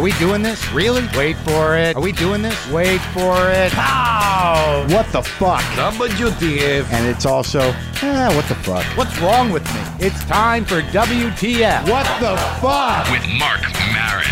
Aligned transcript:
Are 0.00 0.02
we 0.02 0.12
doing 0.12 0.40
this? 0.40 0.66
Really? 0.72 1.06
Wait 1.14 1.36
for 1.36 1.76
it. 1.76 1.94
Are 1.94 2.00
we 2.00 2.12
doing 2.12 2.40
this? 2.40 2.56
Wait 2.70 3.02
for 3.12 3.50
it. 3.50 3.70
How? 3.70 4.86
What 4.88 5.04
the 5.12 5.22
fuck? 5.22 5.60
WTF. 5.74 6.90
And 6.90 7.06
it's 7.06 7.26
also, 7.26 7.60
eh, 7.60 8.34
what 8.34 8.46
the 8.46 8.54
fuck? 8.54 8.82
What's 8.96 9.18
wrong 9.18 9.50
with 9.50 9.62
me? 9.74 10.06
It's 10.06 10.24
time 10.24 10.64
for 10.64 10.80
WTF. 10.80 11.86
What 11.86 12.06
the 12.18 12.34
fuck? 12.62 13.10
with 13.10 13.28
Marc 13.38 13.60
Maron. 13.92 14.24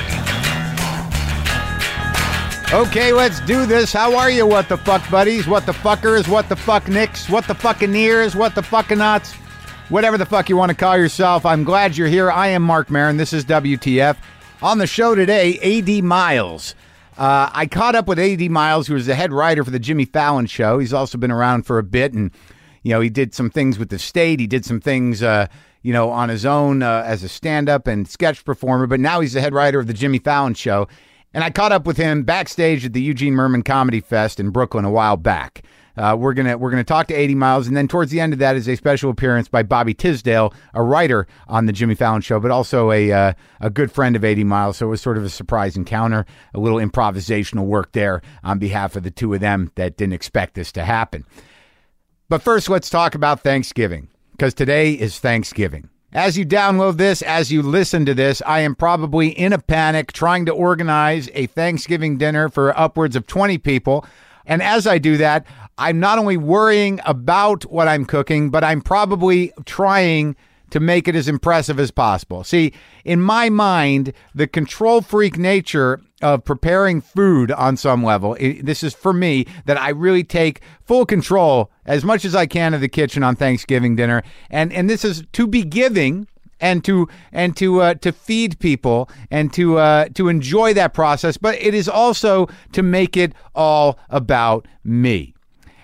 Okay, 2.72 3.12
let's 3.12 3.40
do 3.40 3.66
this. 3.66 3.92
How 3.92 4.16
are 4.16 4.30
you, 4.30 4.46
what 4.46 4.70
the 4.70 4.78
fuck 4.78 5.02
buddies? 5.10 5.46
What 5.46 5.66
the 5.66 5.72
fuckers? 5.72 6.26
What 6.28 6.48
the 6.48 6.56
fuck 6.56 6.88
nicks? 6.88 7.28
What 7.28 7.46
the 7.46 7.54
fucking 7.54 7.94
ears? 7.94 8.34
What 8.34 8.54
the 8.54 8.62
fucking 8.62 8.96
nuts? 8.96 9.34
Whatever 9.90 10.16
the 10.16 10.24
fuck 10.24 10.48
you 10.48 10.56
want 10.56 10.70
to 10.70 10.74
call 10.74 10.96
yourself, 10.96 11.44
I'm 11.44 11.62
glad 11.62 11.94
you're 11.94 12.08
here. 12.08 12.30
I 12.30 12.48
am 12.48 12.62
Marc 12.62 12.90
Maron. 12.90 13.18
This 13.18 13.34
is 13.34 13.44
WTF. 13.44 14.16
On 14.60 14.78
the 14.78 14.88
show 14.88 15.14
today, 15.14 15.56
AD 15.60 16.02
Miles. 16.02 16.74
Uh, 17.16 17.48
I 17.52 17.66
caught 17.66 17.94
up 17.94 18.08
with 18.08 18.18
AD 18.18 18.50
Miles, 18.50 18.88
who 18.88 18.96
is 18.96 19.06
the 19.06 19.14
head 19.14 19.32
writer 19.32 19.62
for 19.62 19.70
the 19.70 19.78
Jimmy 19.78 20.04
Fallon 20.04 20.46
show. 20.46 20.80
He's 20.80 20.92
also 20.92 21.16
been 21.16 21.30
around 21.30 21.62
for 21.62 21.78
a 21.78 21.84
bit, 21.84 22.12
and 22.12 22.32
you 22.82 22.90
know 22.90 23.00
he 23.00 23.08
did 23.08 23.34
some 23.34 23.50
things 23.50 23.78
with 23.78 23.88
the 23.88 24.00
state. 24.00 24.40
He 24.40 24.48
did 24.48 24.64
some 24.64 24.80
things, 24.80 25.22
uh, 25.22 25.46
you 25.82 25.92
know, 25.92 26.10
on 26.10 26.28
his 26.28 26.44
own 26.44 26.82
uh, 26.82 27.04
as 27.06 27.22
a 27.22 27.28
stand-up 27.28 27.86
and 27.86 28.08
sketch 28.08 28.44
performer. 28.44 28.88
But 28.88 28.98
now 28.98 29.20
he's 29.20 29.34
the 29.34 29.40
head 29.40 29.54
writer 29.54 29.78
of 29.78 29.86
the 29.86 29.94
Jimmy 29.94 30.18
Fallon 30.18 30.54
show, 30.54 30.88
and 31.32 31.44
I 31.44 31.50
caught 31.50 31.70
up 31.70 31.86
with 31.86 31.96
him 31.96 32.24
backstage 32.24 32.84
at 32.84 32.92
the 32.94 33.02
Eugene 33.02 33.34
Mirman 33.34 33.64
Comedy 33.64 34.00
Fest 34.00 34.40
in 34.40 34.50
Brooklyn 34.50 34.84
a 34.84 34.90
while 34.90 35.16
back. 35.16 35.62
Uh, 35.98 36.14
we're 36.14 36.32
gonna 36.32 36.56
we're 36.56 36.70
gonna 36.70 36.84
talk 36.84 37.08
to 37.08 37.20
AD 37.20 37.30
Miles, 37.32 37.66
and 37.66 37.76
then 37.76 37.88
towards 37.88 38.12
the 38.12 38.20
end 38.20 38.32
of 38.32 38.38
that 38.38 38.54
is 38.54 38.68
a 38.68 38.76
special 38.76 39.10
appearance 39.10 39.48
by 39.48 39.64
Bobby 39.64 39.94
Tisdale, 39.94 40.54
a 40.72 40.82
writer 40.82 41.26
on 41.48 41.66
the 41.66 41.72
Jimmy 41.72 41.96
Fallon 41.96 42.20
show, 42.20 42.38
but 42.38 42.52
also 42.52 42.92
a 42.92 43.10
uh, 43.10 43.32
a 43.60 43.68
good 43.68 43.90
friend 43.90 44.14
of 44.14 44.24
AD 44.24 44.38
Miles. 44.38 44.76
So 44.76 44.86
it 44.86 44.90
was 44.90 45.00
sort 45.00 45.18
of 45.18 45.24
a 45.24 45.28
surprise 45.28 45.76
encounter, 45.76 46.24
a 46.54 46.60
little 46.60 46.78
improvisational 46.78 47.66
work 47.66 47.90
there 47.92 48.22
on 48.44 48.60
behalf 48.60 48.94
of 48.94 49.02
the 49.02 49.10
two 49.10 49.34
of 49.34 49.40
them 49.40 49.72
that 49.74 49.96
didn't 49.96 50.12
expect 50.12 50.54
this 50.54 50.70
to 50.72 50.84
happen. 50.84 51.24
But 52.28 52.42
first, 52.42 52.68
let's 52.68 52.90
talk 52.90 53.16
about 53.16 53.40
Thanksgiving 53.40 54.08
because 54.30 54.54
today 54.54 54.92
is 54.92 55.18
Thanksgiving. 55.18 55.88
As 56.12 56.38
you 56.38 56.46
download 56.46 56.96
this, 56.96 57.22
as 57.22 57.50
you 57.50 57.60
listen 57.60 58.06
to 58.06 58.14
this, 58.14 58.40
I 58.46 58.60
am 58.60 58.74
probably 58.74 59.28
in 59.28 59.52
a 59.52 59.58
panic 59.58 60.12
trying 60.12 60.46
to 60.46 60.52
organize 60.52 61.28
a 61.34 61.46
Thanksgiving 61.46 62.18
dinner 62.18 62.48
for 62.48 62.78
upwards 62.78 63.16
of 63.16 63.26
20 63.26 63.58
people. 63.58 64.06
And 64.46 64.62
as 64.62 64.86
I 64.86 64.96
do 64.96 65.18
that, 65.18 65.46
I'm 65.78 66.00
not 66.00 66.18
only 66.18 66.36
worrying 66.36 67.00
about 67.06 67.64
what 67.64 67.88
I'm 67.88 68.04
cooking, 68.04 68.50
but 68.50 68.64
I'm 68.64 68.80
probably 68.80 69.52
trying 69.64 70.36
to 70.70 70.80
make 70.80 71.08
it 71.08 71.14
as 71.14 71.28
impressive 71.28 71.80
as 71.80 71.90
possible. 71.90 72.44
See, 72.44 72.74
in 73.04 73.22
my 73.22 73.48
mind, 73.48 74.12
the 74.34 74.46
control 74.46 75.00
freak 75.00 75.38
nature 75.38 76.00
of 76.20 76.44
preparing 76.44 77.00
food 77.00 77.50
on 77.52 77.76
some 77.76 78.02
level, 78.04 78.36
i 78.40 78.60
this 78.62 78.82
is 78.82 78.92
for 78.92 79.12
me 79.12 79.46
that 79.66 79.80
I 79.80 79.90
really 79.90 80.24
take 80.24 80.60
full 80.82 81.06
control 81.06 81.70
as 81.86 82.04
much 82.04 82.24
as 82.24 82.34
I 82.34 82.46
can 82.46 82.74
of 82.74 82.80
the 82.80 82.88
kitchen 82.88 83.22
on 83.22 83.36
Thanksgiving 83.36 83.96
dinner. 83.96 84.22
And 84.50 84.72
and 84.72 84.90
this 84.90 85.04
is 85.04 85.24
to 85.32 85.46
be 85.46 85.62
giving 85.62 86.26
and 86.60 86.84
to 86.84 87.08
and 87.32 87.56
to 87.56 87.80
uh, 87.80 87.94
to 87.94 88.12
feed 88.12 88.58
people 88.58 89.08
and 89.30 89.52
to 89.54 89.78
uh, 89.78 90.08
to 90.14 90.28
enjoy 90.28 90.74
that 90.74 90.92
process, 90.92 91.36
but 91.36 91.54
it 91.62 91.72
is 91.72 91.88
also 91.88 92.48
to 92.72 92.82
make 92.82 93.16
it 93.16 93.32
all 93.54 93.98
about 94.10 94.66
me. 94.84 95.34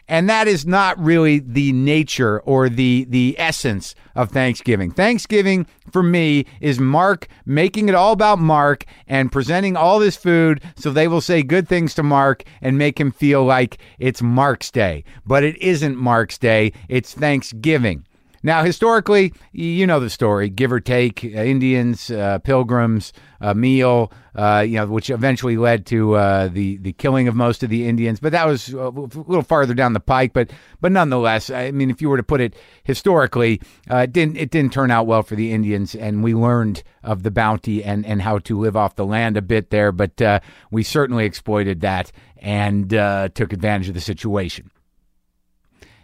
And 0.09 0.29
that 0.29 0.47
is 0.47 0.67
not 0.67 0.99
really 0.99 1.39
the 1.39 1.73
nature 1.73 2.41
or 2.41 2.69
the 2.69 3.07
the 3.09 3.35
essence 3.39 3.95
of 4.15 4.31
Thanksgiving. 4.31 4.91
Thanksgiving 4.91 5.67
for 5.91 6.03
me 6.03 6.47
is 6.61 6.79
Marc 6.79 7.29
making 7.47 7.89
it 7.89 7.95
all 7.95 8.13
about 8.13 8.39
Marc 8.39 8.85
and 9.07 9.33
presenting 9.33 9.77
all 9.77 9.99
this 9.99 10.17
food 10.17 10.63
so 10.77 10.91
they 10.91 11.09
will 11.09 11.21
say 11.21 11.43
good 11.43 11.69
things 11.69 11.95
to 11.95 12.03
Marc 12.03 12.45
and 12.61 12.77
make 12.77 13.01
him 13.01 13.11
feel 13.11 13.45
like 13.45 13.79
it's 13.99 14.23
Marc's 14.23 14.71
day. 14.71 15.05
But 15.27 15.43
it 15.43 15.57
isn't 15.59 15.97
Marc's 15.97 16.39
day, 16.39 16.73
it's 16.89 17.15
Thanksgiving. 17.15 18.07
Now, 18.45 18.63
historically, 18.63 19.33
you 19.53 19.87
know 19.87 20.01
the 20.01 20.11
story: 20.11 20.51
give 20.51 20.71
or 20.71 20.79
take, 20.79 21.25
uh, 21.25 21.29
Indians, 21.29 22.11
uh, 22.11 22.41
pilgrims, 22.41 23.15
a 23.41 23.55
meal, 23.55 24.13
uh, 24.35 24.63
you 24.69 24.77
know, 24.77 24.87
which 24.87 25.09
eventually 25.09 25.57
led 25.57 25.87
to 25.87 26.15
uh, 26.17 26.49
the 26.49 26.77
the 26.77 26.93
killing 26.93 27.27
of 27.27 27.35
most 27.35 27.63
of 27.63 27.71
the 27.71 27.89
Indians. 27.89 28.21
But 28.21 28.33
that 28.33 28.47
was 28.47 28.69
a 28.69 28.91
little 28.91 29.43
farther 29.43 29.73
down 29.73 29.95
the 29.95 30.01
pike. 30.01 30.35
But 30.35 30.51
but 30.83 30.93
nonetheless, 30.93 31.49
I 31.49 31.71
mean, 31.71 31.89
if 31.89 32.03
you 32.03 32.11
were 32.11 32.19
to 32.19 32.23
put 32.23 32.43
it 32.43 32.55
historically, 32.83 33.63
uh, 33.91 34.01
it 34.01 34.13
didn't 34.13 34.37
it 34.37 34.51
didn't 34.51 34.75
turn 34.75 34.91
out 34.91 35.07
well 35.07 35.23
for 35.23 35.37
the 35.37 35.51
Indians, 35.51 35.95
and 35.95 36.23
we 36.23 36.35
learned 36.35 36.83
of 37.03 37.23
the 37.23 37.31
bounty 37.31 37.83
and 37.83 38.05
and 38.05 38.21
how 38.21 38.41
to 38.41 38.61
live 38.61 38.77
off 38.77 38.95
the 38.95 39.07
land 39.07 39.39
a 39.39 39.43
bit 39.43 39.71
there. 39.71 39.91
But 39.91 40.21
uh, 40.21 40.41
we 40.71 40.83
certainly 40.83 41.25
exploited 41.25 41.81
that 41.81 42.13
and 42.37 42.91
took 42.91 43.55
advantage 43.55 43.89
of 43.89 43.95
the 43.95 44.03
situation. 44.03 44.71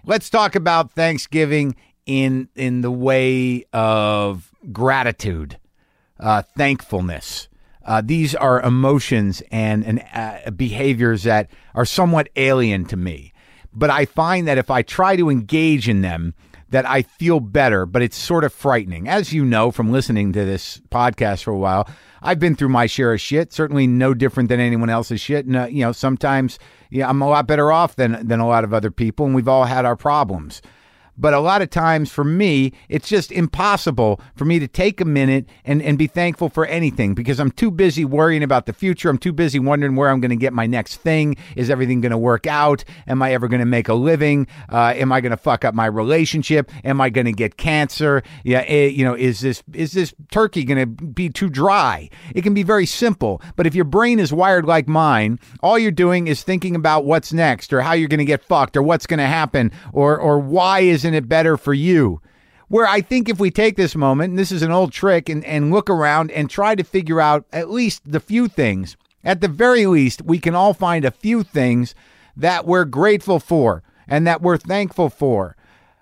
Let's 0.06 0.30
talk 0.30 0.54
about 0.54 0.92
Thanksgiving 0.92 1.76
in 2.10 2.48
in 2.56 2.80
the 2.80 2.90
way 2.90 3.64
of 3.72 4.50
gratitude, 4.72 5.58
uh, 6.18 6.42
thankfulness. 6.56 7.48
Uh, 7.84 8.02
these 8.04 8.34
are 8.34 8.60
emotions 8.60 9.44
and 9.52 9.84
and 9.84 10.02
uh, 10.12 10.50
behaviors 10.50 11.22
that 11.22 11.48
are 11.72 11.84
somewhat 11.84 12.28
alien 12.34 12.84
to 12.84 12.96
me, 12.96 13.32
but 13.72 13.90
I 13.90 14.06
find 14.06 14.48
that 14.48 14.58
if 14.58 14.70
I 14.70 14.82
try 14.82 15.14
to 15.14 15.30
engage 15.30 15.88
in 15.88 16.00
them, 16.00 16.34
that 16.70 16.84
I 16.84 17.02
feel 17.02 17.38
better. 17.38 17.86
But 17.86 18.02
it's 18.02 18.16
sort 18.16 18.42
of 18.42 18.52
frightening, 18.52 19.08
as 19.08 19.32
you 19.32 19.44
know 19.44 19.70
from 19.70 19.92
listening 19.92 20.32
to 20.32 20.44
this 20.44 20.80
podcast 20.90 21.44
for 21.44 21.52
a 21.52 21.58
while. 21.58 21.88
I've 22.22 22.40
been 22.40 22.56
through 22.56 22.68
my 22.70 22.86
share 22.86 23.14
of 23.14 23.20
shit. 23.20 23.52
Certainly, 23.52 23.86
no 23.86 24.14
different 24.14 24.48
than 24.48 24.58
anyone 24.58 24.90
else's 24.90 25.20
shit. 25.20 25.46
And 25.46 25.56
uh, 25.56 25.66
you 25.70 25.84
know, 25.84 25.92
sometimes 25.92 26.58
yeah, 26.90 27.08
I'm 27.08 27.22
a 27.22 27.28
lot 27.28 27.46
better 27.46 27.70
off 27.70 27.94
than 27.94 28.26
than 28.26 28.40
a 28.40 28.48
lot 28.48 28.64
of 28.64 28.74
other 28.74 28.90
people, 28.90 29.26
and 29.26 29.34
we've 29.34 29.48
all 29.48 29.64
had 29.64 29.84
our 29.84 29.96
problems. 29.96 30.60
But 31.16 31.34
a 31.34 31.40
lot 31.40 31.62
of 31.62 31.70
times 31.70 32.10
for 32.10 32.24
me, 32.24 32.72
it's 32.88 33.08
just 33.08 33.30
impossible 33.32 34.20
for 34.34 34.44
me 34.44 34.58
to 34.58 34.68
take 34.68 35.00
a 35.00 35.04
minute 35.04 35.46
and, 35.64 35.82
and 35.82 35.98
be 35.98 36.06
thankful 36.06 36.48
for 36.48 36.66
anything 36.66 37.14
because 37.14 37.38
I'm 37.38 37.50
too 37.50 37.70
busy 37.70 38.04
worrying 38.04 38.42
about 38.42 38.66
the 38.66 38.72
future. 38.72 39.08
I'm 39.08 39.18
too 39.18 39.32
busy 39.32 39.58
wondering 39.58 39.96
where 39.96 40.08
I'm 40.08 40.20
going 40.20 40.30
to 40.30 40.36
get 40.36 40.52
my 40.52 40.66
next 40.66 40.96
thing. 40.96 41.36
Is 41.56 41.70
everything 41.70 42.00
going 42.00 42.12
to 42.12 42.18
work 42.18 42.46
out? 42.46 42.84
Am 43.06 43.22
I 43.22 43.32
ever 43.32 43.48
going 43.48 43.60
to 43.60 43.66
make 43.66 43.88
a 43.88 43.94
living? 43.94 44.46
Uh, 44.70 44.94
am 44.96 45.12
I 45.12 45.20
going 45.20 45.30
to 45.30 45.36
fuck 45.36 45.64
up 45.64 45.74
my 45.74 45.86
relationship? 45.86 46.70
Am 46.84 47.00
I 47.00 47.10
going 47.10 47.26
to 47.26 47.32
get 47.32 47.56
cancer? 47.56 48.22
Yeah, 48.44 48.64
eh, 48.66 48.86
you 48.86 49.04
know, 49.04 49.14
is 49.14 49.40
this 49.40 49.62
is 49.74 49.92
this 49.92 50.14
turkey 50.30 50.64
going 50.64 50.80
to 50.80 50.86
be 50.86 51.28
too 51.28 51.50
dry? 51.50 52.08
It 52.34 52.42
can 52.42 52.54
be 52.54 52.62
very 52.62 52.86
simple, 52.86 53.42
but 53.56 53.66
if 53.66 53.74
your 53.74 53.84
brain 53.84 54.18
is 54.18 54.32
wired 54.32 54.64
like 54.64 54.88
mine, 54.88 55.38
all 55.62 55.78
you're 55.78 55.90
doing 55.90 56.26
is 56.26 56.42
thinking 56.42 56.74
about 56.74 57.04
what's 57.04 57.32
next 57.32 57.72
or 57.72 57.82
how 57.82 57.92
you're 57.92 58.08
going 58.08 58.18
to 58.18 58.24
get 58.24 58.42
fucked 58.42 58.76
or 58.76 58.82
what's 58.82 59.06
going 59.06 59.18
to 59.18 59.26
happen 59.26 59.72
or 59.92 60.18
or 60.18 60.38
why 60.38 60.80
isn't 60.80 61.09
it 61.14 61.28
better 61.28 61.56
for 61.56 61.74
you? 61.74 62.20
Where 62.68 62.86
I 62.86 63.00
think 63.00 63.28
if 63.28 63.40
we 63.40 63.50
take 63.50 63.76
this 63.76 63.96
moment, 63.96 64.30
and 64.30 64.38
this 64.38 64.52
is 64.52 64.62
an 64.62 64.70
old 64.70 64.92
trick, 64.92 65.28
and, 65.28 65.44
and 65.44 65.72
look 65.72 65.90
around 65.90 66.30
and 66.30 66.48
try 66.48 66.74
to 66.74 66.84
figure 66.84 67.20
out 67.20 67.44
at 67.52 67.70
least 67.70 68.02
the 68.04 68.20
few 68.20 68.46
things, 68.46 68.96
at 69.24 69.40
the 69.40 69.48
very 69.48 69.86
least, 69.86 70.22
we 70.22 70.38
can 70.38 70.54
all 70.54 70.72
find 70.72 71.04
a 71.04 71.10
few 71.10 71.42
things 71.42 71.94
that 72.36 72.66
we're 72.66 72.84
grateful 72.84 73.40
for 73.40 73.82
and 74.08 74.26
that 74.26 74.40
we're 74.40 74.56
thankful 74.56 75.10
for. 75.10 75.56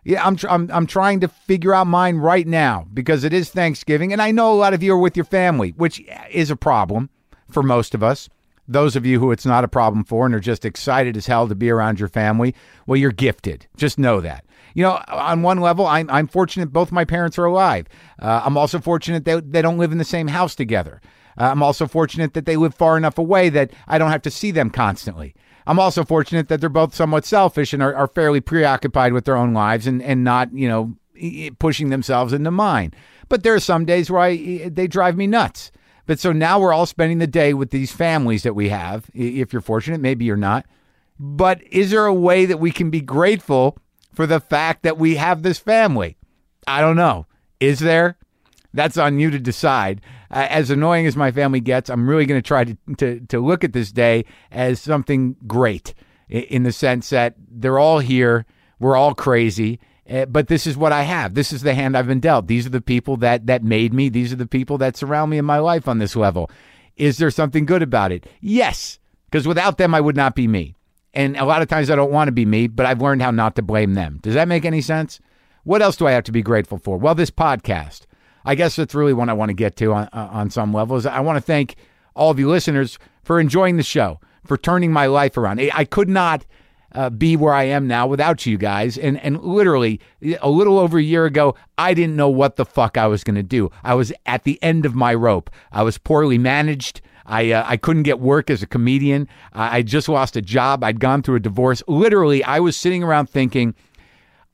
Yeah, 0.05 0.25
I'm, 0.25 0.37
tr- 0.37 0.49
I'm, 0.49 0.71
I'm 0.73 0.87
trying 0.87 1.21
to 1.21 1.29
figure 1.29 1.75
out 1.75 1.87
mine 1.87 2.17
right 2.17 2.47
now 2.47 2.87
because 2.95 3.25
it 3.25 3.33
is 3.33 3.51
Thanksgiving, 3.51 4.13
and 4.13 4.23
I 4.23 4.31
know 4.31 4.53
a 4.53 4.57
lot 4.57 4.75
of 4.75 4.83
you 4.83 4.95
are 4.95 4.99
with 4.99 5.17
your 5.17 5.25
family, 5.25 5.71
which 5.71 6.03
is 6.31 6.51
a 6.51 6.57
problem 6.57 7.11
for 7.51 7.63
most 7.63 7.95
of 7.95 8.03
us. 8.03 8.29
Those 8.67 8.97
of 8.97 9.07
you 9.07 9.19
who 9.19 9.33
it's 9.33 9.47
not 9.47 9.65
a 9.65 9.69
problem 9.69 10.05
for 10.05 10.27
and 10.27 10.35
are 10.35 10.41
just 10.41 10.65
excited 10.65 11.17
as 11.17 11.27
hell 11.27 11.49
to 11.49 11.55
be 11.55 11.71
around 11.71 11.99
your 11.99 12.09
family, 12.09 12.55
well, 12.87 12.97
you're 12.97 13.13
gifted. 13.13 13.67
Just 13.77 13.99
know 13.99 14.21
that. 14.21 14.45
You 14.79 14.85
know, 14.85 15.03
on 15.09 15.43
one 15.43 15.59
level, 15.59 15.89
I'm, 15.89 16.09
I'm 16.09 16.29
fortunate 16.29 16.73
both 16.73 16.93
my 16.93 17.05
parents 17.05 17.37
are 17.37 17.47
alive. 17.47 17.89
Uh, 18.23 18.43
I'm 18.45 18.57
also 18.57 18.79
fortunate 18.79 19.25
that 19.25 19.51
they 19.51 19.61
don't 19.61 19.77
live 19.77 19.91
in 19.91 19.99
the 19.99 20.05
same 20.05 20.29
house 20.29 20.55
together. 20.55 21.01
Uh, 21.37 21.47
I'm 21.47 21.65
also 21.65 21.89
fortunate 21.89 22.35
that 22.35 22.47
they 22.47 22.55
live 22.55 22.77
far 22.77 22.97
enough 22.97 23.19
away 23.19 23.49
that 23.49 23.73
I 23.89 23.99
don't 23.99 24.13
have 24.13 24.23
to 24.23 24.31
see 24.31 24.53
them 24.53 24.71
constantly. 24.71 25.35
I'm 25.67 25.81
also 25.81 26.05
fortunate 26.05 26.47
that 26.47 26.61
they're 26.61 26.69
both 26.69 26.95
somewhat 26.95 27.25
selfish 27.25 27.73
and 27.73 27.83
are, 27.83 27.93
are 27.93 28.07
fairly 28.07 28.41
preoccupied 28.41 29.15
with 29.15 29.25
their 29.25 29.37
own 29.37 29.53
lives 29.53 29.89
and, 29.89 30.01
and 30.01 30.23
not, 30.23 30.55
you 30.55 30.69
know, 30.69 30.95
pushing 31.59 31.91
themselves 31.91 32.33
into 32.33 32.53
mine. 32.53 32.95
But 33.29 33.43
there 33.43 33.57
are 33.57 33.59
some 33.59 33.85
days 33.85 34.13
where 34.13 34.21
I, 34.21 34.69
they 34.69 34.87
drive 34.87 35.17
me 35.17 35.27
nuts. 35.27 35.73
But 36.07 36.21
so 36.21 36.31
now 36.31 36.61
we're 36.61 36.73
all 36.73 36.87
spending 36.87 37.19
the 37.19 37.27
day 37.27 37.53
with 37.53 37.71
these 37.71 37.91
families 37.91 38.45
that 38.45 38.55
we 38.55 38.69
have. 38.69 39.11
If 39.13 39.53
you're 39.53 39.61
fortunate, 39.61 40.01
maybe 40.01 40.25
you're 40.25 40.37
not. 40.37 40.67
But 41.19 41.65
is 41.65 41.91
there 41.91 42.07
a 42.07 42.15
way 42.15 42.47
that 42.47 42.61
we 42.61 42.71
can 42.71 42.91
be 42.91 43.01
grateful 43.01 43.77
for 44.19 44.27
the 44.27 44.41
fact 44.41 44.83
that 44.83 44.99
we 44.99 45.15
have 45.15 45.45
this 45.45 45.61
family? 45.61 46.17
I 46.67 46.81
don't 46.81 46.97
know. 46.97 47.27
Is 47.61 47.79
there? 47.79 48.19
That's 48.75 48.99
on 48.99 49.21
you 49.21 49.31
to 49.31 49.39
decide. 49.39 50.01
Uh, 50.29 50.45
as 50.51 50.71
annoying 50.71 51.07
as 51.07 51.15
my 51.15 51.31
family 51.31 51.61
gets, 51.61 51.89
I'm 51.89 52.11
really 52.11 52.27
going 52.27 52.43
to 52.43 52.45
try 52.45 52.65
to, 52.97 53.21
to 53.21 53.39
look 53.39 53.63
at 53.63 53.75
this 53.75 53.93
day 53.93 54.25
as 54.51 54.81
something 54.81 55.37
great 55.47 55.95
in 56.29 56.65
the 56.65 56.73
sense 56.73 57.11
that 57.11 57.37
they're 57.49 57.79
all 57.79 58.01
here. 58.01 58.45
We're 58.81 58.97
all 58.97 59.15
crazy. 59.15 59.79
Uh, 60.11 60.27
but 60.27 60.49
this 60.49 60.67
is 60.67 60.77
what 60.77 60.91
I 60.91 61.03
have. 61.03 61.35
This 61.35 61.53
is 61.53 61.63
the 61.63 61.75
hand 61.75 61.97
I've 61.97 62.09
been 62.09 62.19
dealt. 62.19 62.49
These 62.49 62.67
are 62.67 62.71
the 62.71 62.81
people 62.81 63.19
that 63.19 63.47
that 63.47 63.63
made 63.63 63.95
me. 63.95 64.09
These 64.09 64.33
are 64.33 64.37
the 64.37 64.49
people 64.49 64.79
that 64.79 64.97
surround 64.97 65.31
me 65.31 65.39
in 65.39 65.45
my 65.45 65.59
life 65.59 65.87
on 65.87 65.99
this 65.99 66.17
level. 66.17 66.51
Is 66.97 67.19
there 67.19 67.31
something 67.31 67.67
good 67.67 67.83
about 67.83 68.11
it? 68.11 68.27
Yes, 68.41 68.99
because 69.31 69.47
without 69.47 69.79
them, 69.79 69.95
I 69.95 70.01
would 70.01 70.17
not 70.17 70.35
be 70.35 70.49
me. 70.49 70.75
And 71.19 71.37
a 71.37 71.45
lot 71.45 71.63
of 71.63 71.69
times 71.69 71.91
I 71.91 71.97
don't 71.97 72.13
want 72.13 72.29
to 72.29 72.33
be 72.33 72.47
me, 72.47 72.69
but 72.69 72.87
I've 72.87 73.03
learned 73.03 73.23
how 73.23 73.33
not 73.33 73.57
to 73.57 73.63
blame 73.63 73.95
them. 73.95 74.21
Does 74.23 74.35
that 74.35 74.47
make 74.47 74.65
any 74.65 74.81
sense? 74.81 75.19
What 75.65 75.83
else 75.83 75.97
do 75.97 76.07
I 76.07 76.13
have 76.13 76.23
to 76.25 76.33
be 76.33 76.43
grateful 76.43 76.79
for? 76.79 76.97
Well, 76.97 77.17
this 77.17 77.33
podcast. 77.33 78.03
I 78.45 78.55
guess 78.55 78.77
that's 78.77 78.95
really 78.95 79.13
what 79.13 79.29
I 79.29 79.33
want 79.33 79.49
to 79.49 79.55
get 79.55 79.75
to 79.79 79.93
on, 79.93 80.09
on 80.13 80.49
some 80.51 80.73
levels. 80.73 81.07
I 81.07 81.19
want 81.19 81.37
to 81.37 81.41
thank 81.41 81.75
all 82.15 82.31
of 82.31 82.39
you 82.39 82.49
listeners 82.49 83.01
for 83.25 83.41
enjoying 83.41 83.79
the 83.79 83.83
show, 83.83 84.21
for 84.45 84.57
turning 84.57 84.93
my 84.93 85.07
life 85.07 85.37
around. 85.37 85.61
I 85.61 85.85
could 85.85 86.09
not 86.09 86.47
uh, 86.93 87.11
be 87.11 87.37
where 87.37 87.53
I 87.53 87.65
am 87.65 87.89
now 87.89 88.07
without 88.07 88.47
you 88.47 88.57
guys. 88.57 88.97
And 88.97 89.21
and 89.21 89.43
literally 89.43 90.01
a 90.41 90.49
little 90.49 90.79
over 90.79 90.99
a 90.99 91.03
year 91.03 91.25
ago, 91.25 91.57
I 91.77 91.95
didn't 91.95 92.15
know 92.15 92.29
what 92.29 92.55
the 92.55 92.65
fuck 92.65 92.97
I 92.97 93.09
was 93.09 93.25
going 93.25 93.35
to 93.35 93.43
do. 93.43 93.73
I 93.83 93.95
was 93.95 94.13
at 94.25 94.45
the 94.45 94.63
end 94.63 94.87
of 94.87 94.95
my 94.95 95.15
rope. 95.15 95.51
I 95.73 95.83
was 95.83 95.99
poorly 95.99 96.39
managed. 96.39 97.01
I 97.29 97.53
uh, 97.53 97.65
I 97.67 97.77
couldn't 97.77 98.03
get 98.05 98.19
work 98.19 98.51
as 98.51 98.63
a 98.63 98.67
comedian. 98.67 99.29
I 99.53 99.83
just 99.83 100.09
lost 100.09 100.37
a 100.37 100.43
job. 100.43 100.83
I'd 100.83 100.99
gone 100.99 101.23
through 101.23 101.37
a 101.37 101.41
divorce. 101.41 101.83
Literally, 101.87 102.43
I 102.43 102.59
was 102.61 102.77
sitting 102.77 103.03
around 103.03 103.29
thinking, 103.29 103.75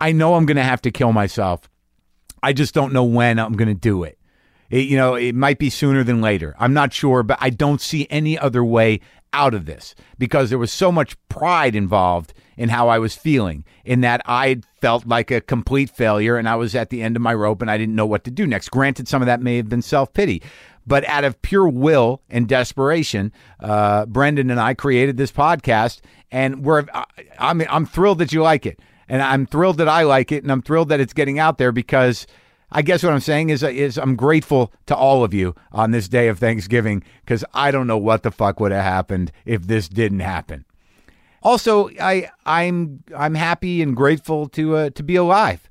I 0.00 0.12
know 0.12 0.34
I'm 0.34 0.44
going 0.44 0.56
to 0.56 0.62
have 0.62 0.82
to 0.82 0.90
kill 0.90 1.12
myself. 1.12 1.68
I 2.42 2.52
just 2.52 2.74
don't 2.74 2.92
know 2.92 3.04
when 3.04 3.38
I'm 3.38 3.54
going 3.54 3.68
to 3.68 3.74
do 3.74 4.02
it. 4.02 4.18
it. 4.68 4.86
You 4.86 4.96
know, 4.96 5.14
it 5.14 5.34
might 5.34 5.58
be 5.58 5.70
sooner 5.70 6.04
than 6.04 6.20
later. 6.20 6.54
I'm 6.58 6.74
not 6.74 6.92
sure, 6.92 7.22
but 7.22 7.38
I 7.40 7.50
don't 7.50 7.80
see 7.80 8.06
any 8.10 8.38
other 8.38 8.64
way 8.64 9.00
out 9.32 9.54
of 9.54 9.66
this 9.66 9.94
because 10.18 10.50
there 10.50 10.58
was 10.58 10.72
so 10.72 10.92
much 10.92 11.16
pride 11.28 11.74
involved 11.74 12.34
in 12.56 12.68
how 12.68 12.88
I 12.88 12.98
was 13.00 13.16
feeling, 13.16 13.64
in 13.84 14.00
that 14.02 14.22
I 14.26 14.60
felt 14.80 15.06
like 15.06 15.32
a 15.32 15.40
complete 15.40 15.90
failure 15.90 16.36
and 16.36 16.48
I 16.48 16.54
was 16.54 16.74
at 16.76 16.90
the 16.90 17.02
end 17.02 17.16
of 17.16 17.22
my 17.22 17.34
rope 17.34 17.60
and 17.60 17.70
I 17.70 17.76
didn't 17.76 17.96
know 17.96 18.06
what 18.06 18.22
to 18.24 18.30
do 18.30 18.46
next. 18.46 18.70
Granted, 18.70 19.08
some 19.08 19.22
of 19.22 19.26
that 19.26 19.42
may 19.42 19.56
have 19.56 19.68
been 19.68 19.82
self 19.82 20.12
pity, 20.12 20.40
but 20.86 21.04
out 21.06 21.24
of 21.24 21.40
pure 21.42 21.68
will 21.68 22.22
and 22.28 22.48
desperation, 22.48 23.32
uh, 23.60 24.06
Brendan 24.06 24.50
and 24.50 24.60
I 24.60 24.74
created 24.74 25.16
this 25.16 25.32
podcast, 25.32 26.00
and 26.30 26.64
we're 26.64 26.84
I 27.38 27.54
mean 27.54 27.68
I'm 27.70 27.86
thrilled 27.86 28.18
that 28.18 28.32
you 28.32 28.42
like 28.42 28.66
it, 28.66 28.80
and 29.08 29.22
I'm 29.22 29.46
thrilled 29.46 29.78
that 29.78 29.88
I 29.88 30.02
like 30.02 30.32
it, 30.32 30.42
and 30.42 30.52
I'm 30.52 30.62
thrilled 30.62 30.88
that 30.90 31.00
it's 31.00 31.12
getting 31.12 31.38
out 31.38 31.58
there 31.58 31.72
because 31.72 32.26
I 32.70 32.82
guess 32.82 33.02
what 33.02 33.12
I'm 33.12 33.20
saying 33.20 33.50
is 33.50 33.62
is 33.62 33.98
I'm 33.98 34.16
grateful 34.16 34.72
to 34.86 34.96
all 34.96 35.24
of 35.24 35.32
you 35.32 35.54
on 35.72 35.92
this 35.92 36.08
day 36.08 36.28
of 36.28 36.38
Thanksgiving 36.38 37.04
because 37.24 37.44
I 37.54 37.70
don't 37.70 37.86
know 37.86 37.98
what 37.98 38.22
the 38.22 38.30
fuck 38.30 38.60
would 38.60 38.72
have 38.72 38.84
happened 38.84 39.32
if 39.44 39.66
this 39.66 39.88
didn't 39.88 40.20
happen. 40.20 40.64
Also, 41.42 41.90
I 42.00 42.30
I'm 42.46 43.04
I'm 43.16 43.34
happy 43.34 43.82
and 43.82 43.94
grateful 43.94 44.48
to 44.50 44.76
uh, 44.76 44.90
to 44.90 45.02
be 45.02 45.16
alive. 45.16 45.68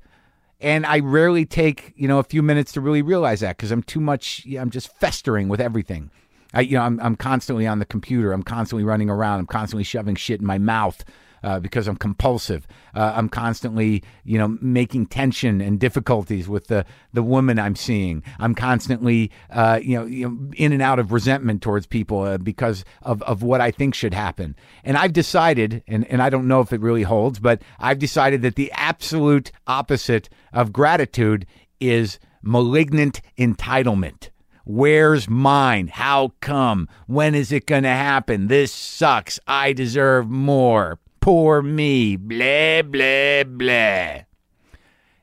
And 0.64 0.86
I 0.86 1.00
rarely 1.00 1.44
take, 1.44 1.92
you 1.94 2.08
know, 2.08 2.18
a 2.18 2.24
few 2.24 2.42
minutes 2.42 2.72
to 2.72 2.80
really 2.80 3.02
realize 3.02 3.40
that 3.40 3.58
because 3.58 3.70
I'm 3.70 3.82
too 3.82 4.00
much 4.00 4.46
I'm 4.58 4.70
just 4.70 4.88
festering 4.96 5.48
with 5.48 5.60
everything. 5.60 6.10
I 6.54 6.62
you 6.62 6.78
know, 6.78 6.82
I'm 6.82 6.98
I'm 7.00 7.16
constantly 7.16 7.66
on 7.66 7.80
the 7.80 7.84
computer, 7.84 8.32
I'm 8.32 8.42
constantly 8.42 8.82
running 8.82 9.10
around, 9.10 9.40
I'm 9.40 9.46
constantly 9.46 9.84
shoving 9.84 10.14
shit 10.16 10.40
in 10.40 10.46
my 10.46 10.56
mouth 10.56 11.04
uh, 11.44 11.60
because 11.60 11.86
I'm 11.86 11.96
compulsive. 11.96 12.66
Uh, 12.94 13.12
I'm 13.14 13.28
constantly, 13.28 14.02
you 14.24 14.38
know, 14.38 14.56
making 14.62 15.06
tension 15.06 15.60
and 15.60 15.78
difficulties 15.78 16.48
with 16.48 16.68
the 16.68 16.86
the 17.12 17.22
woman 17.22 17.58
I'm 17.58 17.76
seeing. 17.76 18.22
I'm 18.38 18.54
constantly, 18.54 19.30
uh, 19.50 19.78
you, 19.82 19.98
know, 19.98 20.06
you 20.06 20.28
know, 20.28 20.50
in 20.56 20.72
and 20.72 20.80
out 20.80 20.98
of 20.98 21.12
resentment 21.12 21.60
towards 21.60 21.86
people 21.86 22.22
uh, 22.22 22.38
because 22.38 22.84
of 23.02 23.22
of 23.22 23.42
what 23.42 23.60
I 23.60 23.70
think 23.70 23.94
should 23.94 24.14
happen. 24.14 24.56
And 24.84 24.96
I've 24.96 25.12
decided, 25.12 25.82
and 25.86 26.06
and 26.10 26.22
I 26.22 26.30
don't 26.30 26.48
know 26.48 26.62
if 26.62 26.72
it 26.72 26.80
really 26.80 27.02
holds, 27.02 27.38
but 27.38 27.60
I've 27.78 27.98
decided 27.98 28.40
that 28.40 28.56
the 28.56 28.72
absolute 28.72 29.52
opposite 29.66 30.30
of 30.54 30.72
gratitude 30.72 31.46
is 31.78 32.18
malignant 32.42 33.20
entitlement. 33.38 34.30
Where's 34.64 35.28
mine? 35.28 35.88
How 35.88 36.32
come? 36.40 36.88
When 37.06 37.34
is 37.34 37.52
it 37.52 37.66
going 37.66 37.82
to 37.82 37.90
happen? 37.90 38.46
This 38.46 38.72
sucks. 38.72 39.38
I 39.46 39.74
deserve 39.74 40.30
more 40.30 40.98
poor 41.24 41.62
me, 41.62 42.16
blah, 42.16 42.82
blah, 42.82 43.44
blah. 43.44 44.24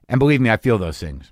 And 0.09 0.18
believe 0.18 0.42
me, 0.42 0.50
I 0.50 0.57
feel 0.57 0.80
those 0.80 0.98
things. 0.98 1.31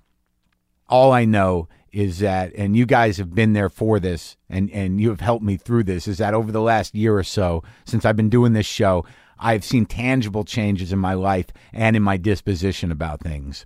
All 0.87 1.11
I 1.11 1.25
know 1.25 1.67
is 1.91 2.19
that, 2.19 2.53
and 2.53 2.77
you 2.77 2.85
guys 2.85 3.17
have 3.17 3.33
been 3.33 3.53
there 3.53 3.69
for 3.69 3.99
this, 3.99 4.37
and, 4.47 4.69
and 4.69 5.01
you 5.01 5.09
have 5.09 5.21
helped 5.21 5.43
me 5.43 5.57
through 5.57 5.85
this, 5.85 6.07
is 6.07 6.19
that 6.19 6.35
over 6.35 6.51
the 6.51 6.61
last 6.61 6.93
year 6.93 7.17
or 7.17 7.23
so, 7.23 7.63
since 7.83 8.05
I've 8.05 8.15
been 8.15 8.29
doing 8.29 8.53
this 8.53 8.67
show, 8.67 9.05
I've 9.39 9.63
seen 9.63 9.87
tangible 9.87 10.43
changes 10.43 10.93
in 10.93 10.99
my 10.99 11.15
life 11.15 11.47
and 11.73 11.95
in 11.95 12.03
my 12.03 12.17
disposition 12.17 12.91
about 12.91 13.21
things. 13.21 13.65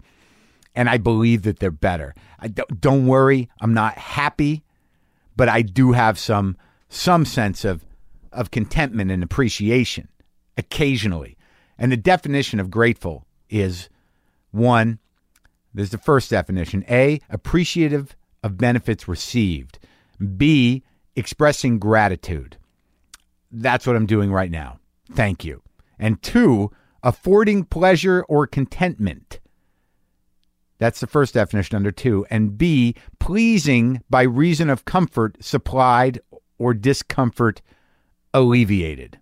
And 0.74 0.88
I 0.88 1.00
believe 1.00 1.42
that 1.42 1.60
they're 1.60 1.70
better. 1.70 2.16
I 2.40 2.48
don't, 2.48 2.80
don't 2.80 3.08
worry, 3.08 3.50
I'm 3.60 3.74
not 3.74 3.98
happy, 3.98 4.64
but 5.36 5.50
I 5.50 5.64
do 5.64 5.92
have 5.92 6.18
some 6.18 6.56
some 6.88 7.26
sense 7.26 7.66
of 7.66 7.84
of 8.32 8.52
contentment 8.52 9.12
and 9.12 9.22
appreciation 9.22 10.08
occasionally. 10.58 11.38
And 11.78 11.92
the 11.92 11.98
definition 11.98 12.60
of 12.60 12.72
grateful 12.72 13.26
is 13.50 13.90
one, 14.52 15.00
there's 15.74 15.90
the 15.90 15.98
first 15.98 16.30
definition 16.30 16.86
A, 16.90 17.20
appreciative 17.30 18.16
of 18.44 18.58
benefits 18.58 19.08
received. 19.08 19.80
B, 20.38 20.84
expressing 21.16 21.80
gratitude. 21.80 22.58
That's 23.52 23.88
what 23.88 23.96
I'm 23.96 24.06
doing 24.06 24.32
right 24.32 24.52
now. 24.52 24.80
Thank 25.12 25.44
you. 25.44 25.62
And 26.00 26.22
two, 26.22 26.72
affording 27.02 27.66
pleasure 27.66 28.26
or 28.28 28.48
contentment. 28.48 29.40
That's 30.80 31.00
the 31.00 31.08
first 31.08 31.34
definition 31.36 31.76
under 31.76 31.92
two. 31.92 32.26
And 32.30 32.58
B, 32.58 32.96
pleasing 33.20 34.02
by 34.10 34.24
reason 34.24 34.70
of 34.70 34.86
comfort 34.86 35.38
supplied 35.40 36.20
or 36.58 36.74
discomfort 36.74 37.62
alleviated. 38.34 39.20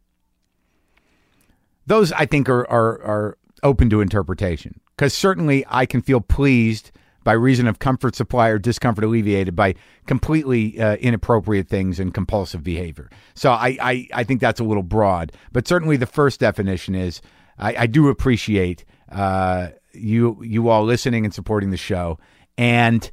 Those 1.88 2.12
I 2.12 2.26
think 2.26 2.50
are 2.50 2.70
are, 2.70 3.02
are 3.04 3.38
open 3.64 3.90
to 3.90 4.02
interpretation 4.02 4.80
because 4.96 5.14
certainly 5.14 5.66
I 5.68 5.86
can 5.86 6.02
feel 6.02 6.22
pleased 6.22 6.92
by 7.24 7.34
reason 7.34 7.68
of 7.68 7.80
comfort 7.80 8.16
supply 8.16 8.50
or 8.50 8.58
discomfort 8.58 9.04
alleviated 9.04 9.56
by 9.56 9.76
completely 10.08 10.80
uh, 10.80 10.96
inappropriate 10.96 11.68
things 11.68 12.00
and 12.00 12.14
compulsive 12.14 12.64
behavior. 12.64 13.10
So 13.36 13.52
I, 13.52 13.78
I, 13.82 14.08
I 14.14 14.24
think 14.24 14.42
that's 14.42 14.60
a 14.60 14.64
little 14.64 14.84
broad, 14.84 15.32
but 15.52 15.68
certainly 15.68 15.98
the 15.98 16.08
first 16.08 16.40
definition 16.40 16.96
is 16.96 17.22
I, 17.60 17.76
I 17.76 17.88
do 17.88 18.10
appreciate 18.10 18.86
uh, 19.12 19.70
you 19.94 20.42
you 20.44 20.70
all 20.70 20.84
listening 20.84 21.26
and 21.26 21.34
supporting 21.34 21.70
the 21.70 21.78
show, 21.78 22.18
and 22.58 23.10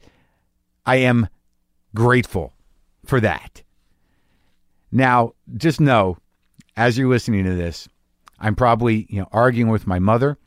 I 0.86 0.96
am 0.96 1.28
grateful 1.94 2.54
for 3.04 3.20
that. 3.20 3.62
Now, 4.90 5.34
just 5.56 5.80
know, 5.80 6.18
as 6.76 6.96
you're 6.96 7.08
listening 7.08 7.44
to 7.44 7.54
this, 7.54 7.88
I'm 8.40 8.54
probably 8.54 9.06
you 9.08 9.20
know 9.20 9.28
arguing 9.32 9.70
with 9.70 9.86
my 9.86 9.98
mother 9.98 10.38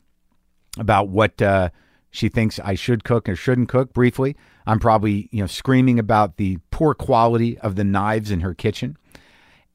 about 0.78 1.08
what 1.08 1.40
uh, 1.42 1.70
she 2.10 2.28
thinks 2.28 2.58
I 2.60 2.74
should 2.74 3.04
cook 3.04 3.28
or 3.28 3.36
shouldn't 3.36 3.68
cook. 3.68 3.92
Briefly, 3.92 4.36
I'm 4.66 4.80
probably 4.80 5.28
you 5.32 5.40
know 5.40 5.46
screaming 5.46 5.98
about 5.98 6.36
the 6.36 6.58
poor 6.70 6.94
quality 6.94 7.58
of 7.58 7.76
the 7.76 7.84
knives 7.84 8.30
in 8.30 8.40
her 8.40 8.54
kitchen, 8.54 8.96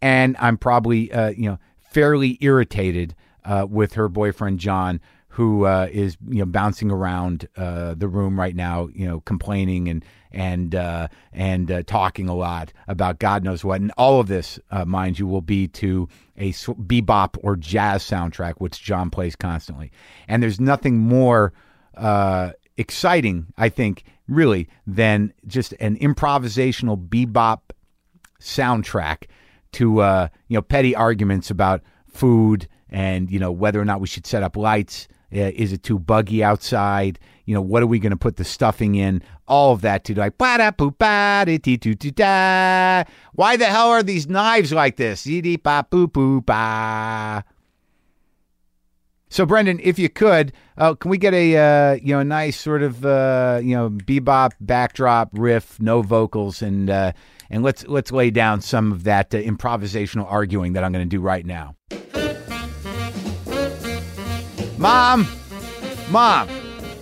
and 0.01 0.35
I'm 0.39 0.57
probably 0.57 1.11
uh, 1.11 1.29
you 1.29 1.49
know 1.49 1.59
fairly 1.91 2.37
irritated 2.41 3.15
uh, 3.45 3.65
with 3.69 3.93
her 3.93 4.09
boyfriend 4.09 4.59
John 4.59 4.99
who 5.37 5.65
uh, 5.65 5.87
is 5.91 6.17
you 6.27 6.39
know 6.39 6.45
bouncing 6.45 6.89
around 6.89 7.47
uh, 7.55 7.93
the 7.93 8.07
room 8.07 8.39
right 8.39 8.55
now, 8.55 8.89
you 8.91 9.07
know, 9.07 9.19
complaining 9.19 9.87
and 9.87 10.03
and 10.31 10.75
uh, 10.75 11.07
and 11.33 11.71
uh, 11.71 11.83
talking 11.83 12.27
a 12.29 12.35
lot 12.35 12.73
about 12.87 13.19
God 13.19 13.43
knows 13.43 13.63
what, 13.63 13.81
and 13.81 13.91
all 13.97 14.19
of 14.19 14.27
this, 14.27 14.59
uh, 14.71 14.85
mind 14.85 15.19
you, 15.19 15.27
will 15.27 15.41
be 15.41 15.67
to 15.69 16.07
a 16.37 16.51
bebop 16.51 17.37
or 17.41 17.55
jazz 17.55 18.03
soundtrack, 18.03 18.55
which 18.57 18.81
John 18.81 19.09
plays 19.09 19.35
constantly. 19.35 19.91
And 20.27 20.41
there's 20.43 20.59
nothing 20.59 20.99
more 20.99 21.53
uh, 21.95 22.51
exciting, 22.77 23.47
I 23.57 23.69
think, 23.69 24.03
really, 24.27 24.67
than 24.85 25.33
just 25.47 25.73
an 25.79 25.97
improvisational 25.97 27.07
bebop 27.07 27.61
soundtrack 28.39 29.23
to 29.73 30.29
you 30.47 30.55
know 30.55 30.61
petty 30.61 30.95
arguments 30.95 31.49
about 31.49 31.81
food 32.07 32.67
and 32.89 33.29
you 33.31 33.39
know 33.39 33.51
whether 33.51 33.81
or 33.81 33.85
not 33.85 33.99
we 33.99 34.07
should 34.07 34.25
set 34.25 34.43
up 34.43 34.55
lights 34.55 35.07
uh, 35.07 35.16
is 35.31 35.73
it 35.73 35.83
too 35.83 35.99
buggy 35.99 36.43
outside? 36.43 37.19
You 37.45 37.53
know, 37.53 37.61
what 37.61 37.83
are 37.83 37.87
we 37.87 37.99
going 37.99 38.11
to 38.11 38.17
put 38.17 38.37
the 38.37 38.43
stuffing 38.43 38.95
in? 38.95 39.21
All 39.47 39.73
of 39.73 39.81
that 39.81 40.03
to 40.05 40.15
like, 40.15 40.37
why 43.33 43.57
the 43.57 43.65
hell 43.65 43.89
are 43.89 44.03
these 44.03 44.27
knives 44.27 44.73
like 44.73 44.97
this? 44.97 45.25
So, 49.29 49.45
Brendan, 49.45 49.81
if 49.83 49.99
you 49.99 50.07
could, 50.07 50.53
uh, 50.77 50.95
can 50.95 51.11
we 51.11 51.17
get 51.17 51.33
a 51.33 51.57
uh, 51.57 51.93
you 51.95 52.13
know 52.13 52.19
a 52.19 52.25
nice 52.25 52.59
sort 52.59 52.81
of 52.81 53.05
uh, 53.05 53.59
you 53.61 53.75
know 53.75 53.89
bebop 53.89 54.51
backdrop 54.61 55.29
riff, 55.33 55.79
no 55.81 56.01
vocals, 56.01 56.61
and 56.61 56.89
uh, 56.89 57.11
and 57.49 57.61
let's 57.63 57.85
let's 57.87 58.11
lay 58.11 58.31
down 58.31 58.61
some 58.61 58.91
of 58.91 59.03
that 59.03 59.35
uh, 59.35 59.39
improvisational 59.39 60.25
arguing 60.31 60.73
that 60.73 60.83
I'm 60.83 60.93
going 60.93 61.07
to 61.07 61.09
do 61.09 61.21
right 61.21 61.45
now. 61.45 61.75
Mom, 64.77 65.27
mom, 66.09 66.47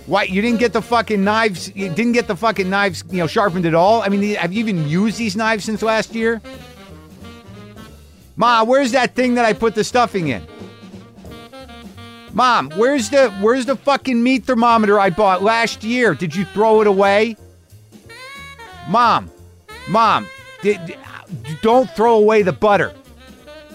why 0.06 0.22
you 0.22 0.40
didn't 0.40 0.60
get 0.60 0.72
the 0.72 0.80
fucking 0.80 1.22
knives? 1.22 1.74
You 1.74 1.90
didn't 1.90 2.12
get 2.12 2.26
the 2.26 2.36
fucking 2.36 2.70
knives, 2.70 3.04
you 3.10 3.18
know, 3.18 3.26
sharpened 3.26 3.66
at 3.66 3.74
all. 3.74 4.02
I 4.02 4.08
mean, 4.08 4.34
have 4.36 4.52
you 4.52 4.60
even 4.60 4.88
used 4.88 5.18
these 5.18 5.36
knives 5.36 5.64
since 5.64 5.82
last 5.82 6.14
year? 6.14 6.40
Ma, 8.36 8.64
where's 8.64 8.92
that 8.92 9.14
thing 9.14 9.34
that 9.34 9.44
I 9.44 9.52
put 9.52 9.74
the 9.74 9.84
stuffing 9.84 10.28
in? 10.28 10.46
Mom, 12.32 12.70
where's 12.76 13.10
the 13.10 13.30
where's 13.40 13.66
the 13.66 13.76
fucking 13.76 14.22
meat 14.22 14.44
thermometer 14.44 15.00
I 15.00 15.10
bought 15.10 15.42
last 15.42 15.82
year? 15.82 16.14
Did 16.14 16.36
you 16.36 16.44
throw 16.44 16.82
it 16.82 16.86
away? 16.86 17.36
Mom, 18.88 19.30
Mom, 19.88 20.26
did, 20.62 20.96
don't 21.62 21.90
throw 21.90 22.16
away 22.16 22.42
the 22.42 22.52
butter. 22.52 22.92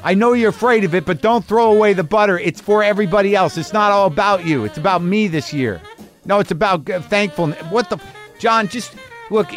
I 0.03 0.13
know 0.13 0.34
you're 0.34 0.50
afraid 0.50 0.84
of 0.84 0.96
it, 0.96 1.05
but 1.05 1.22
don't 1.22 1.46
throw 1.46 1.72
away 1.72 1.93
the 1.93 2.03
butter. 2.03 2.39
It's 2.39 2.60
for 2.60 2.84
everybody 2.84 3.36
else. 3.36 3.58
It's 3.58 3.74
not 3.74 3.91
all 3.91 4.08
about 4.08 4.46
you. 4.46 4.65
It's 4.65 4.77
about 4.77 5.03
me 5.03 5.27
this 5.27 5.53
year. 5.53 5.81
No, 6.25 6.39
it's 6.39 6.51
about 6.51 6.86
thankfulness. 6.86 7.62
What 7.65 7.89
the, 7.89 8.00
John? 8.39 8.67
Just 8.67 8.96
look. 9.29 9.51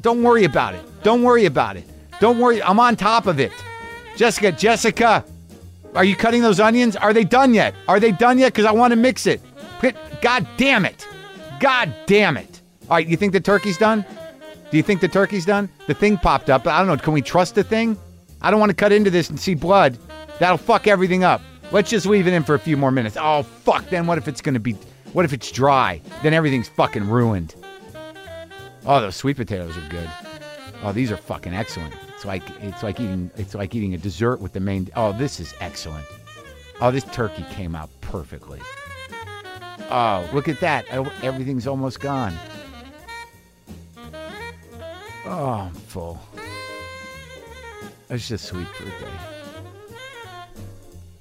Don't 0.00 0.22
worry 0.22 0.44
about 0.44 0.74
it. 0.74 0.82
Don't 1.02 1.22
worry 1.22 1.46
about 1.46 1.76
it. 1.76 1.84
Don't 2.20 2.38
worry. 2.38 2.62
I'm 2.62 2.78
on 2.78 2.96
top 2.96 3.26
of 3.26 3.40
it. 3.40 3.52
Jessica, 4.16 4.52
Jessica, 4.52 5.24
are 5.94 6.04
you 6.04 6.14
cutting 6.14 6.42
those 6.42 6.60
onions? 6.60 6.94
Are 6.96 7.14
they 7.14 7.24
done 7.24 7.54
yet? 7.54 7.74
Are 7.88 7.98
they 7.98 8.12
done 8.12 8.38
yet? 8.38 8.52
Because 8.52 8.66
I 8.66 8.72
want 8.72 8.92
to 8.92 8.96
mix 8.96 9.26
it. 9.26 9.40
God 10.20 10.46
damn 10.58 10.84
it. 10.84 11.08
God 11.58 11.94
damn 12.06 12.36
it. 12.36 12.60
All 12.90 12.96
right, 12.96 13.06
you 13.06 13.16
think 13.16 13.32
the 13.32 13.40
turkey's 13.40 13.78
done? 13.78 14.04
Do 14.70 14.76
you 14.76 14.82
think 14.82 15.00
the 15.00 15.08
turkey's 15.08 15.46
done? 15.46 15.70
The 15.86 15.94
thing 15.94 16.18
popped 16.18 16.50
up. 16.50 16.66
I 16.66 16.78
don't 16.78 16.86
know. 16.88 16.96
Can 16.96 17.14
we 17.14 17.22
trust 17.22 17.54
the 17.54 17.64
thing? 17.64 17.96
I 18.42 18.50
don't 18.50 18.60
want 18.60 18.70
to 18.70 18.76
cut 18.76 18.92
into 18.92 19.10
this 19.10 19.30
and 19.30 19.38
see 19.38 19.54
blood. 19.54 19.98
That'll 20.38 20.58
fuck 20.58 20.86
everything 20.86 21.24
up. 21.24 21.42
Let's 21.72 21.90
just 21.90 22.06
leave 22.06 22.26
it 22.26 22.32
in 22.32 22.42
for 22.42 22.54
a 22.54 22.58
few 22.58 22.76
more 22.76 22.90
minutes. 22.90 23.16
Oh, 23.20 23.42
fuck. 23.42 23.88
Then 23.90 24.06
what 24.06 24.18
if 24.18 24.26
it's 24.26 24.40
going 24.40 24.54
to 24.54 24.60
be, 24.60 24.72
what 25.12 25.24
if 25.24 25.32
it's 25.32 25.50
dry? 25.50 26.00
Then 26.22 26.34
everything's 26.34 26.68
fucking 26.68 27.08
ruined. 27.08 27.54
Oh, 28.86 29.00
those 29.00 29.16
sweet 29.16 29.36
potatoes 29.36 29.76
are 29.76 29.88
good. 29.88 30.10
Oh, 30.82 30.92
these 30.92 31.12
are 31.12 31.16
fucking 31.16 31.54
excellent. 31.54 31.94
It's 32.14 32.24
like 32.24 32.42
it's 32.62 32.82
like 32.82 32.98
eating 32.98 33.30
it's 33.36 33.54
like 33.54 33.74
eating 33.74 33.94
a 33.94 33.98
dessert 33.98 34.40
with 34.40 34.52
the 34.52 34.60
main. 34.60 34.88
Oh, 34.96 35.12
this 35.12 35.40
is 35.40 35.54
excellent. 35.60 36.06
Oh, 36.80 36.90
this 36.90 37.04
turkey 37.04 37.44
came 37.50 37.76
out 37.76 37.90
perfectly. 38.00 38.60
Oh, 39.90 40.28
look 40.32 40.48
at 40.48 40.60
that. 40.60 40.86
Oh, 40.92 41.10
Everything's 41.22 41.66
almost 41.66 42.00
gone. 42.00 42.34
Oh, 45.26 45.68
I'm 45.68 45.74
full. 45.74 46.18
It's 48.10 48.28
just 48.28 48.44
a 48.44 48.46
sweet 48.48 48.66
birthday. 48.78 49.10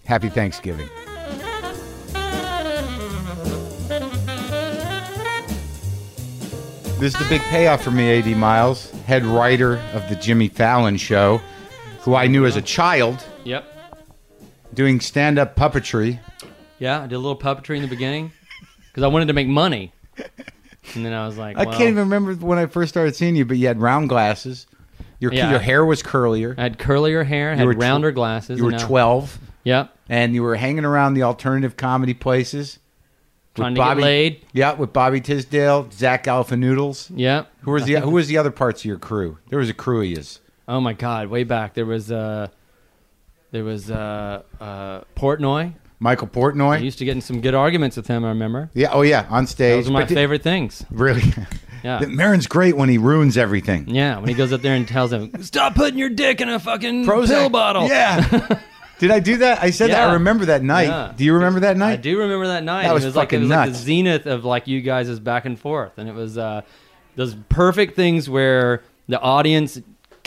Happy 0.06 0.30
Thanksgiving. 0.30 0.90
This 7.00 7.14
is 7.14 7.20
the 7.20 7.26
big 7.30 7.42
payoff 7.44 7.82
for 7.82 7.92
me, 7.92 8.20
AD 8.20 8.36
Miles, 8.38 8.92
head 9.06 9.24
writer 9.24 9.78
of 9.94 10.10
the 10.10 10.16
Jimmy 10.16 10.50
Fallon 10.50 10.98
show, 10.98 11.40
who 12.02 12.14
I 12.14 12.28
knew 12.28 12.46
as 12.46 12.58
a 12.58 12.62
child 12.62 13.24
Yep. 13.46 13.64
doing 14.74 15.00
stand 15.00 15.40
up 15.40 15.56
puppetry. 15.56 16.20
Yeah, 16.78 17.00
I 17.00 17.08
did 17.08 17.16
a 17.16 17.20
little 17.20 17.38
puppetry 17.38 17.78
in 17.78 17.84
the 17.84 17.88
beginning 17.88 18.34
because 18.88 19.04
I 19.04 19.08
wanted 19.08 19.28
to 19.28 19.34
make 19.34 19.48
money, 19.48 19.94
and 20.94 21.06
then 21.06 21.14
I 21.14 21.26
was 21.26 21.38
like, 21.38 21.58
I 21.58 21.64
can't 21.66 21.82
even 21.92 22.10
remember 22.10 22.34
when 22.34 22.58
I 22.60 22.66
first 22.66 22.90
started 22.90 23.16
seeing 23.16 23.38
you, 23.38 23.46
but 23.46 23.56
you 23.58 23.68
had 23.68 23.80
round 23.80 24.10
glasses. 24.10 24.68
Your, 25.20 25.34
Yeah. 25.34 25.50
your 25.52 25.60
hair 25.60 25.86
was 25.86 26.02
curlier. 26.02 26.56
I 26.58 26.64
had 26.64 26.78
curlier 26.78 27.26
hair, 27.26 27.54
You 27.54 27.68
had 27.68 27.76
tw- 27.78 27.82
rounder 27.82 28.12
glasses. 28.12 28.58
You 28.58 28.66
were 28.66 28.72
now- 28.72 28.86
12, 28.88 29.38
Yep. 29.66 29.94
and 30.08 30.34
you 30.34 30.44
were 30.44 30.56
hanging 30.56 30.86
around 30.86 31.14
the 31.16 31.24
alternative 31.24 31.76
comedy 31.78 32.14
places. 32.14 32.80
Trying 33.56 33.76
to 33.76 33.82
get 33.82 33.98
laid. 33.98 34.46
Yeah, 34.54 34.74
with 34.76 34.94
Bobby 34.94 35.20
Tisdale, 35.20 35.90
Zach 35.92 36.24
Galifianakis. 36.24 37.12
Yep. 37.14 37.52
Who 37.62 37.72
was 37.72 37.84
I 37.84 37.86
the 37.88 38.00
Who 38.02 38.12
was 38.12 38.28
the 38.28 38.38
other 38.38 38.52
parts 38.52 38.82
of 38.82 38.86
your 38.86 38.98
crew? 39.00 39.38
There 39.50 39.60
was 39.60 39.70
a 39.70 39.74
crew 39.74 40.00
of 40.02 40.06
yous. 40.08 40.40
Oh 40.68 40.80
my 40.80 40.94
God! 40.94 41.28
Way 41.28 41.44
back 41.44 41.74
there 41.74 41.86
was 41.86 42.10
uh, 42.12 42.48
there 43.52 43.64
was 43.66 43.90
uh, 43.92 44.44
uh, 44.62 45.02
Portnoy. 45.18 45.74
Michael 46.00 46.30
I 46.32 46.38
Portnoy. 46.38 46.82
used 46.84 47.00
to 47.00 47.06
get 47.06 47.16
in 47.16 47.22
some 47.22 47.42
good 47.42 47.56
arguments 47.56 47.98
with 47.98 48.08
him. 48.08 48.24
I 48.24 48.30
remember. 48.30 48.70
yeah, 48.74 48.92
oh 48.94 49.02
yeah, 49.02 49.26
on 49.30 49.46
stage. 49.48 49.84
Those 49.84 49.90
are 49.90 49.94
my 49.94 50.02
But 50.02 50.10
did- 50.10 50.16
favorite 50.16 50.44
things. 50.44 50.86
Really? 50.90 51.24
Yeah. 51.84 52.06
Maron's 52.08 52.48
great 52.48 52.76
when 52.76 52.90
he 52.90 52.98
ruins 52.98 53.38
everything. 53.38 53.88
Yeah, 53.90 54.18
when 54.20 54.28
he 54.30 54.36
goes 54.36 54.52
up 54.54 54.62
there 54.62 54.76
and 54.76 54.88
tells 54.88 55.12
him, 55.12 55.32
"Stop 55.44 55.76
putting 55.76 55.98
your 55.98 56.10
dick 56.10 56.42
in 56.42 56.50
a 56.50 56.60
fucking 56.60 57.06
Prozac. 57.06 57.28
pill 57.28 57.50
bottle." 57.50 57.88
Yeah. 57.88 58.60
Did 59.00 59.12
I 59.12 59.22
do 59.22 59.38
that? 59.38 59.64
I 59.64 59.70
said 59.70 59.92
that. 59.92 60.10
I 60.10 60.14
remember 60.14 60.46
that 60.46 60.62
night. 60.62 60.88
Yeah. 60.88 61.14
Do 61.16 61.24
you 61.24 61.34
remember 61.34 61.62
that 61.62 61.78
night? 61.78 61.94
I 61.94 61.96
do 61.96 62.20
remember 62.20 62.48
that 62.48 62.66
night. 62.66 62.84
That 62.84 62.94
was 62.94 63.06
it 63.06 63.08
was 63.08 63.16
like 63.16 63.30
it 63.32 63.38
fucking 63.38 63.40
was 63.42 63.50
like 63.50 63.68
nuts. 63.70 63.80
the 63.80 63.86
zenith 63.86 64.26
of 64.26 64.44
like 64.44 64.68
you 64.68 64.82
guys' 64.82 65.20
back 65.22 65.46
and 65.46 65.58
forth, 65.58 65.98
and 65.98 66.10
it 66.10 66.14
was 66.16 66.38
uh, 66.38 66.64
those 67.16 67.36
perfect 67.48 67.96
things 67.96 68.30
where 68.30 68.84
the 69.08 69.20
audience 69.20 69.80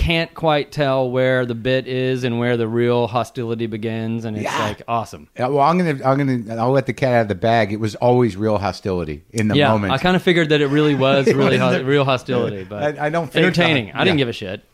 can't 0.03 0.35
quite 0.35 0.73
tell 0.73 1.09
where 1.11 1.47
the 1.47 1.55
bit 1.55 1.87
is 1.87 2.25
and 2.25 2.39
where 2.41 2.57
the 2.57 2.67
real 2.67 3.07
hostility 3.07 3.67
begins, 3.67 4.25
and 4.25 4.37
it's 4.37 4.45
Yeah. 4.45 4.59
like 4.67 4.83
awesome. 4.89 5.29
Yeah, 5.39 5.47
well, 5.47 5.61
I'm 5.61 5.79
gonna, 5.79 6.01
I'm 6.05 6.19
gonna, 6.19 6.61
I'll 6.61 6.73
let 6.73 6.87
the 6.87 6.93
cat 6.93 7.13
out 7.15 7.21
of 7.23 7.29
the 7.29 7.37
bag. 7.37 7.73
It 7.73 7.79
was 7.79 7.95
always 7.95 8.37
real 8.37 8.59
hostility 8.59 9.23
in 9.31 9.47
the 9.49 9.55
yeah, 9.57 9.69
moment. 9.71 9.93
I 9.93 9.99
kind 9.99 10.17
of 10.17 10.23
figured 10.23 10.49
that 10.49 10.61
it 10.61 10.67
really 10.67 10.95
was 10.97 11.27
really 11.33 11.57
ho- 11.57 11.73
the- 11.73 11.85
real 11.85 12.05
hostility, 12.05 12.65
but 12.65 12.99
I- 12.99 13.07
I 13.07 13.11
don't 13.11 13.35
entertaining. 13.37 13.93
I 13.93 14.03
didn't 14.05 14.19
give 14.19 14.29
a 14.29 14.33
shit. 14.33 14.65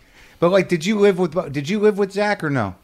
but 0.40 0.50
like, 0.50 0.68
did 0.68 0.86
you 0.86 0.98
live 0.98 1.18
with, 1.18 1.52
did 1.52 1.68
you 1.68 1.78
live 1.78 1.98
with 1.98 2.10
Zach 2.12 2.42
or 2.42 2.48
no? 2.50 2.74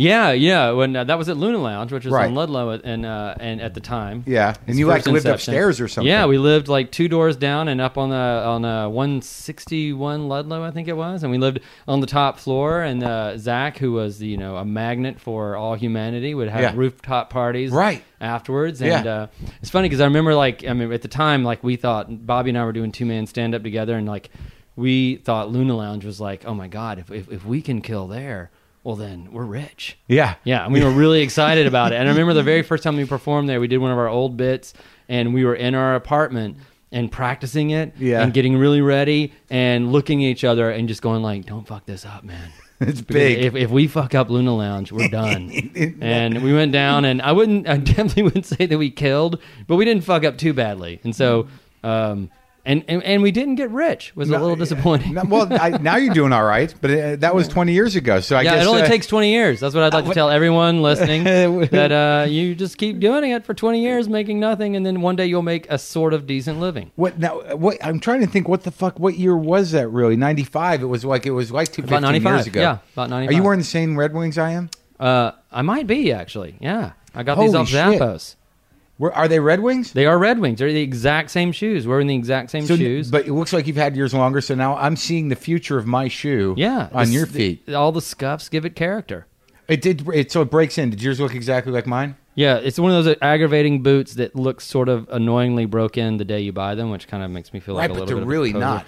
Yeah, 0.00 0.32
yeah. 0.32 0.70
When 0.70 0.96
uh, 0.96 1.04
that 1.04 1.18
was 1.18 1.28
at 1.28 1.36
Luna 1.36 1.58
Lounge, 1.58 1.92
which 1.92 2.06
was 2.06 2.14
Right. 2.14 2.26
on 2.26 2.34
Ludlow, 2.34 2.72
at- 2.72 2.84
and 2.84 3.04
uh, 3.04 3.34
and 3.38 3.60
at 3.60 3.74
the 3.74 3.80
time, 3.80 4.24
Yeah, 4.26 4.54
and 4.60 4.70
Its 4.70 4.78
you 4.78 4.86
like 4.86 5.02
first 5.04 5.12
lived 5.12 5.26
upstairs 5.26 5.78
or 5.78 5.88
something. 5.88 6.08
Yeah, 6.08 6.24
we 6.24 6.38
lived 6.38 6.68
like 6.68 6.90
two 6.90 7.06
doors 7.06 7.36
down 7.36 7.68
and 7.68 7.82
up 7.82 7.98
on 7.98 8.08
the 8.08 8.16
on 8.16 8.64
uh, 8.64 8.88
161 8.88 10.28
Ludlow, 10.28 10.64
I 10.64 10.70
think 10.70 10.88
it 10.88 10.96
was, 10.96 11.22
and 11.22 11.30
we 11.30 11.36
lived 11.38 11.60
on 11.86 12.00
the 12.00 12.06
top 12.06 12.38
floor. 12.38 12.80
And 12.82 13.02
uh, 13.04 13.36
Zach, 13.36 13.76
who 13.78 13.92
was 13.92 14.22
you 14.22 14.36
know 14.38 14.56
a 14.56 14.64
magnet 14.64 15.20
for 15.20 15.54
all 15.56 15.74
humanity, 15.74 16.34
would 16.34 16.48
have 16.48 16.60
Yeah. 16.62 16.72
rooftop 16.74 17.28
parties 17.30 17.70
Right. 17.70 18.02
afterwards. 18.22 18.80
And 18.80 19.04
Yeah. 19.04 19.12
uh, 19.14 19.26
it's 19.60 19.70
funny 19.70 19.88
because 19.88 20.00
I 20.00 20.04
remember 20.04 20.34
like 20.34 20.64
I 20.66 20.72
mean 20.72 20.90
at 20.92 21.02
the 21.02 21.08
time 21.08 21.44
like 21.44 21.62
we 21.62 21.76
thought 21.76 22.26
Bobby 22.26 22.50
and 22.50 22.58
I 22.58 22.64
were 22.64 22.72
doing 22.72 22.92
two 22.92 23.04
man 23.06 23.26
stand 23.26 23.54
up 23.54 23.62
together, 23.62 23.96
and 23.96 24.06
like 24.08 24.30
we 24.76 25.16
thought 25.16 25.50
Luna 25.52 25.76
Lounge 25.76 26.04
was 26.06 26.20
like, 26.20 26.44
oh 26.46 26.54
my 26.54 26.68
god, 26.68 26.98
if 26.98 27.10
if, 27.10 27.30
if 27.30 27.44
we 27.44 27.60
can 27.60 27.82
kill 27.82 28.06
there. 28.06 28.50
Well, 28.82 28.96
then 28.96 29.28
we're 29.32 29.44
rich. 29.44 29.98
yeah, 30.08 30.36
Yeah, 30.44 30.64
and 30.64 30.72
we 30.72 30.82
were 30.82 30.90
really 30.90 31.20
excited 31.20 31.66
about 31.66 31.92
it. 31.92 31.96
And 31.96 32.08
I 32.08 32.12
remember 32.12 32.32
the 32.32 32.42
very 32.42 32.62
first 32.62 32.82
time 32.82 32.96
we 32.96 33.04
performed 33.04 33.48
there, 33.48 33.60
we 33.60 33.68
did 33.68 33.78
one 33.78 33.90
of 33.92 33.98
our 33.98 34.08
old 34.08 34.36
bits, 34.38 34.72
and 35.08 35.34
we 35.34 35.44
were 35.44 35.54
in 35.54 35.74
our 35.74 35.94
apartment 35.96 36.56
and 36.90 37.12
practicing 37.12 37.70
it, 37.70 37.92
Yeah. 37.98 38.22
and 38.22 38.32
getting 38.32 38.56
really 38.56 38.80
ready, 38.80 39.32
and 39.50 39.92
looking 39.92 40.24
at 40.24 40.28
each 40.28 40.44
other, 40.44 40.70
and 40.70 40.88
just 40.88 41.02
going 41.02 41.22
like, 41.22 41.44
"Don't 41.46 41.66
fuck 41.66 41.84
this 41.86 42.04
up, 42.06 42.24
man." 42.24 42.48
It's 42.82 43.02
Because 43.02 43.14
big. 43.14 43.44
If, 43.44 43.54
if 43.54 43.70
we 43.70 43.86
fuck 43.88 44.14
up 44.14 44.30
Luna 44.30 44.56
Lounge, 44.56 44.90
we're 44.90 45.08
done. 45.08 45.50
and 46.00 46.42
we 46.42 46.54
went 46.54 46.72
down, 46.72 47.04
and 47.04 47.20
I 47.20 47.32
wouldn't, 47.32 47.68
I 47.68 47.76
definitely 47.96 48.22
wouldn't 48.22 48.46
say 48.46 48.64
that 48.64 48.78
we 48.78 48.90
killed, 48.90 49.38
but 49.66 49.76
we 49.76 49.84
didn't 49.84 50.02
fuck 50.04 50.24
up 50.24 50.38
too 50.38 50.54
badly. 50.54 50.98
And 51.04 51.14
so, 51.14 51.46
um, 51.84 52.30
and, 52.64 52.84
and 52.88 53.02
and 53.02 53.22
we 53.22 53.30
didn't 53.30 53.54
get 53.54 53.70
rich. 53.70 54.14
Was 54.14 54.28
a 54.28 54.38
little 54.38 54.56
disappointing. 54.56 55.14
No, 55.14 55.22
well, 55.26 55.48
I, 55.50 55.70
now 55.70 55.96
you're 55.96 56.14
doing 56.14 56.32
all 56.32 56.44
right, 56.44 56.72
but 56.80 56.90
uh, 56.90 57.16
that 57.16 57.34
was 57.34 57.48
20 57.48 57.72
years 57.72 57.96
ago. 57.96 58.20
So 58.20 58.36
I 58.36 58.42
yeah, 58.42 58.56
guess 58.56 58.64
it 58.64 58.68
only 58.68 58.82
uh, 58.82 58.86
takes 58.86 59.06
20 59.06 59.32
years. 59.32 59.60
That's 59.60 59.74
what 59.74 59.84
I'd 59.84 59.94
like 59.94 60.04
to 60.04 60.14
tell 60.14 60.30
everyone 60.30 60.82
listening 60.82 61.24
that 61.70 61.92
uh, 61.92 62.26
you 62.28 62.54
just 62.54 62.76
keep 62.78 63.00
doing 63.00 63.30
it 63.30 63.44
for 63.44 63.54
20 63.54 63.82
years, 63.82 64.08
making 64.08 64.40
nothing, 64.40 64.76
and 64.76 64.84
then 64.84 65.00
one 65.00 65.16
day 65.16 65.26
you'll 65.26 65.42
make 65.42 65.70
a 65.70 65.78
sort 65.78 66.12
of 66.12 66.26
decent 66.26 66.60
living. 66.60 66.90
What 66.96 67.18
now? 67.18 67.40
What 67.56 67.78
I'm 67.84 68.00
trying 68.00 68.20
to 68.20 68.26
think. 68.26 68.48
What 68.48 68.64
the 68.64 68.70
fuck? 68.70 68.98
What 68.98 69.16
year 69.16 69.36
was 69.36 69.72
that? 69.72 69.88
Really? 69.88 70.16
95. 70.16 70.82
It 70.82 70.86
was 70.86 71.04
like 71.04 71.26
it 71.26 71.30
was 71.30 71.50
like 71.50 71.72
two 71.72 71.82
About 71.82 72.02
15 72.02 72.22
years 72.22 72.46
ago. 72.46 72.60
Yeah, 72.60 72.78
about 72.92 73.10
95. 73.10 73.30
Are 73.30 73.36
you 73.36 73.42
wearing 73.42 73.60
the 73.60 73.64
same 73.64 73.98
Red 73.98 74.12
Wings 74.12 74.38
I 74.38 74.50
am? 74.52 74.70
Uh, 74.98 75.32
I 75.50 75.62
might 75.62 75.86
be 75.86 76.12
actually. 76.12 76.56
Yeah, 76.60 76.92
I 77.14 77.22
got 77.22 77.38
these 77.38 77.52
Holy 77.52 77.62
off 77.62 77.68
shit. 77.68 78.00
Zappos. 78.00 78.36
Are 79.00 79.28
they 79.28 79.40
Red 79.40 79.60
Wings? 79.60 79.92
They 79.92 80.04
are 80.06 80.18
Red 80.18 80.38
Wings. 80.38 80.58
They're 80.58 80.72
the 80.72 80.82
exact 80.82 81.30
same 81.30 81.52
shoes. 81.52 81.86
We're 81.86 82.00
in 82.00 82.06
the 82.06 82.14
exact 82.14 82.50
same 82.50 82.66
So, 82.66 82.76
shoes. 82.76 83.10
but 83.10 83.26
it 83.26 83.32
looks 83.32 83.52
like 83.52 83.66
you've 83.66 83.76
had 83.76 83.96
yours 83.96 84.12
longer. 84.12 84.40
So 84.40 84.54
now 84.54 84.76
I'm 84.76 84.96
seeing 84.96 85.28
the 85.28 85.36
future 85.36 85.78
of 85.78 85.86
my 85.86 86.08
shoe. 86.08 86.54
yeah, 86.58 86.88
on 86.92 87.06
this- 87.06 87.14
your 87.14 87.26
feet. 87.26 87.68
all 87.72 87.92
the 87.92 88.02
scuffs 88.02 88.48
give 88.48 88.64
it 88.64 88.76
character. 88.76 89.26
It 89.68 89.80
did. 89.82 90.06
It 90.12 90.30
so 90.32 90.42
it 90.42 90.50
breaks 90.50 90.76
in. 90.78 90.90
Did 90.90 91.00
yours 91.02 91.20
look 91.20 91.34
exactly 91.34 91.72
like 91.72 91.86
mine? 91.86 92.16
Yeah, 92.34 92.56
it's 92.56 92.78
one 92.78 92.92
of 92.92 93.04
those 93.04 93.16
aggravating 93.22 93.82
boots 93.82 94.14
that 94.14 94.34
looks 94.34 94.64
sort 94.64 94.88
of 94.88 95.08
annoyingly 95.10 95.64
broke 95.66 95.96
in 95.96 96.16
the 96.16 96.24
day 96.24 96.40
you 96.40 96.52
buy 96.52 96.74
them, 96.74 96.90
which 96.90 97.06
kind 97.08 97.22
of 97.22 97.30
makes 97.30 97.52
me 97.52 97.60
feel 97.60 97.74
like 97.76 97.82
right, 97.82 97.90
a 97.90 97.94
but 97.94 98.00
little 98.00 98.16
they're 98.18 98.24
bit 98.24 98.28
really 98.28 98.50
of 98.50 98.56
a 98.56 98.58
poser. 98.60 98.66
not. 98.74 98.86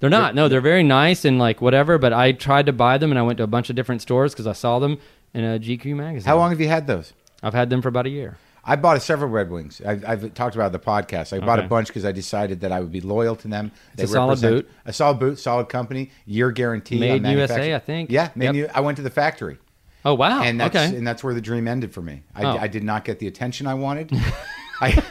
They're 0.00 0.10
not. 0.10 0.34
No, 0.34 0.48
they're 0.48 0.60
very 0.60 0.82
nice 0.82 1.24
and 1.24 1.38
like 1.38 1.60
whatever. 1.60 1.98
But 1.98 2.12
I 2.12 2.32
tried 2.32 2.66
to 2.66 2.72
buy 2.72 2.98
them, 2.98 3.10
and 3.10 3.18
I 3.18 3.22
went 3.22 3.38
to 3.38 3.44
a 3.44 3.48
bunch 3.48 3.68
of 3.70 3.76
different 3.76 4.02
stores 4.02 4.32
because 4.32 4.46
I 4.46 4.52
saw 4.52 4.78
them 4.78 4.98
in 5.34 5.44
a 5.44 5.58
GQ 5.58 5.94
magazine. 5.96 6.26
How 6.28 6.36
long 6.36 6.50
have 6.50 6.60
you 6.60 6.68
had 6.68 6.86
those? 6.86 7.12
I've 7.42 7.54
had 7.54 7.70
them 7.70 7.80
for 7.82 7.88
about 7.88 8.06
a 8.06 8.10
year. 8.10 8.36
I 8.64 8.76
bought 8.76 9.00
several 9.02 9.30
Red 9.30 9.50
Wings. 9.50 9.80
I've, 9.84 10.04
I've 10.06 10.34
talked 10.34 10.54
about 10.54 10.72
the 10.72 10.78
podcast. 10.78 11.32
I 11.34 11.44
bought 11.44 11.58
a 11.58 11.62
bunch 11.62 11.88
because 11.88 12.04
I 12.04 12.12
decided 12.12 12.60
that 12.60 12.72
I 12.72 12.80
would 12.80 12.92
be 12.92 13.00
loyal 13.00 13.34
to 13.36 13.48
them. 13.48 13.72
They 13.96 14.04
a 14.04 14.06
solid 14.06 14.28
represent- 14.42 14.54
boot. 14.66 14.70
A 14.84 14.92
solid 14.92 15.18
boot, 15.18 15.38
solid 15.38 15.68
company, 15.68 16.10
year 16.26 16.50
guarantee. 16.50 16.98
Made 17.00 17.26
USA. 17.26 17.74
I 17.74 17.78
think. 17.78 18.10
Yeah, 18.10 18.30
made 18.34 18.46
Yep. 18.46 18.54
U- 18.54 18.68
I 18.74 18.80
went 18.80 18.96
to 18.96 19.02
the 19.02 19.10
factory, 19.10 19.58
Oh 20.04 20.14
wow. 20.14 20.42
and 20.42 20.60
that's 20.60 20.76
okay. 20.76 20.94
and 20.96 21.06
that's 21.06 21.24
where 21.24 21.32
the 21.34 21.40
dream 21.40 21.66
ended 21.68 21.92
for 21.94 22.02
me. 22.02 22.22
I, 22.34 22.44
Oh. 22.44 22.58
I 22.58 22.68
did 22.68 22.84
not 22.84 23.04
get 23.04 23.18
the 23.18 23.26
attention 23.26 23.66
I 23.66 23.74
wanted. 23.74 24.12
I, 24.82 25.02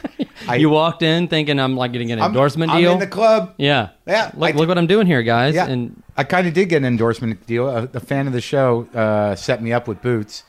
I 0.48 0.56
you 0.56 0.68
walked 0.68 1.02
in 1.02 1.28
thinking 1.28 1.60
I'm 1.60 1.76
like 1.76 1.92
getting 1.92 2.10
an 2.12 2.18
I'm- 2.20 2.30
endorsement 2.30 2.72
I'm 2.72 2.80
deal. 2.80 2.92
in 2.92 2.98
the 2.98 3.06
club. 3.06 3.54
yeah. 3.56 3.90
Yeah, 4.06 4.30
Look, 4.36 4.54
I- 4.54 4.56
look 4.58 4.68
what 4.68 4.78
I'm 4.78 4.86
doing 4.88 5.06
here, 5.06 5.22
guys. 5.22 5.54
Yeah, 5.54 5.66
And 5.68 6.02
I 6.16 6.24
kind 6.24 6.46
of 6.48 6.54
did 6.54 6.68
get 6.68 6.78
an 6.78 6.84
endorsement 6.86 7.46
deal. 7.46 7.68
A, 7.68 7.84
a 7.94 8.00
fan 8.00 8.26
of 8.26 8.32
the 8.32 8.40
show 8.40 8.88
uh, 8.94 9.34
set 9.36 9.62
me 9.62 9.72
up 9.72 9.86
with 9.86 10.02
boots, 10.02 10.42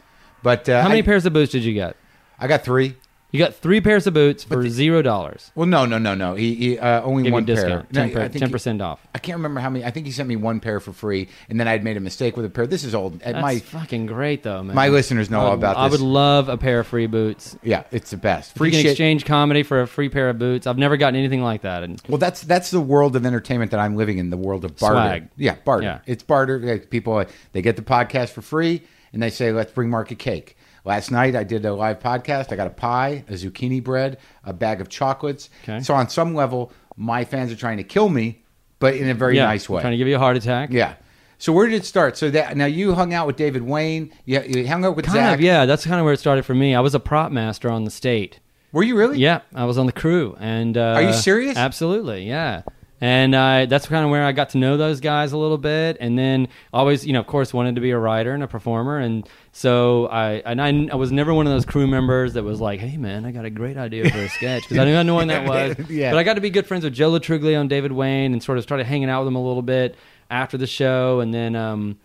but 0.43 0.67
uh, 0.69 0.81
How 0.81 0.87
many 0.89 1.03
pairs 1.03 1.25
of 1.25 1.33
boots 1.33 1.51
did 1.51 1.63
you 1.63 1.73
get? 1.73 1.95
I 2.41 2.47
got 2.47 2.63
three. 2.63 2.95
You 3.33 3.39
got 3.39 3.55
three 3.55 3.79
pairs 3.79 4.07
of 4.07 4.13
boots 4.13 4.43
for 4.43 4.67
zero 4.67 5.01
dollars. 5.01 5.51
Well, 5.55 5.65
no, 5.65 5.85
no, 5.85 5.97
no, 5.97 6.15
no. 6.15 6.33
He, 6.35 6.53
he 6.53 6.77
uh, 6.77 7.01
only 7.01 7.23
Give 7.23 7.27
you 7.29 7.31
a 7.31 7.35
one 7.35 7.45
pair. 7.45 7.55
discount, 7.55 7.93
No, 7.93 8.03
I 8.03 8.09
ten 8.09 8.29
think 8.29 8.45
he- 8.47 8.51
percent 8.51 8.81
off. 8.81 8.99
I 9.15 9.19
can't 9.19 9.37
remember 9.37 9.61
how 9.61 9.69
many. 9.69 9.85
I 9.85 9.91
think 9.91 10.05
he 10.05 10.11
sent 10.11 10.27
me 10.27 10.35
one 10.35 10.59
pair 10.59 10.81
for 10.81 10.91
free, 10.91 11.29
and 11.49 11.57
then 11.57 11.65
I'd 11.65 11.81
made 11.81 11.95
a 11.95 12.01
mistake 12.01 12.35
with 12.35 12.45
a 12.45 12.49
pair. 12.49 12.67
This 12.67 12.83
is 12.83 12.93
old. 12.93 13.21
At 13.21 13.35
That's 13.35 13.41
my 13.41 13.59
fucking 13.59 14.07
great 14.07 14.43
though, 14.43 14.61
man. 14.63 14.75
my 14.75 14.89
listeners 14.89 15.29
know 15.29 15.39
I 15.39 15.43
all 15.43 15.49
would- 15.51 15.59
about 15.59 15.77
I 15.77 15.87
this. 15.87 16.01
would 16.01 16.05
love 16.05 16.49
a 16.49 16.57
pair 16.57 16.81
of 16.81 16.87
free 16.87 17.07
boots. 17.07 17.55
yeah, 17.63 17.83
it's 17.89 18.11
the 18.11 18.17
best. 18.17 18.51
Free 18.57 18.57
Free 18.57 18.67
you 18.67 18.71
can 18.73 18.81
shit. 18.81 18.91
exchange 18.91 19.23
comedy 19.23 19.63
for 19.63 19.79
a 19.79 19.87
free 19.87 20.09
pair 20.09 20.29
of 20.29 20.37
boots. 20.37 20.67
I've 20.67 20.77
never 20.77 20.97
gotten 20.97 21.15
anything 21.17 21.41
like 21.41 21.61
that. 21.61 21.83
And 21.83 22.01
Well, 22.09 22.17
that's 22.17 22.41
that's 22.41 22.69
the 22.69 22.81
world 22.81 23.15
of 23.15 23.25
entertainment 23.25 23.71
that 23.71 23.79
I'm 23.79 23.95
living 23.95 24.17
in. 24.17 24.29
The 24.29 24.35
world 24.35 24.65
of 24.65 24.75
barter. 24.75 24.95
Swag. 24.95 25.29
Yeah, 25.37 25.55
barter. 25.63 25.83
Yeah. 25.83 25.99
It's 26.05 26.23
barter. 26.23 26.59
Like, 26.59 26.89
People 26.89 27.23
they 27.53 27.61
get 27.61 27.77
the 27.77 27.81
podcast 27.81 28.31
for 28.31 28.41
free, 28.41 28.81
and 29.13 29.23
they 29.23 29.29
say, 29.29 29.53
"Let's 29.53 29.71
bring 29.71 29.89
Marc 29.89 30.11
a 30.11 30.15
cake." 30.15 30.57
Last 30.83 31.11
night 31.11 31.35
I 31.35 31.43
did 31.43 31.65
a 31.65 31.73
live 31.73 31.99
podcast. 31.99 32.51
I 32.51 32.55
got 32.55 32.67
a 32.67 32.71
pie, 32.71 33.23
a 33.27 33.33
zucchini 33.33 33.83
bread, 33.83 34.17
a 34.43 34.53
bag 34.53 34.81
of 34.81 34.89
chocolates. 34.89 35.49
Okay. 35.63 35.81
So 35.81 35.93
on 35.93 36.09
some 36.09 36.33
level, 36.33 36.71
my 36.95 37.23
fans 37.23 37.51
are 37.51 37.55
trying 37.55 37.77
to 37.77 37.83
kill 37.83 38.09
me, 38.09 38.43
but 38.79 38.95
in 38.95 39.09
a 39.09 39.13
very 39.13 39.35
yeah, 39.37 39.45
nice 39.45 39.69
way. 39.69 39.81
trying 39.81 39.91
to 39.91 39.97
give 39.97 40.07
you 40.07 40.15
a 40.15 40.19
heart 40.19 40.37
attack. 40.37 40.69
Yeah. 40.71 40.95
So 41.37 41.53
where 41.53 41.67
did 41.67 41.75
it 41.75 41.85
start? 41.85 42.17
So 42.17 42.29
that 42.31 42.55
now 42.55 42.65
you 42.65 42.93
hung 42.93 43.13
out 43.13 43.27
with 43.27 43.35
David 43.35 43.63
Wain. 43.63 44.11
You, 44.25 44.41
you 44.41 44.67
hung 44.67 44.85
out 44.85 44.95
with 44.95 45.05
Kind 45.05 45.17
Zach. 45.17 45.33
of, 45.35 45.41
yeah. 45.41 45.65
That's 45.65 45.85
kind 45.85 45.99
of 45.99 46.05
where 46.05 46.13
it 46.13 46.19
started 46.19 46.45
for 46.45 46.53
me. 46.53 46.75
I 46.75 46.79
was 46.81 46.93
a 46.93 46.99
prop 46.99 47.31
master 47.31 47.69
on 47.69 47.83
the 47.83 47.91
state. 47.91 48.39
Were 48.71 48.83
you 48.83 48.95
really? 48.95 49.17
Yeah, 49.17 49.41
I 49.53 49.65
was 49.65 49.77
on 49.77 49.85
the 49.85 49.91
crew, 49.91 50.37
and 50.39 50.77
uh, 50.77 50.93
Are 50.95 51.01
you 51.01 51.13
serious? 51.13 51.57
Absolutely, 51.57 52.23
yeah. 52.23 52.61
And 53.03 53.35
I, 53.35 53.65
that's 53.65 53.87
kind 53.87 54.05
of 54.05 54.11
where 54.11 54.23
I 54.23 54.31
got 54.31 54.49
to 54.51 54.59
know 54.59 54.77
those 54.77 54.99
guys 54.99 55.31
a 55.31 55.37
little 55.37 55.57
bit, 55.57 55.97
and 55.99 56.19
then 56.19 56.47
always, 56.71 57.03
you 57.03 57.13
know, 57.13 57.19
of 57.19 57.25
course, 57.25 57.51
wanted 57.51 57.73
to 57.73 57.81
be 57.81 57.89
a 57.89 57.97
writer 57.97 58.31
and 58.31 58.43
a 58.43 58.47
performer, 58.47 58.99
and 58.99 59.27
so 59.51 60.05
I, 60.05 60.33
and 60.45 60.61
I, 60.61 60.87
I 60.93 60.95
was 60.95 61.11
never 61.11 61.33
one 61.33 61.47
of 61.47 61.51
those 61.51 61.65
crew 61.65 61.87
members 61.87 62.33
that 62.33 62.43
was 62.43 62.61
like, 62.61 62.79
"Hey, 62.79 62.97
man, 62.97 63.25
I 63.25 63.31
got 63.31 63.43
a 63.43 63.49
great 63.49 63.75
idea 63.75 64.07
for 64.07 64.19
a 64.19 64.29
sketch," 64.29 64.61
because 64.63 64.77
I 64.77 64.85
didn't 64.85 65.07
know 65.07 65.15
when 65.15 65.29
that 65.29 65.47
was. 65.79 65.89
Yeah. 65.89 66.11
But 66.11 66.19
I 66.19 66.23
got 66.23 66.35
to 66.35 66.41
be 66.41 66.51
good 66.51 66.67
friends 66.67 66.83
with 66.83 66.93
Joe 66.93 67.09
Lo 67.09 67.17
Truglio 67.19 67.59
and 67.59 67.69
David 67.69 67.91
Wain, 67.91 68.33
and 68.33 68.43
sort 68.43 68.59
of 68.59 68.63
started 68.63 68.85
hanging 68.85 69.09
out 69.09 69.21
with 69.21 69.27
them 69.27 69.35
a 69.35 69.43
little 69.43 69.63
bit 69.63 69.95
after 70.29 70.57
the 70.57 70.67
show, 70.67 71.19
and 71.21 71.33
then. 71.33 71.55
um 71.55 71.97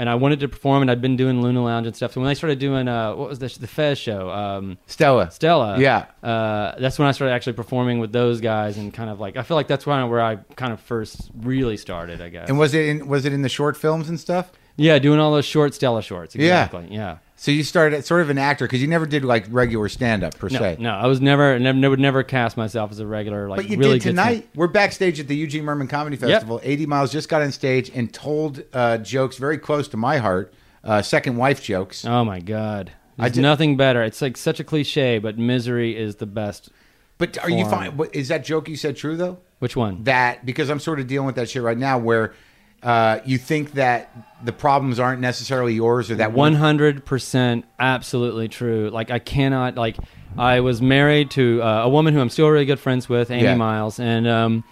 and 0.00 0.08
I 0.08 0.14
wanted 0.14 0.40
to 0.40 0.48
perform, 0.48 0.80
and 0.80 0.90
I'd 0.90 1.02
been 1.02 1.18
doing 1.18 1.42
Luna 1.42 1.62
Lounge 1.62 1.86
and 1.86 1.94
stuff. 1.94 2.14
So 2.14 2.22
when 2.22 2.30
I 2.30 2.32
started 2.32 2.58
doing, 2.58 2.88
uh, 2.88 3.14
what 3.14 3.28
was 3.28 3.38
the 3.38 3.48
the 3.60 3.66
Fez 3.66 3.98
show? 3.98 4.30
Um, 4.30 4.78
Stella. 4.86 5.30
Stella. 5.30 5.78
Yeah. 5.78 6.06
Uh, 6.22 6.74
that's 6.80 6.98
when 6.98 7.06
I 7.06 7.12
started 7.12 7.34
actually 7.34 7.52
performing 7.52 7.98
with 7.98 8.10
those 8.10 8.40
guys 8.40 8.78
and 8.78 8.94
kind 8.94 9.10
of 9.10 9.20
like 9.20 9.36
I 9.36 9.42
feel 9.42 9.58
like 9.58 9.68
that's 9.68 9.84
of 10.02 10.08
where 10.08 10.22
I 10.22 10.36
kind 10.56 10.72
of 10.72 10.80
first 10.80 11.30
really 11.36 11.76
started, 11.76 12.22
I 12.22 12.30
guess. 12.30 12.48
And 12.48 12.58
was 12.58 12.72
it 12.72 12.86
in 12.88 13.08
was 13.08 13.26
it 13.26 13.34
in 13.34 13.42
the 13.42 13.50
short 13.50 13.76
films 13.76 14.08
and 14.08 14.18
stuff? 14.18 14.50
yeah, 14.76 14.98
doing 14.98 15.20
all 15.20 15.32
those 15.32 15.44
short 15.44 15.74
Stella 15.74 16.00
shorts. 16.00 16.34
Yeah. 16.34 16.64
Exactly. 16.64 16.86
Yeah. 16.90 17.18
So 17.40 17.50
you 17.50 17.62
started 17.62 17.96
as 17.96 18.04
sort 18.04 18.20
of 18.20 18.28
an 18.28 18.36
actor 18.36 18.66
because 18.66 18.82
you 18.82 18.86
never 18.86 19.06
did 19.06 19.24
like 19.24 19.46
regular 19.48 19.88
stand 19.88 20.22
up 20.22 20.36
per 20.36 20.50
No, 20.50 20.58
se. 20.58 20.76
no, 20.78 20.90
I 20.90 21.06
was 21.06 21.22
never, 21.22 21.58
never, 21.58 21.88
would 21.88 21.98
never 21.98 22.22
cast 22.22 22.58
myself 22.58 22.90
as 22.90 22.98
a 22.98 23.06
regular 23.06 23.48
like 23.48 23.56
But 23.56 23.70
you 23.70 23.78
really 23.78 23.98
did 23.98 24.10
tonight. 24.10 24.46
We're 24.54 24.66
backstage 24.66 25.18
at 25.20 25.26
the 25.26 25.34
Eugene 25.34 25.64
Mirman 25.64 25.88
Comedy 25.88 26.16
Festival. 26.18 26.60
AD 26.62 26.86
Miles 26.86 27.10
just 27.10 27.30
got 27.30 27.40
on 27.40 27.50
stage 27.50 27.90
and 27.94 28.12
told 28.12 28.62
uh, 28.74 28.98
jokes 28.98 29.38
very 29.38 29.56
close 29.56 29.88
to 29.88 29.96
my 29.96 30.18
heart, 30.18 30.52
uh, 30.84 31.00
second 31.00 31.38
wife 31.38 31.62
jokes. 31.62 32.04
Oh 32.04 32.26
my 32.26 32.40
god. 32.40 32.92
I 33.18 33.22
There's 33.22 33.36
did- 33.36 33.40
nothing 33.40 33.74
better. 33.78 34.02
It's 34.02 34.20
like 34.20 34.36
such 34.36 34.60
a 34.60 34.64
cliche, 34.64 35.18
but 35.18 35.38
misery 35.38 35.96
is 35.96 36.16
the 36.16 36.26
best. 36.26 36.68
But 37.16 37.38
are 37.42 37.48
you 37.48 37.64
fine? 37.64 37.98
Is 38.12 38.28
that 38.28 38.44
joke 38.44 38.68
you 38.68 38.76
said 38.76 38.98
true 38.98 39.16
though? 39.16 39.38
Which 39.60 39.76
one? 39.76 40.04
That 40.04 40.44
because 40.44 40.68
I'm 40.68 40.78
sort 40.78 41.00
of 41.00 41.06
dealing 41.06 41.24
with 41.24 41.36
that 41.36 41.48
shit 41.48 41.62
right 41.62 41.78
now, 41.78 41.96
where 41.98 42.34
uh, 42.82 43.20
you 43.24 43.38
think 43.38 43.72
that 43.72 44.10
the 44.44 44.52
problems 44.52 44.98
aren't 44.98 45.20
necessarily 45.20 45.74
yours, 45.74 46.10
or 46.10 46.14
that 46.16 46.32
One 46.32 46.52
one. 46.52 46.60
hundred 46.60 47.04
percent, 47.04 47.64
absolutely 47.78 48.48
true. 48.48 48.90
Like 48.90 49.10
I 49.10 49.18
cannot 49.18 49.76
like. 49.76 49.96
I 50.38 50.60
was 50.60 50.80
married 50.80 51.32
to 51.32 51.60
uh, 51.60 51.82
a 51.82 51.88
woman 51.88 52.14
who 52.14 52.20
I'm 52.20 52.30
still 52.30 52.48
really 52.48 52.64
good 52.64 52.78
friends 52.78 53.08
with, 53.08 53.32
Amy 53.32 53.42
Yeah. 53.42 53.56
Miles, 53.56 53.98
and 53.98 54.28
um, 54.28 54.64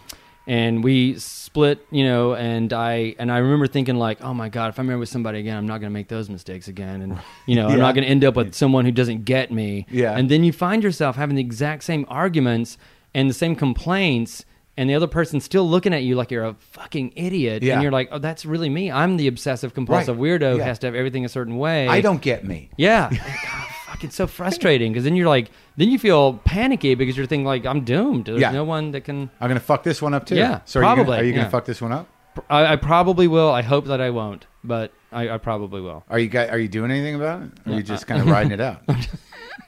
and 0.46 0.84
we 0.84 1.18
split. 1.18 1.84
You 1.90 2.04
know, 2.04 2.34
and 2.34 2.72
I 2.72 3.16
and 3.18 3.30
I 3.30 3.38
remember 3.38 3.66
thinking 3.66 3.96
like, 3.96 4.22
oh 4.22 4.32
my 4.32 4.48
god, 4.48 4.68
if 4.68 4.78
I'm 4.78 4.86
married 4.86 5.00
with 5.00 5.08
somebody 5.08 5.40
again, 5.40 5.56
I'm 5.56 5.66
not 5.66 5.78
going 5.80 5.90
to 5.90 5.94
make 5.94 6.08
those 6.08 6.30
mistakes 6.30 6.68
again, 6.68 7.02
and 7.02 7.18
you 7.46 7.56
know, 7.56 7.66
I'm 7.68 7.78
not 7.80 7.94
going 7.94 8.04
to 8.04 8.10
end 8.10 8.24
up 8.24 8.36
with 8.36 8.54
someone 8.54 8.84
who 8.84 8.92
doesn't 8.92 9.24
get 9.24 9.50
me. 9.50 9.86
Yeah. 9.90 10.16
And 10.16 10.30
then 10.30 10.44
you 10.44 10.52
find 10.52 10.82
yourself 10.82 11.16
having 11.16 11.34
the 11.36 11.42
exact 11.42 11.82
same 11.82 12.06
arguments 12.08 12.78
and 13.12 13.28
the 13.28 13.34
same 13.34 13.56
complaints. 13.56 14.44
And 14.78 14.88
the 14.88 14.94
other 14.94 15.08
person's 15.08 15.44
still 15.44 15.68
looking 15.68 15.92
at 15.92 16.04
you 16.04 16.14
like 16.14 16.30
you're 16.30 16.44
a 16.44 16.54
fucking 16.70 17.12
idiot, 17.16 17.62
Yeah. 17.64 17.74
and 17.74 17.82
you're 17.82 17.90
like, 17.92 18.08
"Oh, 18.12 18.18
that's 18.18 18.46
really 18.46 18.68
me. 18.70 18.90
I'm 18.92 19.16
the 19.16 19.26
obsessive 19.26 19.74
compulsive 19.74 20.18
Right. 20.20 20.40
weirdo 20.40 20.52
who 20.52 20.58
Yeah. 20.58 20.64
has 20.64 20.78
to 20.78 20.86
have 20.86 20.94
everything 20.94 21.24
a 21.24 21.28
certain 21.28 21.58
way." 21.58 21.88
I 21.88 22.00
don't 22.00 22.22
get 22.22 22.44
me. 22.46 22.70
Yeah. 22.76 23.10
God, 23.10 23.20
oh, 23.20 23.68
fuck, 23.86 24.04
it's 24.04 24.14
so 24.14 24.26
frustrating 24.28 24.92
because 24.92 25.02
then 25.04 25.16
you're 25.16 25.28
like, 25.28 25.50
then 25.76 25.88
you 25.90 25.98
feel 25.98 26.34
panicky 26.44 26.94
because 26.94 27.16
you're 27.16 27.26
thinking 27.26 27.44
like, 27.44 27.66
I'm 27.66 27.80
doomed. 27.84 28.26
There's 28.26 28.40
Yeah. 28.40 28.52
no 28.52 28.62
one 28.62 28.92
that 28.92 29.02
can. 29.02 29.30
I'm 29.40 29.48
gonna 29.48 29.58
fuck 29.58 29.82
this 29.82 30.00
one 30.00 30.14
up 30.14 30.26
too. 30.26 30.36
Yeah, 30.36 30.60
So 30.64 30.78
are 30.78 30.82
you 30.82 30.86
gonna- 30.86 30.94
probably, 31.04 31.18
are 31.18 31.24
you 31.24 31.32
gonna 31.32 31.44
yeah. 31.44 31.50
fuck 31.50 31.64
this 31.64 31.82
one 31.82 31.90
up? 31.92 32.06
I, 32.48 32.74
I 32.74 32.76
probably 32.76 33.26
will. 33.26 33.50
I 33.50 33.62
hope 33.62 33.86
that 33.86 34.00
I 34.00 34.10
won't, 34.10 34.46
but 34.62 34.92
I, 35.10 35.28
I 35.30 35.38
probably 35.38 35.80
will. 35.80 36.04
Are 36.08 36.20
you 36.20 36.28
guys, 36.28 36.50
are 36.50 36.58
you 36.58 36.68
doing 36.68 36.92
anything 36.92 37.16
about 37.16 37.42
it? 37.42 37.50
Or 37.66 37.72
are 37.72 37.76
you 37.78 37.82
just 37.82 38.06
kind 38.06 38.20
of 38.20 38.28
riding 38.28 38.52
it 38.56 38.60
out? 38.60 38.80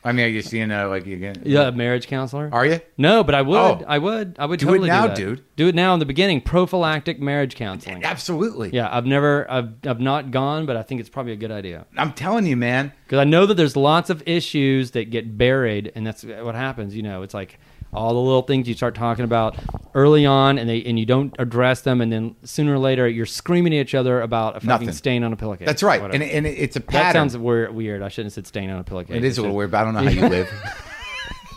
I 0.03 0.13
mean, 0.13 0.25
are 0.27 0.29
you 0.29 0.41
seeing 0.43 0.71
uh, 0.71 0.89
like 0.89 1.05
you 1.07 1.17
get? 1.19 1.47
Yeah, 1.47 1.69
a 1.69 1.73
marriage 1.73 2.07
counselor. 2.07 2.49
Are 2.53 2.65
you? 2.65 2.81
No, 2.97 3.23
but 3.23 3.35
I 3.35 3.43
would. 3.43 3.57
Oh. 3.57 3.85
I 3.87 3.99
would. 3.99 4.37
I 4.39 4.47
would 4.47 4.59
Do 4.61 4.67
it 4.69 4.71
totally 4.71 4.89
now, 4.89 5.03
do 5.03 5.09
that. 5.09 5.17
dude. 5.17 5.45
Do 5.57 5.69
it 5.69 5.75
now 5.75 5.93
in 5.95 6.01
the 6.01 6.07
beginning. 6.07 6.41
Prophylactic 6.41 7.21
marriage 7.21 7.55
counseling. 7.55 8.03
Absolutely. 8.05 8.71
Yeah, 8.73 8.89
I've 8.91 9.05
never, 9.07 9.51
I've, 9.51 9.71
I've 9.87 10.01
not 10.01 10.31
gone, 10.31 10.65
but 10.67 10.77
I 10.77 10.83
think 10.83 11.01
it's 11.01 11.11
probably 11.11 11.33
a 11.33 11.37
good 11.37 11.51
idea 11.51 11.87
I'm 11.99 12.13
telling 12.13 12.47
you, 12.47 12.57
man. 12.57 12.93
because 13.05 13.19
I 13.19 13.25
know 13.25 13.45
that 13.47 13.55
there's 13.55 13.77
lots 13.77 14.09
of 14.11 14.23
issues 14.27 14.93
that 14.93 15.11
get 15.11 15.37
buried, 15.37 15.93
and 15.95 16.07
that's 16.07 16.25
what 16.25 16.55
happens. 16.55 16.97
You 16.97 17.03
know, 17.03 17.23
it's 17.23 17.35
like 17.35 17.59
all 17.93 18.15
the 18.15 18.21
little 18.21 18.43
things 18.43 18.69
you 18.69 18.75
start 18.75 18.95
talking 18.95 19.25
about 19.25 19.57
early 19.95 20.25
on, 20.27 20.59
and 20.59 20.69
they 20.69 20.83
and 20.85 20.99
you 20.99 21.07
don't 21.07 21.35
address 21.39 21.81
them, 21.83 22.01
and 22.01 22.13
then 22.13 22.37
sooner 22.45 22.75
or 22.75 22.79
later 22.79 23.09
you're 23.09 23.27
screaming 23.27 23.75
at 23.75 23.81
each 23.81 23.95
other 23.95 24.21
about 24.21 24.51
a 24.57 24.61
fucking 24.61 24.69
Nothing. 24.69 24.93
stain 24.93 25.25
on 25.25 25.33
a 25.33 25.37
pillowcase. 25.37 25.67
That's 25.67 25.83
right. 25.83 26.01
And, 26.01 26.23
and 26.23 26.47
it's 26.47 26.77
a 26.77 26.81
that 26.81 27.13
sounds 27.13 27.37
weird. 27.37 27.75
Weird. 27.75 28.03
I 28.03 28.09
shouldn't 28.09 28.27
have 28.27 28.35
said 28.35 28.47
stain 28.47 28.71
on 28.71 28.79
a 28.81 28.85
pillowcase. 28.85 29.17
It 29.17 29.25
is 29.25 29.39
a 29.39 29.43
little 29.43 29.57
weird, 29.57 29.71
but 29.73 29.79
I 29.81 29.85
don't 29.85 29.95
know 29.95 30.05
how 30.05 30.11
you 30.11 30.29
live. 30.29 30.49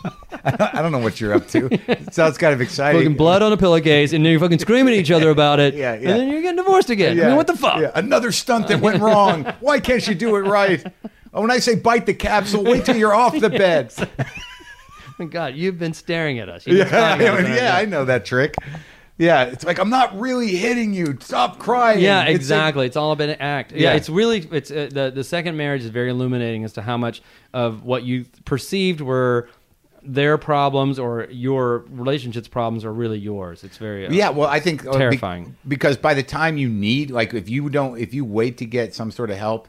I 0.44 0.50
don't- 0.50 0.74
I 0.74 0.82
don't 0.82 0.92
know 0.92 0.98
what 0.98 1.18
you're 1.20 1.32
up 1.32 1.48
to. 1.48 1.68
It 1.90 2.12
sounds 2.12 2.36
kind 2.36 2.52
of 2.52 2.60
exciting. 2.60 3.00
Fucking 3.00 3.16
blood 3.16 3.40
on 3.40 3.52
a 3.52 3.56
pillowcase, 3.56 4.12
and 4.12 4.22
then 4.24 4.30
you're 4.32 4.40
fucking 4.40 4.58
screaming 4.58 4.92
at 4.92 5.00
each 5.00 5.10
other 5.10 5.30
about 5.30 5.60
it, 5.60 5.72
Yeah, 5.74 5.94
yeah. 5.94 6.10
and 6.10 6.20
then 6.20 6.28
you're 6.28 6.42
getting 6.42 6.56
divorced 6.56 6.90
again. 6.90 7.18
I 7.18 7.26
mean, 7.28 7.36
what 7.36 7.46
the 7.46 7.56
fuck? 7.56 7.80
Yeah, 7.80 7.92
Another 7.94 8.30
stunt 8.32 8.68
that 8.68 8.80
went 8.80 9.00
wrong. 9.00 9.44
Why 9.60 9.80
can't 9.80 10.06
you 10.06 10.14
do 10.14 10.36
it 10.36 10.40
right? 10.40 10.84
Oh, 11.32 11.40
when 11.40 11.50
I 11.50 11.58
say 11.60 11.76
bite 11.76 12.04
the 12.06 12.12
capsule, 12.14 12.62
wait 12.64 12.84
till 12.84 12.96
you're 12.96 13.14
off 13.14 13.38
the 13.40 13.48
bed. 13.48 13.92
God, 15.30 15.54
you've 15.54 15.78
been 15.78 15.94
staring 15.94 16.38
at 16.38 16.48
us. 16.48 16.66
Yeah, 16.66 16.86
staring 16.86 17.46
yeah, 17.46 17.76
I 17.76 17.84
know 17.84 18.04
that 18.04 18.24
trick. 18.24 18.54
Yeah, 19.16 19.44
it's 19.44 19.64
like 19.64 19.78
I'm 19.78 19.90
not 19.90 20.18
really 20.18 20.56
hitting 20.56 20.92
you. 20.92 21.16
Stop 21.20 21.58
crying. 21.60 22.00
Yeah, 22.00 22.22
It's 22.22 22.26
like- 22.28 22.34
exactly. 22.36 22.86
It's 22.86 22.96
all 22.96 23.12
about 23.12 23.28
an 23.28 23.36
act. 23.40 23.70
Yeah, 23.72 23.90
Yeah. 23.90 23.92
it's 23.94 24.08
really 24.08 24.38
it's 24.50 24.70
uh, 24.72 24.88
the 24.92 25.12
the 25.14 25.22
second 25.22 25.56
marriage 25.56 25.82
is 25.84 25.90
very 25.90 26.10
illuminating 26.10 26.64
as 26.64 26.72
to 26.72 26.82
how 26.82 26.96
much 26.96 27.22
of 27.52 27.84
what 27.84 28.02
you 28.02 28.24
perceived 28.44 29.00
were 29.00 29.48
their 30.06 30.36
problems 30.36 30.98
or 30.98 31.28
your 31.30 31.84
relationship's 31.88 32.48
problems 32.48 32.84
are 32.84 32.92
really 32.92 33.18
yours. 33.18 33.62
It's 33.64 33.78
very 33.78 34.06
uh, 34.06 34.10
Yeah, 34.12 34.30
well, 34.30 34.48
I 34.48 34.58
think 34.60 34.84
uh, 34.84 34.92
be- 34.92 34.98
Terrifying. 34.98 35.56
because 35.66 35.96
by 35.96 36.12
the 36.12 36.22
time 36.22 36.58
you 36.58 36.68
need, 36.68 37.10
like, 37.10 37.32
if 37.32 37.48
you 37.48 37.70
don't, 37.70 37.98
if 37.98 38.12
you 38.12 38.22
wait 38.24 38.58
to 38.58 38.66
get 38.66 38.94
some 38.94 39.10
sort 39.10 39.30
of 39.30 39.38
help 39.38 39.66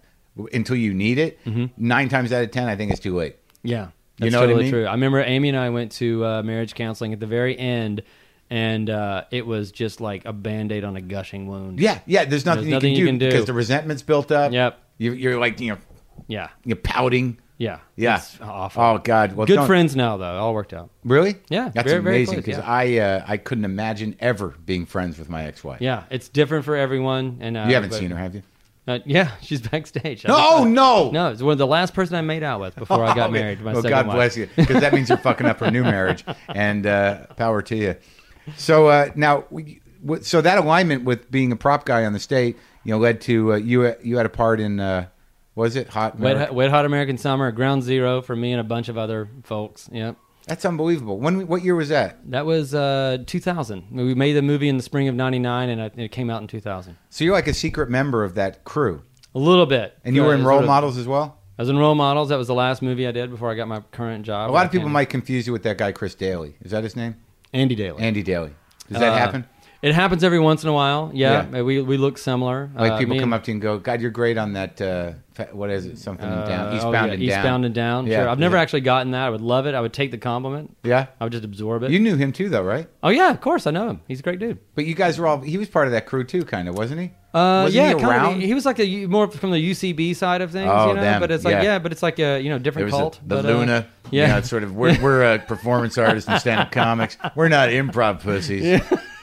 until 0.52 0.76
you 0.76 0.94
need 0.94 1.20
it, 1.20 1.40
Mm-hmm. 1.46 1.66
nine 1.78 2.10
times 2.10 2.34
out 2.34 2.44
of 2.44 2.52
ten, 2.52 2.68
I 2.68 2.76
think 2.76 2.92
it's 2.92 3.00
too 3.00 3.16
late. 3.16 3.38
Yeah, 3.64 3.90
You 4.17 4.25
that's 4.25 4.32
know 4.34 4.39
what 4.39 4.43
I 4.43 4.47
totally 4.54 4.63
mean? 4.63 4.71
true. 4.71 4.86
I 4.86 4.91
remember 4.91 5.21
Amy 5.21 5.49
and 5.49 5.58
I 5.58 5.69
went 5.69 5.91
to 5.93 6.25
uh, 6.25 6.43
marriage 6.43 6.73
counseling 6.75 7.12
at 7.13 7.19
the 7.19 7.28
very 7.28 7.58
end, 7.60 8.01
and 8.49 8.89
uh, 8.89 9.25
it 9.32 9.45
was 9.45 9.71
just 9.71 9.99
like 9.99 10.23
a 10.25 10.32
band 10.34 10.71
aid 10.71 10.84
on 10.84 10.95
a 10.95 11.01
gushing 11.01 11.47
wound. 11.47 11.80
Yeah, 11.80 11.99
yeah. 12.06 12.25
There's 12.25 12.45
nothing, 12.45 12.69
nothing 12.69 12.93
you, 12.93 12.99
you 12.99 13.06
can 13.06 13.19
can 13.19 13.19
do. 13.19 13.30
because 13.32 13.45
the 13.45 13.54
resentment's 13.54 14.04
built 14.04 14.32
up. 14.32 14.51
Yep. 14.54 14.80
You, 14.97 15.12
you're 15.13 15.39
like 15.39 15.60
you 15.60 15.71
know 15.73 15.78
yeah, 16.28 16.49
you're 16.63 16.78
pouting. 16.78 17.38
yeah, 17.58 17.80
Yeah. 17.97 18.15
It's 18.17 18.39
awful. 18.41 18.82
Oh 18.82 18.97
God. 18.99 19.34
Well, 19.34 19.45
Good 19.47 19.56
don't- 19.56 19.67
friends 19.67 19.95
now, 19.97 20.15
though. 20.15 20.38
All 20.38 20.54
worked 20.54 20.73
out. 20.73 20.89
Really? 21.04 21.36
Yeah, 21.49 21.69
That's 21.73 21.88
very, 21.88 21.99
amazing 21.99 22.38
because 22.38 22.58
yeah. 22.60 22.69
I 22.71 22.97
uh, 22.99 23.25
I 23.28 23.36
couldn't 23.38 23.65
imagine 23.65 24.15
ever 24.21 24.56
being 24.65 24.86
friends 24.86 25.19
with 25.19 25.30
my 25.30 25.43
ex-wife. 25.45 25.82
Yeah, 25.82 26.04
it's 26.10 26.30
different 26.30 26.63
for 26.63 26.75
everyone. 26.78 27.39
And 27.41 27.58
uh, 27.58 27.65
You 27.67 27.73
haven't 27.75 27.89
but- 27.89 27.99
seen 27.99 28.12
her, 28.12 28.17
have 28.17 28.34
you? 28.36 28.43
Uh, 28.88 29.00
yeah, 29.06 29.32
she's 29.41 29.62
backstage. 29.62 30.26
No, 30.26 30.36
oh, 30.38 30.63
no. 30.63 31.10
no. 31.10 31.32
It's 31.32 31.41
one 31.41 31.54
of 31.54 31.58
the 31.58 31.67
last 31.67 31.93
person 31.93 32.15
I 32.15 32.21
made 32.21 32.43
out 32.43 32.60
with 32.62 32.76
before 32.76 33.04
I 33.04 33.15
got 33.15 33.30
Oh, 33.30 33.34
married. 33.34 33.62
My 33.62 33.74
well, 33.74 33.82
God 33.82 34.08
wife. 34.08 34.15
bless 34.15 34.38
you, 34.38 34.48
because 34.56 34.82
that 34.82 34.93
means 34.93 35.10
you're 35.10 35.17
fucking 35.17 35.48
up 35.48 35.60
her 35.60 35.71
new 35.71 35.84
marriage, 35.84 36.24
and 36.50 36.86
uh, 36.86 37.26
power 37.36 37.62
to 37.63 37.76
you. 37.76 37.95
So 38.58 38.88
uh, 38.88 39.10
now, 39.15 39.45
we, 39.50 39.82
so 40.21 40.41
that 40.41 40.60
alignment 40.60 41.04
with 41.04 41.32
being 41.32 41.52
a 41.52 41.56
prop 41.56 41.86
guy 41.86 42.06
on 42.06 42.13
the 42.13 42.19
state, 42.19 42.58
you 42.84 42.91
know, 42.91 43.00
led 43.00 43.21
to 43.21 43.54
uh, 43.54 43.56
you. 43.58 43.95
You 44.04 44.17
had 44.17 44.28
a 44.28 44.30
part 44.30 44.60
in, 44.60 44.80
uh, 44.80 45.08
was 45.56 45.76
it 45.76 45.89
Hot? 45.89 46.19
Wet, 46.19 46.38
Hot- 46.38 46.54
Wet 46.54 46.69
Hot 46.69 46.86
American 46.86 47.17
Summer, 47.17 47.52
Ground 47.52 47.82
Zero 47.82 48.21
for 48.21 48.36
me 48.36 48.52
and 48.52 48.62
a 48.62 48.63
bunch 48.63 48.88
of 48.89 48.98
other 49.00 49.30
folks. 49.43 49.89
Yep. 49.91 50.17
That's 50.48 50.64
unbelievable. 50.66 51.18
When? 51.20 51.48
What 51.48 51.64
year 51.64 51.76
was 51.76 51.90
that? 51.90 52.18
That 52.30 52.46
was 52.46 52.76
uh, 52.76 53.18
2000. 53.26 53.88
We 53.92 54.14
made 54.14 54.34
the 54.34 54.42
movie 54.42 54.70
in 54.70 54.78
the 54.78 54.84
spring 54.84 55.08
of 55.08 55.16
'99, 55.16 55.70
and 55.70 56.00
it 56.00 56.12
came 56.12 56.30
out 56.30 56.42
in 56.42 56.48
2000. 56.48 56.96
So 57.10 57.24
you're 57.24 57.34
like 57.34 57.48
a 57.48 57.54
secret 57.54 57.90
member 57.90 58.24
of 58.24 58.36
that 58.36 58.64
crew, 58.64 59.02
A 59.34 59.40
little 59.40 59.66
bit. 59.66 59.98
and 60.04 60.16
you 60.16 60.24
were 60.24 60.36
in 60.36 60.42
Uh, 60.42 60.46
role 60.48 60.56
sort 60.58 60.64
of- 60.66 60.70
models 60.70 60.98
as 60.98 61.08
well. 61.08 61.40
I 61.58 61.62
was 61.62 61.70
in 61.70 61.78
Role 61.78 61.96
Models. 61.96 62.28
That 62.30 62.38
was 62.38 62.48
the 62.48 62.54
last 62.54 62.82
movie 62.82 63.08
I 63.08 63.12
did 63.14 63.32
before 63.32 63.50
I 63.50 63.56
got 63.56 63.70
my 63.70 63.80
current 63.92 64.26
job. 64.26 64.50
A 64.50 64.54
lot 64.54 64.66
of 64.66 64.72
people 64.74 64.90
might 64.90 65.10
confuse 65.10 65.48
you 65.48 65.54
with 65.54 65.64
that 65.64 65.78
guy 65.78 65.94
Chris 65.94 66.14
Daly. 66.14 66.56
Is 66.62 66.72
that 66.72 66.84
his 66.84 66.98
name? 66.98 67.16
Andy 67.54 67.76
Daly. 67.76 68.04
Andy 68.04 68.24
Daly. 68.24 68.52
Does 68.92 69.00
that 69.00 69.14
Uh, 69.14 69.18
happen? 69.18 69.46
It 69.86 69.93
happens 69.93 70.24
every 70.24 70.39
once 70.39 70.63
in 70.63 70.69
a 70.69 70.74
while. 70.74 71.12
Yeah, 71.13 71.45
Yeah. 71.54 71.62
we 71.62 71.80
we 71.80 71.98
look 71.98 72.17
similar. 72.17 72.71
Like 72.76 72.93
Uh, 72.93 72.98
people 72.98 73.15
come 73.19 73.26
and- 73.26 73.34
up 73.36 73.43
to 73.43 73.52
you 73.52 73.56
and 73.56 73.62
go, 73.62 73.78
"God, 73.78 74.02
you're 74.02 74.10
great 74.10 74.36
on 74.36 74.54
that. 74.54 74.82
Uh, 74.82 75.12
what 75.52 75.69
is 75.69 75.86
it? 75.86 76.00
Something 76.00 76.28
uh, 76.28 76.48
down, 76.48 76.74
oh, 76.74 76.76
Eastbound 76.76 76.93
yeah, 76.93 77.02
and 77.04 77.12
down. 77.12 77.21
Eastbound 77.21 77.65
and 77.65 77.76
down. 77.76 78.08
Yeah, 78.08 78.21
sure. 78.24 78.30
I've 78.30 78.39
never 78.39 78.56
yeah. 78.56 78.63
actually 78.63 78.82
gotten 78.82 79.12
that. 79.12 79.28
I 79.28 79.30
would 79.30 79.41
love 79.41 79.67
it. 79.67 79.76
I 79.76 79.82
would 79.82 79.93
take 79.93 80.10
the 80.10 80.17
compliment. 80.17 80.76
Yeah, 80.84 81.06
I 81.21 81.24
would 81.26 81.34
just 81.34 81.45
absorb 81.45 81.84
it. 81.84 81.91
you 81.91 82.00
knew 82.00 82.15
him 82.15 82.32
too, 82.32 82.50
though, 82.50 82.63
right? 82.63 82.88
oh 83.04 83.10
yeah, 83.10 83.30
of 83.30 83.41
course 83.41 83.67
I 83.67 83.71
know 83.71 83.88
him. 83.89 84.02
He's 84.08 84.21
a 84.21 84.24
great 84.24 84.39
dude. 84.39 84.58
But 84.74 84.86
you 84.86 84.95
guys 84.95 85.19
were 85.19 85.28
all. 85.28 85.41
He 85.41 85.60
was 85.60 85.69
part 85.69 85.86
of 85.86 85.91
that 85.91 86.08
crew 86.08 86.24
too, 86.24 86.45
kind 86.45 86.67
of, 86.67 86.76
wasn't 86.76 87.02
he? 87.02 87.12
Uh, 87.36 87.69
yeah, 87.71 87.89
he 87.89 87.95
kinda- 87.95 88.32
he 88.48 88.54
was 88.56 88.65
like 88.65 88.80
a, 88.80 89.06
more 89.06 89.30
from 89.30 89.52
the 89.52 89.60
UCB 89.60 90.15
side 90.15 90.41
of 90.41 90.50
things, 90.50 90.71
Oh, 90.74 90.88
you 90.88 90.93
know. 90.95 91.02
them, 91.02 91.19
but 91.19 91.30
it's 91.30 91.45
like 91.45 91.52
yeah. 91.52 91.63
yeah. 91.63 91.80
but 91.80 91.91
it's 91.91 92.02
like 92.02 92.17
a 92.17 92.39
you 92.41 92.50
know 92.50 92.58
different 92.58 92.89
cult. 92.89 93.19
the, 93.24 93.36
the 93.36 93.43
but, 93.43 93.52
uh, 93.52 93.58
Luna. 93.58 93.88
yeah. 94.10 94.21
you 94.24 94.28
know, 94.32 94.38
it's 94.39 94.50
sort 94.50 94.63
of 94.63 94.74
we're 94.76 95.00
we're 95.00 95.24
uh, 95.24 95.38
performance 95.39 95.95
artist 96.00 96.28
and 96.28 96.39
stand-up 96.41 96.71
comics. 96.71 97.17
We're 97.36 97.50
not 97.50 97.69
improv 97.69 98.21
pussies. 98.21 98.82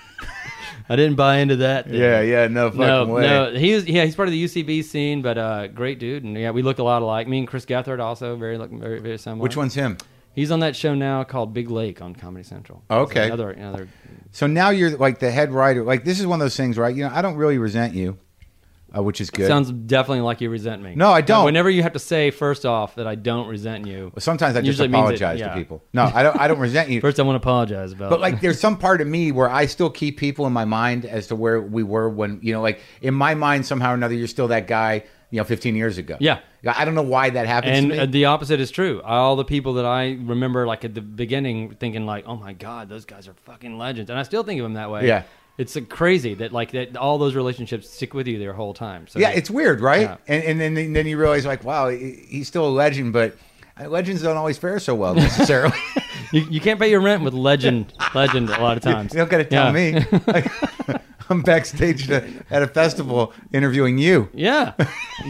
I 0.92 0.96
didn't 0.96 1.16
buy 1.16 1.38
into 1.38 1.57
that. 1.57 1.88
Yeah, 1.88 2.20
yeah, 2.20 2.48
no 2.48 2.70
fucking 2.70 2.81
No, 2.87 3.07
way. 3.07 3.22
no, 3.22 3.55
he 3.55 3.74
was 3.74 3.87
yeah, 3.87 4.05
he's 4.05 4.14
part 4.14 4.28
of 4.28 4.33
the 4.33 4.44
UCB 4.44 4.85
scene, 4.85 5.22
but 5.22 5.38
uh, 5.38 5.68
great 5.68 5.98
dude, 5.98 6.22
and 6.22 6.37
yeah, 6.37 6.50
we 6.50 6.61
look 6.62 6.78
a 6.78 6.83
lot 6.83 7.00
alike. 7.00 7.26
Me 7.26 7.38
and 7.38 7.48
Chris 7.48 7.64
Gethard 7.64 7.98
also 7.98 8.37
very 8.37 8.59
look 8.59 8.70
very 8.70 9.00
very 9.00 9.16
similar. 9.18 9.42
Which 9.42 9.57
one's 9.57 9.74
him? 9.74 9.96
He's 10.35 10.50
on 10.50 10.61
that 10.61 10.76
show 10.76 10.94
now 10.94 11.24
called 11.24 11.52
Big 11.55 11.70
Lake 11.70 12.00
on 12.02 12.14
Comedy 12.14 12.44
Central. 12.44 12.83
Okay. 12.90 13.20
So 13.20 13.26
another 13.35 13.50
another. 13.52 13.88
So 14.33 14.46
now 14.46 14.68
you're 14.70 14.96
like 14.96 15.18
the 15.18 15.31
head 15.31 15.50
writer. 15.52 15.83
Like 15.83 16.05
this 16.05 16.20
is 16.20 16.26
one 16.26 16.40
of 16.40 16.44
those 16.44 16.57
things, 16.57 16.76
right? 16.78 16.94
You 16.94 17.05
know, 17.05 17.11
I 17.14 17.22
don't 17.22 17.37
really 17.37 17.59
resent 17.59 17.94
you, 17.94 18.18
uh, 18.96 19.02
which 19.02 19.20
is 19.20 19.31
good. 19.31 19.46
Sounds 19.48 19.70
definitely 19.70 20.20
like 20.20 20.40
you 20.40 20.50
resent 20.50 20.83
me. 20.83 20.94
No, 20.94 21.11
I 21.11 21.20
don't. 21.20 21.44
Whenever 21.44 21.70
you 21.70 21.83
have 21.83 21.92
to 21.94 21.98
say 21.98 22.31
first 22.31 22.66
off 22.66 22.94
that 22.96 23.07
I 23.07 23.14
don't 23.14 23.48
resent 23.48 23.87
you, 23.87 24.12
Sometimes 24.18 24.57
I 24.57 24.61
just 24.61 24.66
Usually 24.66 24.88
means 24.88 25.11
it- 25.11 25.14
apologize 25.22 25.40
yeah. 25.40 25.48
to 25.48 25.55
people. 25.55 25.83
No, 25.92 26.11
I 26.14 26.22
don't. 26.22 26.38
I 26.38 26.48
don't 26.48 26.59
resent 26.59 26.90
you. 26.90 27.00
first 27.02 27.18
I 27.18 27.22
want 27.22 27.35
to 27.35 27.42
apologize 27.46 27.92
about. 27.92 28.11
But 28.11 28.20
like, 28.20 28.40
there's 28.40 28.61
some 28.61 28.76
part 28.78 29.00
of 29.00 29.07
me 29.07 29.33
where 29.33 29.50
I 29.50 29.66
still 29.66 29.90
keep 29.90 30.18
people 30.18 30.46
in 30.46 30.52
my 30.52 30.64
mind 30.64 31.05
as 31.05 31.28
to 31.28 31.37
where 31.37 31.61
we 31.61 31.83
were 31.83 32.09
when 32.09 32.38
you 32.42 32.52
know, 32.52 32.61
like 32.62 32.81
in 33.00 33.14
my 33.14 33.35
mind, 33.35 33.66
somehow 33.66 33.92
or 33.92 33.94
another, 33.94 34.14
you're 34.14 34.26
still 34.28 34.48
that 34.48 34.66
guy. 34.66 35.05
You 35.31 35.38
know, 35.38 35.44
15 35.44 35.76
years 35.76 35.96
ago. 35.96 36.18
Yeah. 36.20 36.40
I 36.66 36.85
don't 36.85 36.94
know 36.94 37.00
why 37.00 37.31
that 37.31 37.46
happens. 37.46 37.78
and 37.78 37.88
to 37.88 37.94
me. 37.94 37.98
uh, 38.00 38.05
the 38.05 38.24
opposite 38.26 38.61
is 38.61 38.70
true. 38.70 39.00
All 39.00 39.35
the 39.35 39.46
people 39.46 39.72
that 39.74 39.87
I 39.87 40.18
remember, 40.20 40.66
like 40.66 40.85
at 40.85 40.92
the 40.94 41.00
beginning, 41.00 41.74
thinking 41.81 42.05
like, 42.05 42.24
"Oh 42.28 42.37
my 42.37 42.52
god, 42.52 42.90
those 42.90 43.07
guys 43.07 43.26
are 43.28 43.33
fucking 43.46 43.78
legends," 43.78 44.11
and 44.11 44.18
I 44.18 44.24
still 44.24 44.42
think 44.42 44.61
of 44.61 44.64
them 44.64 44.74
that 44.74 44.90
way. 44.90 45.07
Yeah. 45.07 45.22
It's 45.59 45.77
crazy 45.88 46.35
that 46.35 46.53
like 46.53 46.73
that 46.73 46.97
all 46.97 47.19
those 47.19 47.35
relationships 47.35 47.88
stick 47.91 48.15
with 48.15 48.27
you 48.27 48.38
their 48.38 48.53
whole 48.55 48.75
time. 48.75 49.07
So 49.07 49.19
yeah, 49.19 49.31
it's 49.31 49.51
weird, 49.51 49.81
right? 49.81 50.03
Yeah. 50.03 50.17
And 50.29 50.43
and 50.61 50.77
then 50.77 50.93
then 50.93 51.07
you 51.07 51.19
realize 51.19 51.45
like, 51.47 51.65
wow, 51.65 51.88
he's 51.88 52.49
still 52.49 52.67
a 52.67 52.71
legend, 52.71 53.12
but 53.12 53.37
uh, 53.81 53.88
legends 53.88 54.23
don't 54.23 54.37
always 54.37 54.59
fare 54.59 54.79
so 54.79 54.95
well 54.95 55.15
necessarily. 55.15 55.77
you, 56.33 56.43
you 56.51 56.61
can't 56.61 56.79
pay 56.81 56.91
your 56.91 57.01
rent 57.01 57.23
with 57.23 57.35
legend, 57.35 57.93
legend 58.15 58.51
a 58.51 58.61
lot 58.61 58.77
of 58.77 58.83
times. 58.93 59.12
you 59.12 59.19
don't 59.19 59.31
got 59.31 59.38
to 59.38 59.45
tell 59.45 59.75
Yeah. 59.77 59.93
me. 60.01 60.21
Like, 60.27 61.03
I'm 61.31 61.41
backstage 61.43 62.11
at 62.11 62.25
a, 62.25 62.29
at 62.51 62.62
a 62.62 62.67
festival 62.67 63.33
interviewing 63.53 63.97
you. 63.97 64.29
Yeah, 64.35 64.75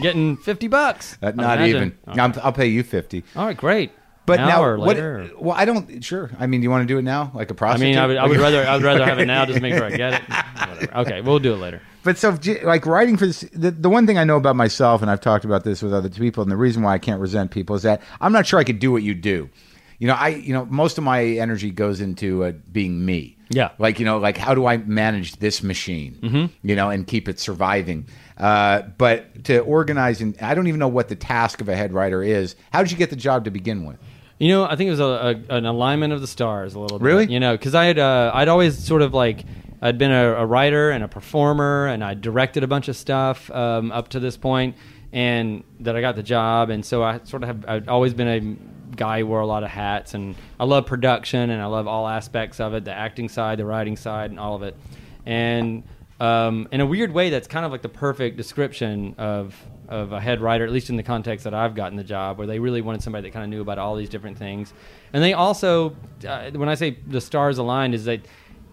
getting 0.00 0.36
fifty 0.38 0.66
bucks. 0.66 1.16
Uh, 1.22 1.30
not 1.32 1.60
even. 1.60 1.96
I'm, 2.06 2.32
I'll 2.42 2.52
pay 2.52 2.66
you 2.66 2.82
50. 2.82 3.22
All 3.36 3.46
right, 3.46 3.56
great. 3.56 3.92
But 4.24 4.36
Now 4.36 4.46
now, 4.48 4.62
or 4.64 4.78
what? 4.78 4.88
later, 4.88 5.30
or- 5.36 5.42
Well, 5.46 5.54
I 5.56 5.64
don't. 5.64 6.02
Sure. 6.04 6.30
I 6.38 6.46
mean, 6.46 6.60
do 6.60 6.62
you 6.64 6.70
want 6.70 6.86
to 6.86 6.86
do 6.94 6.96
it 6.98 7.02
now, 7.02 7.32
like 7.34 7.50
a 7.50 7.54
I 7.54 7.56
prostitute? 7.56 7.90
mean, 7.96 7.98
I 7.98 8.06
would, 8.06 8.16
I 8.16 8.26
would 8.26 8.38
rather 8.38 8.64
I 8.64 8.74
would 8.76 8.84
rather 8.84 9.04
have 9.04 9.18
it 9.18 9.26
now 9.26 9.44
just 9.46 9.60
make 9.60 9.74
sure 9.74 9.84
I 9.84 9.90
get 9.96 10.14
it. 10.14 10.22
Whatever. 10.28 10.96
Okay, 10.98 11.20
we'll 11.22 11.40
do 11.40 11.54
it 11.54 11.56
later. 11.56 11.82
But 12.04 12.18
so, 12.18 12.38
like 12.62 12.86
writing 12.86 13.16
for 13.16 13.26
this, 13.26 13.40
the, 13.52 13.72
the 13.72 13.88
one 13.90 14.06
thing 14.06 14.18
I 14.18 14.24
know 14.24 14.36
about 14.36 14.54
myself, 14.56 15.02
and 15.02 15.10
I've 15.10 15.20
talked 15.20 15.44
about 15.44 15.64
this 15.64 15.82
with 15.82 15.92
other 15.92 16.08
people, 16.08 16.42
and 16.42 16.50
the 16.52 16.56
reason 16.56 16.82
why 16.82 16.94
I 16.94 16.98
can't 16.98 17.20
resent 17.20 17.50
people 17.50 17.74
is 17.76 17.82
that 17.82 18.00
I'm 18.20 18.32
not 18.32 18.46
sure 18.46 18.58
I 18.60 18.64
could 18.64 18.78
do 18.78 18.92
what 18.92 19.02
you 19.02 19.14
do. 19.14 19.50
You 19.98 20.08
know, 20.08 20.14
I, 20.14 20.28
you 20.28 20.52
know, 20.52 20.64
most 20.66 20.98
of 20.98 21.04
my 21.04 21.22
energy 21.24 21.70
goes 21.70 22.00
into 22.00 22.44
uh, 22.44 22.52
being 22.72 23.04
me. 23.04 23.36
Yeah. 23.52 23.70
Like, 23.78 23.98
you 23.98 24.04
know, 24.04 24.18
like 24.18 24.36
how 24.36 24.54
do 24.54 24.66
I 24.66 24.78
manage 24.78 25.36
this 25.36 25.62
machine? 25.62 26.18
Mm-hmm. 26.22 26.68
You 26.68 26.76
know, 26.76 26.90
and 26.90 27.06
keep 27.06 27.28
it 27.28 27.38
surviving. 27.38 28.06
Uh, 28.38 28.82
but 28.98 29.44
to 29.44 29.60
organize, 29.60 30.20
and 30.20 30.36
I 30.40 30.54
don't 30.54 30.66
even 30.66 30.80
know 30.80 30.88
what 30.88 31.08
the 31.08 31.16
task 31.16 31.60
of 31.60 31.68
a 31.68 31.76
head 31.76 31.92
writer 31.92 32.22
is. 32.22 32.56
How 32.72 32.82
did 32.82 32.90
you 32.90 32.98
get 32.98 33.10
the 33.10 33.16
job 33.16 33.44
to 33.44 33.50
begin 33.50 33.84
with? 33.84 33.98
You 34.38 34.48
know, 34.48 34.64
I 34.64 34.74
think 34.74 34.88
it 34.88 34.92
was 34.92 35.00
a, 35.00 35.44
a, 35.50 35.56
an 35.56 35.66
alignment 35.66 36.12
of 36.12 36.20
the 36.20 36.26
stars 36.26 36.74
a 36.74 36.80
little 36.80 36.98
bit. 36.98 37.04
Really? 37.04 37.32
You 37.32 37.38
know, 37.38 37.52
because 37.56 37.74
I 37.74 37.84
had 37.84 37.98
uh, 37.98 38.32
I'd 38.34 38.48
always 38.48 38.76
sort 38.76 39.02
of 39.02 39.14
like 39.14 39.44
I'd 39.80 39.98
been 39.98 40.10
a, 40.10 40.32
a 40.34 40.46
writer 40.46 40.90
and 40.90 41.04
a 41.04 41.08
performer, 41.08 41.86
and 41.86 42.02
I 42.02 42.14
directed 42.14 42.64
a 42.64 42.66
bunch 42.66 42.88
of 42.88 42.96
stuff 42.96 43.50
um, 43.50 43.92
up 43.92 44.08
to 44.08 44.20
this 44.20 44.36
point, 44.36 44.76
and 45.12 45.62
that 45.80 45.94
I 45.94 46.00
got 46.00 46.16
the 46.16 46.22
job, 46.24 46.70
and 46.70 46.84
so 46.84 47.04
I 47.04 47.20
sort 47.24 47.44
of 47.44 47.48
have 47.48 47.64
I've 47.68 47.88
always 47.88 48.14
been 48.14 48.28
a 48.28 48.40
guy 48.96 49.20
who 49.20 49.26
wore 49.26 49.40
a 49.40 49.46
lot 49.46 49.62
of 49.62 49.70
hats, 49.70 50.14
and 50.14 50.34
I 50.60 50.64
love 50.64 50.86
production, 50.86 51.50
and 51.50 51.60
I 51.60 51.66
love 51.66 51.86
all 51.86 52.08
aspects 52.08 52.60
of 52.60 52.74
it, 52.74 52.84
the 52.84 52.92
acting 52.92 53.28
side, 53.28 53.58
the 53.58 53.66
writing 53.66 53.96
side, 53.96 54.30
and 54.30 54.38
all 54.38 54.54
of 54.54 54.62
it, 54.62 54.76
and 55.26 55.82
um, 56.20 56.68
in 56.70 56.80
a 56.80 56.86
weird 56.86 57.12
way, 57.12 57.30
that's 57.30 57.48
kind 57.48 57.66
of 57.66 57.72
like 57.72 57.82
the 57.82 57.88
perfect 57.88 58.36
description 58.36 59.14
of 59.18 59.56
of 59.88 60.12
a 60.12 60.20
head 60.20 60.40
writer, 60.40 60.64
at 60.64 60.70
least 60.70 60.88
in 60.88 60.96
the 60.96 61.02
context 61.02 61.44
that 61.44 61.52
I've 61.52 61.74
gotten 61.74 61.96
the 61.98 62.04
job, 62.04 62.38
where 62.38 62.46
they 62.46 62.58
really 62.58 62.80
wanted 62.80 63.02
somebody 63.02 63.28
that 63.28 63.34
kind 63.34 63.44
of 63.44 63.50
knew 63.50 63.60
about 63.60 63.78
all 63.78 63.94
these 63.94 64.08
different 64.08 64.38
things. 64.38 64.72
And 65.12 65.22
they 65.22 65.34
also, 65.34 65.94
uh, 66.26 66.50
when 66.52 66.68
I 66.68 66.76
say 66.76 66.96
the 67.06 67.20
stars 67.20 67.58
aligned, 67.58 67.94
is 67.94 68.06
that 68.06 68.20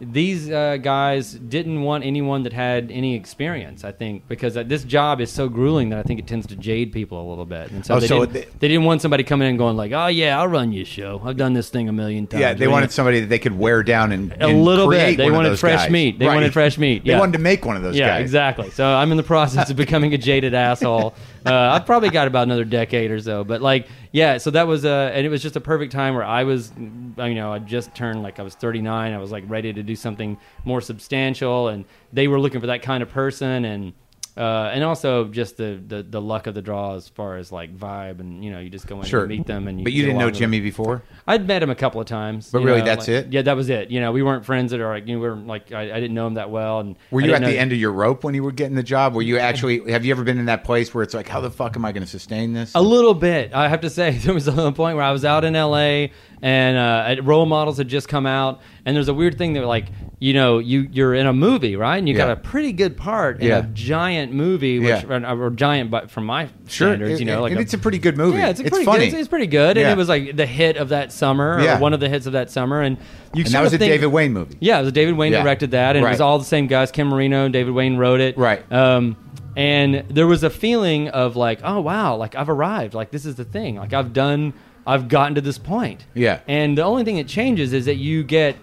these 0.02 0.50
uh, 0.50 0.78
guys 0.78 1.34
didn't 1.34 1.82
want 1.82 2.06
anyone 2.06 2.44
that 2.44 2.54
had 2.54 2.90
any 2.90 3.16
experience. 3.16 3.84
I 3.84 3.92
think 3.92 4.28
because 4.28 4.56
uh, 4.56 4.64
this 4.64 4.84
job 4.84 5.20
is 5.20 5.30
so 5.32 5.50
grueling 5.50 5.90
that 5.90 6.00
I 6.00 6.04
think 6.04 6.20
it 6.20 6.28
tends 6.28 6.48
to 6.48 6.56
jade 6.56 6.92
people 6.94 7.22
a 7.22 7.28
little 7.30 7.46
bit. 7.46 7.72
And 7.72 7.86
so, 7.86 7.96
Oh, 7.96 8.00
they, 8.00 8.08
so 8.08 8.20
didn't, 8.22 8.34
they- 8.34 8.48
they 8.60 8.68
didn't 8.70 8.86
want 8.86 9.02
somebody 9.02 9.24
coming 9.24 9.48
in 9.48 9.50
and 9.52 9.60
going 9.60 9.76
like, 9.76 9.92
"Oh 9.92 10.08
yeah, 10.08 10.40
I'll 10.40 10.48
run 10.48 10.72
you 10.72 10.84
a 10.84 10.86
show. 10.86 11.22
I've 11.26 11.38
done 11.38 11.54
this 11.54 11.70
thing 11.70 11.90
a 11.90 11.92
million 11.92 12.28
times." 12.28 12.42
Yeah, 12.42 12.54
they 12.54 12.66
You 12.66 12.72
wanted 12.72 12.92
somebody 12.92 13.20
that 13.22 13.28
they 13.28 13.40
could 13.40 13.58
wear 13.58 13.84
down 13.84 14.12
and 14.12 14.34
A 14.42 14.48
little 14.48 14.90
bit. 14.90 15.18
They 15.18 15.32
wanted 15.32 15.58
fresh 15.60 15.82
guys. 15.84 15.92
meat. 15.92 16.18
They 16.20 16.28
Right. 16.28 16.36
wanted 16.36 16.54
fresh 16.54 16.78
meat. 16.78 17.04
They 17.04 17.18
wanted 17.18 17.34
to 17.34 17.40
make 17.40 17.66
one 17.66 17.76
of 17.76 17.84
those 17.84 17.98
yeah, 17.98 18.08
guys. 18.18 18.22
exactly. 18.22 18.70
So 18.72 18.86
I'm 18.86 19.12
in 19.12 19.18
the 19.18 19.24
process 19.24 19.70
of 19.70 19.76
becoming 19.76 20.14
a 20.14 20.18
jaded 20.18 20.54
asshole. 20.70 21.14
Uh, 21.46 21.54
I've 21.54 21.86
probably 21.86 22.10
got 22.10 22.28
about 22.28 22.44
another 22.44 22.66
decade 22.66 23.12
or 23.12 23.20
so, 23.20 23.44
but 23.44 23.62
like, 23.62 23.88
yeah. 24.12 24.38
So 24.38 24.52
that 24.52 24.68
was 24.68 24.86
uh, 24.86 25.12
and 25.14 25.26
it 25.26 25.30
was 25.30 25.42
just 25.42 25.56
a 25.56 25.62
perfect 25.62 25.92
time 25.92 26.16
where 26.16 26.24
I 26.24 26.44
was, 26.44 26.72
you 26.78 27.36
know, 27.36 27.54
I 27.54 27.60
just 27.60 27.94
turned 27.94 28.24
like 28.24 28.40
I 28.40 28.44
was 28.44 28.56
39. 28.56 29.14
I 29.14 29.18
was 29.18 29.32
like 29.32 29.44
ready 29.48 29.74
to 29.74 29.84
do 29.84 29.96
something 29.96 30.38
more 30.66 30.82
substantial, 30.82 31.68
and 31.68 31.86
they 32.12 32.28
were 32.28 32.40
looking 32.40 32.62
for 32.62 32.68
that 32.68 32.82
kind 32.82 33.04
of 33.04 33.10
person, 33.10 33.66
and 33.66 33.94
uh, 34.38 34.70
and 34.74 34.84
also 34.84 35.26
just 35.26 35.58
the, 35.58 35.82
the 35.86 36.04
the 36.04 36.22
luck 36.22 36.48
of 36.48 36.54
the 36.56 36.62
draw 36.62 36.96
as 36.96 37.08
far 37.10 37.38
as 37.38 37.52
like 37.52 37.76
vibe, 37.78 38.20
and 38.20 38.44
you 38.44 38.52
know, 38.52 38.60
you 38.60 38.70
just 38.70 38.88
go 38.88 39.00
in 39.00 39.06
Sure. 39.06 39.22
and 39.22 39.30
meet 39.30 39.46
them, 39.48 39.68
and 39.68 39.80
you 39.80 39.84
But 39.84 39.94
you 39.94 40.04
didn't 40.04 40.18
know. 40.18 40.32
Jimmy 40.32 40.60
before? 40.60 41.04
I'd 41.28 41.48
met 41.48 41.62
him 41.64 41.70
a 41.70 41.76
couple 41.76 42.00
of 42.00 42.08
times. 42.08 42.50
But 42.52 42.64
really, 42.64 42.80
know, 42.80 42.86
that's 42.86 43.08
like- 43.08 43.26
it? 43.26 43.34
Yeah, 43.34 43.42
that 43.44 43.56
was 43.56 43.70
it. 43.70 43.90
You 43.92 44.00
know, 44.00 44.12
we 44.12 44.24
weren't 44.24 44.46
friends 44.46 44.72
that 44.72 44.80
are 44.80 44.94
like 44.94 45.08
you 45.08 45.16
know, 45.16 45.22
we 45.22 45.30
were 45.30 45.36
like 45.36 45.72
I, 45.72 45.84
I 45.84 46.00
didn't 46.00 46.14
know 46.14 46.28
him 46.28 46.36
that 46.36 46.50
well, 46.50 46.80
and 46.80 46.96
Were 47.12 47.22
you 47.22 47.34
at 47.34 47.42
the 47.42 47.58
end 47.58 47.72
of 47.72 47.78
your 47.80 47.92
rope 47.92 48.24
when 48.24 48.34
you 48.36 48.44
were 48.44 48.52
getting 48.52 48.76
the 48.76 48.84
job? 48.84 49.14
Were 49.16 49.22
you 49.22 49.38
actually? 49.40 49.92
Have 49.92 50.06
you 50.06 50.12
ever 50.12 50.24
been 50.24 50.40
in 50.40 50.46
that 50.46 50.64
place 50.64 50.94
where 50.94 51.04
it's 51.04 51.14
like, 51.14 51.28
how 51.28 51.42
the 51.42 51.52
fuck 51.52 51.76
am 51.76 51.84
I 51.86 51.92
going 51.92 52.04
to 52.04 52.10
sustain 52.10 52.54
this? 52.54 52.74
A 52.76 52.82
little 52.82 53.14
bit. 53.14 53.54
I 53.54 53.68
have 53.68 53.82
to 53.82 53.90
say, 53.90 54.12
there 54.20 54.34
was 54.34 54.48
a 54.48 54.72
point 54.72 54.96
where 54.96 55.06
I 55.06 55.12
was 55.12 55.26
out 55.26 55.44
in 55.44 55.56
L.A. 55.56 56.12
and 56.42 56.78
uh, 56.78 57.22
role 57.24 57.46
models 57.46 57.78
had 57.78 57.88
just 57.88 58.08
come 58.08 58.26
out, 58.26 58.62
and 58.86 58.96
there's 58.96 59.08
a 59.10 59.14
weird 59.14 59.38
thing 59.38 59.54
that 59.54 59.66
like 59.66 59.88
you 60.20 60.34
know 60.34 60.60
you 60.60 60.88
you're 60.92 61.14
in 61.14 61.28
a 61.28 61.34
movie 61.34 61.76
right, 61.76 61.98
and 61.98 62.08
you 62.08 62.14
Yeah. 62.16 62.28
got 62.28 62.32
a 62.32 62.36
pretty 62.38 62.72
good 62.74 62.96
part 62.98 63.40
in 63.42 63.48
Yeah. 63.48 63.60
a 63.60 63.64
giant 63.64 64.29
movie, 64.32 64.80
which 64.80 64.88
Yeah. 65.04 65.32
or, 65.34 65.46
or 65.46 65.50
giant, 65.50 65.90
but 65.92 66.10
from 66.12 66.26
my 66.26 66.46
Sure, 66.68 66.90
standards, 66.90 67.20
you 67.20 67.26
know, 67.26 67.34
and- 67.46 67.54
like 67.54 67.54
a- 67.54 67.60
it's 67.60 67.74
a 67.74 67.78
pretty 67.78 67.98
good 68.00 68.18
movie. 68.18 68.38
Yeah, 68.38 68.50
it's, 68.50 68.60
a 68.60 68.64
pretty 68.64 68.86
funny. 68.86 69.00
good. 69.00 69.08
It's, 69.10 69.16
it's 69.16 69.28
pretty 69.28 69.48
good, 69.48 69.78
and 69.78 69.88
it 69.90 69.98
was 69.98 70.10
like 70.10 70.36
the 70.36 70.46
hit 70.46 70.78
of 70.78 70.90
that 70.90 71.12
summer, 71.12 71.60
Yeah. 71.62 71.80
one 71.80 71.94
of 71.94 72.00
the 72.00 72.10
hits 72.10 72.26
of 72.26 72.34
that 72.34 72.50
summer, 72.52 72.82
and 72.82 72.98
you 73.34 73.44
and 73.44 73.54
that 73.54 73.62
was 73.62 73.74
a 73.74 73.78
think- 73.78 73.92
David 73.92 74.08
Wain 74.08 74.34
movie. 74.34 74.58
Yeah, 74.60 74.80
it 74.80 74.84
was 74.84 74.92
David 74.94 75.16
Wain 75.18 75.32
Yeah. 75.34 75.42
directed 75.44 75.72
that, 75.72 75.96
and 75.96 76.06
it 76.06 76.10
was 76.10 76.22
all 76.22 76.40
the 76.40 76.46
same 76.46 76.68
guys. 76.68 76.92
Ken 76.92 77.08
Marino, 77.08 77.48
David 77.50 77.74
Wain 77.74 77.98
wrote 77.98 78.20
it. 78.22 78.38
Right. 78.38 78.64
Um, 78.72 79.16
and 79.58 80.04
there 80.10 80.28
was 80.28 80.44
a 80.44 80.50
feeling 80.50 81.10
of 81.10 81.36
like, 81.36 81.60
oh 81.64 81.82
wow, 81.82 82.16
like 82.16 82.36
I've 82.36 82.50
arrived. 82.50 82.94
Like 82.94 83.12
this 83.12 83.26
is 83.26 83.36
the 83.36 83.44
thing. 83.46 83.76
Like 83.78 83.94
I've 83.94 84.14
done. 84.14 84.54
I've 84.88 85.08
gotten 85.08 85.36
to 85.36 85.42
this 85.42 85.58
point. 85.60 86.06
Yeah. 86.16 86.40
And 86.48 86.76
the 86.76 86.82
only 86.84 87.04
thing 87.04 87.18
that 87.18 87.28
changes 87.28 87.74
is 87.74 87.86
that 87.86 87.98
you 87.98 88.24
get 88.24 88.56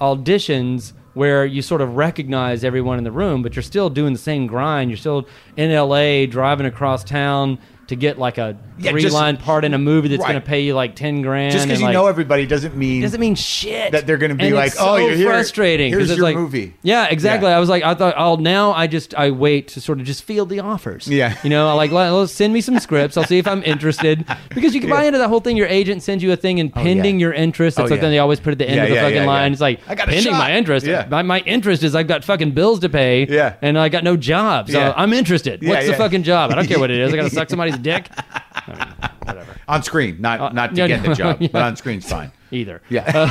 auditions 0.00 0.92
where 1.14 1.46
you 1.46 1.62
sort 1.62 1.80
of 1.80 1.96
recognize 1.96 2.64
everyone 2.64 2.98
in 2.98 3.04
the 3.04 3.12
room, 3.12 3.42
but 3.42 3.56
you're 3.56 3.62
still 3.62 3.88
doing 3.88 4.12
the 4.12 4.18
same 4.18 4.46
grind. 4.46 4.90
You're 4.90 4.98
still 4.98 5.26
in 5.56 5.72
LA, 5.72 6.26
driving 6.26 6.66
across 6.66 7.02
town, 7.04 7.58
to 7.88 7.96
get 7.96 8.18
like 8.18 8.38
a 8.38 8.56
Yeah, 8.78 8.90
three 8.90 9.02
just- 9.02 9.14
line 9.14 9.36
part 9.36 9.64
in 9.64 9.74
a 9.74 9.78
movie 9.78 10.08
that's 10.08 10.20
Right. 10.22 10.30
going 10.32 10.42
to 10.42 10.46
pay 10.46 10.60
you 10.60 10.74
like 10.74 10.94
ten 10.96 11.22
grand. 11.22 11.52
Just 11.52 11.66
because 11.66 11.80
you 11.80 11.86
like, 11.86 11.92
know 11.92 12.06
everybody 12.06 12.46
doesn't 12.46 12.76
mean 12.76 13.02
doesn't 13.02 13.20
mean 13.20 13.34
shit 13.34 13.92
that 13.92 14.06
they're 14.06 14.16
gonna 14.16 14.34
be 14.34 14.46
And 14.46 14.54
like, 14.56 14.72
"Oh, 14.80 14.96
you're 14.96 15.14
here. 15.14 15.28
frustrating. 15.30 15.90
Here's 15.92 16.10
it's 16.10 16.16
your 16.18 16.24
like, 16.24 16.36
movie. 16.36 16.74
yeah 16.82 17.06
exactly 17.10 17.48
Yeah. 17.50 17.56
i 17.56 17.60
was 17.60 17.68
like 17.68 17.82
i 17.84 17.94
thought 17.94 18.14
oh 18.16 18.36
now 18.36 18.72
i 18.72 18.86
just 18.86 19.14
i 19.16 19.30
wait 19.30 19.68
to 19.68 19.80
sort 19.80 20.00
of 20.00 20.06
just 20.06 20.22
field 20.24 20.48
the 20.48 20.60
offers 20.60 21.06
Yeah. 21.08 21.36
you 21.44 21.50
know 21.50 21.68
I 21.68 21.72
like 21.74 21.90
let's 21.92 22.32
send 22.32 22.52
me 22.52 22.60
some 22.60 22.78
scripts 22.78 23.16
i'll 23.16 23.24
see 23.24 23.38
if 23.38 23.46
i'm 23.46 23.62
interested 23.62 24.24
because 24.54 24.74
you 24.74 24.80
can 24.80 24.90
buy 24.90 25.04
into 25.04 25.18
that 25.18 25.28
whole 25.28 25.40
thing 25.40 25.56
your 25.56 25.66
agent 25.66 26.02
sends 26.02 26.22
you 26.24 26.32
a 26.32 26.36
thing 26.36 26.58
and 26.60 26.72
oh, 26.74 26.80
pending 26.82 27.16
yeah. 27.20 27.24
your 27.26 27.32
interest 27.32 27.78
Oh, 27.78 27.82
it's 27.82 27.90
something 27.90 28.10
they 28.10 28.18
always 28.18 28.40
put 28.40 28.52
at 28.52 28.58
the 28.58 28.68
end 28.68 28.80
of 28.80 28.88
the 28.88 28.96
fucking 28.96 29.26
line 29.26 29.52
it's 29.52 29.60
like 29.60 29.80
I 29.88 29.94
got 29.94 30.08
pending 30.08 30.32
shot. 30.32 30.38
my 30.38 30.52
interest 30.56 30.86
Yeah. 30.86 31.06
my, 31.10 31.22
my 31.22 31.40
interest 31.40 31.82
is 31.82 31.94
i've 31.94 32.08
got 32.08 32.24
fucking 32.24 32.52
bills 32.52 32.80
to 32.80 32.88
pay 32.88 33.26
Yeah. 33.28 33.54
and 33.62 33.78
i 33.78 33.88
got 33.88 34.04
no 34.04 34.16
job 34.16 34.68
so 34.70 34.92
i'm 34.96 35.12
interested 35.12 35.66
what's 35.66 35.86
the 35.86 35.94
fucking 35.94 36.22
job 36.22 36.50
i 36.50 36.54
don't 36.54 36.66
care 36.66 36.78
what 36.80 36.90
it 36.90 36.98
is 36.98 37.12
i 37.12 37.16
gotta 37.16 37.30
suck 37.38 37.50
somebody's 37.50 37.73
dick 37.78 38.08
whatever 39.24 39.56
on 39.68 39.82
screen, 39.82 40.20
not 40.20 40.40
Uh, 40.40 40.48
not 40.50 40.70
to 40.70 40.76
no, 40.76 40.88
get 40.88 41.02
no, 41.02 41.08
the 41.10 41.14
job, 41.14 41.36
yeah. 41.40 41.48
but 41.52 41.62
on 41.62 41.76
screen's 41.76 42.08
fine. 42.08 42.30
either 42.50 42.82
Yeah. 42.90 43.30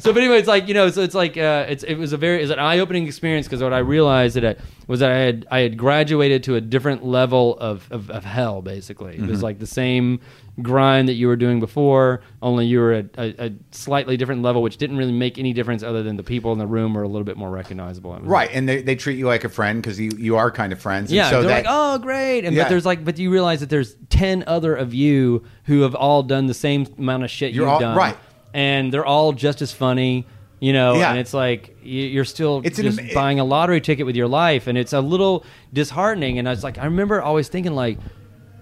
so, 0.00 0.12
but 0.12 0.18
anyway, 0.18 0.38
it's 0.38 0.48
like 0.48 0.68
you 0.68 0.74
know, 0.74 0.88
so 0.90 1.02
it's 1.02 1.14
like 1.14 1.36
uh, 1.36 1.66
it's 1.68 1.82
it 1.84 1.96
was 1.96 2.12
a 2.12 2.16
very 2.16 2.42
it's 2.42 2.52
an 2.52 2.58
eye 2.58 2.78
opening 2.78 3.06
experience 3.06 3.46
because 3.46 3.62
what 3.62 3.72
I 3.72 3.78
realized 3.78 4.36
that 4.36 4.44
I, 4.44 4.56
was 4.86 5.00
that 5.00 5.10
I 5.10 5.16
had 5.18 5.46
I 5.50 5.60
had 5.60 5.76
graduated 5.76 6.42
to 6.44 6.54
a 6.56 6.60
different 6.60 7.04
level 7.04 7.58
of 7.58 7.88
of, 7.90 8.10
of 8.10 8.24
hell. 8.24 8.62
Basically, 8.62 9.14
it 9.14 9.20
Mm-hmm. 9.20 9.28
was 9.30 9.42
like 9.42 9.58
the 9.58 9.66
same 9.66 10.20
grind 10.60 11.08
that 11.08 11.14
you 11.14 11.26
were 11.28 11.36
doing 11.36 11.60
before, 11.60 12.20
only 12.42 12.66
you 12.66 12.78
were 12.78 12.92
at 12.92 13.06
a, 13.16 13.46
a 13.46 13.52
slightly 13.70 14.18
different 14.18 14.42
level, 14.42 14.60
which 14.62 14.76
didn't 14.76 14.98
really 14.98 15.12
make 15.12 15.38
any 15.38 15.54
difference 15.54 15.82
other 15.82 16.02
than 16.02 16.16
the 16.16 16.22
people 16.22 16.52
in 16.52 16.58
the 16.58 16.66
room 16.66 16.92
were 16.92 17.02
a 17.04 17.08
little 17.08 17.24
bit 17.24 17.38
more 17.38 17.50
recognizable. 17.50 18.18
Right, 18.20 18.50
and 18.52 18.68
they, 18.68 18.82
they 18.82 18.94
treat 18.94 19.18
you 19.18 19.26
like 19.26 19.44
a 19.44 19.48
friend 19.48 19.80
because 19.82 19.98
you, 19.98 20.10
you 20.18 20.36
are 20.36 20.50
kind 20.50 20.72
of 20.72 20.80
friends. 20.80 21.10
and 21.10 21.16
yeah, 21.16 21.30
so 21.30 21.40
they're 21.40 21.48
that, 21.62 21.64
like, 21.64 21.66
oh, 21.68 21.98
great, 21.98 22.44
and 22.44 22.54
Yeah. 22.54 22.64
but 22.64 22.68
there's 22.68 22.84
like, 22.84 23.02
but 23.04 23.18
you 23.18 23.30
realize 23.30 23.60
that 23.60 23.70
there's 23.70 23.94
ten 24.10 24.44
other 24.46 24.74
of 24.76 24.92
you 24.92 25.42
who 25.64 25.80
have 25.82 25.94
all 25.94 26.22
done 26.22 26.46
the 26.46 26.54
same 26.54 26.86
amount 26.98 27.24
of 27.24 27.30
shit 27.30 27.54
You're 27.54 27.64
you've 27.64 27.72
all- 27.72 27.80
done, 27.80 27.96
right. 27.96 28.16
And 28.52 28.92
they're 28.92 29.06
all 29.06 29.32
just 29.32 29.62
as 29.62 29.72
funny, 29.72 30.26
you 30.60 30.74
know. 30.74 30.96
Yeah. 30.96 31.10
And 31.12 31.18
it's 31.18 31.32
like 31.32 31.74
you- 31.82 32.02
you're 32.08 32.26
still 32.26 32.60
It's 32.62 32.78
an 32.78 32.84
just 32.84 32.98
ama- 33.00 33.14
buying 33.14 33.40
a 33.40 33.44
lottery 33.44 33.80
ticket 33.80 34.04
with 34.04 34.16
your 34.16 34.28
life, 34.28 34.66
and 34.66 34.76
it's 34.76 34.92
a 34.92 35.00
little 35.00 35.46
disheartening. 35.72 36.38
And 36.38 36.46
I 36.46 36.50
was 36.50 36.62
like, 36.62 36.76
I 36.76 36.84
remember 36.84 37.22
always 37.22 37.48
thinking 37.48 37.72
like, 37.74 37.96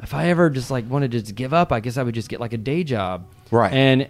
if 0.03 0.15
I 0.15 0.29
ever 0.29 0.51
just 0.51 0.71
like 0.71 0.89
wanted 0.89 1.11
to 1.13 1.21
just 1.21 1.35
give 1.35 1.53
up, 1.53 1.73
I 1.73 1.81
guess 1.81 1.97
I 1.97 2.03
would 2.03 2.15
just 2.15 2.29
get 2.29 2.41
like 2.41 2.53
a 2.53 2.59
day 2.59 2.85
job, 2.85 3.27
Right. 3.51 3.73
And 3.73 4.09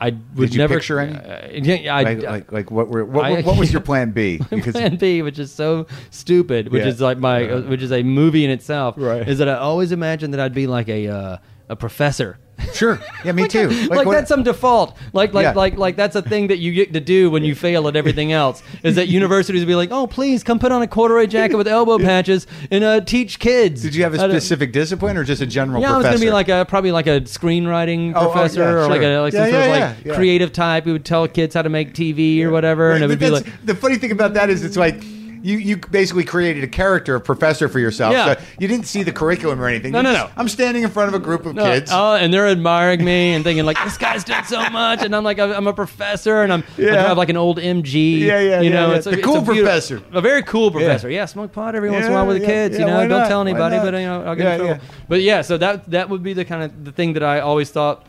I 0.00 0.10
would 0.10 0.36
Did 0.50 0.54
you 0.54 0.58
never 0.58 0.74
picture 0.74 1.00
any? 1.00 1.16
Uh, 1.18 1.48
yeah, 1.50 1.74
yeah, 1.74 1.96
I, 1.96 2.02
like, 2.04 2.22
like 2.22 2.52
like 2.52 2.70
what 2.70 2.88
were 2.88 3.04
what, 3.04 3.24
I- 3.24 3.40
what 3.40 3.58
was 3.58 3.72
your 3.72 3.80
plan 3.90 4.12
B? 4.12 4.40
my 4.52 4.60
plan 4.60 4.94
B, 4.96 5.22
which 5.22 5.40
is 5.40 5.50
so 5.50 5.86
stupid, 6.10 6.68
which 6.70 6.82
Yeah. 6.84 6.88
is 6.88 7.00
like 7.00 7.18
my, 7.18 7.48
uh, 7.50 7.62
which 7.62 7.82
is 7.82 7.90
a 7.90 8.04
movie 8.04 8.44
in 8.44 8.50
itself, 8.50 8.94
Right. 8.96 9.26
is 9.28 9.38
that 9.38 9.48
I 9.48 9.54
always 9.56 9.90
imagined 9.90 10.34
that 10.34 10.40
I'd 10.40 10.54
be 10.54 10.68
like 10.68 10.88
a 10.88 11.08
uh, 11.08 11.36
a 11.68 11.74
professor. 11.76 12.38
Sure, 12.72 13.00
yeah, 13.24 13.32
me 13.32 13.46
too. 13.48 13.68
Like, 13.68 14.06
what- 14.06 14.12
that's 14.12 14.28
some 14.28 14.42
default. 14.42 14.96
Like 15.12 15.32
like 15.34 15.44
Yeah. 15.44 15.52
like 15.52 15.76
like 15.78 15.96
that's 15.96 16.16
a 16.16 16.22
thing 16.22 16.48
that 16.48 16.58
you 16.58 16.72
get 16.72 16.92
to 16.92 17.00
do 17.00 17.30
when 17.30 17.44
you 17.44 17.54
fail 17.54 17.88
at 17.88 17.96
everything 17.96 18.32
else. 18.32 18.62
Is 18.82 18.96
that 18.96 19.08
universities 19.08 19.62
will 19.62 19.68
be 19.68 19.74
like, 19.74 19.90
oh 19.92 20.06
please 20.06 20.42
come 20.42 20.58
put 20.58 20.72
on 20.72 20.82
a 20.82 20.86
corduroy 20.86 21.26
jacket 21.26 21.56
with 21.56 21.68
elbow 21.68 21.98
patches 22.10 22.46
and 22.70 22.84
uh, 22.84 23.00
teach 23.00 23.38
kids. 23.38 23.82
Did 23.82 23.94
you 23.94 24.02
have 24.02 24.14
a 24.14 24.18
specific 24.18 24.72
discipline 24.72 25.16
or 25.16 25.24
just 25.24 25.42
a 25.42 25.46
general? 25.46 25.80
yeah, 25.82 25.94
I 25.94 25.96
was 25.98 26.06
gonna 26.06 26.18
be 26.18 26.30
like 26.30 26.48
a 26.48 26.64
probably 26.68 26.92
like 26.92 27.06
a 27.06 27.20
screenwriting 27.22 28.12
Oh, 28.14 28.28
oh, 28.28 28.32
professor 28.32 28.60
yeah, 28.60 28.70
or 28.70 28.88
like 28.88 29.02
a 29.02 29.18
like 29.18 29.32
Yeah, 29.32 29.44
some 29.44 29.52
sort 29.52 29.64
of 29.64 30.06
like 30.06 30.16
creative 30.16 30.52
type 30.52 30.84
who 30.84 30.92
would 30.92 31.04
tell 31.04 31.26
kids 31.28 31.54
how 31.54 31.62
to 31.62 31.68
make 31.68 31.94
TV 31.94 32.42
or 32.42 32.50
whatever, 32.50 32.92
and 32.92 33.02
it 33.04 33.06
would 33.08 33.18
be 33.18 33.30
like 33.30 33.46
the 33.64 33.74
funny 33.74 33.96
thing 33.96 34.12
about 34.12 34.34
that 34.34 34.50
is 34.50 34.64
it's 34.64 34.76
like. 34.76 35.02
You, 35.42 35.58
you 35.58 35.76
basically 35.76 36.24
created 36.24 36.64
a 36.64 36.68
character, 36.68 37.14
a 37.14 37.20
professor 37.20 37.68
for 37.68 37.78
yourself. 37.78 38.12
Yeah. 38.12 38.34
So 38.34 38.40
you 38.58 38.68
didn't 38.68 38.86
see 38.86 39.02
the 39.02 39.12
curriculum 39.12 39.60
or 39.60 39.68
anything. 39.68 39.92
No, 39.92 39.98
You 39.98 40.02
no, 40.04 40.12
just- 40.14 40.26
no. 40.28 40.32
I'm 40.36 40.48
standing 40.48 40.82
in 40.82 40.90
front 40.90 41.08
of 41.08 41.14
a 41.14 41.24
group 41.24 41.46
of 41.46 41.54
No, 41.54 41.64
kids. 41.64 41.90
Oh, 41.92 42.14
and 42.14 42.32
they're 42.32 42.46
admiring 42.48 43.04
me 43.04 43.34
and 43.34 43.44
thinking 43.44 43.64
like 43.64 43.78
this 43.84 43.96
guy's 43.98 44.24
done 44.24 44.44
so 44.44 44.68
much, 44.70 45.02
and 45.02 45.14
I'm 45.14 45.24
like 45.24 45.38
I'm 45.38 45.66
a 45.66 45.72
professor, 45.72 46.42
and 46.42 46.52
I'm 46.52 46.64
I 46.78 46.82
drive 46.82 47.16
like 47.18 47.28
an 47.28 47.36
old 47.36 47.58
MG. 47.58 48.20
Yeah, 48.20 48.40
yeah, 48.40 48.60
you 48.60 48.70
know, 48.70 48.90
yeah. 48.90 48.96
it's 48.96 49.06
a, 49.06 49.10
The 49.10 49.16
it's 49.18 49.24
cool 49.26 49.38
a 49.38 49.44
professor. 49.44 50.02
a 50.12 50.20
very 50.20 50.42
cool 50.42 50.70
professor. 50.70 51.10
Yeah, 51.10 51.24
smoke 51.26 51.52
pot 51.52 51.74
every 51.74 51.90
once 51.90 52.06
in 52.06 52.12
a 52.12 52.14
while 52.14 52.26
with 52.26 52.36
the 52.36 52.42
Yeah, 52.42 52.48
kids. 52.48 52.74
yeah, 52.78 52.80
you 52.80 52.86
know, 52.90 53.00
don't 53.08 53.20
not? 53.20 53.28
tell 53.28 53.40
anybody, 53.40 53.76
but 53.78 53.94
you 53.94 54.00
know, 54.06 54.22
I'll 54.24 54.34
get 54.34 54.44
Yeah, 54.44 54.52
in 54.54 54.58
trouble. 54.60 54.74
yeah. 54.84 54.90
But 55.08 55.22
yeah, 55.22 55.42
so 55.42 55.56
that 55.58 55.90
that 55.90 56.08
would 56.10 56.22
be 56.22 56.32
the 56.32 56.44
kind 56.44 56.62
of 56.62 56.84
the 56.84 56.92
thing 56.92 57.12
that 57.14 57.22
I 57.22 57.40
always 57.40 57.70
thought 57.70 58.06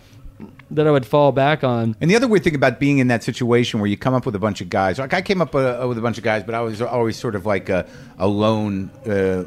that 0.72 0.88
I 0.88 0.92
would 0.92 1.06
fall 1.06 1.32
back 1.32 1.64
on. 1.64 1.96
And 2.02 2.10
the 2.12 2.16
other 2.16 2.28
weird 2.28 2.44
thing 2.44 2.56
about 2.56 2.80
being 2.80 3.00
in 3.00 3.08
that 3.08 3.24
situation 3.24 3.80
where 3.80 3.90
you 3.90 3.98
come 3.98 4.14
up 4.14 4.26
with 4.26 4.36
a 4.36 4.40
bunch 4.40 4.62
of 4.62 4.70
guys, 4.70 5.00
like 5.00 5.14
I 5.14 5.22
came 5.22 5.42
up 5.42 5.54
uh, 5.56 5.86
with 5.88 5.98
a 5.98 6.02
bunch 6.02 6.18
of 6.18 6.24
guys, 6.24 6.44
but 6.44 6.54
I 6.56 6.62
was 6.62 6.82
always 6.82 7.18
sort 7.18 7.36
of 7.36 7.46
like 7.46 7.70
a, 7.70 7.88
a 8.18 8.28
lone. 8.28 8.90
Uh, 9.06 9.44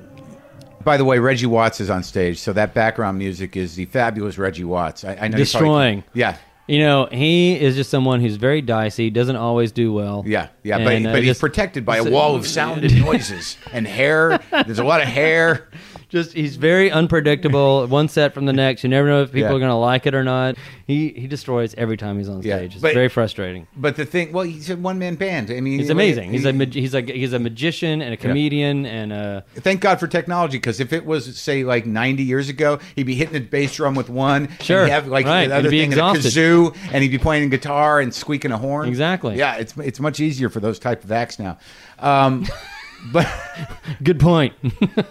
by 0.84 0.96
the 0.96 1.04
way, 1.04 1.18
Reggie 1.20 1.46
Watts 1.46 1.80
is 1.80 1.90
on 1.90 2.02
stage, 2.02 2.38
so 2.40 2.52
that 2.54 2.74
background 2.74 3.16
music 3.18 3.56
is 3.56 3.76
the 3.76 3.84
fabulous 3.84 4.36
Reggie 4.36 4.64
Watts. 4.64 5.04
I, 5.04 5.10
I 5.10 5.14
know 5.14 5.16
you 5.16 5.20
probably- 5.28 5.38
Destroying. 5.44 6.04
yeah, 6.12 6.36
You 6.66 6.80
know, 6.80 7.06
he 7.12 7.54
is 7.60 7.76
just 7.76 7.88
someone 7.88 8.20
who's 8.20 8.34
very 8.34 8.62
dicey, 8.62 9.08
doesn't 9.08 9.36
always 9.36 9.70
do 9.70 9.92
well. 9.92 10.24
yeah, 10.26 10.48
yeah. 10.64 10.78
But, 10.78 10.96
uh, 11.06 11.12
but 11.12 11.16
he's 11.18 11.26
just- 11.26 11.40
protected 11.40 11.84
by 11.86 11.98
a 11.98 12.10
wall 12.10 12.34
of 12.34 12.48
sound 12.48 12.82
and 12.84 12.98
noises 13.04 13.56
and 13.72 13.86
hair. 13.86 14.40
There's 14.50 14.80
a 14.80 14.84
lot 14.84 15.00
of 15.00 15.06
hair. 15.06 15.68
Just 16.12 16.32
he's 16.34 16.54
very 16.56 16.90
unpredictable. 16.90 17.86
one 17.88 18.06
set 18.08 18.34
from 18.34 18.46
the 18.46 18.52
next, 18.52 18.84
you 18.84 18.88
never 18.90 19.08
know 19.08 19.22
if 19.22 19.32
people 19.32 19.40
Yeah. 19.50 19.56
are 19.56 19.58
going 19.58 19.70
to 19.70 19.74
like 19.74 20.06
it 20.06 20.14
or 20.14 20.22
not. 20.22 20.56
He 20.86 21.08
he 21.10 21.26
destroys 21.26 21.74
every 21.76 21.96
time 21.96 22.18
he's 22.18 22.28
on 22.28 22.42
Yeah, 22.42 22.58
stage. 22.58 22.74
It's 22.74 22.82
but- 22.82 22.92
very 22.94 23.08
frustrating. 23.08 23.66
But 23.76 23.96
the 23.96 24.04
thing, 24.04 24.32
well, 24.32 24.44
he's 24.44 24.68
a 24.70 24.76
one 24.76 24.98
man 24.98 25.14
band. 25.16 25.50
I 25.50 25.60
mean, 25.60 25.78
He's 25.78 25.88
he- 25.88 25.92
amazing. 25.92 26.30
He's 26.32 26.44
a 26.44 26.52
he's 26.52 26.94
a 26.94 27.00
he's 27.00 27.32
a 27.32 27.38
magician 27.38 28.02
and 28.02 28.12
a 28.12 28.16
comedian 28.16 28.84
and 28.86 29.12
a 29.12 29.44
Thank 29.54 29.80
God 29.80 29.98
for 29.98 30.06
technology, 30.06 30.58
because 30.58 30.78
if 30.80 30.92
it 30.92 31.06
was 31.06 31.36
say 31.38 31.64
like 31.64 31.86
90 31.86 32.22
years 32.22 32.48
ago, 32.48 32.78
he'd 32.94 33.04
be 33.04 33.14
hitting 33.14 33.32
the 33.32 33.40
bass 33.40 33.74
drum 33.76 33.94
with 33.94 34.10
one, 34.10 34.48
Sure, 34.60 34.86
have 34.86 35.06
like 35.08 35.24
right, 35.26 35.48
the 35.48 35.54
other 35.56 35.70
thing, 35.70 35.90
exhausted. 35.92 36.26
a 36.26 36.28
kazoo, 36.28 36.76
and 36.92 37.02
he'd 37.02 37.10
be 37.10 37.18
playing 37.18 37.48
guitar 37.48 38.00
and 38.00 38.12
squeaking 38.12 38.52
a 38.52 38.58
horn. 38.58 38.86
Exactly. 38.88 39.36
Yeah, 39.38 39.56
it's 39.56 39.74
it's 39.78 39.98
much 40.00 40.20
easier 40.20 40.48
for 40.50 40.60
those 40.60 40.78
type 40.78 41.04
of 41.04 41.10
acts 41.12 41.38
now. 41.38 41.58
Um, 42.00 42.44
but 43.12 43.26
good 44.02 44.20
point. 44.20 44.54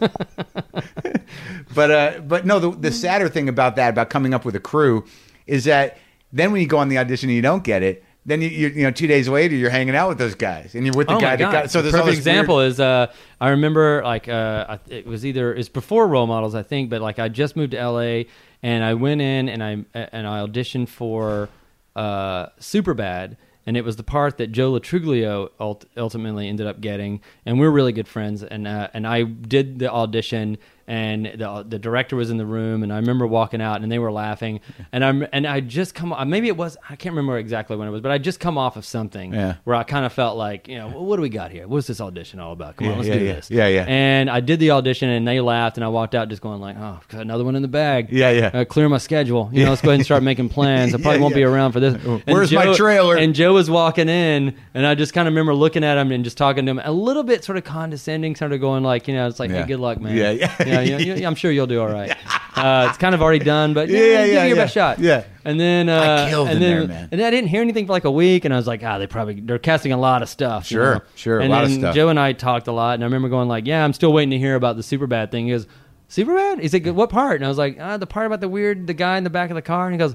but 1.75 1.91
uh, 1.91 2.19
but 2.21 2.45
no, 2.45 2.60
the, 2.60 2.71
the 2.71 2.91
sadder 2.91 3.30
thing 3.30 3.49
about 3.49 3.75
that, 3.75 3.89
about 3.89 4.10
coming 4.10 4.34
up 4.34 4.45
with 4.45 4.56
a 4.56 4.60
crew, 4.60 5.06
is 5.47 5.65
that 5.65 5.97
then 6.32 6.51
when 6.51 6.62
you 6.62 6.67
go 6.67 6.77
on 6.77 6.89
the 6.89 6.97
audition 6.97 7.30
and 7.30 7.36
you 7.36 7.41
don't 7.41 7.63
get 7.63 7.84
it. 7.84 8.04
Then 8.23 8.39
you, 8.43 8.49
you, 8.49 8.67
you 8.67 8.84
know, 8.84 8.91
two 8.91 9.08
days 9.08 9.27
later, 9.27 9.56
you're 9.56 9.71
hanging 9.71 9.95
out 9.95 10.08
with 10.08 10.19
those 10.19 10.36
guys, 10.36 10.75
and 10.75 10.86
you're 10.86 10.93
with 10.95 11.08
the 11.08 11.15
oh 11.15 11.19
guy 11.19 11.36
that 11.38 11.51
got. 11.51 11.71
So 11.71 11.82
there's 11.82 11.95
all 11.95 12.01
perfect 12.01 12.17
this 12.17 12.25
weird- 12.25 12.36
example 12.38 12.60
is 12.60 12.80
uh, 12.80 13.12
I 13.39 13.49
remember 13.49 14.04
like 14.04 14.30
uh, 14.30 14.77
it 14.89 15.08
was 15.08 15.25
either 15.25 15.56
it's 15.56 15.69
before 15.69 16.08
role 16.08 16.27
models 16.27 16.54
I 16.54 16.62
think, 16.62 16.91
but 16.91 17.01
like 17.01 17.17
I 17.17 17.30
just 17.30 17.56
moved 17.56 17.71
to 17.71 17.84
LA 17.84 18.25
and 18.62 18.84
I 18.84 18.93
went 18.93 19.21
in 19.21 19.49
and 19.49 19.63
I 19.63 19.71
and 19.95 20.27
I 20.27 20.45
auditioned 20.45 20.88
for 20.89 21.49
uh, 21.95 22.47
Superbad. 22.60 23.38
And 23.65 23.78
it 23.78 23.86
was 23.86 23.95
the 23.95 24.04
part 24.04 24.38
that 24.38 24.52
Joe 24.52 24.71
Lo 24.71 24.80
Truglio 24.80 25.52
ult- 25.60 25.86
ultimately 25.95 26.50
ended 26.50 26.65
up 26.65 26.82
getting, 26.82 27.21
and 27.45 27.60
we're 27.60 27.69
really 27.69 27.91
good 27.91 28.08
friends. 28.08 28.43
And 28.43 28.67
uh, 28.67 28.88
and 28.93 29.06
I 29.06 29.24
did 29.24 29.80
the 29.80 29.91
audition, 29.91 30.58
and 30.88 31.26
the 31.26 31.65
the 31.67 31.80
director 31.80 32.15
was 32.15 32.30
in 32.30 32.38
the 32.38 32.46
room, 32.46 32.84
and 32.84 32.91
I 32.91 32.98
remember 32.98 33.26
walking 33.28 33.62
out, 33.62 33.82
and 33.82 33.91
they 33.91 34.00
were 34.00 34.12
laughing, 34.12 34.60
and 34.91 35.04
I'm 35.04 35.26
and 35.34 35.46
I 35.48 35.60
just 35.62 35.96
come 35.96 36.13
maybe 36.30 36.48
it 36.48 36.58
was 36.58 36.78
I 36.89 36.96
can't 36.96 37.13
remember 37.15 37.38
exactly 37.38 37.76
when 37.78 37.88
it 37.88 37.91
was, 37.91 38.02
but 38.02 38.12
I 38.12 38.17
just 38.17 38.39
come 38.39 38.58
off 38.58 38.78
of 38.78 38.86
something 38.86 39.34
Yeah. 39.34 39.56
where 39.63 39.76
I 39.76 39.84
kind 39.84 40.06
of 40.06 40.13
felt 40.13 40.38
like, 40.38 40.67
you 40.67 40.78
know, 40.78 40.88
well, 40.88 41.06
what 41.06 41.15
do 41.17 41.22
we 41.22 41.30
got 41.30 41.52
here? 41.52 41.67
What's 41.67 41.88
this 41.88 42.02
audition 42.02 42.39
all 42.39 42.54
about? 42.54 42.76
Come 42.78 42.88
on, 42.88 42.91
Yeah, 42.94 42.98
let's 42.98 43.08
yeah, 43.10 43.13
do 43.15 43.26
this. 43.26 43.52
Yeah, 43.52 43.67
yeah. 43.67 43.86
And 43.88 44.30
I 44.30 44.39
did 44.39 44.60
the 44.60 44.72
audition, 44.72 45.10
and 45.10 45.28
they 45.28 45.39
laughed, 45.41 45.78
and 45.78 45.84
I 45.84 45.88
walked 45.88 46.15
out 46.15 46.30
just 46.30 46.41
going 46.41 46.60
like, 46.62 46.76
oh, 46.78 47.00
got 47.10 47.22
another 47.22 47.44
one 47.44 47.56
in 47.56 47.62
the 47.62 47.67
bag. 47.67 48.10
Yeah, 48.12 48.32
yeah. 48.32 48.52
Uh, 48.54 48.65
clear 48.65 48.88
my 48.89 48.98
schedule. 48.98 49.50
You 49.54 49.63
know, 49.63 49.70
let's 49.72 49.82
go 49.82 49.89
ahead 49.89 50.00
and 50.00 50.06
start 50.06 50.24
making 50.24 50.50
plans. 50.58 50.94
I 50.94 51.02
probably 51.02 51.20
won't 51.22 51.36
be 51.36 51.44
around 51.44 51.72
for 51.74 51.80
this. 51.80 51.94
And 52.04 52.24
Where's 52.26 52.52
my 52.52 52.74
trailer? 52.74 53.15
And 53.17 53.34
Joe 53.36 53.54
was 53.54 53.70
walking 53.70 54.10
in, 54.10 54.56
and 54.74 54.86
I 54.86 54.96
just 54.96 55.13
kind 55.13 55.28
of 55.28 55.34
remember 55.34 55.54
looking 55.54 55.84
at 55.84 55.98
him 55.98 56.12
and 56.12 56.24
just 56.24 56.38
talking 56.38 56.65
to 56.65 56.72
him 56.72 56.82
a 56.84 56.91
little 56.91 57.24
bit, 57.24 57.44
sort 57.44 57.58
of 57.58 57.63
condescending, 57.63 58.36
sort 58.36 58.52
of 58.52 58.62
going 58.62 58.84
like, 58.84 59.08
you 59.08 59.13
know, 59.13 59.28
it's 59.28 59.39
like, 59.39 59.52
hey, 59.52 59.63
good 59.65 59.80
luck, 59.80 60.00
man. 60.00 60.15
Yeah, 60.15 60.32
yeah. 60.32 60.56
Yeah, 60.71 60.81
yeah, 60.97 61.15
yeah, 61.15 61.27
I'm 61.27 61.36
sure 61.36 61.51
you'll 61.51 61.67
do 61.67 61.81
all 61.81 61.88
right. 61.89 62.15
Uh, 62.55 62.88
it's 62.89 62.97
kind 62.97 63.15
of 63.15 63.21
already 63.21 63.43
done, 63.43 63.73
but 63.73 63.89
yeah, 63.89 63.97
Yeah, 63.99 64.03
yeah, 64.05 64.25
give 64.25 64.34
yeah, 64.34 64.43
it 64.43 64.47
your 64.49 64.57
yeah. 64.57 64.63
best 64.63 64.73
shot. 64.73 64.99
Yeah. 64.99 65.23
And 65.45 65.60
then 65.60 65.89
uh, 65.89 66.25
I 66.27 66.29
killed 66.29 66.47
and 66.49 66.57
in 66.57 66.62
then, 66.62 66.79
there, 66.79 66.88
man. 66.88 67.10
And 67.12 67.19
then 67.21 67.27
I 67.27 67.31
didn't 67.31 67.49
hear 67.49 67.62
anything 67.62 67.86
for 67.88 67.93
like 67.93 68.05
a 68.05 68.12
week, 68.12 68.45
and 68.45 68.53
I 68.53 68.57
was 68.57 68.67
like, 68.67 68.84
ah, 68.84 68.97
they 68.99 69.07
probably 69.07 69.39
they're 69.39 69.57
casting 69.60 69.91
a 69.91 69.97
lot 69.97 70.21
of 70.21 70.29
stuff. 70.29 70.69
you 70.71 70.75
Sure, 70.77 70.93
know? 70.95 71.01
sure, 71.15 71.39
a 71.39 71.43
And 71.43 71.51
lot 71.51 71.63
of 71.63 71.69
then 71.71 71.79
stuff. 71.79 71.95
Joe 71.95 72.10
and 72.10 72.19
I 72.19 72.34
talked 72.34 72.67
a 72.67 72.71
lot, 72.71 72.95
and 72.95 73.03
I 73.03 73.07
remember 73.07 73.29
going 73.29 73.47
like, 73.47 73.65
yeah, 73.65 73.84
I'm 73.84 73.93
still 73.93 74.13
waiting 74.13 74.31
to 74.31 74.38
hear 74.38 74.55
about 74.55 74.75
the 74.75 74.84
Superbad 74.84 75.31
thing. 75.31 75.45
He 75.47 75.51
goes, 75.51 75.65
Superbad? 76.10 76.62
He's 76.62 76.73
like, 76.73 76.86
what 76.88 77.10
part? 77.10 77.38
And 77.38 77.45
I 77.45 77.47
was 77.47 77.57
like, 77.57 77.77
ah, 77.79 77.97
the 77.97 78.05
part 78.07 78.25
about 78.27 78.41
the 78.41 78.49
weird, 78.49 78.86
the 78.86 78.93
guy 78.93 79.17
in 79.17 79.23
the 79.23 79.29
back 79.29 79.49
of 79.49 79.55
the 79.55 79.62
car. 79.62 79.86
And 79.88 79.93
he 79.93 79.97
goes, 79.97 80.13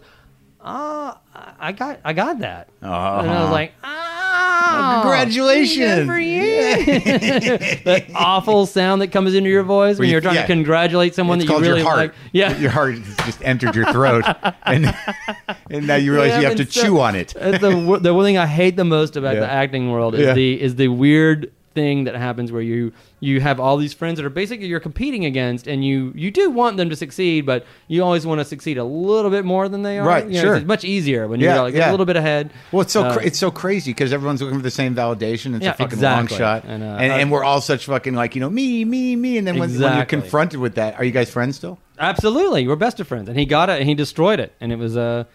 oh, 0.61 1.17
I 1.59 1.73
got, 1.73 2.01
I 2.05 2.13
got 2.13 2.41
that. 2.41 2.69
And 2.83 2.91
I 2.91 3.43
was 3.43 3.51
like, 3.51 3.73
oh, 3.83 5.01
Congratulations. 5.03 5.79
good 5.79 6.07
for 6.07 6.19
you. 6.19 6.43
that 7.85 8.07
awful 8.15 8.67
sound 8.67 9.03
that 9.03 9.09
comes 9.09 9.35
into 9.35 9.51
your 9.51 9.63
voice 9.63 9.99
when 9.99 10.07
you- 10.09 10.13
you're 10.13 10.21
trying 10.21 10.35
yeah. 10.37 10.43
to 10.43 10.47
congratulate 10.47 11.15
someone 11.15 11.41
it's 11.41 11.49
that 11.49 11.55
you 11.55 11.61
really 11.61 11.83
like. 11.83 12.13
Yeah. 12.33 12.57
your 12.59 12.71
heart 12.71 12.97
just 13.25 13.43
entered 13.43 13.75
your 13.75 13.91
throat, 13.93 14.25
and 14.65 14.95
and 15.71 15.87
now 15.87 15.97
you 15.97 16.13
realize 16.13 16.31
Yeah, 16.31 16.41
you 16.41 16.47
have 16.47 16.57
to 16.57 16.67
so- 16.71 16.83
chew 16.83 17.01
on 17.01 17.15
it. 17.17 17.35
The 17.67 17.99
the 18.01 18.15
one 18.15 18.25
thing 18.25 18.39
I 18.39 18.47
hate 18.47 18.77
the 18.77 18.85
most 18.85 19.17
about 19.17 19.35
Yeah. 19.35 19.41
the 19.41 19.51
acting 19.51 19.91
world 19.91 20.15
is 20.15 20.35
the 20.35 20.61
is 20.61 20.77
the 20.77 20.89
weird 20.89 21.53
thing 21.77 22.03
that 22.05 22.17
happens 22.17 22.51
where 22.51 22.61
you 22.63 22.93
you 23.21 23.41
have 23.41 23.61
all 23.61 23.77
these 23.77 23.95
friends 23.95 24.17
that 24.17 24.27
are 24.27 24.31
basically 24.31 24.67
you're 24.67 24.81
competing 24.81 25.25
against, 25.25 25.69
and 25.69 25.85
you 25.85 26.13
you 26.17 26.33
do 26.33 26.51
want 26.51 26.77
them 26.77 26.91
to 26.91 26.97
succeed, 26.97 27.47
but 27.47 27.65
you 27.87 28.03
always 28.03 28.27
want 28.27 28.41
to 28.41 28.45
succeed 28.45 28.79
a 28.79 28.85
little 28.85 29.31
bit 29.31 29.45
more 29.45 29.69
than 29.69 29.83
they 29.83 29.99
are. 30.01 30.07
Right, 30.07 30.27
You 30.27 30.33
know, 30.35 30.41
sure. 30.43 30.57
It's 30.57 30.67
much 30.67 30.85
easier 30.85 31.29
when 31.29 31.39
you're 31.39 31.53
Yeah, 31.55 31.61
like 31.61 31.75
yeah. 31.75 31.89
a 31.89 31.93
little 31.93 32.07
bit 32.07 32.17
ahead. 32.17 32.51
Well, 32.73 32.83
it's 32.83 32.93
so 32.93 33.05
Uh, 33.05 33.13
cra- 33.13 33.25
it's 33.25 33.39
so 33.39 33.53
crazy 33.53 33.91
because 33.93 34.13
everyone's 34.13 34.43
looking 34.43 34.59
for 34.59 34.63
the 34.65 34.71
same 34.73 34.95
validation. 34.97 35.55
It's 35.55 35.63
Yeah, 35.65 35.71
a 35.71 35.75
fucking 35.75 35.93
exactly. 35.99 36.35
long 36.35 36.39
shot, 36.41 36.65
And, 36.65 36.83
and, 36.83 37.13
uh, 37.13 37.15
and, 37.15 37.31
we're 37.31 37.45
all 37.45 37.61
such 37.61 37.87
fucking 37.87 38.15
like 38.15 38.35
you 38.35 38.41
know 38.41 38.51
me, 38.51 38.85
me, 38.85 39.15
me. 39.15 39.39
And 39.39 39.47
then 39.47 39.59
when, 39.59 39.71
when 39.79 39.97
you're 39.97 40.05
confronted 40.07 40.59
with 40.59 40.75
that, 40.77 40.99
are 40.99 41.05
you 41.05 41.13
guys 41.13 41.31
friends 41.31 41.57
still? 41.57 41.79
Absolutely, 41.99 42.67
we're 42.67 42.77
best 42.77 42.99
of 43.01 43.07
friends, 43.07 43.29
and 43.29 43.39
he 43.39 43.45
got 43.47 43.71
it, 43.71 43.79
and 43.81 43.89
he 43.89 43.95
destroyed 43.95 44.41
it, 44.41 44.53
and 44.61 44.73
it 44.73 44.77
was 44.79 44.97
a, 44.97 45.27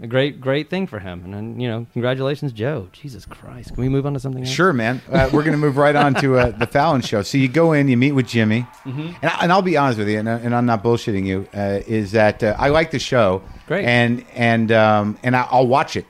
a 0.00 0.06
great, 0.06 0.40
great 0.40 0.68
thing 0.68 0.86
for 0.86 0.98
him. 0.98 1.22
And 1.24 1.32
then, 1.32 1.58
you 1.60 1.68
know, 1.68 1.86
congratulations, 1.92 2.52
Joe. 2.52 2.88
Jesus 2.92 3.24
Christ, 3.24 3.74
can 3.74 3.82
we 3.82 3.88
move 3.88 4.04
on 4.06 4.12
to 4.14 4.20
something 4.20 4.42
else? 4.44 4.52
Sure, 4.52 4.72
man. 4.72 5.00
Uh, 5.10 5.30
we're 5.32 5.42
going 5.42 5.52
to 5.52 5.58
move 5.58 5.76
right 5.78 5.96
on 5.96 6.14
to 6.16 6.38
uh, 6.38 6.50
the 6.58 6.66
Fallon 6.66 7.00
show. 7.00 7.22
So 7.22 7.38
you 7.38 7.48
go 7.48 7.72
in, 7.72 7.88
you 7.88 7.96
meet 7.96 8.12
with 8.12 8.26
Jimmy, 8.26 8.66
Mm-hmm. 8.84 9.00
and, 9.22 9.24
I, 9.24 9.38
and 9.42 9.52
I'll 9.52 9.62
be 9.62 9.76
honest 9.76 9.98
with 9.98 10.08
you, 10.08 10.18
and, 10.18 10.28
and 10.28 10.54
I'm 10.54 10.66
not 10.66 10.84
bullshitting 10.84 11.24
you. 11.26 11.48
Uh, 11.54 11.80
is 11.86 12.12
that 12.12 12.42
uh, 12.42 12.54
I 12.58 12.68
like 12.68 12.90
the 12.90 12.98
show, 12.98 13.42
Great. 13.66 13.84
and 13.86 14.24
and 14.34 14.70
um, 14.72 15.18
and 15.22 15.34
I, 15.34 15.46
I'll 15.50 15.66
watch 15.66 15.96
it. 15.96 16.06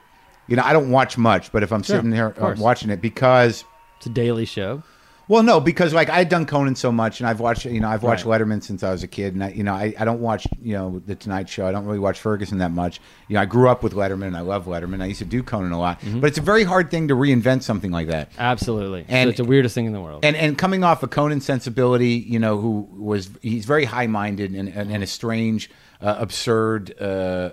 You 0.49 0.57
know, 0.57 0.63
I 0.65 0.73
don't 0.73 0.91
watch 0.91 1.17
much, 1.19 1.51
but 1.53 1.63
if 1.63 1.73
I'm 1.73 1.83
Sure, 1.83 1.97
sitting 1.97 2.11
there 2.11 2.35
uh, 2.43 2.55
watching 2.59 2.91
it, 2.91 3.01
because 3.01 3.65
It's 3.99 4.07
a 4.07 4.11
daily 4.11 4.45
show. 4.45 4.83
Well, 5.29 5.43
no, 5.43 5.59
because 5.61 5.93
like 5.93 6.09
I 6.09 6.19
had 6.19 6.29
done 6.29 6.47
Conan 6.47 6.77
so 6.77 6.93
much, 6.93 7.21
and 7.21 7.29
I've 7.29 7.41
watched 7.41 7.65
you 7.65 7.81
know 7.81 7.89
I've 7.89 8.03
watched 8.03 8.25
Right. 8.25 8.41
Letterman 8.41 8.63
since 8.63 8.83
I 8.83 8.93
was 8.93 9.03
a 9.03 9.09
kid, 9.09 9.35
and 9.35 9.43
I, 9.45 9.49
you 9.51 9.65
know 9.65 9.75
I, 9.75 9.93
I 9.99 10.05
don't 10.05 10.21
watch 10.21 10.47
you 10.63 10.75
know 10.75 11.03
the 11.05 11.15
Tonight 11.17 11.49
Show. 11.49 11.67
I 11.67 11.73
don't 11.73 11.85
really 11.85 11.99
watch 11.99 12.21
Ferguson 12.21 12.59
that 12.59 12.71
much. 12.71 13.01
You 13.29 13.35
know 13.35 13.41
I 13.41 13.45
grew 13.47 13.69
up 13.69 13.83
with 13.83 13.93
Letterman, 13.95 14.29
and 14.29 14.37
I 14.37 14.41
love 14.41 14.67
Letterman. 14.67 15.03
I 15.03 15.07
used 15.07 15.19
to 15.19 15.25
do 15.25 15.43
Conan 15.43 15.73
a 15.73 15.79
lot, 15.79 16.01
Mm-hmm. 16.01 16.21
but 16.21 16.29
it's 16.29 16.39
a 16.39 16.43
very 16.43 16.65
hard 16.65 16.91
thing 16.91 17.09
to 17.09 17.15
reinvent 17.15 17.63
something 17.63 17.91
like 17.91 18.07
that. 18.09 18.31
Absolutely, 18.39 19.05
And- 19.09 19.27
so 19.27 19.31
it's 19.31 19.39
the 19.39 19.45
weirdest 19.45 19.75
thing 19.75 19.87
in 19.87 19.93
the 19.93 20.01
world. 20.01 20.25
And 20.25 20.37
and 20.37 20.57
coming 20.57 20.85
off 20.85 21.03
a 21.03 21.09
Conan 21.09 21.41
sensibility, 21.41 22.11
you 22.29 22.39
know, 22.39 22.59
who 22.59 22.89
was 22.97 23.31
he's 23.43 23.65
very 23.65 23.85
high 23.85 24.07
minded 24.07 24.53
and, 24.53 24.69
and, 24.69 24.91
and 24.93 25.03
a 25.03 25.07
strange, 25.07 25.71
uh, 26.01 26.15
absurd 26.19 26.95
uh, 27.01 27.05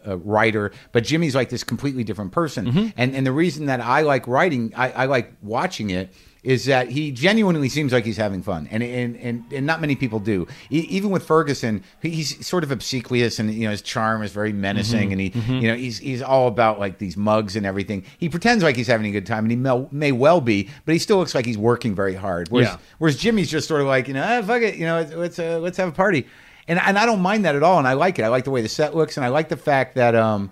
uh, 0.08 0.18
writer. 0.24 0.72
But 0.92 1.06
Jimmy's 1.06 1.34
like 1.34 1.50
this 1.50 1.64
completely 1.64 2.04
different 2.04 2.32
person. 2.34 2.66
Mm-hmm. 2.68 2.88
And 2.98 3.16
and 3.16 3.26
the 3.26 3.32
reason 3.32 3.66
that 3.68 3.82
I 3.82 4.02
like 4.02 4.28
writing, 4.28 4.74
I, 4.76 4.92
I 4.92 5.06
like 5.06 5.34
watching 5.42 5.90
it. 5.90 6.14
Is 6.44 6.66
that 6.66 6.90
he 6.90 7.12
genuinely 7.14 7.70
seems 7.70 7.94
like 7.94 8.04
he's 8.04 8.18
having 8.18 8.44
fun, 8.44 8.68
and 8.70 8.84
and 8.84 9.16
and, 9.16 9.46
and 9.54 9.66
not 9.66 9.80
many 9.80 9.96
people 9.96 10.20
do. 10.20 10.46
E- 10.70 10.86
even 10.90 11.10
with 11.10 11.26
Ferguson, 11.26 11.84
he's 12.02 12.46
sort 12.46 12.66
of 12.66 12.72
obsequious, 12.72 13.40
and 13.40 13.54
you 13.54 13.64
know 13.64 13.72
his 13.72 13.82
charm 13.82 14.22
is 14.24 14.34
very 14.34 14.52
menacing, 14.52 15.14
and 15.14 15.22
he, 15.22 15.30
you 15.48 15.70
know, 15.70 15.76
he's 15.76 16.00
he's 16.00 16.22
all 16.22 16.50
about 16.50 16.80
like 16.80 16.98
these 16.98 17.16
mugs 17.16 17.56
and 17.56 17.66
everything. 17.66 18.04
He 18.18 18.28
pretends 18.28 18.62
like 18.62 18.76
he's 18.76 18.88
having 18.88 19.06
a 19.08 19.12
good 19.12 19.26
time, 19.26 19.46
and 19.46 19.52
he 19.52 19.56
may, 19.56 19.88
may 19.92 20.12
well 20.12 20.42
be, 20.42 20.70
but 20.86 20.92
he 20.92 21.00
still 21.00 21.16
looks 21.18 21.34
like 21.34 21.46
he's 21.46 21.58
working 21.58 21.96
very 21.96 22.14
hard. 22.14 22.50
Whereas, 22.50 22.72
Yeah. 22.72 22.78
Whereas 22.98 23.16
Jimmy's 23.16 23.50
just 23.50 23.70
sort 23.70 23.80
of 23.80 23.88
like, 23.88 24.10
you 24.10 24.14
know, 24.14 24.24
ah, 24.28 24.42
fuck 24.46 24.62
it, 24.64 24.76
you 24.76 24.86
know, 24.86 24.98
let's 24.98 25.14
let's, 25.14 25.40
uh, 25.40 25.60
let's 25.60 25.78
have 25.78 25.88
a 25.88 25.94
party, 25.94 26.28
and 26.68 26.78
and 26.78 27.00
I 27.00 27.06
don't 27.06 27.22
mind 27.22 27.46
that 27.46 27.56
at 27.56 27.64
all, 27.64 27.78
and 27.80 27.88
I 27.88 27.94
like 27.94 28.20
it. 28.20 28.24
I 28.24 28.28
like 28.28 28.44
the 28.44 28.52
way 28.52 28.62
the 28.62 28.68
set 28.68 28.94
looks, 28.94 29.16
and 29.16 29.26
I 29.26 29.30
like 29.30 29.48
the 29.48 29.56
fact 29.56 29.96
that 29.96 30.14
um, 30.14 30.52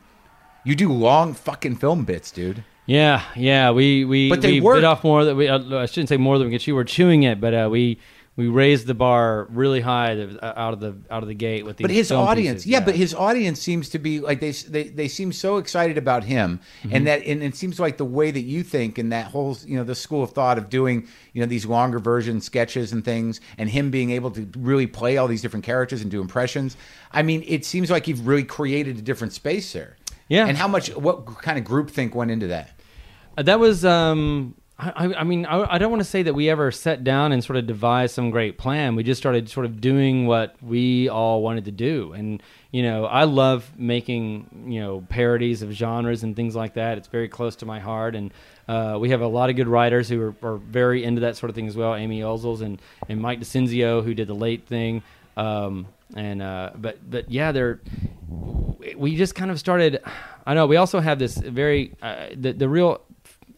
you 0.64 0.74
do 0.74 0.90
long 0.94 1.34
fucking 1.34 1.76
film 1.76 2.06
bits, 2.06 2.32
dude. 2.32 2.64
Yeah, 2.92 3.24
yeah, 3.36 3.72
we 3.72 4.06
we 4.06 4.30
But 4.30 4.42
they 4.42 4.54
we 4.54 4.62
work. 4.62 4.78
bit 4.78 4.84
off 4.84 5.04
more 5.04 5.24
that 5.26 5.36
we. 5.36 5.48
Uh, 5.48 5.78
I 5.78 5.86
shouldn't 5.86 6.10
say 6.10 6.18
more 6.18 6.38
than 6.38 6.48
we 6.48 6.54
could 6.54 6.62
chew. 6.62 6.76
We're 6.76 6.84
chewing 6.84 7.24
it, 7.24 7.40
but 7.40 7.54
uh, 7.54 7.70
we 7.72 8.00
we 8.38 8.48
raised 8.48 8.88
the 8.88 8.94
bar 8.94 9.46
really 9.50 9.82
high 9.82 10.18
uh, 10.20 10.54
out 10.56 10.74
of 10.74 10.80
the 10.80 10.96
out 11.10 11.22
of 11.22 11.28
the 11.30 11.34
gate 11.36 11.64
with 11.66 11.78
these. 11.78 11.86
But 11.86 11.92
his 11.92 12.12
audience, 12.12 12.60
pieces, 12.64 12.68
yeah, 12.72 12.80
but 12.80 12.96
his 12.96 13.14
audience 13.14 13.62
seems 13.62 13.90
to 13.90 14.00
be 14.00 14.20
like 14.20 14.40
they 14.40 14.52
they, 14.52 14.84
they 14.90 15.08
seem 15.08 15.32
so 15.32 15.58
excited 15.58 15.98
about 15.98 16.24
him, 16.26 16.60
Mm-hmm. 16.84 16.96
and 16.96 17.08
that 17.08 17.24
and 17.26 17.44
it 17.44 17.56
seems 17.56 17.80
like 17.80 17.98
the 17.98 18.06
way 18.06 18.32
that 18.32 18.42
you 18.42 18.64
think 18.64 18.98
and 18.98 19.12
that 19.12 19.28
whole 19.28 19.58
you 19.66 19.78
know 19.78 19.84
the 19.86 19.96
school 19.96 20.24
of 20.24 20.32
thought 20.32 20.58
of 20.58 20.70
doing 20.70 21.08
you 21.34 21.42
know 21.42 21.48
these 21.48 21.66
longer 21.66 22.00
version 22.00 22.42
sketches 22.42 22.92
and 22.92 23.06
things, 23.06 23.40
and 23.58 23.70
him 23.70 23.90
being 23.92 24.12
able 24.12 24.32
to 24.32 24.48
really 24.58 24.88
play 24.88 25.18
all 25.18 25.28
these 25.28 25.42
different 25.42 25.64
characters 25.66 26.02
and 26.02 26.10
do 26.12 26.20
impressions. 26.20 26.76
I 27.12 27.22
mean, 27.22 27.44
it 27.48 27.64
seems 27.66 27.90
like 27.92 28.08
you've 28.08 28.26
really 28.28 28.44
created 28.46 28.98
a 28.98 29.02
different 29.02 29.34
space 29.34 29.72
there. 29.74 29.98
Yeah. 30.30 30.48
And 30.48 30.58
how 30.58 30.68
much? 30.70 30.88
What 30.96 31.26
kind 31.42 31.58
of 31.58 31.66
group 31.66 31.90
think 31.90 32.16
went 32.16 32.32
into 32.32 32.48
that? 32.48 32.72
That 33.44 33.60
was, 33.60 33.86
um, 33.86 34.56
I, 34.80 35.14
I- 35.14 35.24
mean, 35.24 35.46
I, 35.46 35.76
I 35.76 35.78
don't 35.78 35.92
want 35.92 36.02
to 36.02 36.10
say 36.10 36.24
that 36.24 36.34
we 36.34 36.50
ever 36.50 36.72
sat 36.72 37.04
down 37.04 37.32
and 37.32 37.44
sort 37.44 37.58
of 37.58 37.68
devised 37.68 38.16
some 38.16 38.32
great 38.32 38.58
plan. 38.58 38.96
We 38.96 39.04
just 39.04 39.22
started 39.22 39.50
sort 39.50 39.66
of 39.66 39.80
doing 39.80 40.26
what 40.26 40.56
we 40.62 41.08
all 41.10 41.42
wanted 41.44 41.66
to 41.66 41.72
do. 41.72 42.14
And, 42.14 42.42
you 42.72 42.82
know, 42.84 43.06
I 43.06 43.26
love 43.26 43.72
making, 43.78 44.66
you 44.68 44.80
know, 44.80 45.06
parodies 45.10 45.62
of 45.62 45.72
genres 45.72 46.24
and 46.24 46.36
things 46.36 46.56
like 46.56 46.74
that. 46.76 46.98
It's 46.98 47.08
very 47.08 47.28
close 47.28 47.56
to 47.58 47.66
my 47.66 47.80
heart. 47.80 48.16
And 48.16 48.34
uh, 48.68 48.98
we 49.00 49.12
have 49.12 49.22
a 49.22 49.28
lot 49.28 49.50
of 49.50 49.56
good 49.56 49.68
writers 49.68 50.10
who 50.10 50.22
are, 50.22 50.36
are 50.42 50.58
very 50.58 51.04
into 51.04 51.22
that 51.22 51.38
sort 51.38 51.50
of 51.50 51.56
thing 51.56 51.68
as 51.68 51.76
well. 51.76 51.94
Amy 51.94 52.22
Ozols 52.22 52.62
and, 52.62 52.82
and 53.08 53.22
Mike 53.22 53.40
DiCenzo, 53.40 54.04
who 54.04 54.14
did 54.14 54.28
the 54.28 54.34
late 54.36 54.66
thing. 54.68 55.04
Um, 55.38 55.88
and, 56.16 56.42
uh, 56.42 56.72
but, 56.76 56.98
but 57.10 57.30
yeah, 57.32 57.52
they're, 57.52 57.80
we 58.98 59.16
just 59.16 59.36
kind 59.36 59.52
of 59.52 59.60
started. 59.60 60.02
I 60.46 60.54
know 60.56 60.66
we 60.66 60.78
also 60.78 61.00
have 61.00 61.20
this 61.20 61.38
very 61.38 61.94
uh, 62.02 62.28
the 62.36 62.54
the 62.54 62.68
real 62.68 63.02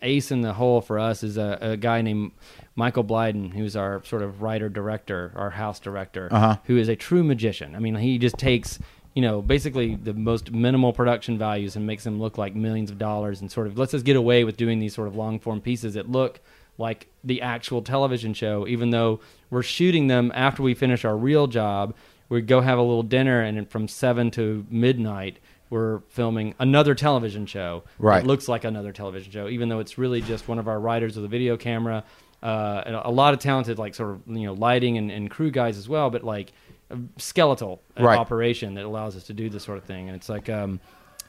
ace 0.03 0.31
in 0.31 0.41
the 0.41 0.53
hole 0.53 0.81
for 0.81 0.99
us 0.99 1.23
is 1.23 1.37
a, 1.37 1.57
a 1.61 1.77
guy 1.77 2.01
named 2.01 2.31
Michael 2.75 3.03
Blieden, 3.03 3.53
who's 3.53 3.75
our 3.75 4.03
sort 4.03 4.21
of 4.21 4.41
writer 4.41 4.69
director, 4.69 5.31
our 5.35 5.51
house 5.51 5.79
director, 5.79 6.27
Uh-huh. 6.31 6.57
who 6.65 6.77
is 6.77 6.89
a 6.89 6.95
true 6.95 7.23
magician. 7.23 7.75
I 7.75 7.79
mean, 7.79 7.95
he 7.95 8.17
just 8.17 8.37
takes 8.37 8.79
you 9.15 9.21
know 9.21 9.41
basically 9.41 9.95
the 9.95 10.13
most 10.13 10.51
minimal 10.51 10.91
production 10.91 11.37
values 11.37 11.75
and 11.75 11.85
makes 11.85 12.03
them 12.03 12.19
look 12.19 12.37
like 12.37 12.55
millions 12.55 12.89
of 12.91 12.97
dollars, 12.97 13.41
and 13.41 13.51
sort 13.51 13.67
of 13.67 13.77
lets 13.77 13.93
us 13.93 14.01
get 14.03 14.15
away 14.15 14.43
with 14.43 14.57
doing 14.57 14.79
these 14.79 14.93
sort 14.95 15.07
of 15.07 15.15
long 15.15 15.39
form 15.39 15.61
pieces 15.61 15.93
that 15.93 16.09
look 16.09 16.39
like 16.79 17.07
the 17.23 17.39
actual 17.41 17.83
television 17.83 18.33
show, 18.33 18.67
even 18.67 18.89
though 18.89 19.19
we're 19.51 19.61
shooting 19.61 20.07
them 20.07 20.31
after 20.33 20.63
we 20.63 20.73
finish 20.73 21.05
our 21.05 21.15
real 21.15 21.45
job. 21.47 21.93
We 22.29 22.41
go 22.41 22.61
have 22.61 22.79
a 22.79 22.81
little 22.81 23.03
dinner, 23.03 23.41
and 23.41 23.69
from 23.69 23.87
seven 23.87 24.31
to 24.31 24.65
midnight, 24.71 25.37
we're 25.73 25.99
filming 26.09 26.53
another 26.59 26.93
television 26.95 27.45
show. 27.45 27.83
Right. 27.99 28.23
It 28.23 28.27
looks 28.27 28.47
like 28.47 28.63
another 28.63 28.91
television 28.91 29.31
show, 29.31 29.47
even 29.49 29.69
though 29.69 29.79
it's 29.79 29.97
really 29.97 30.21
just 30.21 30.47
one 30.47 30.59
of 30.59 30.67
our 30.67 30.79
writers 30.79 31.15
with 31.15 31.25
a 31.25 31.27
video 31.37 31.57
camera. 31.57 32.03
Uh, 32.41 32.83
and 32.85 32.95
a 32.95 33.09
lot 33.09 33.33
of 33.33 33.39
talented, 33.39 33.79
like 33.79 33.95
sort 33.95 34.11
of 34.11 34.21
you 34.27 34.45
know, 34.47 34.53
lighting 34.53 34.97
and, 34.97 35.09
and 35.11 35.31
crew 35.31 35.49
guys 35.49 35.77
as 35.77 35.87
well, 35.87 36.09
but 36.09 36.23
like 36.23 36.51
a 36.91 36.97
skeletal 37.17 37.81
Right. 37.97 38.19
operation 38.19 38.73
that 38.75 38.83
allows 38.85 39.15
us 39.15 39.23
to 39.27 39.33
do 39.33 39.49
this 39.49 39.63
sort 39.63 39.77
of 39.77 39.85
thing. 39.85 40.09
And 40.09 40.15
it's 40.17 40.27
like, 40.27 40.49
um, 40.49 40.79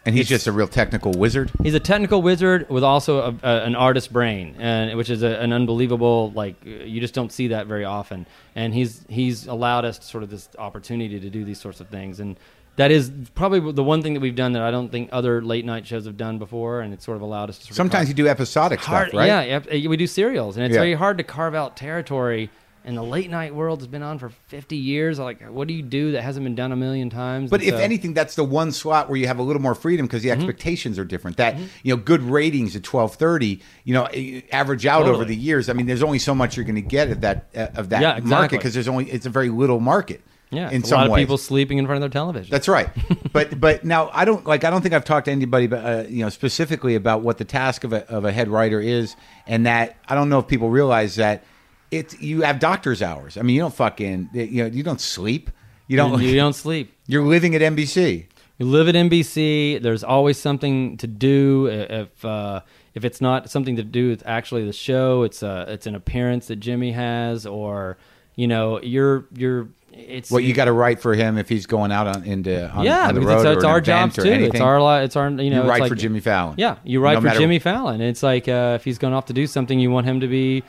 And 0.06 0.14
he's 0.16 0.28
just 0.28 0.46
a 0.48 0.52
real 0.52 0.66
technical 0.68 1.12
wizard. 1.12 1.52
He's 1.62 1.74
a 1.74 1.80
technical 1.80 2.20
wizard 2.20 2.68
with 2.68 2.82
also 2.84 3.12
a, 3.20 3.34
a, 3.48 3.64
an 3.64 3.76
artist 3.76 4.12
brain, 4.12 4.56
and 4.58 4.96
which 4.98 5.08
is 5.08 5.22
a, 5.22 5.40
an 5.40 5.52
unbelievable 5.52 6.32
like 6.34 6.56
you 6.64 7.00
just 7.00 7.14
don't 7.14 7.32
see 7.32 7.48
that 7.48 7.66
very 7.68 7.84
often. 7.84 8.26
And 8.54 8.74
he's 8.74 9.04
he's 9.08 9.46
allowed 9.46 9.84
us 9.84 10.04
sort 10.04 10.22
of 10.24 10.30
this 10.30 10.48
opportunity 10.58 11.20
to 11.20 11.30
do 11.30 11.44
these 11.44 11.60
sorts 11.60 11.80
of 11.80 11.88
things, 11.88 12.20
and 12.20 12.36
that 12.76 12.90
is 12.90 13.10
probably 13.34 13.72
the 13.72 13.84
one 13.84 14.02
thing 14.02 14.14
that 14.14 14.20
we've 14.20 14.34
done 14.34 14.52
that 14.52 14.62
I 14.62 14.70
don't 14.70 14.90
think 14.90 15.08
other 15.12 15.42
late 15.42 15.64
night 15.64 15.86
shows 15.86 16.06
have 16.06 16.16
done 16.16 16.38
before, 16.38 16.80
and 16.80 16.92
it's 16.92 17.04
sort 17.04 17.16
of 17.16 17.22
allowed 17.22 17.48
us 17.50 17.58
to. 17.58 17.64
Sort 17.64 17.70
of 17.72 17.76
Sometimes 17.76 18.08
you 18.08 18.14
do 18.14 18.26
episodic 18.28 18.80
hard, 18.80 19.08
stuff, 19.08 19.18
right? 19.20 19.26
Yeah, 19.70 19.88
we 19.88 19.96
do 19.96 20.06
serials, 20.06 20.56
and 20.56 20.64
it's 20.66 20.74
Yeah. 20.74 20.80
very 20.80 20.94
hard 20.94 21.18
to 21.18 21.24
carve 21.24 21.54
out 21.54 21.76
territory. 21.76 22.50
And 22.86 22.94
the 22.98 23.02
late 23.02 23.30
night 23.30 23.54
world 23.54 23.78
has 23.80 23.86
been 23.86 24.02
on 24.02 24.18
for 24.18 24.28
50 24.48 24.76
years. 24.76 25.18
Like, 25.18 25.40
what 25.48 25.68
do 25.68 25.72
you 25.72 25.80
do 25.82 26.12
that 26.12 26.22
hasn't 26.22 26.44
been 26.44 26.54
done 26.54 26.70
a 26.70 26.76
million 26.76 27.08
times? 27.08 27.48
But 27.50 27.60
And 27.60 27.68
if 27.68 27.70
so- 27.70 27.76
Mm-hmm. 27.76 27.84
anything, 27.84 28.12
that's 28.12 28.34
the 28.34 28.44
one 28.44 28.72
slot 28.72 29.08
where 29.08 29.16
you 29.16 29.26
have 29.26 29.38
a 29.38 29.42
little 29.42 29.62
more 29.62 29.74
freedom 29.74 30.04
because 30.04 30.22
the 30.22 30.30
expectations 30.30 30.98
are 30.98 31.04
different. 31.06 31.38
That 31.38 31.56
you 31.82 31.96
know, 31.96 31.96
good 31.96 32.20
ratings 32.22 32.76
at 32.76 32.82
twelve 32.82 33.14
thirty, 33.14 33.62
you 33.84 33.94
know, 33.94 34.04
eh, 34.12 34.42
average 34.52 34.84
out 34.84 35.06
over 35.06 35.24
the 35.24 35.34
years. 35.34 35.70
I 35.70 35.72
mean, 35.72 35.86
there's 35.86 36.02
only 36.02 36.18
so 36.18 36.34
much 36.34 36.58
you're 36.58 36.64
going 36.66 36.74
to 36.74 36.82
get 36.82 37.08
at 37.08 37.20
that 37.22 37.46
uh, 37.56 37.68
of 37.80 37.88
that 37.88 38.02
Yeah, 38.02 38.20
market 38.22 38.58
because 38.58 38.74
there's 38.74 38.88
only 38.88 39.10
it's 39.10 39.24
a 39.24 39.30
very 39.30 39.48
little 39.48 39.80
market. 39.80 40.20
Yeah, 40.54 40.70
in 40.70 40.82
a 40.82 40.86
some 40.86 41.00
lot 41.00 41.10
of 41.10 41.16
people 41.16 41.38
sleeping 41.38 41.78
in 41.78 41.86
front 41.86 41.96
of 41.96 42.00
their 42.02 42.20
television. 42.20 42.50
That's 42.50 42.68
right. 42.68 42.88
but 43.32 43.60
but 43.60 43.84
now 43.84 44.10
I 44.12 44.24
don't 44.24 44.46
like 44.46 44.64
I 44.64 44.70
don't 44.70 44.82
think 44.82 44.94
I've 44.94 45.04
talked 45.04 45.26
to 45.26 45.32
anybody 45.32 45.66
but 45.66 45.84
uh, 45.84 46.04
you 46.08 46.22
know 46.22 46.28
specifically 46.28 46.94
about 46.94 47.22
what 47.22 47.38
the 47.38 47.44
task 47.44 47.84
of 47.84 47.92
a 47.92 48.08
of 48.08 48.24
a 48.24 48.32
head 48.32 48.48
writer 48.48 48.80
is 48.80 49.16
and 49.46 49.66
that 49.66 49.96
I 50.08 50.14
don't 50.14 50.28
know 50.28 50.38
if 50.38 50.48
people 50.48 50.70
realize 50.70 51.16
that 51.16 51.44
it's 51.90 52.20
you 52.20 52.42
have 52.42 52.58
doctor's 52.58 53.02
hours. 53.02 53.36
I 53.36 53.42
mean, 53.42 53.56
you 53.56 53.62
don't 53.62 53.74
fucking 53.74 54.30
you 54.32 54.64
know, 54.64 54.70
you 54.70 54.82
don't 54.82 55.00
sleep. 55.00 55.50
You 55.86 55.96
don't 55.96 56.20
you 56.22 56.36
don't 56.36 56.52
sleep. 56.64 56.92
you're 57.06 57.24
living 57.24 57.54
at 57.54 57.60
NBC. 57.60 58.26
You 58.58 58.66
live 58.66 58.88
at 58.88 58.94
NBC. 58.94 59.82
There's 59.82 60.04
always 60.04 60.38
something 60.38 60.96
to 60.98 61.08
do. 61.08 61.66
If 61.66 62.24
uh, 62.24 62.60
if 62.94 63.04
it's 63.04 63.20
not 63.20 63.50
something 63.50 63.76
to 63.76 63.82
do 63.82 64.10
with 64.10 64.22
actually 64.26 64.64
the 64.64 64.72
show, 64.72 65.24
it's 65.24 65.42
a 65.42 65.66
it's 65.68 65.86
an 65.86 65.96
appearance 65.96 66.46
that 66.46 66.56
Jimmy 66.56 66.92
has, 66.92 67.46
or 67.46 67.96
you 68.36 68.46
know, 68.46 68.80
you're 68.80 69.26
you're. 69.34 69.68
It's 69.96 70.30
What 70.30 70.42
you 70.44 70.54
got 70.54 70.64
to 70.64 70.72
write 70.72 71.00
for 71.00 71.14
him 71.14 71.38
if 71.38 71.48
he's 71.48 71.66
going 71.66 71.92
out 71.92 72.06
on 72.08 72.24
into 72.24 72.68
on, 72.70 72.84
yeah, 72.84 73.08
on 73.08 73.14
the 73.14 73.20
road 73.20 73.46
it's, 73.46 73.56
it's 73.58 73.64
our 73.64 73.80
job 73.80 74.12
too. 74.12 74.22
It's 74.24 74.60
our 74.60 75.02
it's 75.04 75.14
our 75.16 75.28
you 75.30 75.36
know. 75.36 75.56
you 75.56 75.60
it's 75.60 75.68
write 75.68 75.80
like- 75.82 75.88
for 75.88 75.94
Jimmy 75.94 76.20
Fallon. 76.20 76.54
Yeah, 76.58 76.76
you 76.84 77.00
write 77.00 77.14
No 77.14 77.20
for 77.20 77.26
matter- 77.26 77.38
Jimmy 77.40 77.58
Fallon. 77.60 78.00
It's 78.00 78.22
like 78.22 78.48
uh, 78.48 78.72
if 78.74 78.84
he's 78.84 78.98
going 78.98 79.14
off 79.14 79.26
to 79.26 79.32
do 79.32 79.46
something, 79.46 79.78
you 79.78 79.90
want 79.90 80.06
him 80.06 80.20
to 80.20 80.26
be 80.26 80.64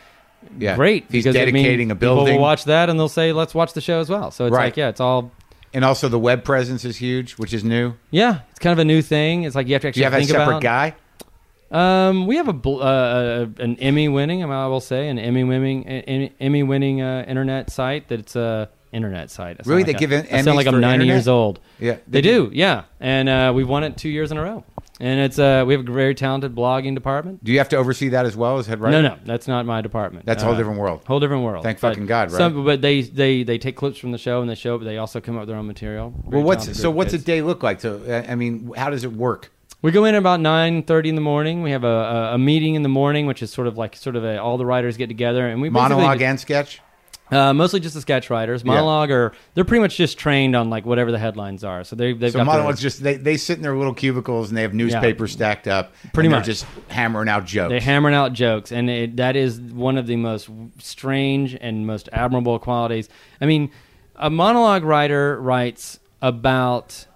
Yeah. 0.59 0.76
great. 0.76 1.05
He's 1.09 1.23
because 1.23 1.36
it 1.36 1.45
means 1.53 1.63
dedicating 1.65 1.91
a 1.91 1.95
People 1.95 2.15
building. 2.17 2.36
will 2.36 2.41
watch 2.41 2.65
that 2.65 2.89
and 2.89 2.99
they'll 2.99 3.07
say, 3.09 3.32
"Let's 3.34 3.55
watch 3.55 3.73
the 3.73 3.82
show 3.82 3.99
as 3.99 4.09
well." 4.09 4.30
So 4.32 4.45
it's 4.45 4.53
Right. 4.53 4.65
like, 4.65 4.78
yeah, 4.78 4.89
it's 4.89 4.99
all. 5.01 5.32
And 5.73 5.84
also 5.84 6.07
the 6.07 6.19
web 6.19 6.43
presence 6.43 6.86
is 6.86 6.97
huge, 6.97 7.34
which 7.34 7.53
is 7.53 7.63
new. 7.63 7.93
Yeah, 8.11 8.39
it's 8.51 8.59
kind 8.59 8.71
of 8.73 8.80
a 8.80 8.86
new 8.86 9.01
thing. 9.01 9.43
It's 9.43 9.55
like 9.55 9.67
you 9.67 9.73
have 9.73 9.82
to 9.82 9.88
Do 9.88 9.89
actually 9.89 9.99
you 10.01 10.03
have 10.05 10.13
a 10.13 10.17
think 10.17 10.30
separate 10.30 10.57
about. 10.57 10.61
guy? 10.61 10.95
Um, 11.71 12.28
we 12.28 12.38
have 12.38 12.47
a 12.47 12.69
uh, 12.69 13.45
an 13.59 13.76
Emmy 13.80 14.07
winning, 14.07 14.43
I 14.43 14.67
will 14.67 14.80
say, 14.80 15.09
an 15.09 15.17
Emmy 15.19 15.43
winning 15.43 15.86
Emmy 15.86 16.63
winning 16.63 17.01
uh, 17.01 17.26
internet 17.28 17.71
site 17.71 18.07
that's 18.07 18.36
a 18.36 18.69
internet 18.95 19.29
site. 19.29 19.57
I 19.59 19.63
Really? 19.69 19.81
like 19.83 19.87
They 19.87 19.95
I- 19.95 19.99
give 19.99 20.11
it 20.11 20.25
I 20.33 20.41
sound 20.41 20.57
like 20.57 20.67
I'm 20.67 20.79
90 20.79 20.93
internet? 20.93 21.07
years 21.07 21.27
old. 21.27 21.59
Yeah, 21.79 21.93
they, 22.07 22.19
they 22.19 22.21
do. 22.21 22.49
Yeah, 22.53 22.83
and 22.99 23.29
uh, 23.29 23.51
we've 23.55 23.69
won 23.69 23.83
it 23.83 23.97
two 23.97 24.09
years 24.09 24.31
in 24.31 24.37
a 24.37 24.41
row. 24.43 24.63
And 24.97 25.19
it's 25.19 25.37
uh, 25.37 25.65
we 25.67 25.73
have 25.75 25.85
a 25.85 25.91
very 25.91 26.15
talented 26.15 26.55
blogging 26.55 26.95
department. 26.95 27.43
Do 27.43 27.51
you 27.51 27.57
have 27.57 27.67
to 27.69 27.75
oversee 27.75 28.07
that 28.09 28.25
as 28.25 28.37
well 28.37 28.57
as 28.59 28.65
head 28.65 28.79
writer? 28.79 29.01
No, 29.01 29.09
no, 29.09 29.17
that's 29.25 29.45
not 29.45 29.65
my 29.65 29.81
department. 29.81 30.25
That's 30.25 30.41
a 30.41 30.45
whole 30.45 30.55
Uh, 30.55 30.57
different 30.57 30.79
world. 30.79 31.01
Whole 31.05 31.19
different 31.19 31.43
world. 31.43 31.63
Thank 31.63 31.81
But 31.81 31.89
fucking 31.89 32.05
God, 32.05 32.31
right? 32.31 32.37
Some, 32.37 32.63
but 32.63 32.81
they, 32.81 33.01
they 33.01 33.43
they 33.43 33.57
take 33.57 33.75
clips 33.75 33.97
from 33.97 34.13
the 34.13 34.17
show 34.17 34.39
and 34.39 34.49
they 34.49 34.55
show, 34.55 34.77
but 34.77 34.85
they 34.85 34.97
also 34.97 35.19
come 35.19 35.35
up 35.35 35.41
with 35.41 35.49
their 35.49 35.57
own 35.57 35.67
material. 35.67 36.13
Very 36.29 36.37
Well, 36.37 36.47
what's 36.47 36.63
so? 36.65 36.71
group 36.71 36.85
of 36.85 36.95
What's 36.95 37.13
a 37.13 37.17
kids. 37.17 37.25
day 37.25 37.41
look 37.41 37.61
like? 37.61 37.81
So, 37.81 38.23
I 38.29 38.35
mean, 38.35 38.71
how 38.77 38.89
does 38.89 39.03
it 39.03 39.11
work? 39.11 39.51
We 39.81 39.91
go 39.91 40.05
in 40.05 40.15
at 40.15 40.19
about 40.19 40.39
nine 40.39 40.81
thirty 40.81 41.09
in 41.09 41.15
the 41.15 41.21
morning. 41.21 41.61
We 41.61 41.71
have 41.71 41.83
a, 41.83 41.87
a, 41.87 42.33
a 42.35 42.37
meeting 42.37 42.75
in 42.75 42.81
the 42.81 42.89
morning, 42.89 43.25
which 43.27 43.43
is 43.43 43.51
sort 43.51 43.67
of 43.67 43.77
like 43.77 43.97
sort 43.97 44.15
of 44.15 44.23
a, 44.23 44.41
all 44.41 44.57
the 44.57 44.65
writers 44.65 44.95
get 44.95 45.07
together 45.07 45.45
and 45.45 45.61
we 45.61 45.67
basically 45.67 45.95
Monologue 45.97 46.21
and 46.21 46.39
sketch. 46.39 46.79
Uh, 47.32 47.53
mostly 47.53 47.80
just 47.80 47.95
the 47.95 48.01
sketch 48.01 48.30
writers. 48.30 48.63
Monologue 48.63 49.09
are 49.09 49.34
they're 49.53 49.65
pretty 49.65 49.82
much 49.82 49.97
just 49.97 50.17
trained 50.17 50.55
on 50.55 50.69
like 50.69 50.86
whatever 50.86 51.11
the 51.11 51.17
headlines 51.17 51.63
are. 51.63 51.84
So 51.84 51.95
they 51.95 52.13
they've 52.13 52.32
So 52.32 52.39
got 52.39 52.45
monologues 52.45 52.80
their, 52.80 52.89
just 52.89 53.03
they, 53.03 53.15
they 53.17 53.38
sit 53.38 53.57
in 53.57 53.63
their 53.63 53.76
little 53.76 53.93
cubicles 53.93 54.49
and 54.49 54.57
they 54.57 54.61
have 54.61 54.73
newspapers 54.73 55.32
stacked 55.32 55.67
up. 55.67 55.93
Pretty 56.13 56.28
and 56.28 56.34
they're 56.34 56.39
much. 56.39 56.45
just 56.45 56.65
hammering 56.89 57.30
out 57.30 57.45
jokes. 57.45 57.69
They're 57.69 57.80
hammering 57.80 58.15
out 58.15 58.34
jokes, 58.34 58.71
and 58.71 58.89
it, 58.89 59.17
that 59.17 59.36
is 59.36 59.59
one 59.59 59.97
of 59.97 60.05
the 60.07 60.15
most 60.17 60.49
strange 60.80 61.57
and 61.59 61.88
most 61.88 62.09
admirable 62.13 62.59
qualities. 62.59 63.09
I 63.41 63.45
mean, 63.45 63.71
a 64.15 64.30
monologue 64.30 64.84
writer 64.84 65.39
writes 65.41 65.99
about, 66.21 67.07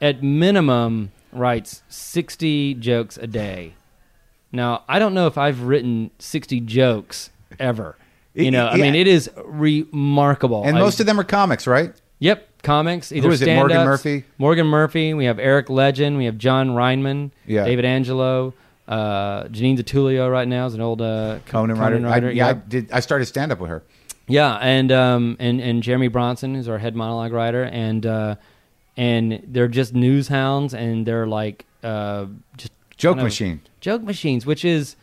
at 0.00 0.22
minimum, 0.22 1.12
writes 1.32 1.82
60 1.88 2.74
jokes 2.74 3.16
a 3.18 3.26
day. 3.26 3.74
Now, 4.52 4.84
I 4.88 4.98
don't 4.98 5.12
know 5.12 5.26
if 5.26 5.36
I've 5.36 5.62
written 5.62 6.12
60 6.18 6.60
jokes 6.60 7.30
ever. 7.58 7.96
You 8.36 8.50
know, 8.50 8.66
I 8.66 8.76
Yeah. 8.76 8.82
mean, 8.84 8.94
it 8.94 9.06
is 9.06 9.30
remarkable. 9.92 10.62
and 10.64 10.76
I- 10.76 10.80
most 10.80 11.00
of 11.00 11.06
them 11.06 11.18
are 11.18 11.24
comics, 11.24 11.66
right? 11.66 11.92
Yep, 12.18 12.62
comics. 12.62 13.12
Either 13.12 13.30
is 13.30 13.42
it, 13.42 13.54
Morgan. 13.54 13.84
Murphy? 13.84 14.24
Morgan 14.38 14.66
Murphy. 14.66 15.14
We 15.14 15.24
have 15.26 15.38
Eric 15.38 15.66
Ledgin. 15.68 16.16
We 16.16 16.24
have 16.26 16.38
Jon 16.38 16.70
Rineman. 16.70 17.30
Yeah. 17.46 17.64
David 17.64 17.84
Angelo. 17.84 18.54
Uh, 18.88 19.44
Janine 19.48 19.76
Ditullio 19.76 20.30
right 20.30 20.46
now 20.46 20.66
is 20.66 20.74
an 20.74 20.80
old 20.80 21.02
uh, 21.02 21.38
Conan 21.46 21.76
writer. 21.78 21.96
I, 22.06 22.10
writer. 22.10 22.30
yeah, 22.30 22.48
I 22.48 22.52
did. 22.54 22.90
I 22.92 23.00
started 23.00 23.24
stand 23.26 23.50
up 23.52 23.58
with 23.58 23.68
her. 23.70 23.82
Yeah, 24.28 24.54
and 24.56 24.90
um, 24.92 25.36
and 25.40 25.60
and 25.60 25.82
Jeremy 25.82 26.08
Bronson 26.08 26.54
is 26.56 26.68
our 26.68 26.78
head 26.78 26.94
monologue 26.94 27.32
writer, 27.32 27.64
and 27.64 28.06
uh, 28.06 28.36
and 28.96 29.42
they're 29.46 29.66
just 29.68 29.92
news 29.94 30.28
hounds, 30.28 30.72
and 30.72 31.04
they're 31.04 31.26
like 31.26 31.64
uh, 31.82 32.26
just 32.56 32.72
Joke 32.96 33.16
kind 33.16 33.20
of- 33.20 33.24
machine. 33.24 33.60
joke 33.80 34.02
machines, 34.02 34.46
which 34.46 34.64
is 34.64 34.94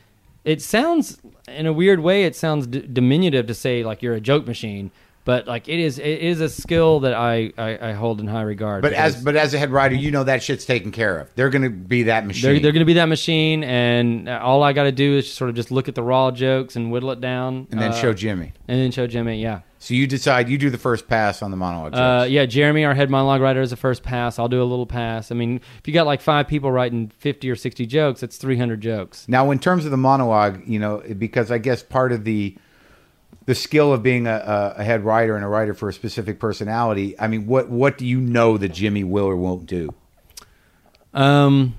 it 0.46 0.62
sounds 0.62 1.18
in 1.48 1.66
a 1.66 1.74
weird 1.74 2.00
way 2.00 2.24
it 2.26 2.36
sounds 2.36 2.68
d- 2.68 2.88
diminutive 2.92 3.48
to 3.48 3.54
say 3.54 3.84
like 3.84 4.02
you're 4.02 4.14
a 4.16 4.22
joke 4.22 4.46
machine, 4.48 4.92
but 5.26 5.48
like 5.48 5.68
it 5.70 5.80
is 5.80 6.00
it 6.00 6.20
is 6.20 6.42
a 6.42 6.50
skill 6.50 7.00
that 7.02 7.14
I 7.14 7.52
I, 7.58 7.90
I 7.90 7.92
hold 7.94 8.20
in 8.20 8.28
high 8.28 8.42
regard. 8.42 8.82
But 8.82 8.94
as 8.94 9.24
but 9.24 9.36
as 9.36 9.54
a 9.54 9.58
head 9.60 9.72
writer, 9.72 9.96
you 9.96 10.12
know 10.12 10.24
that 10.26 10.44
shit's 10.44 10.66
taken 10.66 10.92
care 10.92 11.18
of. 11.20 11.34
They're 11.36 11.50
going 11.50 11.64
to 11.64 11.70
be 11.70 12.04
that 12.04 12.26
machine. 12.26 12.52
they're, 12.52 12.60
they're 12.60 12.72
going 12.74 12.82
to 12.82 12.86
be 12.86 12.94
that 12.96 13.08
machine, 13.10 13.64
and 13.64 14.28
uh, 14.28 14.40
all 14.44 14.64
I 14.64 14.74
got 14.74 14.84
to 14.84 14.92
do 14.92 15.18
is 15.18 15.32
sort 15.32 15.50
of 15.50 15.56
just 15.56 15.72
look 15.72 15.88
at 15.88 15.96
the 15.96 16.04
raw 16.04 16.32
jokes 16.32 16.76
and 16.76 16.92
whittle 16.92 17.12
it 17.12 17.22
down, 17.22 17.68
and 17.72 17.80
then 17.82 17.92
uh, 17.92 17.96
show 17.96 18.14
Jimmy. 18.14 18.52
and 18.68 18.80
then 18.80 18.92
show 18.92 19.08
Jimmy. 19.08 19.42
Yeah, 19.42 19.62
So 19.84 19.96
you 19.96 20.08
decide 20.08 20.48
you 20.48 20.58
do 20.58 20.70
the 20.70 20.78
first 20.78 21.10
pass 21.10 21.42
on 21.42 21.52
the 21.52 21.58
monologue. 21.58 21.94
Uh, 21.94 22.26
yeah, 22.30 22.46
Jeremy, 22.46 22.86
our 22.86 22.94
head 22.94 23.10
monologue 23.10 23.42
writer, 23.42 23.60
is 23.60 23.72
the 23.72 23.76
first 23.76 24.02
pass. 24.02 24.40
I'll 24.40 24.48
do 24.48 24.62
a 24.62 24.64
little 24.64 24.86
pass. 24.86 25.30
I 25.30 25.36
mean, 25.36 25.60
if 25.78 25.86
you 25.90 25.94
got 25.94 26.06
like 26.06 26.22
five 26.22 26.48
people 26.48 26.72
writing 26.72 27.10
50 27.10 27.52
or 27.52 27.58
60 27.58 27.86
jokes, 27.86 28.22
that's 28.22 28.38
300 28.38 28.80
jokes. 28.80 29.28
Now, 29.28 29.52
in 29.52 29.60
terms 29.60 29.84
of 29.84 29.92
the 29.92 29.98
monologue, 29.98 30.66
you 30.66 30.80
know, 30.80 31.04
because 31.18 31.52
I 31.52 31.58
guess 31.58 31.84
part 31.84 32.14
of 32.14 32.24
the 32.24 32.56
the 33.46 33.56
skill 33.56 33.92
of 33.92 34.02
being 34.02 34.26
a, 34.26 34.36
a 34.78 34.82
a 34.82 34.84
head 34.86 35.04
writer 35.04 35.36
and 35.36 35.44
a 35.44 35.50
writer 35.50 35.74
for 35.74 35.90
a 35.90 35.94
specific 35.94 36.40
personality. 36.40 37.20
I 37.20 37.28
mean, 37.28 37.46
what 37.46 37.68
what 37.68 37.98
do 37.98 38.06
you 38.06 38.22
know 38.22 38.58
that 38.58 38.70
Jimmy 38.70 39.04
will 39.04 39.26
or 39.26 39.36
won't 39.36 39.66
do? 39.66 39.94
Um, 41.14 41.76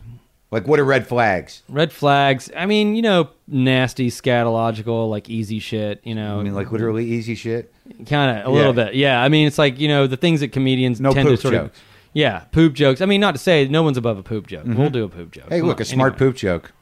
Like, 0.55 0.69
what 0.69 0.79
are 0.79 0.85
red 0.85 1.07
flags? 1.07 1.63
red 1.69 1.93
flags. 1.93 2.49
I 2.57 2.65
mean, 2.67 2.95
you 2.95 3.03
know, 3.03 3.31
nasty, 3.49 4.09
scatological, 4.09 5.11
like 5.11 5.29
easy 5.29 5.59
shit, 5.59 6.01
you 6.05 6.15
know. 6.15 6.39
I 6.39 6.43
mean, 6.45 6.55
like 6.55 6.71
literally 6.71 7.05
easy 7.07 7.35
shit. 7.35 7.75
kind 8.07 8.39
of 8.39 8.47
a 8.47 8.51
Yeah. 8.51 8.57
little 8.57 8.73
bit. 8.73 8.95
Yeah. 8.95 9.21
I 9.21 9.29
mean, 9.29 9.47
it's 9.49 9.59
like, 9.59 9.81
you 9.81 9.89
know, 9.89 10.07
the 10.07 10.17
things 10.17 10.41
that 10.41 10.53
comedians 10.53 11.01
No 11.01 11.13
tend 11.13 11.27
poop 11.29 11.37
to 11.39 11.43
sort 11.43 11.55
jokes. 11.55 11.77
of. 11.79 11.85
Yeah, 12.13 12.39
poop 12.53 12.75
jokes. 12.75 13.01
I 13.01 13.07
mean, 13.07 13.21
not 13.21 13.33
to 13.33 13.41
say 13.41 13.67
no 13.67 13.83
one's 13.83 13.97
above 13.97 14.17
a 14.19 14.23
poop 14.23 14.47
joke. 14.47 14.63
We'll 14.67 14.89
do 14.91 15.03
a 15.03 15.09
poop 15.09 15.33
joke. 15.33 15.45
Mm-hmm. 15.47 15.53
Hey, 15.55 15.59
Come 15.59 15.69
look, 15.69 15.79
on, 15.79 15.83
a 15.83 15.85
smart 15.85 16.13
anyway. 16.13 16.19
poop 16.31 16.37
joke. 16.37 16.73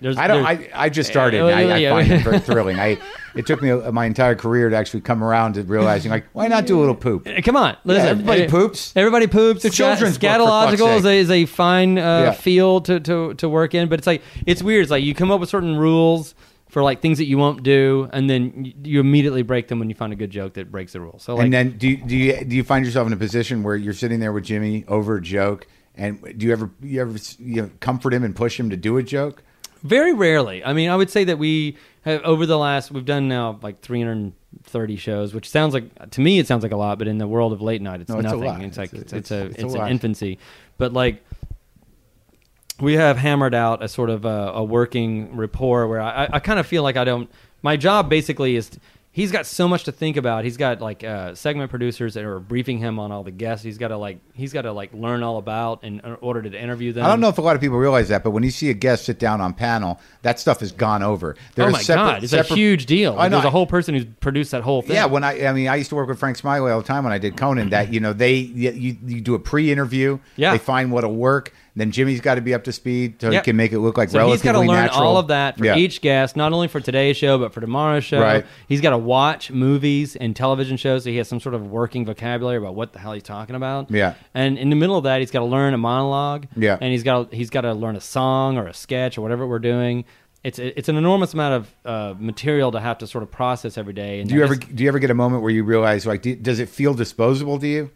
There's- 0.00 0.16
I 0.16 0.26
don't. 0.26 0.44
I, 0.44 0.68
I 0.74 0.88
just 0.88 1.10
started. 1.10 1.40
Uh, 1.40 1.46
I, 1.46 1.62
I 1.62 1.76
yeah. 1.78 1.90
find 1.90 2.10
it 2.12 2.22
very 2.22 2.38
thrilling. 2.48 2.78
I 2.78 2.98
it 3.34 3.46
took 3.46 3.60
me 3.62 3.68
a, 3.70 3.92
my 3.92 4.06
entire 4.06 4.34
career 4.34 4.70
to 4.70 4.76
actually 4.76 5.02
come 5.02 5.22
around 5.22 5.54
to 5.54 5.62
realizing 5.62 6.10
like 6.10 6.24
why 6.32 6.48
not 6.48 6.66
do 6.66 6.78
a 6.78 6.80
little 6.80 6.94
poop? 6.94 7.26
Uh, 7.26 7.40
Come 7.42 7.56
on, 7.56 7.76
listen. 7.84 8.08
everybody 8.08 8.44
Uh, 8.46 8.50
poops. 8.50 8.92
Everybody 8.96 9.26
poops. 9.26 9.64
It's 9.64 9.74
a 9.74 9.76
children's 9.76 10.18
book, 10.18 10.30
for 10.32 10.38
fuck's 10.46 10.80
Scatological 10.80 10.96
is 10.98 11.04
a, 11.04 11.12
is 11.18 11.30
a 11.30 11.46
fine 11.46 11.98
uh, 11.98 12.02
Yeah. 12.02 12.32
field 12.32 12.84
to, 12.86 13.00
to 13.00 13.34
to 13.34 13.48
work 13.48 13.74
in, 13.74 13.88
but 13.88 13.98
it's 13.98 14.06
like 14.06 14.22
it's 14.46 14.62
weird. 14.62 14.82
It's 14.82 14.90
like 14.90 15.04
you 15.04 15.14
come 15.14 15.30
up 15.30 15.40
with 15.40 15.48
certain 15.48 15.76
rules 15.76 16.34
for 16.68 16.82
like 16.82 17.00
things 17.00 17.18
that 17.18 17.26
you 17.26 17.38
won't 17.38 17.62
do, 17.62 18.08
and 18.12 18.28
then 18.28 18.64
you, 18.64 18.72
you 18.84 19.00
immediately 19.00 19.42
break 19.42 19.68
them 19.68 19.78
when 19.78 19.88
you 19.88 19.94
find 19.94 20.12
a 20.12 20.16
good 20.16 20.30
joke 20.30 20.54
that 20.54 20.70
breaks 20.70 20.92
the 20.92 21.00
rules. 21.00 21.22
So 21.22 21.34
like, 21.36 21.44
and 21.44 21.52
then 21.52 21.78
do 21.78 21.88
you, 21.88 21.96
do 21.98 22.16
you 22.16 22.44
do 22.44 22.56
you 22.56 22.64
find 22.64 22.84
yourself 22.84 23.06
in 23.06 23.12
a 23.12 23.16
position 23.16 23.62
where 23.62 23.76
you're 23.76 23.94
sitting 23.94 24.18
there 24.20 24.32
with 24.32 24.44
Jimmy 24.44 24.84
over 24.88 25.16
a 25.16 25.22
joke, 25.22 25.66
and 25.94 26.20
do 26.38 26.46
you 26.46 26.52
ever 26.52 26.70
you 26.82 27.00
ever 27.00 27.18
you 27.38 27.62
know, 27.62 27.70
comfort 27.80 28.12
him 28.14 28.24
and 28.24 28.34
push 28.34 28.58
him 28.58 28.70
to 28.70 28.76
do 28.76 28.96
a 28.96 29.02
joke? 29.02 29.42
Very 29.86 30.12
rarely. 30.14 30.64
I 30.64 30.72
mean, 30.72 30.90
I 30.90 30.96
would 30.96 31.10
say 31.10 31.24
that 31.24 31.38
we 31.38 31.76
have 32.02 32.22
over 32.22 32.46
the 32.46 32.58
last 32.58 32.90
we've 32.90 33.04
done 33.04 33.28
now 33.28 33.58
like 33.62 33.80
330 33.80 34.96
shows, 34.96 35.34
which 35.34 35.48
sounds 35.48 35.74
like 35.74 36.10
to 36.10 36.20
me 36.20 36.38
it 36.38 36.46
sounds 36.46 36.62
like 36.62 36.72
a 36.72 36.76
lot, 36.76 36.98
but 36.98 37.08
in 37.08 37.18
the 37.18 37.26
world 37.28 37.52
of 37.52 37.60
late 37.62 37.82
night, 37.82 38.00
it's 38.00 38.10
No, 38.10 38.18
it's 38.18 38.24
nothing. 38.32 38.62
It's 38.62 38.78
like 38.78 38.92
It's 38.92 39.12
it's, 39.12 39.30
a- 39.30 39.46
it's, 39.46 39.54
it's 39.54 39.62
a 39.62 39.66
it's, 39.66 39.74
lot. 39.74 39.84
an 39.86 39.90
infancy, 39.92 40.38
but 40.78 40.92
like 40.92 41.24
we 42.80 42.94
have 42.94 43.16
hammered 43.16 43.54
out 43.54 43.82
a 43.82 43.88
sort 43.88 44.10
of 44.10 44.24
a, 44.24 44.52
a 44.54 44.64
working 44.64 45.34
rapport 45.36 45.86
where 45.88 46.00
I, 46.00 46.28
I 46.30 46.38
kind 46.40 46.58
of 46.58 46.66
feel 46.66 46.82
like 46.82 46.96
I 46.96 47.04
don't. 47.04 47.30
My 47.62 47.76
job 47.76 48.08
basically 48.10 48.56
is. 48.56 48.70
He's 49.16 49.32
got 49.32 49.46
so 49.46 49.66
much 49.66 49.84
to 49.84 49.92
think 49.92 50.18
about. 50.18 50.44
He's 50.44 50.58
got 50.58 50.82
like 50.82 51.02
uh, 51.02 51.34
segment 51.34 51.70
producers 51.70 52.12
that 52.12 52.24
are 52.24 52.38
briefing 52.38 52.76
him 52.76 52.98
on 52.98 53.10
all 53.10 53.22
the 53.22 53.30
guests. 53.30 53.64
He's 53.64 53.78
got 53.78 53.88
to 53.88 53.96
like 53.96 54.18
he's 54.34 54.52
got 54.52 54.62
to 54.62 54.72
like 54.72 54.92
learn 54.92 55.22
all 55.22 55.38
about 55.38 55.84
in 55.84 56.02
order 56.20 56.42
to 56.42 56.62
interview 56.62 56.92
them. 56.92 57.06
I 57.06 57.08
don't 57.08 57.20
know 57.20 57.30
if 57.30 57.38
a 57.38 57.40
lot 57.40 57.56
of 57.56 57.62
people 57.62 57.78
realize 57.78 58.10
that, 58.10 58.22
but 58.22 58.32
when 58.32 58.42
you 58.42 58.50
see 58.50 58.68
a 58.68 58.74
guest 58.74 59.06
sit 59.06 59.18
down 59.18 59.40
on 59.40 59.54
panel, 59.54 59.98
that 60.20 60.38
stuff 60.38 60.60
has 60.60 60.70
gone 60.70 61.02
over. 61.02 61.34
There 61.54 61.66
oh 61.66 61.70
my 61.70 61.80
separate- 61.80 62.04
god, 62.04 62.22
it's 62.24 62.30
separate- 62.32 62.52
a 62.52 62.56
huge 62.56 62.84
deal. 62.84 63.18
I 63.18 63.28
know. 63.28 63.36
There's 63.38 63.46
a 63.46 63.50
whole 63.50 63.66
person 63.66 63.94
who's 63.94 64.04
produced 64.20 64.50
that 64.50 64.62
whole 64.62 64.82
thing. 64.82 64.96
Yeah, 64.96 65.06
when 65.06 65.24
I, 65.24 65.46
I 65.46 65.52
mean, 65.54 65.68
I 65.68 65.76
used 65.76 65.88
to 65.88 65.96
work 65.96 66.08
with 66.08 66.18
Frank 66.18 66.36
Smiley 66.36 66.70
all 66.70 66.82
the 66.82 66.86
time 66.86 67.02
when 67.02 67.14
I 67.14 67.18
did 67.18 67.38
Conan. 67.38 67.70
That 67.70 67.94
you 67.94 68.00
know, 68.00 68.12
they 68.12 68.34
you, 68.34 68.98
you 69.02 69.22
do 69.22 69.34
a 69.34 69.38
pre-interview. 69.38 70.18
Yeah. 70.36 70.52
they 70.52 70.58
find 70.58 70.92
what'll 70.92 71.16
work. 71.16 71.54
Then 71.78 71.90
Jimmy's 71.90 72.22
got 72.22 72.36
to 72.36 72.40
be 72.40 72.54
up 72.54 72.64
to 72.64 72.72
speed 72.72 73.20
so 73.20 73.30
Yep. 73.30 73.44
he 73.44 73.50
can 73.50 73.56
make 73.56 73.70
it 73.72 73.80
look 73.80 73.98
like 73.98 74.08
So 74.08 74.18
he's 74.18 74.24
relatively 74.42 74.46
got 74.46 74.52
to 74.52 74.58
learn 74.60 74.84
natural. 74.86 75.04
all 75.08 75.16
of 75.18 75.28
that 75.28 75.58
for 75.58 75.66
Yeah. 75.66 75.76
each 75.76 76.00
guest, 76.00 76.34
not 76.34 76.54
only 76.54 76.68
for 76.68 76.80
today's 76.80 77.18
show 77.18 77.36
but 77.38 77.52
for 77.52 77.60
tomorrow's 77.60 78.02
show. 78.04 78.18
Right. 78.20 78.46
He's 78.66 78.80
got 78.80 78.90
to 78.90 78.98
watch 78.98 79.50
movies 79.50 80.16
and 80.16 80.34
television 80.34 80.78
shows, 80.78 81.04
so 81.04 81.10
he 81.10 81.18
has 81.18 81.28
some 81.28 81.38
sort 81.38 81.54
of 81.54 81.70
working 81.70 82.06
vocabulary 82.06 82.56
about 82.56 82.74
what 82.74 82.94
the 82.94 82.98
hell 82.98 83.12
he's 83.12 83.22
talking 83.22 83.54
about. 83.56 83.90
Yeah. 83.90 84.14
And 84.34 84.56
in 84.56 84.70
the 84.70 84.76
middle 84.76 84.96
of 84.96 85.04
that, 85.04 85.20
he's 85.20 85.30
got 85.30 85.40
to 85.40 85.44
learn 85.44 85.74
a 85.74 85.78
monologue. 85.78 86.46
Yeah. 86.56 86.78
And 86.80 86.92
he's 86.92 87.02
got 87.02 87.32
he's 87.34 87.50
got 87.50 87.60
to 87.60 87.74
learn 87.74 87.94
a 87.94 88.00
song 88.00 88.56
or 88.56 88.66
a 88.66 88.74
sketch 88.74 89.18
or 89.18 89.20
whatever 89.20 89.46
we're 89.46 89.58
doing. 89.58 90.04
It's 90.44 90.58
it's 90.58 90.88
an 90.88 90.96
enormous 90.96 91.34
amount 91.34 91.54
of 91.54 91.74
uh, 91.84 92.14
material 92.18 92.70
to 92.72 92.80
have 92.80 92.98
to 92.98 93.06
sort 93.06 93.22
of 93.22 93.30
process 93.30 93.76
every 93.76 93.92
day. 93.92 94.20
And 94.20 94.28
Do 94.30 94.34
you 94.36 94.44
ever 94.44 94.54
do 94.54 94.82
you 94.82 94.88
ever 94.88 94.98
get 94.98 95.10
a 95.10 95.14
moment 95.14 95.42
where 95.42 95.50
you 95.50 95.62
realize 95.64 96.06
like 96.06 96.22
do, 96.22 96.34
does 96.36 96.58
it 96.60 96.68
feel 96.68 96.94
disposable 96.94 97.58
to 97.58 97.66
you? 97.66 97.90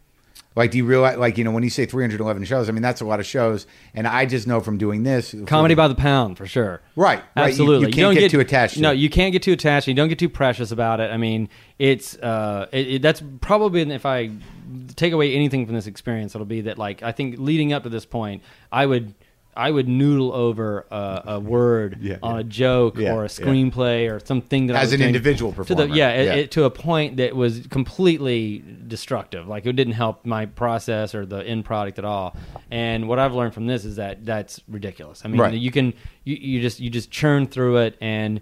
Like 0.57 0.73
do 0.73 0.79
you 0.79 0.85
realize 0.85 1.17
like 1.17 1.39
you 1.39 1.45
know 1.45 1.53
when 1.53 1.63
you 1.63 1.71
say 1.71 1.87
311 1.87 2.45
shows, 2.45 2.69
I 2.69 2.73
mean 2.73 2.83
that's 2.83 3.01
a 3.01 3.05
lot 3.05 3.21
of 3.21 3.27
shows, 3.27 3.67
and 3.95 4.07
I 4.07 4.27
just 4.27 4.49
know 4.49 4.61
from 4.61 4.79
doing 4.79 5.05
this 5.05 5.33
comedy 5.47 5.75
by 5.77 5.87
the 5.87 5.95
pound 5.95 6.37
for 6.39 6.47
sure. 6.47 6.81
Right, 6.97 7.19
right. 7.19 7.23
You- 7.37 7.43
Absolutely. 7.45 7.87
you 7.87 7.93
can't 7.93 8.15
don't 8.15 8.15
get 8.15 8.31
too 8.33 8.41
attached 8.41 8.75
to 8.75 8.81
No, 8.81 8.91
it. 8.91 8.97
you 8.97 9.09
can't 9.09 9.33
get 9.33 9.43
too 9.45 9.53
attached. 9.53 9.87
You 9.87 9.95
don't 9.95 10.09
get 10.09 10.19
too 10.19 10.29
precious 10.29 10.73
about 10.73 10.99
it. 10.99 11.11
I 11.13 11.17
mean, 11.19 11.49
it's 11.79 12.17
uh, 12.17 12.67
it, 12.73 12.89
it, 12.95 13.03
that's 13.03 13.23
probably 13.41 13.83
if 13.93 14.05
I 14.05 14.31
take 14.97 15.13
away 15.13 15.35
anything 15.35 15.67
from 15.67 15.77
this 15.77 15.87
experience, 15.87 16.35
it'll 16.35 16.45
be 16.47 16.63
that 16.63 16.79
like 16.79 17.03
I 17.05 17.13
think 17.13 17.37
leading 17.39 17.73
up 17.73 17.85
to 17.85 17.89
this 17.89 18.05
point, 18.05 18.43
I 18.73 18.87
would. 18.87 19.15
I 19.57 19.71
would 19.71 19.89
noodle 19.89 20.33
over 20.33 20.87
a, 20.91 21.23
a 21.27 21.41
word 21.41 21.99
Yeah, 22.01 22.19
on 22.23 22.35
yeah. 22.37 22.41
a 22.41 22.45
joke 22.45 22.97
Yeah, 22.97 23.15
or 23.15 23.25
a 23.25 23.29
scrlee 23.29 24.11
or 24.11 24.21
something 24.25 24.69
that 24.69 24.77
I 24.77 24.81
As 24.83 24.93
an 24.93 25.03
individual 25.03 25.51
To 25.53 25.59
the, 25.59 25.65
performer, 25.75 25.95
yeah, 25.95 26.11
it- 26.11 26.39
It, 26.39 26.51
to 26.53 26.65
a 26.65 26.71
point 26.71 27.17
that 27.17 27.35
was 27.35 27.67
completely 27.69 28.63
destructive. 28.87 29.49
Like 29.49 29.67
it 29.67 29.73
didn't 29.75 29.95
help 29.95 30.25
my 30.25 30.47
process 30.47 31.15
or 31.15 31.27
the 31.27 31.39
end 31.47 31.65
product 31.65 31.99
at 31.99 32.05
all. 32.05 32.37
And 32.71 33.09
what 33.09 33.19
I've 33.19 33.35
learned 33.35 33.53
from 33.55 33.67
this 33.67 33.85
is 33.85 33.97
that 33.97 34.25
that's 34.25 34.61
ridiculous. 34.69 35.23
I 35.25 35.29
mean, 35.29 35.41
Right. 35.41 35.55
you 35.55 35.71
can 35.71 35.95
you, 36.25 36.37
you 36.37 36.61
just 36.61 36.79
you 36.81 36.89
just 36.91 37.11
churn 37.11 37.47
through 37.47 37.79
it 37.79 37.97
and 38.01 38.41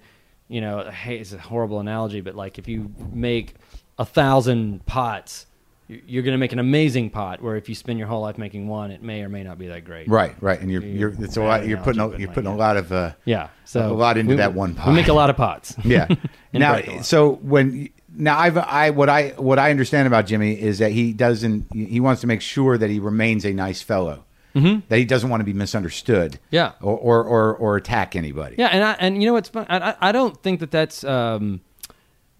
you 0.48 0.60
know 0.60 0.90
hey 0.90 1.16
it's 1.18 1.32
a 1.34 1.38
horrible 1.38 1.78
analogy 1.78 2.20
but 2.22 2.34
like 2.34 2.58
if 2.58 2.66
you 2.68 2.90
make 3.12 3.54
a 3.98 4.04
thousand 4.04 4.84
pots 4.86 5.44
you're 5.88 6.22
going 6.22 6.32
to 6.34 6.38
make 6.38 6.52
an 6.52 6.58
amazing 6.58 7.10
pot. 7.10 7.42
Where 7.42 7.56
if 7.56 7.68
you 7.68 7.74
spend 7.74 7.98
your 7.98 8.08
whole 8.08 8.20
life 8.22 8.36
making 8.38 8.68
one, 8.68 8.90
it 8.90 9.02
may 9.02 9.22
or 9.22 9.28
may 9.28 9.42
not 9.42 9.58
be 9.58 9.68
that 9.68 9.84
great. 9.84 10.06
Right, 10.08 10.34
right, 10.42 10.60
and 10.60 10.70
you're 10.70 10.82
you're 10.82 11.14
it's 11.18 11.36
a 11.36 11.42
lot. 11.42 11.66
You're 11.66 11.78
putting 11.78 12.00
a, 12.00 12.16
you're 12.18 12.28
putting 12.30 12.50
a 12.50 12.56
lot 12.56 12.76
of 12.76 12.92
uh, 12.92 13.12
Yeah. 13.24 13.48
So 13.64 13.90
A 13.90 13.94
lot 13.94 14.18
into 14.18 14.30
we- 14.30 14.36
that 14.36 14.54
one 14.54 14.74
pot. 14.74 14.88
We 14.88 14.94
make 14.94 15.08
a 15.08 15.12
lot 15.14 15.30
of 15.30 15.36
pots. 15.36 15.74
yeah. 15.84 16.06
Now, 16.52 16.72
break 16.74 16.88
a 16.88 16.92
lot. 16.92 17.04
so 17.04 17.32
when 17.42 17.90
now 18.14 18.38
I've 18.38 18.56
I 18.56 18.90
what 18.90 19.08
I 19.10 19.28
what 19.36 19.58
I 19.58 19.70
understand 19.70 20.06
about 20.06 20.26
Jimmy 20.26 20.58
is 20.60 20.78
that 20.78 20.92
he 20.92 21.12
doesn't 21.12 21.66
he 21.74 22.00
wants 22.00 22.20
to 22.22 22.26
make 22.26 22.40
sure 22.40 22.78
that 22.78 22.88
he 22.90 22.98
remains 23.00 23.44
a 23.44 23.52
nice 23.52 23.82
fellow. 23.82 24.24
Mm-hmm. 24.54 24.80
That 24.88 24.96
he 24.98 25.04
doesn't 25.04 25.28
want 25.28 25.40
to 25.42 25.44
be 25.44 25.52
misunderstood. 25.52 26.38
Yeah. 26.50 26.72
Or 26.80 26.96
or 26.96 27.22
or, 27.24 27.54
or 27.56 27.76
attack 27.76 28.16
anybody. 28.16 28.56
Yeah, 28.58 28.68
and 28.68 28.82
I, 28.82 28.92
and 28.98 29.22
you 29.22 29.28
know 29.28 29.34
what's 29.34 29.50
fun? 29.50 29.66
I, 29.68 29.90
I 29.90 29.96
I 30.08 30.12
don't 30.12 30.42
think 30.42 30.60
that 30.60 30.70
that's 30.70 31.04
um, 31.04 31.60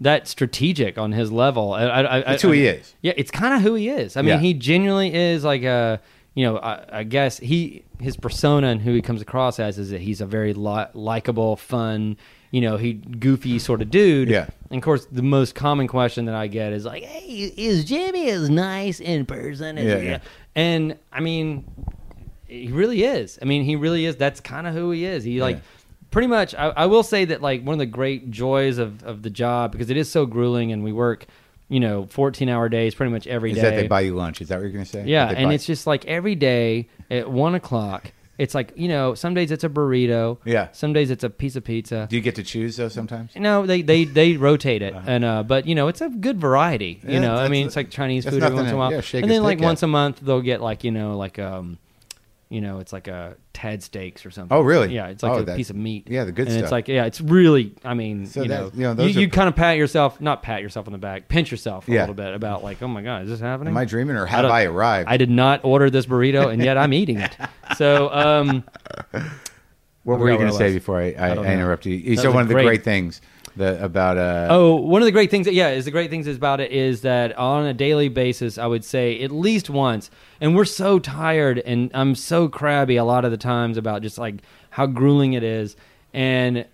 that 0.00 0.28
strategic 0.28 0.96
on 0.98 1.12
his 1.12 1.32
level. 1.32 1.72
I, 1.72 1.82
I, 1.84 2.16
I, 2.18 2.20
That's 2.22 2.42
who 2.42 2.52
he 2.52 2.66
is. 2.66 2.94
Yeah, 3.02 3.14
it's 3.16 3.30
kind 3.30 3.54
of 3.54 3.62
who 3.62 3.74
he 3.74 3.88
is. 3.88 4.16
I 4.16 4.22
mean, 4.22 4.28
Yeah. 4.30 4.38
he 4.38 4.54
genuinely 4.54 5.14
is 5.14 5.44
like 5.44 5.62
a 5.64 6.00
you 6.34 6.44
know. 6.44 6.58
I, 6.58 7.00
I 7.00 7.02
guess 7.04 7.38
he 7.38 7.84
his 8.00 8.16
persona 8.16 8.68
and 8.68 8.80
who 8.80 8.92
he 8.94 9.02
comes 9.02 9.20
across 9.20 9.58
as 9.58 9.76
is 9.78 9.90
that 9.90 10.00
he's 10.00 10.20
a 10.20 10.26
very 10.26 10.54
li- 10.54 10.86
likable, 10.94 11.56
fun. 11.56 12.16
You 12.52 12.60
know, 12.62 12.76
he 12.76 12.92
goofy 12.94 13.58
sort 13.58 13.82
of 13.82 13.90
dude. 13.90 14.28
Yeah. 14.30 14.46
And 14.70 14.78
of 14.78 14.84
course, 14.84 15.04
the 15.10 15.22
most 15.22 15.54
common 15.54 15.86
question 15.88 16.26
that 16.26 16.34
I 16.34 16.46
get 16.46 16.72
is 16.72 16.84
like, 16.84 17.02
"Hey, 17.02 17.52
is 17.56 17.84
Jimmy 17.84 18.30
as 18.30 18.48
nice 18.48 19.00
in 19.00 19.26
person?" 19.26 19.76
As 19.78 19.84
Yeah, 19.84 19.98
yeah. 19.98 20.18
And 20.54 20.96
I 21.12 21.20
mean, 21.20 21.64
he 22.46 22.68
really 22.68 23.02
is. 23.02 23.38
I 23.42 23.44
mean, 23.44 23.64
he 23.64 23.76
really 23.76 24.04
is. 24.06 24.16
That's 24.16 24.40
kind 24.40 24.66
of 24.66 24.74
who 24.74 24.90
he 24.92 25.04
is. 25.04 25.24
He 25.24 25.40
like 25.42 25.56
Yeah. 25.56 25.62
Pretty 26.18 26.28
much. 26.28 26.54
I, 26.54 26.68
I 26.68 26.86
will 26.86 27.02
say 27.02 27.24
that 27.26 27.40
like 27.42 27.62
one 27.62 27.74
of 27.74 27.78
the 27.78 27.86
great 27.86 28.30
joys 28.30 28.78
of 28.78 29.02
of 29.04 29.22
the 29.22 29.30
job 29.30 29.72
because 29.72 29.90
it 29.90 29.96
is 29.96 30.10
so 30.10 30.26
grueling 30.26 30.72
and 30.72 30.82
we 30.84 30.92
work, 30.92 31.26
you 31.68 31.80
know, 31.80 32.06
fourteen 32.10 32.48
hour 32.48 32.68
days 32.68 32.94
pretty 32.94 33.12
much 33.12 33.26
every 33.26 33.50
Is 33.52 33.56
day. 33.56 33.62
that 33.62 33.76
they 33.76 33.86
buy 33.86 34.00
you 34.00 34.14
lunch? 34.14 34.40
Is 34.40 34.48
that 34.48 34.56
what 34.56 34.62
you're 34.62 34.72
going 34.72 34.84
to 34.84 34.90
say? 34.90 35.04
yeah, 35.06 35.26
they 35.32 35.36
and 35.36 35.48
buy- 35.48 35.54
it's 35.54 35.66
just 35.66 35.86
like 35.86 36.04
every 36.06 36.34
day 36.34 36.88
at 37.10 37.30
one 37.30 37.54
o'clock. 37.54 38.12
It's 38.38 38.54
like 38.54 38.72
you 38.76 38.86
know, 38.86 39.14
some 39.16 39.34
days 39.34 39.50
it's 39.50 39.64
a 39.64 39.68
burrito. 39.68 40.38
Yeah. 40.44 40.68
Some 40.70 40.92
days 40.92 41.10
it's 41.10 41.24
a 41.24 41.30
piece 41.30 41.56
of 41.56 41.64
pizza. 41.64 42.06
Do 42.08 42.14
you 42.14 42.22
get 42.22 42.36
to 42.36 42.44
choose 42.44 42.76
though? 42.76 42.88
Sometimes. 42.88 43.32
No, 43.34 43.66
they 43.66 43.82
they 43.82 44.04
they 44.04 44.36
rotate 44.36 44.80
it, 44.80 44.94
and 45.06 45.24
uh, 45.24 45.42
but 45.42 45.66
you 45.66 45.74
know 45.74 45.88
it's 45.88 46.00
a 46.00 46.08
good 46.08 46.40
variety. 46.40 47.00
You 47.02 47.14
Yeah, 47.14 47.18
know, 47.18 47.32
I 47.32 47.34
that's- 47.36 47.50
mean 47.50 47.66
it's 47.66 47.74
like 47.74 47.90
Chinese 47.90 48.22
that's 48.24 48.36
food 48.36 48.44
every 48.44 48.56
nothing 48.56 48.56
once 48.56 48.68
in 48.68 48.68
a 48.68 48.72
to- 48.74 48.78
while, 48.78 48.92
yeah, 48.92 49.00
shake 49.00 49.22
and 49.24 49.30
a 49.32 49.34
then 49.34 49.42
like 49.42 49.58
stick 49.58 49.64
at. 49.64 49.66
once 49.68 49.82
a 49.82 49.86
month 49.88 50.20
they'll 50.22 50.40
get 50.40 50.60
like 50.60 50.84
you 50.84 50.92
know 50.92 51.16
like 51.16 51.40
um, 51.40 51.78
you 52.48 52.60
know 52.60 52.78
it's 52.78 52.92
like 52.92 53.08
a 53.08 53.36
Tad 53.52 53.82
steaks 53.82 54.24
or 54.24 54.30
something. 54.30 54.56
Oh, 54.56 54.60
really? 54.60 54.94
Yeah, 54.94 55.08
it's 55.08 55.22
like 55.22 55.32
Oh, 55.32 55.38
a 55.38 55.44
that- 55.44 55.56
piece 55.56 55.68
of 55.70 55.76
meat. 55.76 56.06
yeah, 56.08 56.24
the 56.24 56.32
good 56.32 56.46
and 56.46 56.52
stuff. 56.52 56.62
it's 56.64 56.72
like 56.72 56.88
yeah, 56.88 57.04
it's 57.06 57.20
really. 57.20 57.74
I 57.84 57.94
mean, 57.94 58.26
So 58.26 58.42
you, 58.42 58.48
that- 58.48 58.60
know, 58.60 58.70
you 58.74 58.82
know, 58.84 58.94
those 58.94 59.16
you, 59.16 59.26
are- 59.26 59.30
kind 59.30 59.48
of 59.48 59.56
pat 59.56 59.76
yourself, 59.76 60.20
not 60.20 60.42
pat 60.42 60.62
yourself 60.62 60.86
on 60.86 60.92
the 60.92 60.98
back, 60.98 61.28
pinch 61.28 61.50
yourself 61.50 61.88
a 61.88 61.92
Yeah. 61.92 62.00
little 62.00 62.14
bit 62.14 62.34
about 62.34 62.62
like, 62.62 62.80
oh 62.82 62.88
my 62.88 63.02
god, 63.02 63.24
is 63.24 63.30
this 63.30 63.40
happening? 63.40 63.72
Am 63.72 63.76
I 63.76 63.84
dreaming 63.84 64.16
or 64.16 64.26
have 64.26 64.42
don't- 64.42 64.50
I, 64.52 64.64
arrived? 64.64 65.08
I 65.10 65.16
did 65.16 65.30
not 65.30 65.64
order 65.64 65.90
this 65.90 66.06
burrito, 66.06 66.52
and 66.52 66.62
yet 66.62 66.78
I'm 66.78 66.92
eating 66.92 67.18
it. 67.18 67.36
So, 67.76 68.08
um, 68.12 68.64
what 70.04 70.18
were 70.18 70.30
you 70.30 70.36
going 70.38 70.50
to 70.50 70.56
say 70.56 70.72
before 70.72 71.00
I, 71.00 71.12
I, 71.18 71.28
I 71.28 71.34
I 71.34 71.52
interrupt 71.52 71.84
you? 71.86 71.94
You 71.96 72.16
said 72.16 72.32
one 72.32 72.42
of 72.42 72.48
the 72.48 72.54
great- 72.54 72.64
great 72.66 72.84
things 72.84 73.20
about 73.60 74.18
uh, 74.18 74.48
Oh, 74.50 74.76
one 74.76 75.02
of 75.02 75.06
the 75.06 75.12
great 75.12 75.30
things, 75.30 75.46
that, 75.46 75.54
yeah, 75.54 75.70
is 75.70 75.84
the 75.84 75.90
great 75.90 76.10
things 76.10 76.26
about 76.26 76.60
it 76.60 76.70
is 76.70 77.02
that 77.02 77.36
on 77.36 77.66
a 77.66 77.74
daily 77.74 78.08
basis, 78.08 78.58
I 78.58 78.66
would 78.66 78.84
say 78.84 79.22
at 79.22 79.30
least 79.30 79.70
once, 79.70 80.10
and 80.40 80.54
we're 80.54 80.64
so 80.64 80.98
tired, 80.98 81.58
and 81.60 81.90
I'm 81.94 82.14
so 82.14 82.48
crabby 82.48 82.96
a 82.96 83.04
lot 83.04 83.24
of 83.24 83.30
the 83.30 83.36
times 83.36 83.76
about 83.76 84.02
just 84.02 84.18
like 84.18 84.36
how 84.70 84.86
grueling 84.86 85.32
it 85.32 85.42
is, 85.42 85.76
and 86.12 86.66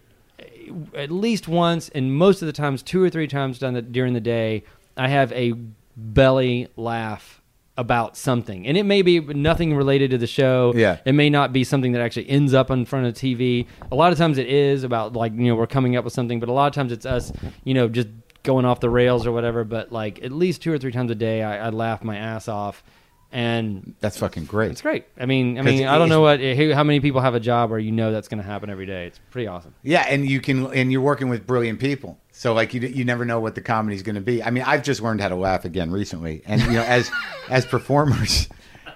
at 0.94 1.10
least 1.10 1.48
once, 1.48 1.88
and 1.90 2.14
most 2.14 2.42
of 2.42 2.46
the 2.46 2.52
times, 2.52 2.82
two 2.82 3.02
or 3.02 3.10
three 3.10 3.26
times 3.26 3.58
done 3.58 3.74
the, 3.74 3.82
during 3.82 4.14
the 4.14 4.20
day, 4.20 4.64
I 4.96 5.08
have 5.08 5.32
a 5.32 5.54
belly 5.96 6.68
laugh 6.76 7.33
about 7.76 8.16
something, 8.16 8.66
and 8.66 8.76
it 8.76 8.84
may 8.84 9.02
be 9.02 9.20
nothing 9.20 9.74
related 9.74 10.10
to 10.12 10.18
the 10.18 10.26
show. 10.26 10.72
Yeah. 10.76 10.98
it 11.04 11.12
may 11.12 11.28
not 11.28 11.52
be 11.52 11.64
something 11.64 11.92
that 11.92 12.00
actually 12.00 12.28
ends 12.30 12.54
up 12.54 12.70
in 12.70 12.84
front 12.84 13.06
of 13.06 13.14
TV. 13.14 13.66
A 13.90 13.96
lot 13.96 14.12
of 14.12 14.18
times 14.18 14.38
it 14.38 14.46
is 14.46 14.84
about 14.84 15.14
like 15.14 15.32
you 15.32 15.46
know 15.48 15.56
we're 15.56 15.66
coming 15.66 15.96
up 15.96 16.04
with 16.04 16.12
something, 16.12 16.38
but 16.40 16.48
a 16.48 16.52
lot 16.52 16.66
of 16.66 16.72
times 16.74 16.92
it's 16.92 17.06
us 17.06 17.32
you 17.64 17.74
know 17.74 17.88
just 17.88 18.08
going 18.44 18.64
off 18.64 18.78
the 18.80 18.90
rails 18.90 19.26
or 19.26 19.32
whatever. 19.32 19.64
But 19.64 19.90
like 19.90 20.22
at 20.22 20.30
least 20.30 20.62
two 20.62 20.72
or 20.72 20.78
three 20.78 20.92
times 20.92 21.10
a 21.10 21.14
day, 21.16 21.42
I, 21.42 21.66
I 21.66 21.70
laugh 21.70 22.04
my 22.04 22.16
ass 22.16 22.46
off, 22.46 22.84
and 23.32 23.94
that's 23.98 24.18
fucking 24.18 24.44
great. 24.44 24.70
it's 24.70 24.82
great. 24.82 25.06
I 25.18 25.26
mean, 25.26 25.58
I 25.58 25.62
mean, 25.62 25.86
I 25.86 25.98
don't 25.98 26.08
know 26.08 26.20
what 26.20 26.40
how 26.40 26.84
many 26.84 27.00
people 27.00 27.20
have 27.20 27.34
a 27.34 27.40
job 27.40 27.70
where 27.70 27.80
you 27.80 27.90
know 27.90 28.12
that's 28.12 28.28
going 28.28 28.38
to 28.38 28.48
happen 28.48 28.70
every 28.70 28.86
day. 28.86 29.06
It's 29.06 29.18
pretty 29.30 29.48
awesome. 29.48 29.74
Yeah, 29.82 30.06
and 30.08 30.28
you 30.28 30.40
can, 30.40 30.72
and 30.72 30.92
you're 30.92 31.00
working 31.00 31.28
with 31.28 31.44
brilliant 31.44 31.80
people. 31.80 32.20
So 32.36 32.52
like 32.52 32.74
you, 32.74 32.80
you 32.80 33.04
never 33.04 33.24
know 33.24 33.38
what 33.38 33.54
the 33.54 33.60
comedy's 33.60 34.02
going 34.02 34.16
to 34.16 34.20
be. 34.20 34.42
I 34.42 34.50
mean, 34.50 34.64
I've 34.66 34.82
just 34.82 35.00
learned 35.00 35.20
how 35.20 35.28
to 35.28 35.36
laugh 35.36 35.64
again 35.64 35.90
recently, 35.92 36.42
and 36.46 36.60
you 36.62 36.72
know, 36.72 36.82
as 36.82 37.08
as 37.48 37.64
performers, 37.64 38.48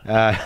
uh, 0.07 0.37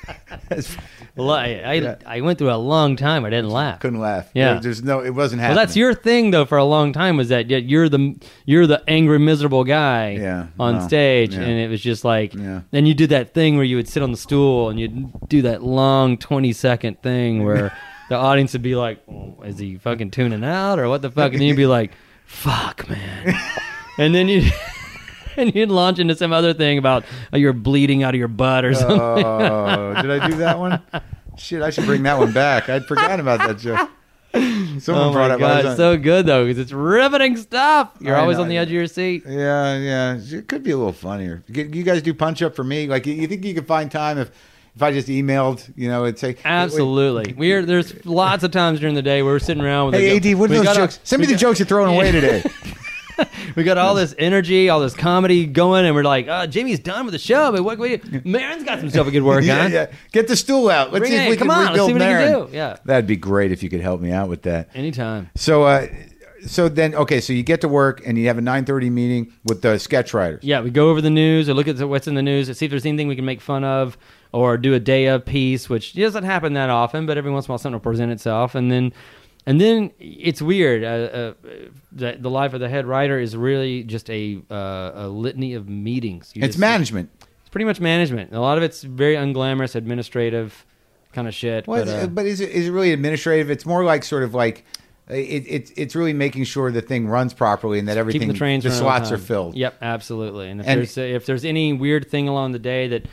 as- 0.50 0.74
Well, 1.16 1.30
I 1.32 1.48
I, 1.64 1.72
Yeah. 1.74 1.96
I 2.06 2.20
went 2.22 2.38
through 2.38 2.50
a 2.52 2.56
long 2.56 2.96
time. 2.96 3.26
I 3.26 3.30
didn't 3.30 3.50
laugh. 3.50 3.80
couldn't 3.80 4.00
laugh. 4.00 4.30
Yeah. 4.32 4.52
There- 4.54 4.62
there's 4.62 4.82
no, 4.82 5.00
it 5.00 5.10
wasn't 5.10 5.42
happening. 5.42 5.56
Well, 5.56 5.66
that's 5.66 5.76
your 5.76 5.92
thing 5.92 6.30
though. 6.30 6.46
For 6.46 6.56
a 6.56 6.64
long 6.64 6.94
time, 6.94 7.18
was 7.18 7.28
that 7.28 7.50
you're 7.50 7.90
the 7.90 8.16
you're 8.46 8.66
the 8.66 8.82
angry, 8.88 9.18
miserable 9.18 9.64
guy 9.64 10.12
Yeah, 10.12 10.46
on 10.58 10.78
no, 10.78 10.86
stage, 10.88 11.34
yeah. 11.34 11.42
and 11.42 11.50
it 11.60 11.68
was 11.68 11.82
just 11.82 12.04
like, 12.06 12.32
Yeah. 12.34 12.62
then 12.70 12.86
you 12.86 12.94
did 12.94 13.10
that 13.10 13.34
thing 13.34 13.56
where 13.56 13.64
you 13.66 13.76
would 13.76 13.88
sit 13.88 14.02
on 14.02 14.12
the 14.12 14.16
stool 14.16 14.70
and 14.70 14.80
you'd 14.80 15.28
do 15.28 15.42
that 15.42 15.62
long 15.62 16.16
twenty 16.16 16.54
second 16.54 17.02
thing 17.02 17.44
where 17.44 17.76
the 18.08 18.16
audience 18.16 18.54
would 18.54 18.62
be 18.62 18.76
like, 18.76 19.02
oh, 19.10 19.42
"Is 19.44 19.58
he 19.58 19.76
fucking 19.76 20.10
tuning 20.12 20.42
out 20.42 20.78
or 20.78 20.88
what 20.88 21.02
the 21.02 21.10
fuck?" 21.10 21.34
And 21.34 21.42
you'd 21.42 21.56
be 21.56 21.66
like, 21.66 21.92
"Fuck, 22.30 22.88
man," 22.88 23.34
and 23.98 24.14
then 24.14 24.28
you. 24.28 24.50
And 25.36 25.54
you'd 25.54 25.70
launch 25.70 26.00
into 26.00 26.16
some 26.16 26.32
other 26.32 26.52
thing 26.52 26.76
about 26.76 27.04
oh, 27.32 27.36
you're 27.36 27.52
bleeding 27.54 28.02
out 28.02 28.14
of 28.14 28.18
your 28.18 28.28
butt 28.28 28.64
or 28.64 28.74
something. 28.74 29.00
Oh, 29.00 29.94
did 30.02 30.10
I 30.10 30.28
do 30.28 30.34
that 30.38 30.58
one? 30.58 30.82
Shit, 31.38 31.62
I 31.62 31.70
should 31.70 31.86
bring 31.86 32.02
that 32.02 32.18
one 32.18 32.32
back. 32.32 32.68
I'd 32.68 32.84
forgotten 32.84 33.20
about 33.20 33.38
that 33.38 33.56
joke. 33.56 33.88
Someone 34.82 35.08
oh 35.08 35.12
brought 35.12 35.38
my 35.40 35.46
up. 35.46 35.64
On- 35.64 35.66
it's 35.70 35.76
so 35.76 35.96
good 35.96 36.26
though 36.26 36.44
because 36.44 36.58
it's 36.58 36.72
riveting 36.72 37.36
stuff. 37.36 37.92
You're 38.00 38.16
I 38.16 38.20
always 38.20 38.36
know, 38.38 38.42
on 38.42 38.48
the 38.48 38.58
edge 38.58 38.68
of 38.68 38.74
your 38.74 38.86
seat. 38.88 39.22
Yeah, 39.26 39.78
yeah. 39.78 40.18
It 40.20 40.48
could 40.48 40.64
be 40.64 40.72
a 40.72 40.76
little 40.76 40.92
funnier. 40.92 41.42
You 41.46 41.64
you 41.72 41.84
guys 41.84 42.02
do 42.02 42.12
punch 42.12 42.42
up 42.42 42.54
for 42.56 42.64
me? 42.64 42.88
Like, 42.88 43.06
you- 43.06 43.14
you 43.14 43.26
think 43.28 43.44
you 43.44 43.54
could 43.54 43.68
find 43.68 43.90
time 43.90 44.18
if 44.18 44.30
if 44.76 44.82
I 44.82 44.92
just 44.92 45.08
emailed, 45.08 45.68
you 45.76 45.88
know, 45.88 46.04
and 46.04 46.18
say, 46.18 46.36
Absolutely. 46.44 47.34
We're 47.36 47.64
there's 47.64 48.04
lots 48.06 48.44
of 48.44 48.50
times 48.50 48.80
during 48.80 48.94
the 48.94 49.02
day 49.02 49.22
where 49.22 49.32
we're 49.34 49.38
sitting 49.38 49.62
around 49.62 49.92
with 49.92 50.00
Hey, 50.00 50.16
AD, 50.16 50.38
what 50.38 50.50
are 50.50 50.58
we 50.60 50.64
those 50.66 50.76
jokes? 50.76 51.00
Send 51.04 51.20
me 51.20 51.26
the 51.26 51.32
got- 51.34 51.40
jokes 51.40 51.58
you're 51.58 51.66
throwing 51.66 51.94
away 51.94 52.12
today. 52.12 52.42
We 53.54 53.64
got 53.64 53.76
all 53.76 53.94
this 53.94 54.14
energy, 54.18 54.70
all 54.70 54.80
this 54.80 54.94
comedy 54.94 55.44
going, 55.44 55.84
and 55.84 55.94
we're 55.94 56.04
like, 56.04 56.26
oh, 56.28 56.46
Jimmy's 56.46 56.78
done 56.78 57.04
with 57.04 57.12
the 57.12 57.18
show, 57.18 57.52
but 57.52 57.62
what 57.62 57.74
can 57.74 57.82
we 57.82 57.96
do? 57.98 58.22
Maron's 58.24 58.64
got 58.64 58.78
some 58.80 58.88
stuff 58.88 59.04
we 59.04 59.12
could 59.12 59.22
work 59.24 59.44
yeah, 59.44 59.64
on. 59.64 59.72
yeah. 59.72 59.90
Get 60.12 60.26
the 60.28 60.36
stool 60.36 60.70
out. 60.70 60.90
Let's 60.92 61.00
Bring 61.00 61.12
see 61.12 61.18
if 61.18 61.28
we 61.30 61.36
Come 61.36 61.48
can 61.48 61.56
on, 61.58 61.64
let's 61.66 61.76
see 61.76 61.80
what 61.82 61.92
we 61.92 61.98
Marin. 61.98 62.46
do. 62.46 62.56
Yeah. 62.56 62.76
That'd 62.86 63.06
be 63.06 63.16
great 63.16 63.52
if 63.52 63.62
you 63.62 63.68
could 63.68 63.80
help 63.82 64.00
me 64.00 64.10
out 64.12 64.30
with 64.30 64.42
that. 64.42 64.70
Anytime. 64.74 65.28
So, 65.34 65.64
uh, 65.64 65.88
so 66.46 66.70
then, 66.70 66.94
okay, 66.94 67.20
so 67.20 67.34
you 67.34 67.42
get 67.42 67.60
to 67.60 67.68
work 67.68 68.00
and 68.06 68.16
you 68.16 68.28
have 68.28 68.38
a 68.38 68.42
9:30 68.42 68.90
meeting 68.90 69.32
with 69.44 69.60
the 69.60 69.78
sketch 69.78 70.14
writers. 70.14 70.42
Yeah, 70.42 70.62
we 70.62 70.70
go 70.70 70.88
over 70.88 71.02
the 71.02 71.10
news 71.10 71.48
or 71.50 71.54
look 71.54 71.68
at 71.68 71.78
what's 71.86 72.06
in 72.08 72.14
the 72.14 72.22
news 72.22 72.48
and 72.48 72.56
see 72.56 72.64
if 72.64 72.70
there's 72.70 72.86
anything 72.86 73.08
we 73.08 73.16
can 73.16 73.26
make 73.26 73.42
fun 73.42 73.64
of 73.64 73.98
or 74.32 74.56
do 74.56 74.74
a 74.74 74.80
day 74.80 75.06
of 75.06 75.24
peace, 75.24 75.68
which 75.68 75.94
doesn't 75.94 76.24
happen 76.24 76.52
that 76.54 76.70
often, 76.70 77.06
but 77.06 77.18
every 77.18 77.30
once 77.30 77.46
in 77.46 77.50
a 77.50 77.52
while 77.52 77.58
something 77.58 77.74
will 77.74 77.80
present 77.80 78.12
itself. 78.12 78.54
And 78.54 78.70
then, 78.70 78.92
and 79.46 79.60
then 79.60 79.90
it's 79.98 80.40
weird. 80.40 80.84
Uh, 80.84 80.86
uh, 80.86 81.32
the, 81.90 82.16
the 82.20 82.30
life 82.30 82.52
of 82.54 82.60
the 82.60 82.68
head 82.68 82.86
writer 82.86 83.18
is 83.18 83.36
really 83.36 83.82
just 83.82 84.08
a, 84.10 84.40
uh, 84.50 84.92
a 84.94 85.08
litany 85.08 85.54
of 85.54 85.68
meetings. 85.68 86.32
You 86.34 86.40
It's 86.44 86.54
just- 86.54 86.60
management. 86.60 87.10
It's 87.40 87.48
pretty 87.50 87.64
much 87.64 87.80
management. 87.80 88.32
A 88.32 88.40
lot 88.40 88.58
of 88.58 88.62
it's 88.62 88.82
very 88.82 89.14
unglamorous, 89.16 89.74
administrative 89.74 90.64
kind 91.12 91.26
of 91.26 91.34
shit. 91.34 91.66
Well, 91.66 91.80
but, 91.80 91.88
it's- 91.88 92.04
uh, 92.04 92.06
but 92.06 92.26
is 92.26 92.40
it 92.40 92.50
is 92.50 92.68
it 92.68 92.70
really 92.70 92.92
administrative? 92.92 93.50
It's 93.50 93.66
more 93.66 93.82
like 93.82 94.04
sort 94.04 94.22
of 94.22 94.34
like 94.34 94.64
it, 95.12 95.44
it's 95.46 95.70
it's 95.76 95.94
really 95.96 96.12
making 96.12 96.44
sure 96.44 96.70
the 96.70 96.82
thing 96.82 97.06
runs 97.08 97.34
properly 97.34 97.78
and 97.78 97.88
that 97.88 97.96
everything 97.96 98.20
keeping 98.22 98.32
the 98.32 98.38
trains 98.38 98.64
all 98.66 98.72
slots 98.72 99.10
are 99.10 99.18
filled. 99.18 99.56
Yep, 99.56 99.76
absolutely. 99.82 100.48
And 100.50 100.60
if 100.60 100.66
And- 100.68 100.78
there's 100.78 100.96
if 100.98 101.26
there's 101.26 101.44
any 101.44 101.72
weird 101.72 102.10
thing 102.10 102.28
along 102.28 102.52
the 102.52 102.58
day 102.58 102.88
that 102.88 103.06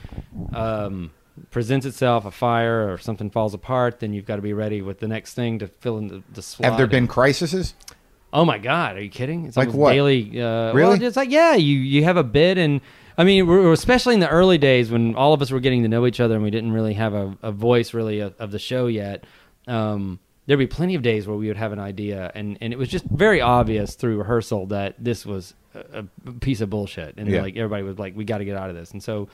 um, 0.54 1.12
presents 1.52 1.86
itself, 1.86 2.26
a 2.26 2.32
fire 2.32 2.92
or 2.92 2.98
something 2.98 3.30
falls 3.30 3.54
apart, 3.54 4.00
then 4.00 4.14
you've 4.14 4.26
got 4.26 4.38
to 4.38 4.42
be 4.42 4.54
ready 4.54 4.82
with 4.82 5.00
the 5.00 5.08
next 5.08 5.34
thing 5.34 5.60
to 5.60 5.68
fill 5.68 5.98
in 5.98 6.08
the, 6.08 6.24
the 6.34 6.42
slot. 6.42 6.70
Have 6.70 6.78
there 6.78 6.88
been 6.88 7.08
crises? 7.08 7.74
Oh 8.34 8.44
my 8.44 8.58
God, 8.58 8.98
are 8.98 9.02
you 9.02 9.10
kidding? 9.10 9.46
It's 9.46 9.56
Like 9.58 9.72
what? 9.74 9.94
daily. 9.94 10.42
Uh, 10.42 10.74
Really? 10.74 10.98
Well, 10.98 11.04
it's 11.04 11.16
like 11.18 11.32
yeah, 11.32 11.56
you 11.56 11.78
you 11.80 12.04
have 12.04 12.18
a 12.18 12.24
bid, 12.24 12.58
and 12.58 12.82
I 13.18 13.24
mean, 13.24 13.48
we're, 13.48 13.72
especially 13.72 14.14
in 14.14 14.20
the 14.20 14.30
early 14.30 14.58
days 14.58 14.92
when 14.92 15.16
all 15.16 15.34
of 15.34 15.42
us 15.42 15.50
were 15.50 15.60
getting 15.60 15.82
to 15.84 15.88
know 15.88 16.06
each 16.06 16.20
other 16.20 16.36
and 16.36 16.44
we 16.44 16.52
didn't 16.52 16.72
really 16.74 16.94
have 16.96 17.14
a, 17.14 17.36
a 17.42 17.52
voice 17.52 17.94
really 17.94 18.20
of, 18.20 18.36
of 18.38 18.52
the 18.52 18.60
show 18.60 18.88
yet. 18.88 19.24
Um, 19.66 20.20
there'd 20.48 20.58
be 20.58 20.66
plenty 20.68 20.96
of 20.96 21.04
days 21.04 21.28
where 21.28 21.38
we 21.38 21.48
would 21.48 21.58
have 21.58 21.72
an 21.72 21.80
idea, 21.80 22.32
and 22.34 22.58
and 22.62 22.74
it 22.74 22.78
was 22.80 22.90
just 22.90 23.06
very 23.06 23.40
obvious 23.42 23.94
through 23.96 24.18
rehearsal 24.18 24.66
that 24.68 24.96
this 24.98 25.26
was 25.26 25.54
a, 25.76 26.06
a 26.26 26.32
piece 26.40 26.62
of 26.62 26.70
bullshit, 26.72 27.16
and 27.18 27.30
Yeah. 27.30 27.42
like 27.44 27.56
everybody 27.56 27.84
was 27.84 28.00
like, 28.00 28.16
we 28.16 28.26
got 28.26 28.40
to 28.40 28.46
get 28.46 28.58
out 28.58 28.70
of 28.70 28.76
this, 28.76 28.92
and 28.92 29.04
so. 29.04 29.28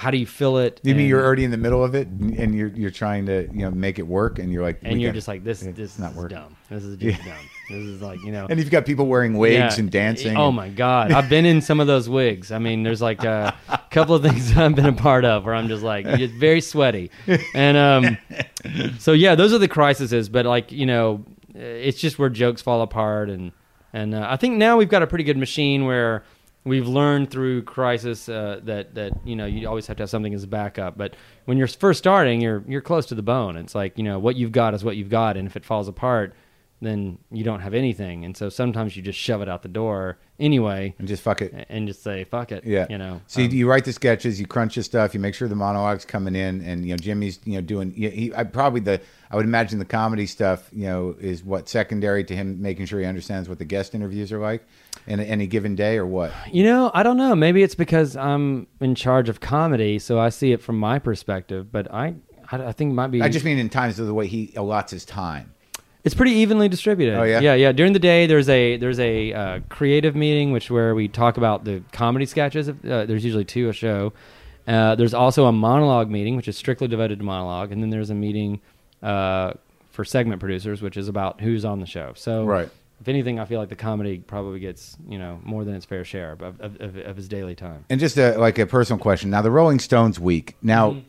How 0.00 0.10
do 0.10 0.16
you 0.16 0.26
fill 0.26 0.56
it? 0.56 0.80
You 0.82 0.94
mean 0.94 1.06
you're 1.08 1.22
already 1.22 1.44
in 1.44 1.50
the 1.50 1.58
middle 1.58 1.84
of 1.84 1.94
it 1.94 2.08
and 2.08 2.54
you're 2.54 2.68
you're 2.68 2.90
trying 2.90 3.26
to 3.26 3.42
you 3.52 3.60
know 3.66 3.70
make 3.70 3.98
it 3.98 4.06
work 4.06 4.38
and 4.38 4.50
you're 4.50 4.62
like 4.62 4.78
and 4.82 4.98
you're 4.98 5.12
just 5.12 5.28
like 5.28 5.44
this. 5.44 5.62
it's 5.62 5.76
This 5.76 5.98
not 5.98 6.12
is 6.12 6.16
working. 6.16 6.38
dumb. 6.38 6.56
This 6.70 6.84
is 6.84 6.96
just 7.02 7.18
dumb. 7.22 7.34
This 7.68 7.84
is 7.84 8.00
like 8.00 8.18
you 8.24 8.32
know. 8.32 8.46
and 8.48 8.58
you've 8.58 8.70
got 8.70 8.86
people 8.86 9.06
wearing 9.06 9.36
wigs 9.36 9.54
Yeah. 9.76 9.78
and 9.78 9.90
dancing. 9.90 10.38
Oh 10.38 10.46
and- 10.48 10.56
my 10.56 10.70
god, 10.70 11.12
I've 11.12 11.28
been 11.28 11.44
in 11.44 11.60
some 11.60 11.80
of 11.80 11.86
those 11.86 12.08
wigs. 12.08 12.50
I 12.50 12.58
mean, 12.58 12.82
there's 12.82 13.02
like 13.02 13.24
a 13.24 13.54
couple 13.90 14.14
of 14.14 14.22
things 14.22 14.54
that 14.54 14.64
I've 14.64 14.74
been 14.74 14.86
a 14.86 14.92
part 14.94 15.26
of 15.26 15.44
where 15.44 15.54
I'm 15.54 15.68
just 15.68 15.82
like 15.82 16.06
just 16.16 16.32
very 16.32 16.62
sweaty, 16.62 17.10
and 17.54 17.76
um, 17.76 18.18
so 18.98 19.12
yeah, 19.12 19.34
those 19.34 19.52
are 19.52 19.58
the 19.58 19.68
crises. 19.68 20.30
But 20.30 20.46
like 20.46 20.72
you 20.72 20.86
know, 20.86 21.26
it's 21.54 22.00
just 22.00 22.18
where 22.18 22.30
jokes 22.30 22.62
fall 22.62 22.80
apart, 22.80 23.28
and 23.28 23.52
and 23.92 24.14
uh, 24.14 24.26
I 24.30 24.36
think 24.36 24.56
now 24.56 24.78
we've 24.78 24.88
got 24.88 25.02
a 25.02 25.06
pretty 25.06 25.24
good 25.24 25.36
machine 25.36 25.84
where 25.84 26.24
we've 26.64 26.86
learned 26.86 27.30
through 27.30 27.62
crisis 27.62 28.28
uh, 28.28 28.60
that 28.64 28.94
that 28.94 29.12
you 29.24 29.36
know 29.36 29.46
you 29.46 29.68
always 29.68 29.86
have 29.86 29.96
to 29.98 30.02
have 30.02 30.10
something 30.10 30.34
as 30.34 30.44
a 30.44 30.48
backup. 30.48 30.96
But 30.98 31.16
when 31.46 31.58
you're 31.58 31.68
first 31.68 31.98
starting, 31.98 32.40
you're 32.40 32.62
you're 32.66 32.80
close 32.80 33.06
to 33.06 33.14
the 33.14 33.22
bone. 33.22 33.56
It's 33.56 33.74
like 33.74 33.96
you 33.98 34.04
know 34.04 34.18
what 34.18 34.36
you've 34.36 34.52
got 34.52 34.74
is 34.74 34.84
what 34.84 34.96
you've 34.96 35.10
got, 35.10 35.36
and 35.36 35.46
if 35.46 35.56
it 35.56 35.64
falls 35.64 35.88
apart, 35.88 36.34
then 36.82 37.18
you 37.30 37.44
don't 37.44 37.60
have 37.60 37.74
anything. 37.74 38.24
And 38.24 38.36
so 38.36 38.48
sometimes 38.48 38.96
you 38.96 39.02
just 39.02 39.18
shove 39.18 39.42
it 39.42 39.48
out 39.48 39.62
the 39.62 39.68
door 39.68 40.18
anyway 40.38 40.94
and 40.98 41.06
just 41.06 41.22
fuck 41.22 41.42
it. 41.42 41.66
and 41.68 41.86
just 41.86 42.02
say 42.02 42.24
fuck 42.24 42.52
it. 42.52 42.64
Yeah, 42.64 42.86
you 42.88 42.96
know. 42.98 43.20
So 43.26 43.40
you, 43.40 43.48
Um, 43.48 43.54
you 43.54 43.68
write 43.68 43.84
the 43.84 43.92
sketches, 43.92 44.40
you 44.40 44.46
crunch 44.46 44.74
the 44.76 44.82
stuff, 44.82 45.12
you 45.12 45.20
make 45.20 45.34
sure 45.34 45.48
the 45.48 45.54
monologues 45.54 46.04
coming 46.04 46.34
in, 46.34 46.62
and 46.62 46.84
you 46.84 46.92
know 46.92 46.96
Jimmy's 46.96 47.38
you 47.44 47.54
know 47.54 47.60
doing. 47.60 47.90
He, 47.92 48.08
he, 48.10 48.34
I 48.34 48.44
probably 48.44 48.80
the 48.80 49.00
I 49.30 49.36
would 49.36 49.44
imagine 49.44 49.78
the 49.78 49.84
comedy 49.84 50.26
stuff 50.26 50.68
you 50.72 50.86
know 50.86 51.16
is 51.20 51.44
what 51.44 51.68
secondary 51.68 52.24
to 52.24 52.34
him 52.36 52.60
making 52.60 52.86
sure 52.86 53.00
he 53.00 53.06
understands 53.06 53.48
what 53.48 53.58
the 53.58 53.64
guest 53.64 53.94
interviews 53.94 54.32
are 54.32 54.38
like 54.40 54.66
in 55.06 55.20
any 55.20 55.46
given 55.46 55.74
day 55.74 55.96
or 55.96 56.06
what. 56.06 56.32
You 56.52 56.64
know, 56.64 56.90
I 56.94 57.02
don't 57.02 57.16
know. 57.16 57.34
Maybe 57.34 57.62
it's 57.62 57.74
because 57.74 58.16
I'm 58.16 58.66
in 58.80 58.94
charge 58.94 59.28
of 59.28 59.40
comedy, 59.40 59.98
so 59.98 60.18
I 60.18 60.28
see 60.28 60.52
it 60.52 60.62
from 60.62 60.78
my 60.78 60.98
perspective. 60.98 61.70
But 61.72 61.92
I, 61.92 62.14
I, 62.50 62.64
I 62.66 62.72
think 62.72 62.92
it 62.92 62.94
might 62.94 63.08
be. 63.08 63.22
I 63.22 63.28
just 63.28 63.44
mean 63.44 63.58
in 63.58 63.68
times 63.68 63.98
of 63.98 64.06
the 64.06 64.14
way 64.14 64.26
he 64.26 64.48
allots 64.48 64.90
his 64.90 65.04
time. 65.04 65.54
It's 66.02 66.14
pretty 66.14 66.32
evenly 66.32 66.68
distributed. 66.68 67.18
Oh, 67.18 67.24
yeah? 67.24 67.40
yeah, 67.40 67.54
yeah. 67.54 67.72
During 67.72 67.92
the 67.92 67.98
day, 67.98 68.26
there's 68.26 68.48
a 68.48 68.78
there's 68.78 68.98
a 69.00 69.32
uh, 69.32 69.60
creative 69.68 70.16
meeting, 70.16 70.50
which 70.50 70.70
where 70.70 70.94
we 70.94 71.08
talk 71.08 71.36
about 71.36 71.64
the 71.64 71.82
comedy 71.92 72.24
sketches. 72.24 72.68
Uh, 72.68 72.74
there's 72.82 73.24
usually 73.24 73.44
two 73.44 73.68
a 73.68 73.72
show. 73.72 74.12
Uh, 74.66 74.94
there's 74.94 75.14
also 75.14 75.46
a 75.46 75.52
monologue 75.52 76.08
meeting, 76.10 76.36
which 76.36 76.48
is 76.48 76.56
strictly 76.56 76.88
devoted 76.88 77.18
to 77.18 77.24
monologue, 77.24 77.72
and 77.72 77.82
then 77.82 77.90
there's 77.90 78.10
a 78.10 78.14
meeting 78.14 78.60
uh, 79.02 79.52
for 79.90 80.04
segment 80.04 80.40
producers, 80.40 80.80
which 80.80 80.96
is 80.96 81.08
about 81.08 81.40
who's 81.40 81.64
on 81.64 81.80
the 81.80 81.86
show. 81.86 82.12
So, 82.14 82.44
Right. 82.44 82.68
If 83.00 83.08
anything, 83.08 83.38
I 83.40 83.46
feel 83.46 83.58
like 83.60 83.70
the 83.70 83.76
comedy 83.76 84.18
probably 84.18 84.60
gets 84.60 84.96
you 85.08 85.18
know 85.18 85.40
more 85.42 85.64
than 85.64 85.74
its 85.74 85.86
fair 85.86 86.04
share 86.04 86.32
of 86.32 86.42
of, 86.42 86.60
of, 86.80 86.96
of 86.96 87.16
his 87.16 87.28
daily 87.28 87.54
time. 87.54 87.84
And 87.88 87.98
just 87.98 88.16
a, 88.18 88.36
like 88.38 88.58
a 88.58 88.66
personal 88.66 88.98
question. 89.00 89.30
Now 89.30 89.42
the 89.42 89.50
Rolling 89.50 89.78
Stones 89.78 90.18
week. 90.20 90.56
Now. 90.62 90.90
Mm-hmm. 90.92 91.00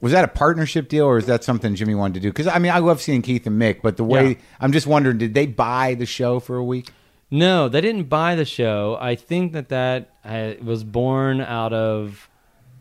Was 0.00 0.12
that 0.12 0.24
a 0.24 0.28
partnership 0.28 0.90
deal, 0.90 1.06
or 1.06 1.16
is 1.16 1.24
that 1.26 1.44
something 1.44 1.74
Jimmy 1.76 1.94
wanted 1.94 2.14
to 2.14 2.20
do? 2.20 2.28
Because 2.28 2.46
I 2.46 2.58
mean, 2.58 2.72
I 2.72 2.78
love 2.78 3.00
seeing 3.00 3.22
Keith 3.22 3.46
and 3.46 3.58
Mick, 3.58 3.80
but 3.80 3.96
the 3.96 4.04
way 4.04 4.28
Yeah. 4.30 4.34
I'm 4.60 4.70
just 4.70 4.86
wondering, 4.86 5.16
did 5.16 5.32
they 5.32 5.46
buy 5.46 5.94
the 5.94 6.04
show 6.04 6.40
for 6.40 6.56
a 6.56 6.64
week? 6.64 6.90
No, 7.30 7.70
they 7.70 7.80
didn't 7.80 8.10
buy 8.10 8.34
the 8.34 8.44
show. 8.44 8.98
I 9.00 9.14
think 9.14 9.54
that 9.54 9.70
that 9.70 10.10
uh, 10.22 10.54
was 10.62 10.84
born 10.84 11.40
out 11.40 11.72
of 11.72 12.28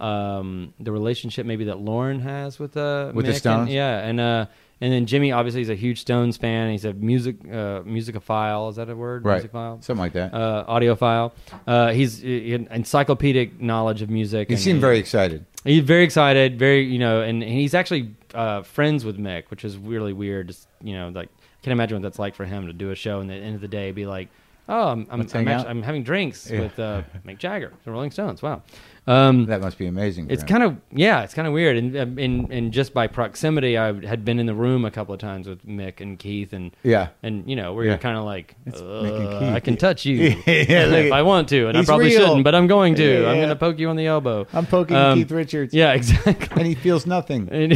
um, 0.01 0.73
the 0.81 0.91
relationship 0.91 1.45
maybe 1.45 1.65
that 1.65 1.79
Lorne 1.79 2.19
has 2.19 2.59
with 2.59 2.75
uh, 2.75 3.11
With 3.13 3.25
the 3.25 3.31
Mick 3.31 3.35
and- 3.35 3.39
Stones? 3.39 3.69
yeah, 3.69 3.99
and 3.99 4.19
uh, 4.19 4.45
and 4.81 4.91
then 4.91 5.05
Jimmy 5.05 5.31
obviously 5.31 5.61
is 5.61 5.69
a 5.69 5.75
huge 5.75 6.01
Stones 6.01 6.37
fan. 6.37 6.71
He's 6.71 6.85
a 6.85 6.93
music 6.93 7.37
uh, 7.45 7.81
musicophile. 7.85 8.69
Is 8.69 8.75
that 8.77 8.89
a 8.89 8.95
word? 8.95 9.25
Right, 9.25 9.41
Musicophile. 9.43 9.83
something 9.83 10.01
like 10.01 10.13
that. 10.13 10.33
Uh, 10.33 10.65
audiophile. 10.67 11.31
Uh, 11.65 11.91
he's 11.91 12.23
uh, 12.23 12.27
an 12.27 12.67
encyclopedic 12.71 13.61
knowledge 13.61 14.01
of 14.01 14.09
music. 14.09 14.49
he 14.49 14.57
seemed 14.57 14.81
very 14.81 14.97
excited. 14.99 15.45
He's 15.63 15.83
very 15.83 16.03
excited, 16.03 16.59
very 16.59 16.83
you 16.83 16.99
know, 16.99 17.21
and, 17.21 17.41
and 17.41 17.51
he's 17.51 17.73
actually 17.73 18.15
uh, 18.33 18.63
friends 18.63 19.05
with 19.05 19.17
Mick, 19.17 19.43
which 19.49 19.63
is 19.63 19.77
really 19.77 20.11
weird. 20.13 20.47
Just 20.47 20.67
you 20.81 20.93
know, 20.93 21.09
like 21.09 21.29
I 21.29 21.63
can't 21.63 21.71
imagine 21.71 21.97
what 21.97 22.03
that's 22.03 22.19
like 22.19 22.35
for 22.35 22.45
him 22.45 22.67
to 22.67 22.73
do 22.73 22.91
a 22.91 22.95
show 22.95 23.19
and 23.21 23.31
at 23.31 23.39
the 23.39 23.45
end 23.45 23.55
of 23.55 23.61
the 23.61 23.67
day 23.69 23.91
be 23.91 24.05
like, 24.05 24.27
oh, 24.69 24.87
I'm 24.89 25.07
I'm, 25.09 25.21
I'm, 25.21 25.27
hang 25.29 25.47
actu- 25.47 25.61
out. 25.65 25.67
I'm 25.69 25.83
having 25.83 26.03
drinks 26.03 26.49
Yeah. 26.49 26.61
with 26.61 26.79
uh, 26.79 27.03
Mick 27.27 27.37
Jagger, 27.37 27.71
the 27.85 27.91
Rolling 27.91 28.11
Stones. 28.11 28.41
Wow. 28.41 28.61
Um, 29.05 29.47
That 29.47 29.59
must 29.59 29.77
be 29.77 29.85
amazing. 29.87 30.27
it's 30.29 30.45
kind 30.45 30.63
of 30.63 30.77
yeah, 30.89 31.23
it's 31.23 31.33
kind 31.33 31.45
of 31.45 31.53
weird, 31.53 31.75
and 31.75 31.97
um, 31.97 32.17
and 32.17 32.49
and 32.53 32.71
just 32.71 32.93
by 32.93 33.07
proximity, 33.07 33.77
I 33.77 33.91
had 34.07 34.23
been 34.23 34.39
in 34.39 34.45
the 34.45 34.53
room 34.53 34.85
a 34.85 34.91
couple 34.91 35.13
of 35.13 35.19
times 35.19 35.45
with 35.45 35.65
Mick 35.67 35.99
and 35.99 36.17
Keith, 36.17 36.53
and 36.53 36.71
yeah. 36.83 37.09
and 37.21 37.45
you 37.49 37.57
know 37.57 37.73
where 37.73 37.83
Yeah. 37.83 37.91
you're 37.91 37.97
kind 37.99 38.17
of 38.17 38.23
like, 38.23 38.55
"Uh, 38.73 39.51
I 39.53 39.59
can 39.59 39.75
touch 39.75 40.05
you 40.05 40.15
Yeah, 40.45 40.45
if 40.47 41.11
I 41.11 41.21
want 41.21 41.49
to, 41.49 41.67
and 41.67 41.77
I 41.77 41.83
probably 41.83 42.05
real. 42.15 42.19
shouldn't, 42.21 42.45
but 42.45 42.55
I'm 42.55 42.67
going 42.67 42.95
to. 42.95 43.27
I'm 43.27 43.35
going 43.37 43.49
to 43.49 43.57
poke 43.57 43.77
you 43.77 43.89
on 43.89 43.97
the 43.97 44.05
elbow. 44.07 44.47
I'm 44.53 44.65
poking 44.65 44.95
Um, 44.95 45.17
Keith 45.19 45.31
Richards. 45.31 45.73
Yeah, 45.73 45.91
exactly. 45.91 46.47
and 46.57 46.65
he 46.65 46.73
feels 46.75 47.05
nothing. 47.05 47.49
And 47.51 47.73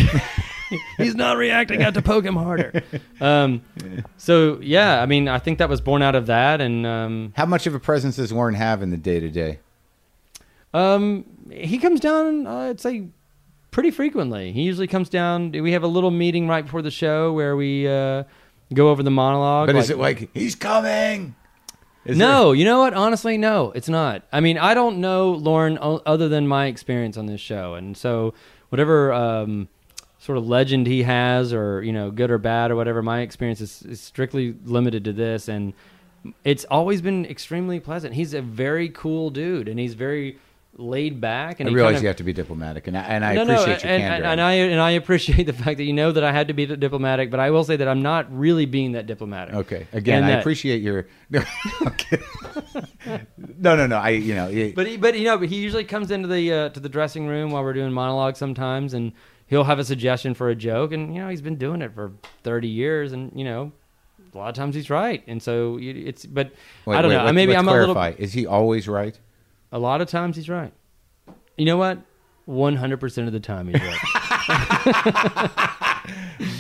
he's 0.98 1.16
not 1.16 1.38
reacting. 1.38 1.82
I 1.82 1.86
have 1.86 1.94
to 1.96 2.02
poke 2.02 2.26
him 2.26 2.36
harder. 2.36 2.84
Um, 3.22 3.62
so 4.18 4.60
yeah, 4.62 5.02
I 5.02 5.06
mean, 5.06 5.28
I 5.28 5.40
think 5.40 5.60
that 5.60 5.70
was 5.70 5.82
born 5.82 6.02
out 6.02 6.16
of 6.16 6.26
that, 6.28 6.62
and 6.62 6.86
um, 6.86 7.34
How 7.36 7.46
much 7.46 7.68
of 7.68 7.74
a 7.76 7.80
presence 7.80 8.18
does 8.18 8.32
Lorne 8.32 8.54
have 8.56 8.82
in 8.82 8.90
the 8.90 8.98
day 8.98 9.20
to 9.20 9.30
day? 9.30 9.60
um, 10.74 11.26
he 11.52 11.78
comes 11.78 12.00
down. 12.00 12.46
Uh, 12.46 12.70
I'd 12.70 12.80
say 12.82 13.08
pretty 13.72 13.92
frequently. 13.92 14.52
He 14.52 14.64
usually 14.64 14.88
comes 14.88 15.10
down. 15.10 15.52
We 15.52 15.72
have 15.72 15.84
a 15.84 15.88
little 15.88 16.12
meeting 16.12 16.48
right 16.48 16.64
before 16.64 16.82
the 16.82 16.92
show 16.92 17.32
where 17.34 17.56
we 17.56 17.88
uh, 17.88 18.24
go 18.74 18.90
over 18.90 19.02
the 19.04 19.12
monologue. 19.12 19.68
But 19.68 19.76
is 19.78 19.90
it 19.90 19.98
like 19.98 20.30
he's 20.34 20.56
coming? 20.56 21.36
Is 22.06 22.18
no, 22.18 22.54
you 22.54 22.64
know 22.64 22.80
what? 22.80 22.94
Honestly, 22.94 23.38
no, 23.38 23.72
it's 23.74 23.90
not. 23.90 24.24
I 24.32 24.40
mean, 24.40 24.58
I 24.58 24.74
don't 24.74 25.00
know 25.00 25.32
Lorne 25.32 25.78
o- 25.82 26.02
other 26.06 26.30
than 26.30 26.48
my 26.48 26.68
experience 26.68 27.18
on 27.18 27.26
this 27.26 27.42
show, 27.42 27.74
and 27.74 27.98
so 27.98 28.34
whatever 28.70 29.12
um, 29.12 29.68
sort 30.28 30.38
of 30.38 30.46
legend 30.48 30.86
he 30.86 31.04
has, 31.04 31.54
or 31.54 31.82
you 31.82 31.94
know, 31.94 32.12
good 32.12 32.30
or 32.30 32.38
bad 32.38 32.70
or 32.70 32.76
whatever, 32.76 33.02
my 33.02 33.22
experience 33.22 33.62
is, 33.62 33.82
is 33.84 34.02
strictly 34.02 34.54
limited 34.66 35.04
to 35.06 35.14
this, 35.14 35.48
and 35.48 35.74
it's 36.44 36.66
always 36.66 37.02
been 37.02 37.26
extremely 37.26 37.80
pleasant. 37.80 38.14
He's 38.14 38.34
a 38.34 38.42
very 38.42 38.90
cool 38.90 39.30
dude, 39.30 39.70
and 39.70 39.80
he's 39.80 39.94
very 39.94 40.38
laid 40.80 41.20
back. 41.22 41.60
And 41.62 41.70
I 41.70 41.72
realize 41.74 41.92
kind 41.94 41.98
of, 41.98 42.02
you 42.04 42.08
have 42.10 42.18
to 42.18 42.24
be 42.24 42.34
diplomatic, 42.34 42.88
and 42.88 42.98
I, 42.98 43.02
and 43.04 43.24
I 43.26 43.34
no, 43.36 43.46
no, 43.46 43.54
appreciate 43.54 43.84
your 43.84 43.92
and, 43.94 44.02
candor. 44.02 44.16
and, 44.16 44.26
and 44.26 44.42
I 44.42 44.54
and 44.54 44.82
I 44.82 44.92
appreciate 44.92 45.46
the 45.46 45.54
fact 45.54 45.78
that 45.78 45.86
you 45.86 45.94
know 45.94 46.12
that 46.12 46.24
I 46.26 46.32
had 46.34 46.50
to 46.50 46.54
be 46.54 46.66
diplomatic, 46.66 47.32
but 47.32 47.40
I 47.40 47.50
will 47.52 47.64
say 47.64 47.78
that 47.78 47.88
I'm 47.88 48.02
not 48.02 48.28
really 48.38 48.66
being 48.66 48.92
that 48.92 49.06
diplomatic. 49.08 49.56
okay, 49.56 49.88
again, 49.94 50.18
And 50.18 50.26
I 50.26 50.30
that- 50.32 50.40
appreciate 50.42 50.82
your. 50.82 51.08
No, 53.60 53.76
no, 53.76 53.88
no. 53.88 53.98
I, 53.98 54.10
you 54.10 54.36
know, 54.36 54.50
it- 54.50 54.76
But 54.76 54.88
he, 54.88 54.98
but 54.98 55.18
you 55.18 55.24
know, 55.26 55.38
but 55.38 55.48
he 55.50 55.56
usually 55.58 55.84
comes 55.86 56.12
into 56.12 56.28
the 56.28 56.52
uh, 56.54 56.70
to 56.70 56.80
the 56.80 56.90
dressing 56.90 57.28
room 57.28 57.52
while 57.52 57.64
we're 57.64 57.74
doing 57.74 57.92
monologues 57.94 58.38
sometimes, 58.38 58.94
and 58.94 59.14
he'll 59.48 59.64
have 59.64 59.80
a 59.80 59.84
suggestion 59.84 60.34
for 60.34 60.50
a 60.50 60.56
joke, 60.56 60.92
and 60.92 61.14
you 61.16 61.22
know, 61.22 61.30
he's 61.30 61.42
been 61.42 61.58
doing 61.58 61.82
it 61.82 61.94
for 61.94 62.12
thirty 62.44 62.68
years, 62.68 63.12
and 63.14 63.32
you 63.36 63.44
know, 63.44 63.72
a 64.34 64.38
lot 64.38 64.50
of 64.50 64.56
times 64.56 64.76
he's 64.76 64.90
right, 64.90 65.24
and 65.28 65.42
so 65.42 65.78
it's. 65.82 66.26
But 66.26 66.52
wait, 66.86 66.98
I 66.98 67.02
don't 67.02 67.10
wait, 67.10 67.18
know. 67.18 67.26
Let, 67.26 67.36
Maybe 67.36 67.56
I'm 67.56 67.66
clarify. 67.66 68.08
a 68.08 68.12
little. 68.12 68.24
Is 68.24 68.34
he 68.34 68.46
always 68.46 68.88
right? 68.88 69.18
A 69.72 69.80
lot 69.80 70.02
of 70.02 70.08
times 70.08 70.36
he's 70.36 70.50
right. 70.50 70.74
You 71.58 71.66
know 71.66 71.78
what? 71.78 72.00
One 72.46 72.76
hundred 72.76 73.00
percent 73.00 73.28
of 73.28 73.34
the 73.34 73.40
time 73.40 73.68
he's 73.68 73.82
right. 73.82 75.50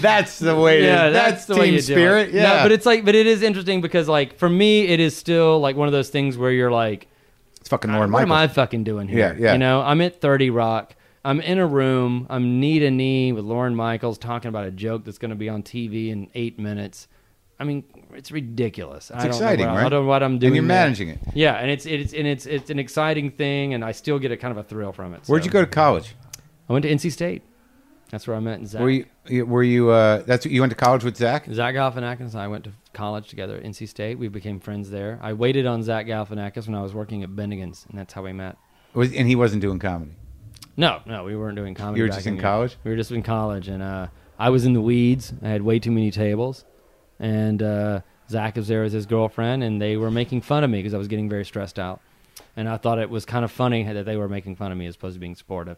That's 0.02 0.40
the 0.40 0.56
way. 0.56 0.84
yeah, 0.84 1.06
it 1.06 1.08
is. 1.10 1.14
that's, 1.14 1.46
the 1.46 1.54
team 1.54 1.62
way 1.62 1.68
you 1.68 1.78
do 1.78 1.82
spirit. 1.82 2.30
it. 2.30 2.36
Yeah, 2.36 2.44
No, 2.44 2.64
but 2.64 2.72
it's 2.72 2.86
like, 2.86 3.06
but 3.06 3.16
it 3.16 3.26
is 3.28 3.42
interesting 3.42 3.82
because, 3.82 4.08
like, 4.08 4.38
for 4.38 4.50
me, 4.50 4.88
it 4.88 5.00
is 5.00 5.16
still 5.16 5.60
like 5.60 5.76
one 5.76 5.88
of 5.88 5.92
those 5.92 6.10
things 6.10 6.38
where 6.38 6.52
you're 6.52 6.72
like, 6.72 7.08
it's 7.60 7.70
fucking 7.70 7.94
what 7.94 8.22
am 8.22 8.32
I 8.32 8.48
fucking 8.48 8.84
doing 8.84 9.08
here? 9.08 9.20
Yeah, 9.20 9.34
yeah. 9.38 9.52
You 9.54 9.60
know, 9.60 9.82
I'm 9.82 10.02
at 10.02 10.22
30 10.22 10.50
Rock. 10.50 10.96
I'm 11.28 11.42
in 11.42 11.60
a 11.60 11.68
room. 11.68 12.26
I'm 12.30 12.62
knee 12.62 12.80
to 12.80 12.90
knee 12.90 13.34
with 13.34 13.44
Lorne 13.44 13.76
Michaels 13.76 14.18
talking 14.18 14.48
about 14.48 14.66
a 14.66 14.72
joke 14.72 15.04
that's 15.04 15.18
going 15.18 15.32
to 15.32 15.36
be 15.36 15.50
on 15.50 15.62
TV 15.62 16.08
in 16.08 16.30
eight 16.36 16.58
minutes. 16.58 17.10
I 17.60 17.66
mean, 17.66 17.84
it's 18.14 18.32
ridiculous. 18.32 19.10
It's 19.10 19.20
I 19.20 19.24
don't 19.24 19.28
exciting, 19.28 19.66
what, 19.66 19.76
right? 19.76 19.86
I 19.88 19.90
don't 19.90 20.04
know 20.04 20.08
what 20.08 20.24
I'm 20.24 20.40
doing. 20.40 20.52
and 20.52 20.56
you're 20.56 20.66
there. 20.66 20.86
managing 20.86 21.10
it. 21.10 21.20
Yeah, 21.34 21.56
and 21.56 21.70
it's 21.70 21.86
it's 21.86 22.14
and 22.14 22.26
it's 22.26 22.46
it's 22.46 22.70
an 22.70 22.80
exciting 22.80 23.32
thing, 23.32 23.74
and 23.74 23.84
I 23.84 23.92
still 23.92 24.20
get 24.20 24.32
a 24.32 24.38
kind 24.38 24.58
of 24.58 24.58
a 24.58 24.64
thrill 24.64 24.94
from 24.94 25.14
it. 25.14 25.28
Where'd 25.28 25.44
so. 25.44 25.48
you 25.48 25.52
go 25.52 25.60
to 25.60 25.68
college? 25.70 26.16
I 26.70 26.74
went 26.74 26.84
to 26.84 26.90
NC 26.90 27.12
State. 27.12 27.44
That's 28.10 28.26
where 28.26 28.38
I 28.38 28.40
met 28.40 28.66
Zach. 28.66 28.80
Were 28.80 28.90
you? 28.90 29.46
Were 29.46 29.64
you? 29.64 29.90
Uh, 29.90 30.22
that's 30.22 30.46
you 30.46 30.62
went 30.62 30.72
to 30.72 30.78
college 30.78 31.04
with 31.04 31.18
Zach. 31.18 31.46
Zach 31.52 31.76
Galifianakis 31.76 32.20
and 32.22 32.36
I 32.36 32.48
went 32.48 32.64
to 32.64 32.72
college 32.94 33.28
together 33.28 33.58
at 33.58 33.64
NC 33.64 33.90
State. 33.90 34.18
We 34.18 34.30
became 34.30 34.62
friends 34.62 34.92
there. 34.92 35.20
I 35.22 35.34
waited 35.34 35.66
on 35.66 35.84
Zach 35.84 36.06
Galifianakis 36.06 36.68
when 36.68 36.76
I 36.76 36.82
was 36.82 36.94
working 36.94 37.22
at 37.24 37.32
Bennigan's, 37.32 37.86
and 37.90 38.00
that's 38.00 38.14
how 38.14 38.22
we 38.22 38.32
met. 38.32 38.56
Was, 38.94 39.14
and 39.14 39.28
he 39.28 39.36
wasn't 39.36 39.62
doing 39.62 39.80
comedy. 39.80 40.14
No, 40.78 41.02
no, 41.08 41.24
we 41.24 41.36
weren't 41.36 41.56
doing 41.56 41.74
comedy. 41.74 42.00
You 42.00 42.04
were 42.06 42.10
back 42.10 42.18
just 42.20 42.28
in 42.28 42.40
college? 42.40 42.78
We 42.84 42.92
were 42.92 42.98
just 42.98 43.12
in 43.12 43.24
college, 43.24 43.68
and 43.68 43.82
uh, 43.82 44.08
I 44.38 44.52
was 44.52 44.66
in 44.66 44.74
the 44.74 44.82
weeds. 44.82 45.34
I 45.42 45.50
had 45.50 45.64
way 45.64 45.80
too 45.80 45.92
many 45.92 46.12
tables, 46.12 46.66
and 47.20 47.62
uh, 47.64 48.02
Zach 48.30 48.56
was 48.56 48.68
there 48.68 48.84
with 48.84 48.94
his 48.94 49.08
girlfriend, 49.08 49.64
and 49.64 49.82
they 49.82 49.98
were 49.98 50.12
making 50.12 50.42
fun 50.42 50.64
of 50.64 50.70
me 50.70 50.78
because 50.80 50.94
I 50.94 50.98
was 51.00 51.08
getting 51.08 51.28
very 51.30 51.46
stressed 51.46 51.80
out. 51.80 52.00
And 52.56 52.70
I 52.70 52.78
thought 52.78 53.00
it 53.00 53.10
was 53.10 53.26
kind 53.26 53.44
of 53.44 53.52
funny 53.52 53.84
that 53.84 54.06
they 54.06 54.18
were 54.18 54.30
making 54.30 54.56
fun 54.56 54.72
of 54.72 54.78
me 54.78 54.86
as 54.86 54.96
opposed 54.96 55.16
to 55.16 55.20
being 55.20 55.36
supportive. 55.36 55.78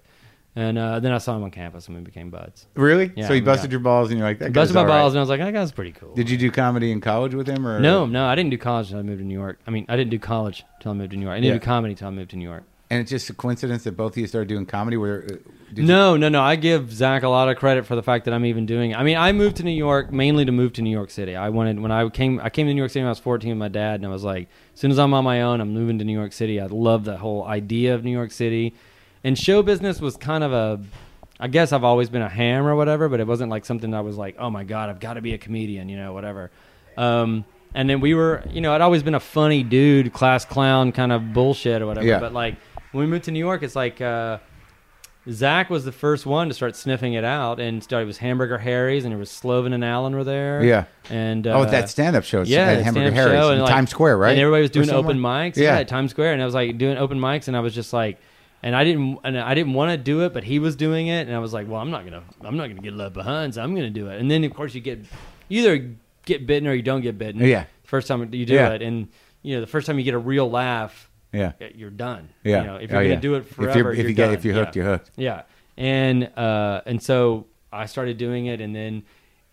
And 0.56 0.78
uh, 0.78 1.00
then 1.00 1.14
I 1.14 1.20
saw 1.20 1.36
him 1.38 1.44
on 1.44 1.52
campus, 1.52 1.88
and 1.88 1.96
we 1.96 2.04
became 2.04 2.30
buds. 2.30 2.68
Really? 2.74 3.12
Yeah, 3.16 3.28
so 3.28 3.34
he 3.34 3.40
yeah. 3.40 3.46
busted 3.46 3.72
your 3.72 3.80
balls, 3.80 4.10
and 4.10 4.20
you're 4.20 4.28
like, 4.28 4.40
that 4.40 4.52
Busted 4.52 4.76
my 4.76 4.82
all 4.82 4.88
right. 4.88 5.00
balls, 5.00 5.14
and 5.14 5.20
I 5.20 5.22
was 5.22 5.30
like, 5.30 5.40
that 5.40 5.54
guy's 5.54 5.72
pretty 5.72 5.92
cool. 5.92 6.14
Did 6.16 6.30
you 6.30 6.38
do 6.38 6.52
comedy 6.52 6.92
in 6.92 7.00
college 7.00 7.36
with 7.36 7.48
him, 7.48 7.66
or 7.66 7.80
No, 7.80 8.06
no, 8.06 8.26
I 8.26 8.36
didn't 8.36 8.50
do 8.50 8.58
college 8.58 8.88
until 8.88 9.00
I 9.00 9.04
moved 9.04 9.20
to 9.20 9.26
New 9.26 9.38
York. 9.38 9.60
I 9.68 9.72
mean, 9.72 9.86
I 9.88 9.96
didn't 9.96 10.10
do 10.10 10.20
college 10.20 10.66
until 10.78 10.92
I 10.92 10.96
moved 10.96 11.12
to 11.12 11.18
New 11.18 11.26
York. 11.26 11.34
I 11.38 11.40
didn't 11.40 11.54
Yeah. 11.54 11.60
do 11.60 11.66
comedy 11.66 11.94
until 11.94 12.08
I 12.10 12.12
moved 12.12 12.32
to 12.32 12.38
New 12.38 12.50
York. 12.50 12.64
And 12.92 13.02
it's 13.02 13.12
just 13.12 13.30
a 13.30 13.34
coincidence 13.34 13.84
that 13.84 13.96
both 13.96 14.14
of 14.14 14.18
you 14.18 14.26
started 14.26 14.48
doing 14.48 14.66
comedy. 14.66 14.98
Where 14.98 15.24
uh, 15.24 15.28
did 15.28 15.78
you- 15.78 15.84
No, 15.84 16.18
no, 16.18 16.28
no. 16.28 16.42
I 16.42 16.56
give 16.56 16.92
Zach 16.92 17.22
a 17.22 17.30
lot 17.30 17.48
of 17.48 17.58
credit 17.58 17.86
for 17.86 17.96
the 17.96 18.02
fact 18.02 18.26
that 18.26 18.34
I'm 18.34 18.46
even 18.46 18.66
doing. 18.66 18.92
it. 18.92 18.98
I 18.98 19.04
mean, 19.04 19.16
I 19.16 19.32
moved 19.32 19.58
to 19.58 19.64
New 19.64 19.70
York 19.72 20.12
mainly 20.12 20.44
to 20.46 20.52
move 20.52 20.74
to 20.74 20.82
New 20.82 20.90
York 20.90 21.12
City. 21.12 21.36
I 21.36 21.50
wanted 21.50 21.80
when 21.80 21.92
I 21.92 22.10
came. 22.10 22.40
I 22.42 22.50
came 22.50 22.66
to 22.66 22.74
New 22.74 22.82
York 22.82 22.90
City 22.90 23.02
when 23.02 23.08
I 23.08 23.12
was 23.12 23.20
14 23.20 23.50
with 23.52 23.60
my 23.60 23.68
dad, 23.68 23.96
and 23.96 24.06
I 24.06 24.10
was 24.10 24.24
like, 24.24 24.50
as 24.74 24.80
soon 24.80 24.90
as 24.90 24.98
I'm 24.98 25.14
on 25.14 25.24
my 25.24 25.44
own, 25.44 25.62
I'm 25.62 25.72
moving 25.72 26.00
to 26.00 26.04
New 26.06 26.18
York 26.18 26.34
City. 26.34 26.60
I 26.60 26.66
love 26.66 27.06
the 27.06 27.18
whole 27.18 27.46
idea 27.46 27.94
of 27.94 28.04
New 28.04 28.12
York 28.12 28.32
City, 28.32 28.74
and 29.24 29.38
show 29.38 29.62
business 29.62 30.02
was 30.02 30.18
kind 30.18 30.44
of 30.44 30.52
a. 30.52 30.82
I 31.40 31.48
guess 31.48 31.72
I've 31.72 31.84
always 31.86 32.10
been 32.10 32.22
a 32.24 32.28
ham 32.28 32.66
or 32.66 32.76
whatever, 32.76 33.08
but 33.08 33.20
it 33.20 33.28
wasn't 33.28 33.50
like 33.52 33.66
something 33.66 33.94
I 33.94 34.02
was 34.02 34.18
like, 34.18 34.36
oh 34.40 34.50
my 34.50 34.64
god, 34.64 34.90
I've 34.90 35.00
got 35.00 35.14
to 35.14 35.22
be 35.22 35.34
a 35.34 35.38
comedian, 35.38 35.88
you 35.88 35.96
know, 35.96 36.12
whatever. 36.12 36.52
Um, 36.98 37.46
and 37.74 37.90
then 37.90 38.02
we 38.02 38.14
were, 38.14 38.44
you 38.50 38.60
know, 38.62 38.74
I'd 38.74 38.82
always 38.82 39.04
been 39.04 39.16
a 39.16 39.20
funny 39.22 39.64
dude, 39.64 40.12
class 40.12 40.44
clown, 40.44 40.92
kind 40.92 41.12
of 41.14 41.32
bullshit 41.34 41.82
or 41.82 41.86
whatever. 41.86 42.06
Yeah. 42.08 42.20
But 42.20 42.34
like 42.34 42.56
when 42.92 43.06
we 43.06 43.10
moved 43.12 43.26
to 43.26 43.32
New 43.32 43.40
York, 43.40 43.64
it's 43.64 43.76
like. 43.76 44.02
Uh, 44.02 44.40
Zach 45.30 45.70
was 45.70 45.84
the 45.86 45.92
first 45.92 46.26
one 46.26 46.48
to 46.48 46.54
start 46.56 46.76
sniffing 46.76 47.14
it 47.14 47.26
out, 47.26 47.60
and 47.60 47.84
started 47.84 48.06
it 48.06 48.08
was 48.08 48.18
Hamburger 48.18 48.58
Harry's, 48.58 49.04
and 49.06 49.14
it 49.14 49.18
was 49.18 49.30
Slovin 49.30 49.74
and 49.74 49.84
Allen 49.84 50.16
were 50.16 50.24
there. 50.24 50.64
Yeah. 50.64 50.86
and 51.10 51.46
uh, 51.46 51.60
oh, 51.60 51.66
that 51.66 51.90
stand-up 51.90 52.24
show. 52.24 52.42
yeah, 52.44 52.68
at 52.72 52.84
Hamburger 52.84 53.12
Harry's 53.12 53.34
show, 53.40 53.48
in 53.50 53.54
and, 53.56 53.62
like- 53.64 53.72
Times 53.72 53.90
Square, 53.92 54.18
right? 54.18 54.32
And 54.32 54.40
everybody 54.40 54.62
was 54.62 54.72
doing 54.72 54.90
open 54.90 55.20
mics. 55.20 55.58
Yeah. 55.58 55.74
Yeah. 55.74 55.80
at 55.80 55.88
Times 55.88 56.12
Square, 56.12 56.34
and 56.34 56.42
I 56.42 56.46
was 56.46 56.56
like 56.56 56.78
doing 56.78 56.98
open 56.98 57.20
mics, 57.20 57.48
and 57.48 57.56
I 57.56 57.60
was 57.60 57.76
just 57.76 57.92
like, 57.94 58.18
and 58.64 58.76
I 58.76 58.84
didn't, 58.86 59.20
and 59.24 59.38
I 59.38 59.54
didn't 59.54 59.74
want 59.74 59.92
to 59.92 59.98
do 59.98 60.22
it, 60.22 60.34
but 60.34 60.44
he 60.46 60.58
was 60.58 60.76
doing 60.76 61.08
it, 61.08 61.28
and 61.28 61.36
I 61.36 61.40
was 61.40 61.54
like, 61.54 61.68
well, 61.68 61.82
I'm 61.82 61.92
not 61.92 62.06
gonna, 62.06 62.24
I'm 62.42 62.58
not 62.58 62.70
gonna 62.70 62.82
get 62.82 62.94
left 62.94 63.14
behind, 63.14 63.54
so 63.54 63.62
I'm 63.62 63.76
gonna 63.76 63.90
do 63.92 64.08
it. 64.08 64.20
And 64.20 64.32
then 64.32 64.44
of 64.46 64.54
course 64.54 64.74
you 64.74 64.82
get, 64.82 65.00
you 65.50 65.62
either 65.62 65.92
get 66.26 66.48
bitten 66.48 66.68
or 66.68 66.74
you 66.74 66.82
don't 66.82 67.02
get 67.02 67.18
bitten. 67.18 67.42
Yeah. 67.42 67.66
First 67.84 68.08
time 68.08 68.22
you 68.34 68.46
do 68.46 68.54
Yeah. 68.54 68.70
it, 68.70 68.82
and 68.82 69.10
you 69.44 69.56
know 69.56 69.62
the 69.62 69.68
first 69.68 69.86
time 69.86 70.00
you 70.00 70.06
get 70.06 70.14
a 70.16 70.20
real 70.20 70.50
laugh, 70.50 71.09
Yeah. 71.32 71.52
you're 71.76 71.90
done. 71.92 72.30
Yeah. 72.44 72.62
You 72.62 72.68
know, 72.68 72.76
if 72.78 72.90
you're 72.92 73.00
Oh, 73.00 73.04
gonna 73.04 73.14
yeah. 73.16 73.20
do 73.20 73.36
it 73.36 73.40
If 73.40 73.58
you're- 73.58 73.72
forever, 73.74 73.92
if 73.92 73.98
you're 74.00 74.08
you 74.10 74.14
get- 74.16 74.34
if 74.34 74.44
you're 74.46 74.54
hooked, 74.56 74.76
Yeah. 74.76 74.84
you're 74.84 74.92
hooked. 74.94 75.12
Yeah, 75.16 75.42
and 75.78 76.24
uh, 76.38 76.82
and 76.86 77.02
so 77.04 77.46
I 77.72 77.86
started 77.86 78.18
doing 78.18 78.48
it, 78.48 78.62
and 78.62 78.76
then 78.76 79.04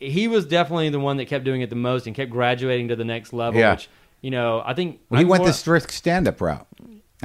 he 0.00 0.26
was 0.28 0.46
definitely 0.46 0.88
the 0.88 1.00
one 1.00 1.16
that 1.18 1.26
kept 1.26 1.44
doing 1.44 1.60
it 1.60 1.70
the 1.70 1.76
most 1.76 2.06
and 2.06 2.16
kept 2.16 2.30
graduating 2.30 2.88
to 2.88 2.96
the 2.96 3.04
next 3.04 3.32
level. 3.32 3.60
Yeah. 3.60 3.72
Which 3.72 3.88
you 4.22 4.30
know, 4.30 4.62
I 4.64 4.72
think 4.74 5.00
Well, 5.10 5.18
he 5.18 5.24
went 5.26 5.44
the 5.44 5.52
strict 5.52 5.92
stand-up 5.92 6.40
route. 6.40 6.66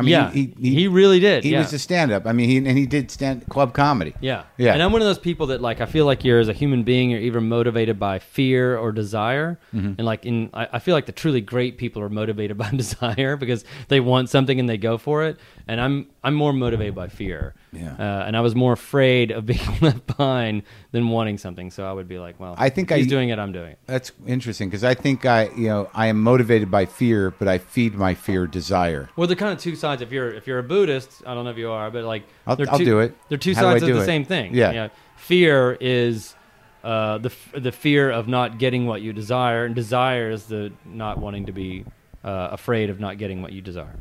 I 0.02 0.04
mean, 0.04 0.12
yeah, 0.12 0.32
he, 0.32 0.74
he, 0.74 0.88
really 0.88 1.20
did. 1.20 1.44
He 1.44 1.52
yeah. 1.52 1.60
was 1.60 1.74
a 1.74 1.80
stand-up. 1.80 2.26
I 2.26 2.32
mean, 2.34 2.50
he 2.50 2.58
and 2.58 2.78
he 2.78 2.86
did 2.86 3.12
stand 3.12 3.48
club 3.50 3.74
comedy. 3.74 4.14
Yeah. 4.20 4.44
Yeah. 4.58 4.74
And 4.74 4.82
I'm 4.82 4.92
one 4.92 5.02
of 5.02 5.08
those 5.08 5.20
people 5.20 5.48
that 5.48 5.62
like 5.62 5.82
I 5.82 5.86
feel 5.86 6.06
like 6.06 6.24
you're 6.24 6.40
as 6.40 6.48
a 6.48 6.54
human 6.54 6.84
being 6.84 7.12
you're 7.12 7.20
either 7.20 7.42
motivated 7.42 8.00
by 8.00 8.20
fear 8.20 8.78
or 8.78 8.92
desire. 8.92 9.60
Mm-hmm. 9.74 9.94
And 9.98 10.06
like 10.06 10.26
in 10.26 10.50
I, 10.54 10.68
I 10.74 10.80
feel 10.80 10.96
like 10.96 11.06
the 11.06 11.12
truly 11.12 11.42
great 11.42 11.78
people 11.78 12.02
are 12.02 12.10
motivated 12.10 12.58
by 12.60 12.72
desire 12.72 13.36
because 13.38 13.64
they 13.88 14.00
want 14.00 14.30
something 14.30 14.60
and 14.60 14.70
they 14.70 14.78
go 14.78 14.98
for 14.98 15.24
it. 15.24 15.38
And 15.68 15.80
I'm 15.82 16.08
I'm 16.24 16.34
more 16.34 16.54
motivated 16.54 16.96
by 16.96 17.08
fear. 17.08 17.54
Yeah. 17.72 17.94
Uh, 17.98 18.24
and 18.26 18.36
I 18.36 18.42
was 18.42 18.56
more 18.56 18.74
afraid 18.74 19.32
of 19.32 19.46
being 19.52 19.60
left 19.82 20.06
behind 20.08 20.64
than 20.92 21.10
wanting 21.10 21.38
something. 21.38 21.72
So 21.72 21.86
I 21.86 21.94
would 21.94 22.08
be 22.08 22.20
like, 22.20 22.40
well, 22.40 22.56
I 22.58 22.70
think 22.70 22.92
he's 22.92 23.06
I- 23.06 23.10
doing 23.10 23.30
it, 23.30 23.40
I'm 23.40 23.52
doing 23.52 23.72
it. 23.72 23.80
That's 23.86 24.12
interesting 24.28 24.70
because 24.70 24.84
I 24.84 24.94
think 24.94 25.26
I, 25.26 25.50
you 25.56 25.68
know, 25.68 25.90
I 25.94 26.08
am 26.08 26.22
motivated 26.22 26.70
by 26.72 26.86
fear, 26.86 27.32
but 27.32 27.48
I 27.48 27.58
feed 27.60 27.96
my 27.96 28.14
fear 28.14 28.48
desire. 28.48 29.10
Well, 29.16 29.28
they're 29.28 29.36
kind 29.36 29.54
of 29.54 29.60
two 29.60 29.76
sides. 29.76 30.02
If 30.02 30.12
you're 30.12 30.30
if 30.32 30.48
you're 30.48 30.60
a 30.60 30.64
Buddhist, 30.64 31.22
I 31.26 31.34
don't 31.34 31.44
know 31.46 31.52
if 31.52 31.58
you 31.58 31.72
are, 31.72 31.90
but 31.92 32.04
like 32.06 32.24
I'll- 32.48 32.56
they're 32.56 32.70
I'll 32.72 32.78
two, 32.78 32.86
do 32.86 33.00
it. 33.00 33.16
They're 33.30 33.38
two 33.38 33.54
How 33.56 33.62
sides 33.62 33.84
of 33.84 33.90
the 33.90 34.02
it? 34.02 34.06
same 34.06 34.26
thing. 34.26 34.54
Yeah. 34.56 34.70
You 34.70 34.76
know, 34.78 34.90
fear 35.16 35.78
is 35.80 36.36
uh, 36.84 37.20
the 37.20 37.30
f- 37.30 37.52
the 37.62 37.72
fear 37.72 38.10
of 38.10 38.28
not 38.28 38.58
getting 38.58 38.88
what 38.88 39.02
you 39.02 39.14
desire, 39.14 39.66
and 39.66 39.76
desire 39.76 40.32
is 40.32 40.46
the 40.46 40.72
not 40.84 41.20
wanting 41.20 41.46
to 41.46 41.52
be 41.52 41.86
uh, 42.24 42.50
afraid 42.52 42.90
of 42.90 43.00
not 43.00 43.18
getting 43.20 43.42
what 43.44 43.52
you 43.52 43.62
desire. 43.62 43.96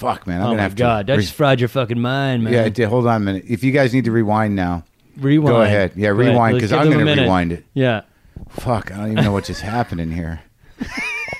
Fuck, 0.00 0.26
man. 0.26 0.38
I'm 0.40 0.42
oh 0.42 0.46
gonna 0.46 0.56
my 0.56 0.62
have 0.62 0.76
god, 0.76 1.06
to. 1.06 1.12
that 1.12 1.20
just 1.20 1.34
fried 1.34 1.60
your 1.60 1.68
fucking 1.68 2.00
mind, 2.00 2.42
man. 2.44 2.52
yeah, 2.54 2.64
it 2.64 2.74
did. 2.74 2.88
hold 2.88 3.06
on 3.06 3.16
a 3.16 3.24
minute. 3.24 3.44
If 3.48 3.62
you 3.62 3.70
guys 3.70 3.92
need 3.92 4.04
to 4.06 4.10
rewind 4.12 4.56
now, 4.56 4.82
rewind. 5.18 5.54
go 5.54 5.60
ahead. 5.62 5.92
Yeah, 5.94 6.08
rewind 6.08 6.54
because 6.56 6.72
I'm 6.72 6.90
going 6.90 7.04
to 7.06 7.20
rewind 7.22 7.52
it. 7.52 7.64
Yeah. 7.74 8.02
Fuck, 8.48 8.90
I 8.92 8.96
don't 8.96 9.12
even 9.12 9.24
know 9.24 9.32
what 9.32 9.44
just 9.44 9.60
happened 9.60 10.00
in 10.00 10.10
here. 10.10 10.40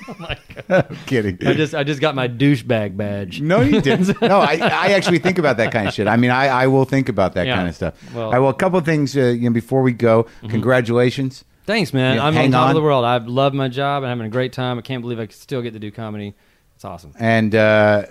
Oh 0.09 0.17
my 0.19 0.37
god. 0.69 0.87
I'm 0.91 0.97
kidding. 1.07 1.39
I 1.47 1.53
just 1.53 1.73
I 1.73 1.85
just 1.85 2.01
got 2.01 2.17
my 2.17 2.27
douchebag 2.27 2.97
badge. 2.97 3.41
No, 3.41 3.61
you 3.61 3.81
didn't. 3.81 4.21
No, 4.23 4.41
I, 4.41 4.55
I 4.55 4.87
actually 4.93 5.21
think 5.21 5.39
about 5.39 5.57
that 5.59 5.71
kind 5.71 5.87
of 5.87 5.95
shit. 5.95 6.09
I 6.09 6.17
mean, 6.17 6.33
I, 6.33 6.47
I 6.49 6.67
will 6.67 6.85
think 6.85 7.09
about 7.09 7.35
that 7.35 7.47
Yeah. 7.47 7.55
kind 7.55 7.69
of 7.69 7.77
stuff. 7.77 8.15
Well- 8.15 8.31
well, 8.31 8.49
a 8.49 8.55
couple 8.55 8.77
of 8.79 8.85
things 8.85 9.17
uh, 9.17 9.21
you 9.27 9.49
know, 9.49 9.51
before 9.55 9.83
we 9.83 9.93
go. 9.93 10.27
Congratulations. 10.49 11.45
Thanks, 11.67 11.93
man. 11.93 12.17
Yeah, 12.17 12.25
I'm 12.25 12.37
on 12.37 12.51
top 12.51 12.65
on. 12.65 12.69
of 12.71 12.75
the 12.75 12.83
world. 12.83 13.05
I've 13.05 13.29
loved 13.29 13.55
my 13.55 13.69
job 13.69 14.03
and 14.03 14.09
having 14.11 14.27
a 14.27 14.31
great 14.31 14.53
time. 14.53 14.79
I 14.79 14.83
can't 14.83 15.03
believe 15.03 15.21
I 15.21 15.27
still 15.29 15.63
get 15.63 15.75
to 15.75 15.79
do 15.79 15.91
comedy. 15.93 16.35
It's 16.81 16.85
awesome. 16.87 17.13
And 17.19 17.55
uh, 17.55 17.59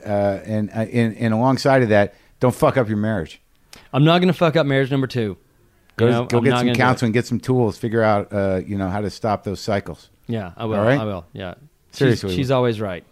uh, 0.06 0.44
and, 0.46 0.70
uh, 0.70 0.74
and 0.74 1.18
and 1.18 1.34
alongside 1.34 1.82
of 1.82 1.90
that, 1.90 2.14
don't 2.40 2.54
fuck 2.54 2.78
up 2.78 2.88
your 2.88 2.98
marriage. 2.98 3.42
I'm 3.92 4.04
not 4.04 4.20
going 4.20 4.28
to 4.28 4.34
fuck 4.38 4.56
up 4.56 4.68
marriage 4.68 4.92
number 4.92 5.08
two. 5.08 5.38
Go, 5.98 6.06
You 6.06 6.12
know, 6.12 6.26
go 6.26 6.38
I'm 6.38 6.44
get 6.44 6.50
some 6.52 6.58
gonna 6.60 6.64
do 6.66 6.72
it. 6.74 6.78
counseling, 6.78 7.12
get 7.12 7.26
some 7.26 7.40
tools, 7.40 7.80
figure 7.80 8.04
out 8.04 8.32
uh, 8.32 8.62
you 8.64 8.78
know 8.78 8.88
how 8.88 9.02
to 9.02 9.10
stop 9.10 9.44
those 9.44 9.60
cycles. 9.60 10.12
Yeah, 10.28 10.52
I 10.56 10.66
will. 10.66 10.76
All 10.78 10.86
right? 10.86 11.00
I 11.00 11.04
will. 11.04 11.26
Yeah. 11.34 11.56
She's- 11.56 11.98
Seriously. 11.98 12.36
she's, 12.36 12.52
always 12.52 12.80
right. 12.80 13.04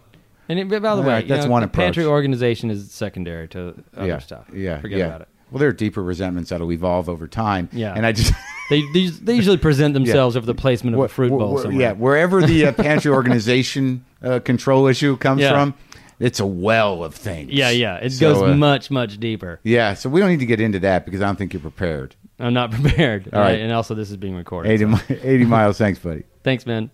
And 0.48 0.60
it, 0.60 0.68
by 0.68 0.78
the 0.78 0.88
All 0.90 0.98
way, 1.02 1.06
right, 1.08 1.26
that's 1.28 1.46
know, 1.46 1.50
one 1.50 1.62
the 1.62 1.66
approach. 1.66 1.82
pantry 1.86 2.04
organization 2.04 2.70
is 2.70 2.92
secondary 2.92 3.48
to 3.48 3.74
other 3.96 4.06
yeah, 4.06 4.18
stuff. 4.20 4.46
yeah, 4.54 4.80
forget 4.80 5.00
yeah. 5.00 5.06
about 5.06 5.22
it. 5.22 5.28
Well, 5.50 5.58
there 5.60 5.68
are 5.68 5.72
deeper 5.72 6.02
resentments 6.02 6.50
that'll 6.50 6.70
evolve 6.72 7.08
over 7.08 7.26
time. 7.28 7.68
Yeah. 7.72 7.94
and 7.94 8.04
I 8.06 8.12
just 8.12 8.32
They, 8.70 8.82
they 8.92 9.06
they 9.06 9.34
usually 9.34 9.56
present 9.56 9.94
themselves 9.94 10.36
over 10.36 10.44
the 10.44 10.54
placement 10.54 10.94
of 10.94 11.00
a 11.02 11.08
fruit 11.08 11.28
Wh- 11.32 11.38
bowl 11.38 11.56
wh- 11.58 11.62
somewhere. 11.62 11.80
Yeah, 11.80 11.92
wherever 11.92 12.42
the 12.42 12.66
uh, 12.66 12.72
pantry 12.72 13.10
organization 13.12 14.04
uh, 14.22 14.40
control 14.40 14.86
issue 14.88 15.16
comes 15.16 15.40
Yeah. 15.40 15.52
from, 15.52 15.74
it's 16.20 16.38
a 16.38 16.44
well 16.46 17.02
of 17.02 17.14
things. 17.14 17.50
yeah, 17.50 17.70
yeah. 17.70 17.96
It 17.96 18.10
So, 18.10 18.34
goes 18.34 18.42
uh, 18.42 18.54
much 18.56 18.90
much 18.90 19.18
deeper. 19.18 19.58
Yeah, 19.62 19.94
so 19.94 20.10
we 20.10 20.20
don't 20.20 20.28
need 20.28 20.40
to 20.40 20.46
get 20.46 20.60
into 20.60 20.80
that 20.80 21.06
because 21.06 21.22
I 21.22 21.26
don't 21.26 21.36
think 21.36 21.54
you're 21.54 21.62
prepared. 21.62 22.14
I'm 22.38 22.52
not 22.52 22.70
prepared. 22.78 23.30
All 23.32 23.40
right. 23.40 23.58
and 23.58 23.72
also 23.72 23.94
this 23.94 24.10
is 24.10 24.18
being 24.18 24.34
recorded. 24.34 24.70
AD, 24.70 24.80
so- 24.80 25.14
mi- 25.14 25.42
AD 25.42 25.48
Miles, 25.48 25.78
thanks, 25.78 25.98
buddy. 25.98 26.24
Thanks, 26.44 26.66
man. 26.66 26.90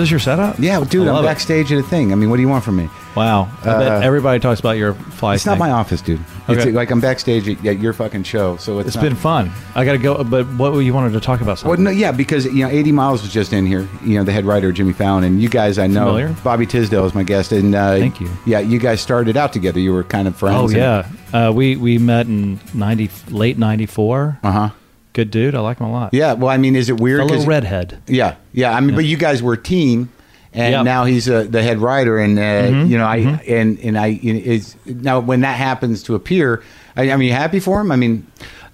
This 0.00 0.10
your 0.10 0.18
setup? 0.18 0.58
Yeah, 0.58 0.82
dude, 0.82 1.06
I'm 1.08 1.22
it. 1.22 1.26
backstage 1.26 1.70
at 1.72 1.78
a 1.78 1.82
thing. 1.82 2.10
I 2.10 2.14
mean, 2.14 2.30
what 2.30 2.36
do 2.36 2.42
you 2.42 2.48
want 2.48 2.64
from 2.64 2.76
me? 2.76 2.88
Wow. 3.14 3.50
I 3.62 3.68
Uh, 3.68 3.78
bet 3.80 4.02
everybody 4.02 4.40
talks 4.40 4.58
about 4.58 4.78
your 4.78 4.94
fly. 4.94 5.34
It's 5.34 5.44
not 5.44 5.58
my 5.58 5.72
office, 5.72 6.00
dude. 6.00 6.20
It's 6.48 6.64
like 6.74 6.90
I'm 6.90 7.00
backstage 7.02 7.46
at, 7.50 7.66
at 7.66 7.80
your 7.80 7.92
fucking 7.92 8.22
show, 8.22 8.56
so 8.56 8.78
it's, 8.78 8.86
It's 8.88 8.96
not- 8.96 9.02
been 9.02 9.14
fun. 9.14 9.50
I 9.74 9.84
got 9.84 9.92
to 9.92 9.98
go. 9.98 10.24
But 10.24 10.46
what 10.54 10.70
you 10.78 10.94
wanted 10.94 11.12
to 11.12 11.20
talk 11.20 11.42
about? 11.42 11.62
Well, 11.64 11.76
no, 11.76 11.90
yeah, 11.90 12.12
because 12.12 12.46
you 12.46 12.66
know, 12.66 12.70
AD 12.70 12.86
Miles 12.94 13.20
was 13.20 13.30
just 13.30 13.52
in 13.52 13.66
here. 13.66 13.86
You 14.02 14.16
know, 14.16 14.24
the 14.24 14.32
head 14.32 14.46
writer 14.46 14.72
Jimmy 14.72 14.94
Fallon, 14.94 15.22
and 15.24 15.42
you 15.42 15.50
guys, 15.50 15.78
I 15.78 15.86
know, 15.86 16.06
Familiar. 16.06 16.34
Bobby 16.42 16.64
Tisdale 16.64 17.04
is 17.04 17.14
my 17.14 17.22
guest, 17.22 17.52
and 17.52 17.74
uh, 17.74 17.98
Thank 17.98 18.22
you. 18.22 18.30
Yeah, 18.46 18.60
you 18.60 18.78
guys 18.78 19.02
started 19.02 19.36
out 19.36 19.52
together. 19.52 19.80
You 19.80 19.92
were 19.92 20.02
kind 20.04 20.26
of 20.26 20.34
friends. 20.34 20.56
oh 20.58 20.68
yeah. 20.74 21.06
Uh, 21.34 21.52
we 21.54 21.76
we 21.76 21.98
met 21.98 22.26
in 22.26 22.58
ninety 22.72 23.10
late 23.28 23.58
ninety 23.58 23.84
four. 23.86 24.38
Uh 24.42 24.50
huh. 24.50 24.70
Good 25.12 25.30
dude. 25.30 25.54
I 25.54 25.60
like 25.60 25.78
him 25.78 25.86
a 25.86 25.92
lot. 25.92 26.14
Yeah. 26.14 26.34
Well, 26.34 26.48
I 26.50 26.56
mean, 26.56 26.76
is 26.76 26.88
it 26.88 27.00
weird? 27.00 27.20
Fellow 27.20 27.34
'cause- 27.36 27.46
redhead. 27.46 27.98
Yeah, 28.06 28.36
yeah. 28.52 28.74
I 28.74 28.80
mean, 28.80 28.94
but 28.94 29.04
you 29.04 29.16
guys 29.16 29.42
were 29.42 29.54
a 29.54 29.62
team, 29.62 30.08
and 30.52 30.72
Yeah. 30.72 30.82
now 30.82 31.04
he's 31.04 31.28
uh, 31.28 31.46
the 31.48 31.62
head 31.62 31.78
writer, 31.78 32.18
and 32.18 32.38
uh, 32.38 32.42
Mm-hmm. 32.42 32.90
you 32.90 32.98
know, 32.98 33.06
I 33.06 33.16
and 33.48 33.78
and 33.80 33.98
I 33.98 34.18
is 34.22 34.76
now 34.86 35.18
when 35.20 35.40
that 35.40 35.56
happens 35.56 36.02
to 36.04 36.14
appear. 36.14 36.62
I, 36.96 37.10
I 37.10 37.16
mean, 37.16 37.28
you 37.28 37.34
happy 37.34 37.60
for 37.60 37.80
him? 37.80 37.90
I 37.92 37.96
mean, 37.96 38.26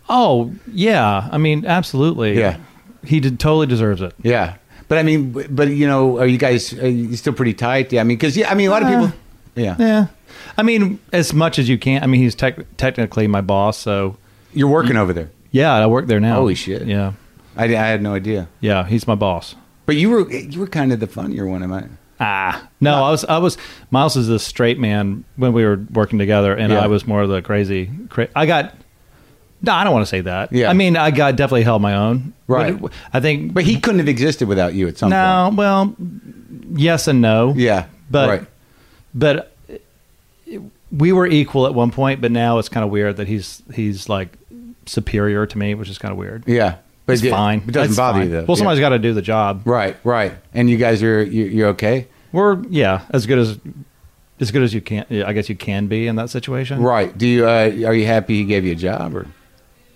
Oh 0.09 0.53
yeah. 0.73 1.29
I 1.33 1.39
mean, 1.39 1.65
absolutely. 1.67 2.39
Yeah. 2.39 2.59
He 3.05 3.21
did 3.21 3.39
totally 3.41 3.67
deserves 3.67 4.01
it. 4.03 4.15
yeah. 4.23 4.57
But 4.89 4.99
I 4.99 5.03
mean, 5.03 5.33
but, 5.51 5.69
you 5.69 5.87
know, 5.87 6.19
are 6.21 6.27
you 6.29 6.39
guys 6.39 6.73
are 6.75 6.89
you 6.89 7.17
still 7.17 7.33
pretty 7.33 7.55
tight? 7.55 7.93
Yeah. 7.93 8.03
I 8.03 8.05
mean, 8.05 8.17
because 8.17 8.37
yeah, 8.37 8.51
I 8.51 8.55
mean, 8.55 8.69
a 8.69 8.71
lot 8.71 8.83
of 8.83 8.89
Uh, 8.89 8.91
people. 9.07 9.13
Yeah. 9.57 9.75
Yeah. 9.79 10.07
I 10.59 10.63
mean, 10.63 10.99
as 11.13 11.33
much 11.33 11.59
as 11.59 11.69
you 11.69 11.77
can. 11.79 12.03
I 12.05 12.07
mean, 12.07 12.21
he's 12.21 12.35
tec- 12.37 12.77
technically 12.77 13.27
my 13.27 13.41
boss, 13.41 13.79
so 13.79 14.17
You're 14.55 14.69
working 14.69 14.97
over 14.97 15.13
there. 15.13 15.31
Yeah, 15.57 15.75
I 15.75 15.87
work 15.87 16.07
there 16.07 16.21
now. 16.21 16.35
Holy 16.37 16.55
shit. 16.55 16.87
Yeah. 16.87 17.13
I, 17.57 17.65
I 17.65 17.69
had 17.69 18.03
no 18.03 18.13
idea. 18.15 18.49
Yeah. 18.61 18.85
He's 18.87 19.07
my 19.07 19.15
boss. 19.15 19.55
But 19.87 19.97
you 19.97 20.11
were 20.11 20.31
you 20.31 20.61
were 20.61 20.67
kind 20.67 20.93
of 20.93 21.01
the 21.01 21.07
funnier 21.07 21.47
one, 21.47 21.63
am 21.63 21.73
I? 21.73 21.85
Ah, 22.19 22.69
no, 22.81 23.05
I 23.05 23.11
was, 23.11 23.25
I 23.27 23.39
was. 23.39 23.59
Miles 23.91 24.17
is 24.17 24.27
the 24.27 24.39
straight 24.39 24.79
man 24.79 25.25
when 25.37 25.53
we 25.53 25.65
were 25.65 25.77
working 25.93 26.19
together, 26.19 26.55
and 26.55 26.73
Yeah. 26.73 26.81
I 26.81 26.87
was 26.87 27.07
more 27.07 27.23
of 27.23 27.29
the 27.29 27.43
crazy. 27.43 27.91
Cra- 28.09 28.29
I 28.35 28.47
got. 28.47 28.75
No, 29.63 29.73
I 29.73 29.85
don't 29.85 29.93
want 29.93 30.03
to 30.05 30.09
say 30.11 30.23
that. 30.23 30.53
Yeah. 30.53 30.69
I 30.71 30.73
mean, 30.73 30.97
I 30.97 31.11
got 31.11 31.37
definitely 31.37 31.63
held 31.65 31.83
my 31.83 31.95
own. 31.95 32.33
Right. 32.47 32.79
But 32.81 32.93
I 33.13 33.21
think. 33.21 33.53
But 33.55 33.65
he 33.65 33.79
couldn't 33.81 33.99
have 34.01 34.09
existed 34.09 34.49
without 34.49 34.75
you 34.75 34.89
at 34.89 34.97
some 34.99 35.11
point. 35.11 35.21
no, 35.21 35.51
well, 35.57 35.97
yes 36.75 37.07
and 37.09 37.21
no. 37.21 37.53
Yeah. 37.57 37.87
But 38.11 38.29
right. 38.29 38.47
but 39.15 39.55
it- 40.47 40.63
we 40.93 41.13
were 41.13 41.27
equal 41.27 41.67
at 41.67 41.75
one 41.75 41.91
point, 41.91 42.21
but 42.21 42.31
now 42.33 42.59
it's 42.59 42.69
kind 42.69 42.85
of 42.85 42.91
weird 42.91 43.17
that 43.19 43.29
he's 43.29 43.63
he's 43.75 44.09
like 44.09 44.37
superior 44.87 45.47
to 45.47 45.59
me, 45.59 45.75
which 45.75 45.89
is 45.89 45.99
kind 45.99 46.13
of 46.13 46.19
weird. 46.19 46.45
Yeah. 46.47 46.77
But 47.07 47.15
It's 47.15 47.23
it- 47.23 47.31
fine. 47.31 47.59
It 47.67 47.73
doesn't 47.73 47.91
That's 47.91 47.97
bother 47.97 48.19
fine. 48.21 48.29
you 48.29 48.33
though. 48.33 48.45
Well, 48.45 48.57
Yeah. 48.57 48.61
somebody's 48.61 48.81
got 48.81 48.89
to 48.91 48.99
do 48.99 49.13
the 49.15 49.23
job. 49.23 49.63
Right. 49.65 49.97
Right. 50.05 50.33
And 50.55 50.69
you 50.69 50.77
guys 50.77 51.03
are 51.03 51.23
you, 51.23 51.45
you're 51.45 51.69
okay. 51.69 52.09
We're 52.33 52.61
yeah, 52.69 53.03
as 53.11 53.27
good 53.27 53.39
as 53.39 53.59
as 54.41 54.51
good 54.51 54.63
as 54.63 54.75
you 54.75 54.81
can. 54.81 55.07
I 55.25 55.33
guess 55.33 55.49
you 55.49 55.57
can 55.57 55.87
be 55.87 56.07
in 56.09 56.17
that 56.17 56.31
situation. 56.31 56.81
Right. 56.83 57.17
Do 57.17 57.27
you 57.27 57.47
uh, 57.47 57.71
are 57.87 57.95
you 57.95 58.07
happy 58.07 58.39
he 58.39 58.45
gave 58.45 58.65
you 58.65 58.73
a 58.73 58.77
job 58.77 59.15
or? 59.17 59.27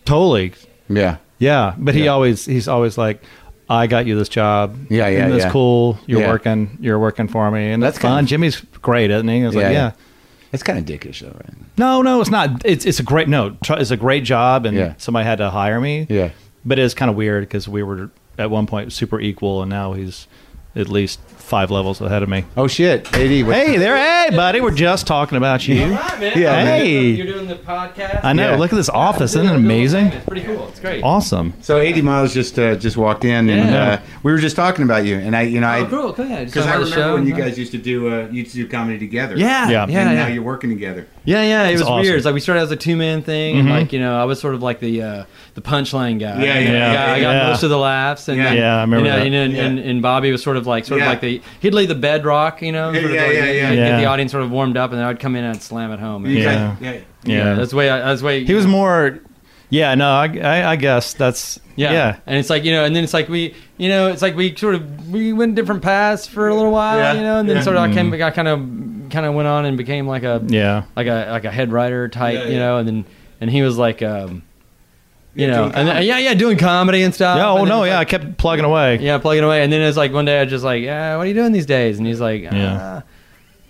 Totally. 0.05 0.53
Yeah. 0.89 1.17
Yeah, 1.39 1.75
but 1.79 1.95
he 1.95 2.07
always 2.09 2.45
he's 2.45 2.69
always 2.69 2.99
like, 2.99 3.23
I 3.69 3.87
got 3.87 4.05
you 4.07 4.17
this 4.19 4.29
job. 4.29 4.77
Yeah, 4.91 5.09
yeah, 5.09 5.25
and 5.25 5.35
it's 5.35 5.45
yeah. 5.45 5.51
cool. 5.51 5.99
You're 6.07 6.21
Yeah. 6.21 6.29
working. 6.29 6.77
You're 6.81 6.99
working 6.99 7.29
for 7.29 7.51
me, 7.51 7.71
and 7.73 7.83
That's 7.83 7.97
that's 7.97 8.03
fun. 8.03 8.19
kinda- 8.19 8.29
Jimmy's 8.29 8.61
great, 8.83 9.11
isn't 9.11 9.27
he? 9.29 9.43
I 9.43 9.47
was 9.47 9.55
Yeah, 9.55 9.63
like, 9.63 9.73
yeah. 9.73 9.91
It's 10.53 10.63
kind 10.63 10.79
of 10.79 10.85
dickish 10.85 11.21
though, 11.21 11.29
right? 11.29 11.55
No, 11.79 12.03
no, 12.03 12.21
it's 12.21 12.31
not. 12.31 12.63
It's 12.65 12.85
it's 12.85 12.99
a 13.01 13.05
great 13.05 13.29
no. 13.29 13.57
tr- 13.63 13.75
It's 13.75 13.91
a 13.93 13.97
great 13.97 14.25
job, 14.25 14.67
and 14.67 14.77
Yeah. 14.77 14.95
somebody 14.99 15.25
had 15.27 15.39
to 15.39 15.51
hire 15.51 15.81
me. 15.81 16.07
Yeah. 16.09 16.31
but 16.65 16.79
it's 16.79 16.93
kind 16.95 17.11
of 17.11 17.17
weird 17.17 17.43
because 17.45 17.67
we 17.69 17.83
were 17.83 18.11
at 18.39 18.51
one 18.51 18.67
point 18.67 18.93
super 18.93 19.19
equal, 19.21 19.63
and 19.63 19.71
now 19.71 19.93
he's 19.95 20.27
at 20.77 20.89
least 20.89 21.21
five 21.21 21.69
levels 21.71 22.01
ahead 22.01 22.23
of 22.23 22.29
me. 22.29 22.45
Oh 22.57 22.69
shit, 22.69 23.07
AD. 23.09 23.19
Hey 23.19 23.77
there, 23.77 23.97
hey 23.97 24.29
buddy, 24.37 24.61
we're 24.61 24.71
just 24.71 25.05
talking 25.07 25.37
about 25.37 25.67
you. 25.67 25.75
man. 25.75 26.21
Yeah, 26.39 26.65
Hey. 26.65 27.11
You're 27.11 27.27
doing 27.27 27.49
the 27.49 27.57
podcast. 27.57 28.21
I 28.23 28.33
know. 28.33 28.51
Yeah. 28.53 28.57
Look 28.57 28.73
at 28.73 28.77
this 28.77 28.89
office, 28.89 29.33
isn't 29.35 29.47
it 29.49 29.57
amazing? 29.57 30.07
It's 30.07 30.25
pretty 30.27 30.43
cool. 30.47 30.69
It's 30.69 30.79
great. 30.79 31.03
Awesome. 31.03 31.55
So 31.61 31.79
AD 31.81 32.01
Miles 32.05 32.33
just 32.33 32.57
uh, 32.59 32.77
just 32.77 32.97
walked 32.97 33.25
in, 33.25 33.51
and 33.51 33.71
Yeah. 33.71 33.89
uh, 33.95 34.01
we 34.23 34.31
were 34.31 34.39
just 34.39 34.55
talking 34.55 34.85
about 34.85 35.05
you, 35.05 35.17
and 35.17 35.35
I, 35.35 35.43
you 35.43 35.59
know, 35.61 35.67
Oh, 35.69 35.71
I 35.71 35.85
cool. 35.89 36.13
Cool. 36.13 36.27
Yeah. 36.27 36.45
just 36.45 36.55
because 36.55 36.67
I 36.69 36.73
talking 36.77 36.83
about 36.83 36.91
the 36.95 36.97
remember 37.01 37.15
when 37.15 37.27
you 37.27 37.35
guys 37.35 37.59
used 37.59 37.73
to 37.73 37.79
do 37.79 38.09
uh, 38.13 38.27
you 38.31 38.43
used 38.43 38.53
to 38.53 38.59
do 38.59 38.69
comedy 38.69 38.99
together. 38.99 39.37
Yeah. 39.37 39.69
Yeah. 39.69 39.71
Yeah. 39.71 39.83
and 39.83 39.93
Yeah. 40.11 40.15
now 40.15 40.27
you're 40.29 40.43
working 40.45 40.71
together. 40.71 41.09
Yeah, 41.31 41.43
yeah, 41.43 41.69
it 41.69 41.73
was 41.73 41.83
awesome. 41.83 42.01
weird. 42.03 42.17
It's 42.17 42.25
like 42.25 42.35
we 42.35 42.41
started 42.41 42.63
as 42.63 42.71
a 42.73 42.77
two 42.77 42.97
man 42.97 43.23
thing, 43.23 43.59
and 43.59 43.69
like 43.69 43.93
you 43.93 44.01
know, 44.01 44.21
I 44.21 44.25
was 44.25 44.41
sort 44.41 44.55
of 44.55 44.63
like 44.63 44.81
the 44.81 45.03
uh, 45.03 45.25
the 45.55 45.61
punchline 45.61 46.19
guy. 46.19 46.43
Yeah, 46.43 46.59
yeah, 46.59 46.61
I 46.61 46.65
got, 46.65 46.73
yeah, 46.73 47.13
I 47.13 47.21
got 47.21 47.31
yeah. 47.33 47.49
most 47.49 47.63
of 47.63 47.71
the 47.71 47.79
laughs, 47.79 48.29
and 48.29 48.37
Yeah. 48.39 48.45
then, 48.45 48.57
Yeah, 48.57 48.77
I 48.77 48.81
remember 48.81 49.07
you 49.07 49.13
know, 49.13 49.19
that. 49.19 49.27
And, 49.27 49.35
and, 49.35 49.53
Yeah. 49.53 49.65
and, 49.65 49.79
and 49.79 50.03
Bobby 50.03 50.33
was 50.33 50.43
sort 50.43 50.57
of 50.57 50.67
like 50.67 50.85
sort 50.85 50.99
Yeah. 51.01 51.07
of 51.07 51.11
like 51.11 51.21
the 51.21 51.41
he'd 51.61 51.73
lay 51.75 51.87
the 51.87 51.95
bedrock, 51.95 52.63
you 52.63 52.73
know, 52.73 52.91
Yeah, 52.91 53.01
of 53.01 53.11
yeah, 53.13 53.23
like, 53.23 53.33
yeah, 53.35 53.43
get- 53.47 53.55
yeah. 53.55 53.75
get 53.75 53.97
the 53.99 54.07
audience 54.07 54.33
sort 54.33 54.43
of 54.43 54.51
warmed 54.51 54.77
up, 54.77 54.91
and 54.91 54.99
then 54.99 55.07
I'd 55.07 55.21
come 55.21 55.37
in 55.37 55.45
and 55.45 55.55
I'd 55.55 55.63
slam 55.63 55.93
it 55.93 56.01
home. 56.01 56.27
Yeah. 56.27 56.45
guys- 56.45 56.77
yeah. 56.81 57.01
Yeah. 57.25 57.55
that's 57.55 57.71
the 57.71 57.77
way. 57.77 57.91
I, 57.91 57.99
that's 58.01 58.21
the 58.23 58.27
way 58.27 58.45
He 58.45 58.55
was 58.55 58.67
more. 58.67 59.21
Yeah, 59.73 59.95
no, 59.95 60.11
I, 60.11 60.27
I, 60.43 60.71
I 60.73 60.77
guess 60.77 61.15
that's 61.15 61.61
Yeah. 61.77 61.93
yeah. 61.93 62.17
And 62.27 62.37
it's 62.39 62.51
like, 62.51 62.65
you 62.65 62.73
know, 62.73 62.85
and 62.85 62.97
then 62.97 63.05
it's 63.05 63.15
like 63.15 63.29
we, 63.29 63.55
you 63.79 63.89
know, 63.89 64.09
it's 64.09 64.21
like 64.21 64.35
we 64.35 64.57
sort 64.57 64.75
of, 64.75 65.09
we 65.11 65.33
went 65.33 65.55
different 65.55 65.83
paths 65.83 66.27
for 66.27 66.49
a 66.49 66.55
little 66.57 66.73
while, 66.73 66.99
Yeah. 66.99 67.13
you 67.13 67.21
know, 67.21 67.39
and 67.39 67.49
then 67.49 67.59
Yeah. 67.59 67.63
sort 67.63 67.77
of 67.77 67.83
I 67.85 67.93
came, 67.95 68.13
I 68.13 68.31
kind 68.33 68.49
of, 68.49 68.59
kind 69.11 69.27
of 69.27 69.35
went 69.35 69.49
on 69.49 69.65
and 69.65 69.77
became 69.77 70.07
like 70.07 70.23
a, 70.23 70.43
Yeah. 70.47 70.85
like 70.97 71.07
a, 71.07 71.29
like 71.31 71.45
a 71.45 71.51
head 71.51 71.73
writer 71.73 72.09
type, 72.09 72.35
Yeah, 72.39 72.47
you 72.49 72.59
know, 72.59 72.79
and 72.79 72.87
then, 72.89 73.05
and 73.41 73.51
he 73.51 73.63
was 73.63 73.77
like, 73.79 74.03
um, 74.03 74.43
you 75.35 75.47
Yeah, 75.47 75.51
know, 75.53 75.57
doing 75.63 75.75
and 75.75 75.75
then, 75.89 75.95
comedy. 75.95 76.07
yeah, 76.07 76.19
yeah, 76.19 76.35
doing 76.35 76.59
comedy 76.59 77.03
and 77.03 77.15
stuff. 77.15 77.37
Yeah, 77.39 77.51
oh 77.51 77.59
and 77.59 77.69
no, 77.69 77.83
it's 77.85 77.91
yeah, 77.91 77.99
I 78.01 78.05
kept 78.05 78.37
plugging 78.37 78.65
away. 78.65 78.99
yeah, 79.01 79.19
plugging 79.19 79.45
away. 79.45 79.63
And 79.63 79.73
then 79.73 79.81
it's 79.83 79.97
like 79.97 80.13
one 80.13 80.25
day 80.25 80.41
I 80.41 80.45
just 80.45 80.65
like, 80.65 80.83
yeah, 80.83 81.17
what 81.17 81.25
are 81.25 81.29
you 81.29 81.35
doing 81.35 81.53
these 81.53 81.67
days? 81.67 81.99
And 81.99 82.07
he's 82.07 82.21
like, 82.21 82.43
Yeah. 82.43 83.03
ah. 83.03 83.03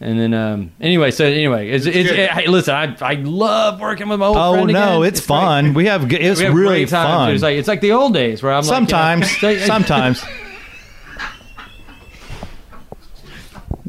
And 0.02 0.18
then, 0.18 0.32
um, 0.32 0.72
anyway, 0.80 1.10
so 1.10 1.26
anyway, 1.26 1.68
it's, 1.68 1.84
it's, 1.84 2.08
good. 2.08 2.30
hey, 2.30 2.46
listen, 2.48 2.74
I, 2.74 2.96
I 3.02 3.12
love 3.16 3.80
working 3.82 4.08
with 4.08 4.18
my 4.18 4.24
old 4.28 4.36
Oh 4.38 4.52
friend 4.54 4.72
no, 4.72 5.02
again. 5.02 5.08
it's, 5.08 5.20
great. 5.20 5.26
fun. 5.26 5.74
We 5.74 5.84
have 5.88 6.10
it's 6.10 6.38
We 6.40 6.46
have 6.46 6.54
really 6.54 6.86
great 6.86 6.88
fun. 6.88 7.34
It's 7.34 7.42
like 7.42 7.58
it's 7.58 7.68
like 7.68 7.82
the 7.82 7.92
old 7.92 8.14
days 8.14 8.42
where 8.42 8.50
I'm 8.54 8.62
sometimes, 8.62 9.30
like, 9.42 9.56
you 9.56 9.60
know, 9.60 9.66
sometimes. 9.66 10.24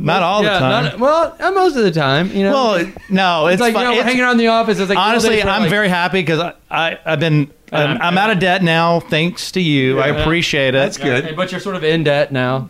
Not 0.05 0.23
all 0.23 0.43
yeah, 0.43 0.53
the 0.53 0.59
time. 0.59 0.83
not- 0.85 0.99
well, 0.99 1.53
most 1.53 1.75
of 1.75 1.83
the 1.83 1.91
time, 1.91 2.31
you 2.31 2.43
know. 2.43 2.51
well, 2.53 2.91
no, 3.09 3.47
it's, 3.47 3.53
it's 3.55 3.61
like 3.61 3.73
fun. 3.73 3.83
you 3.83 3.87
know, 3.87 3.91
It's- 3.93 4.05
hanging 4.05 4.21
around 4.21 4.37
the 4.37 4.47
office. 4.47 4.79
It's 4.79 4.89
like 4.89 4.97
honestly, 4.97 5.41
I'm 5.41 5.61
like, 5.61 5.69
very 5.69 5.89
happy 5.89 6.21
because 6.21 6.39
I, 6.39 6.53
I 6.69 6.97
I've 7.05 7.19
been 7.19 7.51
I'm, 7.71 8.01
I'm 8.01 8.17
out 8.17 8.31
of 8.31 8.39
debt 8.39 8.63
now 8.63 8.99
thanks 8.99 9.51
to 9.53 9.61
you. 9.61 9.99
I 9.99 10.07
Yeah. 10.07 10.15
appreciate 10.21 10.69
it. 10.69 10.73
That's 10.79 10.97
good. 10.97 11.23
Hey, 11.25 11.33
but 11.33 11.51
you're 11.51 11.61
sort 11.61 11.75
of 11.77 11.83
in 11.83 12.03
debt 12.03 12.31
now. 12.31 12.69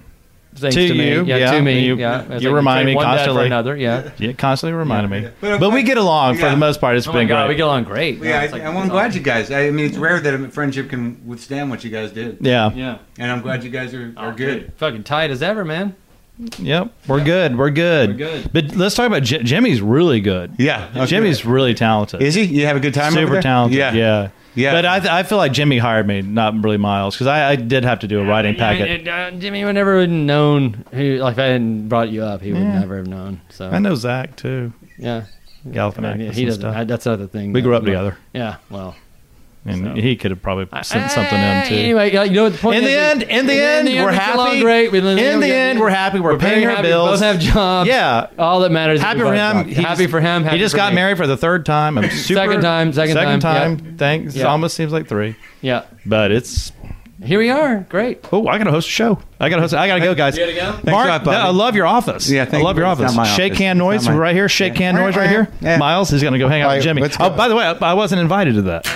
Thanks 0.53 0.75
To 0.75 0.85
to, 0.89 0.93
me. 0.93 1.09
you, 1.09 1.23
yeah, 1.23 1.37
yeah. 1.37 1.51
to 1.53 1.61
me, 1.61 1.79
You- 1.85 1.95
yeah. 1.95 2.25
you 2.37 2.49
like 2.49 2.55
remind 2.55 2.85
me 2.85 2.93
one 2.93 3.05
debt 3.05 3.11
constantly. 3.19 3.43
for 3.43 3.45
another, 3.45 3.77
yeah. 3.77 4.11
You 4.17 4.33
constantly 4.33 4.77
reminded 4.77 5.09
me, 5.09 5.29
But 5.39 5.53
I'm 5.53 5.59
but 5.61 5.69
we 5.71 5.81
get 5.81 5.97
along 5.97 6.35
for 6.39 6.49
the 6.49 6.57
most 6.57 6.81
part. 6.81 6.97
It's 6.97 7.07
Oh 7.07 7.13
my 7.13 7.19
been 7.19 7.29
god, 7.29 7.47
we 7.47 7.55
get 7.55 7.63
along 7.63 7.85
great. 7.85 8.17
Yeah, 8.21 8.41
It's 8.41 8.53
I, 8.53 8.57
like- 8.57 8.65
I'm 8.67 8.89
glad 8.89 9.15
you 9.15 9.21
guys. 9.21 9.49
I 9.49 9.71
mean, 9.71 9.85
it's 9.85 9.95
rare 9.97 10.19
that 10.19 10.33
a 10.33 10.49
friendship 10.49 10.89
can 10.89 11.25
withstand 11.25 11.69
what 11.69 11.85
you 11.85 11.89
guys 11.89 12.11
did, 12.11 12.39
Yeah. 12.41 12.69
Yeah, 12.73 12.97
and 13.17 13.31
I'm 13.31 13.41
glad 13.41 13.63
you 13.63 13.69
guys 13.69 13.93
are, 13.93 14.13
are 14.17 14.33
Oh, 14.33 14.35
good. 14.35 14.73
Fucking 14.75 15.03
tight 15.03 15.31
as 15.31 15.41
ever, 15.41 15.63
man. 15.63 15.95
Yep. 16.59 16.93
We're 17.07 17.23
good. 17.23 17.57
We're 17.57 17.69
good. 17.69 18.09
We're 18.11 18.15
good. 18.15 18.49
But 18.53 18.75
let's 18.75 18.95
talk 18.95 19.07
about 19.07 19.23
J- 19.23 19.43
Jimmy's 19.43 19.81
really 19.81 20.21
good. 20.21 20.53
Yeah, 20.57 20.89
okay. 20.95 21.05
Jimmy's 21.05 21.45
really 21.45 21.73
talented. 21.73 22.21
Is 22.21 22.33
he? 22.35 22.43
You 22.43 22.65
have 22.65 22.77
a 22.77 22.79
good 22.79 22.93
time? 22.93 23.13
over 23.13 23.21
super 23.21 23.31
there? 23.33 23.41
talented. 23.41 23.77
Yeah, 23.77 23.93
Yeah. 23.93 24.29
Yeah. 24.53 24.73
But 24.73 24.85
I, 24.85 24.99
th- 24.99 25.09
I 25.11 25.23
feel 25.23 25.37
like 25.37 25.53
Jimmy 25.53 25.77
hired 25.77 26.05
me, 26.07 26.21
not 26.21 26.61
really 26.61 26.75
Miles, 26.77 27.15
because 27.15 27.27
I, 27.27 27.51
I 27.51 27.55
did 27.55 27.85
have 27.85 27.99
to 27.99 28.07
do 28.07 28.19
a 28.19 28.25
writing 28.25 28.55
I 28.55 28.57
packet. 28.57 28.89
it, 28.89 29.07
uh, 29.07 29.31
Jimmy 29.31 29.63
would 29.63 29.75
never 29.75 30.01
have 30.01 30.09
known 30.09 30.83
who, 30.91 31.17
like, 31.19 31.33
if 31.33 31.39
I 31.39 31.43
hadn't 31.45 31.87
brought 31.87 32.09
you 32.09 32.23
up, 32.23 32.41
he 32.41 32.51
would 32.51 32.61
Yeah. 32.61 32.79
never 32.79 32.97
have 32.97 33.07
known. 33.07 33.39
So, 33.49 33.69
I 33.69 33.79
know 33.79 33.95
Zach 33.95 34.35
too. 34.35 34.73
yeah. 34.97 35.23
Galifianakis 35.65 36.03
Yeah, 36.03 36.25
and 36.25 36.33
he 36.33 36.45
doesn't. 36.45 36.61
stuff. 36.61 36.75
I, 36.75 36.83
that's 36.83 37.05
another 37.05 37.27
thing. 37.27 37.53
We 37.53 37.61
though. 37.61 37.65
grew 37.67 37.75
up 37.77 37.85
together, 37.85 38.17
Yeah, 38.33 38.55
well. 38.69 38.95
And 39.63 39.95
So. 39.95 40.01
he 40.01 40.15
could 40.15 40.31
have 40.31 40.41
probably 40.41 40.65
sent 40.81 41.11
something 41.11 41.37
Eh, 41.37 41.61
in 41.63 41.69
too. 41.69 41.75
Anyway, 41.75 42.11
you 42.11 42.31
know 42.31 42.43
what 42.45 42.53
the 42.53 42.57
point 42.57 42.77
In 42.77 42.83
is? 42.83 42.89
the 42.89 42.99
end, 42.99 43.21
in 43.23 43.45
the 43.45 43.53
end, 43.53 43.87
we're 43.89 44.09
we 44.09 44.17
get 44.17 44.33
along 44.33 44.47
happy. 44.47 44.61
Great. 44.61 44.91
We, 44.91 44.97
In 44.97 45.39
the 45.39 45.53
end, 45.53 45.79
we're 45.79 45.89
happy. 45.91 46.19
We're, 46.19 46.35
very 46.35 46.53
paying 46.55 46.65
our 46.65 46.75
happy. 46.77 46.87
bills. 46.87 47.09
We 47.09 47.13
both 47.13 47.21
have 47.21 47.39
jobs. 47.39 47.87
Yeah. 47.87 48.27
all 48.39 48.61
that 48.61 48.71
matters. 48.71 49.01
Happy 49.01 49.19
we 49.19 49.25
for 49.25 49.33
him. 49.33 49.37
have 49.37 49.65
jobs. 49.67 49.77
He 49.77 49.83
happy 49.83 49.97
just- 50.05 50.09
for 50.11 50.19
him. 50.19 50.43
Happy 50.45 50.57
he 50.57 50.63
just 50.63 50.75
got 50.75 50.93
me. 50.93 50.95
married 50.95 51.17
for 51.17 51.27
the 51.27 51.37
third 51.37 51.63
time. 51.67 51.99
I'm 51.99 52.09
super. 52.09 52.39
Second 52.41 52.61
time, 52.61 52.91
second 52.91 53.15
time, 53.15 53.39
time. 53.39 53.97
Thanks. 53.97 54.35
It 54.35 54.39
Yeah. 54.39 54.45
almost 54.45 54.75
seems 54.75 54.91
like 54.91 55.07
three, 55.07 55.35
Yeah, 55.61 55.83
but 56.07 56.31
it's. 56.31 56.71
here 57.23 57.37
we 57.37 57.51
are. 57.51 57.85
Great. 57.87 58.25
Oh, 58.33 58.47
I 58.47 58.57
gotta 58.57 58.71
host 58.71 58.87
a 58.87 58.91
show. 58.91 59.19
I 59.39 59.49
gotta 59.49 59.61
host. 59.61 59.75
I 59.75 59.85
gotta 59.87 60.01
go, 60.01 60.15
guys. 60.15 60.35
You 60.39 60.45
gotta 60.47 60.55
go? 60.57 60.71
Thanks 60.71 60.85
Marc, 60.87 61.05
a 61.05 61.25
lot, 61.25 61.27
I 61.27 61.49
love 61.49 61.75
your 61.75 61.85
office. 61.85 62.27
Yeah, 62.31 62.47
I 62.51 62.57
love 62.57 62.77
you. 62.77 62.83
your 62.83 62.91
It's 62.93 63.01
office. 63.01 63.35
Shake 63.35 63.51
office. 63.51 63.57
can 63.59 63.77
noise 63.77 64.09
right 64.09 64.33
here. 64.35 64.49
Shake 64.49 64.73
Yeah. 64.73 64.91
can 64.91 64.95
noise 64.95 65.15
right 65.15 65.29
here. 65.29 65.47
Miles, 65.77 66.09
he's 66.09 66.23
gonna 66.23 66.39
go 66.39 66.47
hang 66.47 66.63
out 66.63 66.73
with 66.73 66.83
Jimmy. 66.83 67.03
Oh, 67.19 67.29
by 67.29 67.47
the 67.47 67.55
way, 67.55 67.63
I, 67.63 67.73
I 67.73 67.93
wasn't 67.93 68.21
invited 68.21 68.55
to 68.55 68.61
that. 68.63 68.87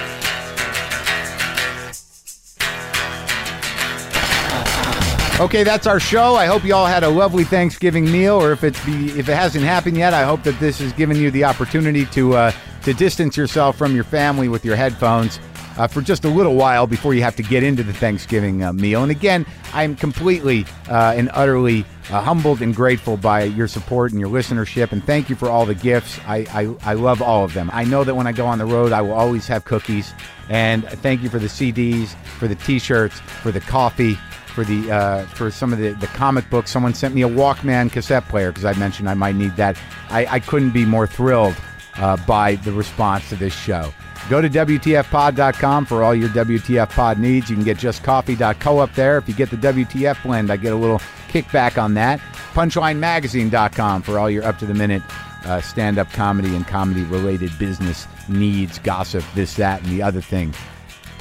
Okay, 5.37 5.65
that's 5.65 5.85
our 5.85 5.99
show. 5.99 6.35
I 6.35 6.45
hope 6.45 6.63
you 6.63 6.73
all 6.73 6.85
had 6.85 7.03
a 7.03 7.09
lovely 7.09 7.43
Thanksgiving 7.43 8.09
meal, 8.09 8.41
or 8.41 8.53
if 8.53 8.63
it's 8.63 8.83
be, 8.85 9.07
if 9.19 9.27
it 9.27 9.35
hasn't 9.35 9.65
happened 9.65 9.97
yet, 9.97 10.13
I 10.13 10.23
hope 10.23 10.43
that 10.43 10.57
this 10.61 10.79
has 10.79 10.93
given 10.93 11.17
you 11.17 11.29
the 11.29 11.43
opportunity 11.43 12.05
to 12.05 12.35
uh, 12.35 12.51
to 12.83 12.93
distance 12.93 13.35
yourself 13.35 13.77
from 13.77 13.93
your 13.93 14.05
family 14.05 14.47
with 14.47 14.63
your 14.63 14.77
headphones 14.77 15.41
uh, 15.75 15.87
for 15.87 15.99
just 15.99 16.23
a 16.23 16.29
little 16.29 16.55
while 16.55 16.87
before 16.87 17.13
you 17.13 17.21
have 17.21 17.35
to 17.35 17.43
get 17.43 17.63
into 17.63 17.83
the 17.83 17.91
Thanksgiving 17.91 18.63
uh, 18.63 18.71
meal. 18.71 19.03
And 19.03 19.11
again, 19.11 19.45
I'm 19.73 19.97
completely 19.97 20.65
uh, 20.87 21.15
and 21.17 21.29
utterly 21.33 21.85
uh, 22.09 22.21
humbled 22.21 22.61
and 22.61 22.73
grateful 22.73 23.17
by 23.17 23.43
your 23.43 23.67
support 23.67 24.13
and 24.13 24.21
your 24.21 24.29
listenership, 24.29 24.93
and 24.93 25.03
thank 25.03 25.29
you 25.29 25.35
for 25.35 25.49
all 25.49 25.65
the 25.65 25.75
gifts. 25.75 26.17
I, 26.25 26.45
I 26.53 26.91
I 26.91 26.93
love 26.93 27.21
all 27.21 27.43
of 27.43 27.53
them. 27.53 27.69
I 27.73 27.83
know 27.83 28.05
that 28.05 28.15
when 28.15 28.25
I 28.25 28.31
go 28.31 28.45
on 28.45 28.57
the 28.57 28.65
road, 28.65 28.93
I 28.93 29.01
will 29.01 29.11
always 29.11 29.47
have 29.47 29.65
cookies, 29.65 30.13
and 30.47 30.85
thank 30.85 31.21
you 31.23 31.29
for 31.29 31.39
the 31.39 31.47
CDs, 31.47 32.15
for 32.39 32.47
the 32.47 32.55
T-shirts, 32.55 33.19
for 33.19 33.51
the 33.51 33.59
coffee 33.59 34.17
for 34.55 34.63
the 34.63 34.89
uh, 34.91 35.25
for 35.27 35.51
some 35.51 35.73
of 35.73 35.79
the, 35.79 35.91
the 35.91 36.07
comic 36.07 36.49
books. 36.49 36.71
Someone 36.71 36.93
sent 36.93 37.13
me 37.13 37.21
a 37.21 37.29
Walkman 37.29 37.91
cassette 37.91 38.27
player 38.29 38.51
because 38.51 38.65
I 38.65 38.73
mentioned 38.79 39.09
I 39.09 39.13
might 39.13 39.35
need 39.35 39.55
that. 39.57 39.77
I, 40.09 40.25
I 40.25 40.39
couldn't 40.39 40.71
be 40.71 40.85
more 40.85 41.05
thrilled 41.05 41.55
uh, 41.97 42.17
by 42.25 42.55
the 42.55 42.71
response 42.71 43.29
to 43.29 43.35
this 43.35 43.53
show. 43.53 43.93
Go 44.29 44.41
to 44.41 44.49
WTFpod.com 44.49 45.85
for 45.85 46.01
all 46.01 46.15
your 46.15 46.29
WTF 46.29 46.89
pod 46.89 47.19
needs. 47.19 47.49
You 47.49 47.57
can 47.57 47.65
get 47.65 47.77
justcoffee.co 47.77 48.79
up 48.79 48.95
there. 48.95 49.17
If 49.17 49.27
you 49.27 49.35
get 49.35 49.51
the 49.51 49.57
WTF 49.57 50.23
blend, 50.23 50.49
I 50.49 50.57
get 50.57 50.73
a 50.73 50.77
little 50.77 50.99
kickback 51.27 51.81
on 51.81 51.93
that. 51.93 52.19
Punchlinemagazine.com 52.53 54.01
for 54.01 54.17
all 54.17 54.29
your 54.29 54.43
up 54.45 54.57
to 54.59 54.65
the 54.65 54.73
minute 54.73 55.03
uh, 55.45 55.61
stand 55.61 55.99
up 55.99 56.11
comedy 56.11 56.55
and 56.55 56.65
comedy 56.67 57.03
related 57.03 57.51
business 57.59 58.07
needs, 58.27 58.79
gossip, 58.79 59.23
this, 59.35 59.55
that, 59.55 59.81
and 59.83 59.91
the 59.91 60.01
other 60.01 60.21
thing. 60.21 60.53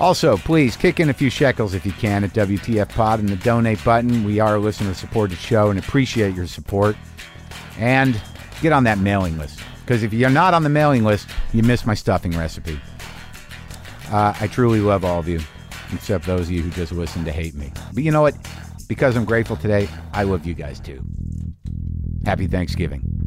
Also, 0.00 0.36
please 0.36 0.76
kick 0.76 0.98
in 0.98 1.08
a 1.08 1.14
few 1.14 1.30
shekels 1.30 1.72
if 1.72 1.86
you 1.86 1.92
can 1.92 2.24
at 2.24 2.30
WTF 2.30 2.88
Pod 2.90 3.20
and 3.20 3.28
the 3.28 3.36
donate 3.36 3.82
button. 3.84 4.24
We 4.24 4.40
are 4.40 4.56
a 4.56 4.58
listener 4.58 4.92
supported 4.94 5.38
show 5.38 5.70
and 5.70 5.78
appreciate 5.78 6.34
your 6.34 6.46
support. 6.46 6.96
And 7.78 8.20
get 8.60 8.72
on 8.72 8.84
that 8.84 8.98
mailing 8.98 9.38
list 9.38 9.60
because 9.84 10.02
if 10.02 10.12
you're 10.12 10.30
not 10.30 10.54
on 10.54 10.62
the 10.62 10.68
mailing 10.68 11.04
list, 11.04 11.28
you 11.52 11.62
miss 11.62 11.84
my 11.84 11.94
stuffing 11.94 12.32
recipe. 12.32 12.80
Uh, 14.10 14.34
I 14.40 14.46
truly 14.46 14.80
love 14.80 15.04
all 15.04 15.18
of 15.18 15.28
you, 15.28 15.40
except 15.92 16.24
those 16.24 16.42
of 16.42 16.50
you 16.50 16.62
who 16.62 16.70
just 16.70 16.92
listen 16.92 17.24
to 17.24 17.32
hate 17.32 17.54
me. 17.54 17.72
But 17.92 18.02
you 18.02 18.10
know 18.10 18.22
what? 18.22 18.34
Because 18.88 19.16
I'm 19.16 19.24
grateful 19.24 19.56
today, 19.56 19.88
I 20.12 20.22
love 20.22 20.46
you 20.46 20.54
guys 20.54 20.80
too. 20.80 21.02
Happy 22.24 22.46
Thanksgiving. 22.46 23.23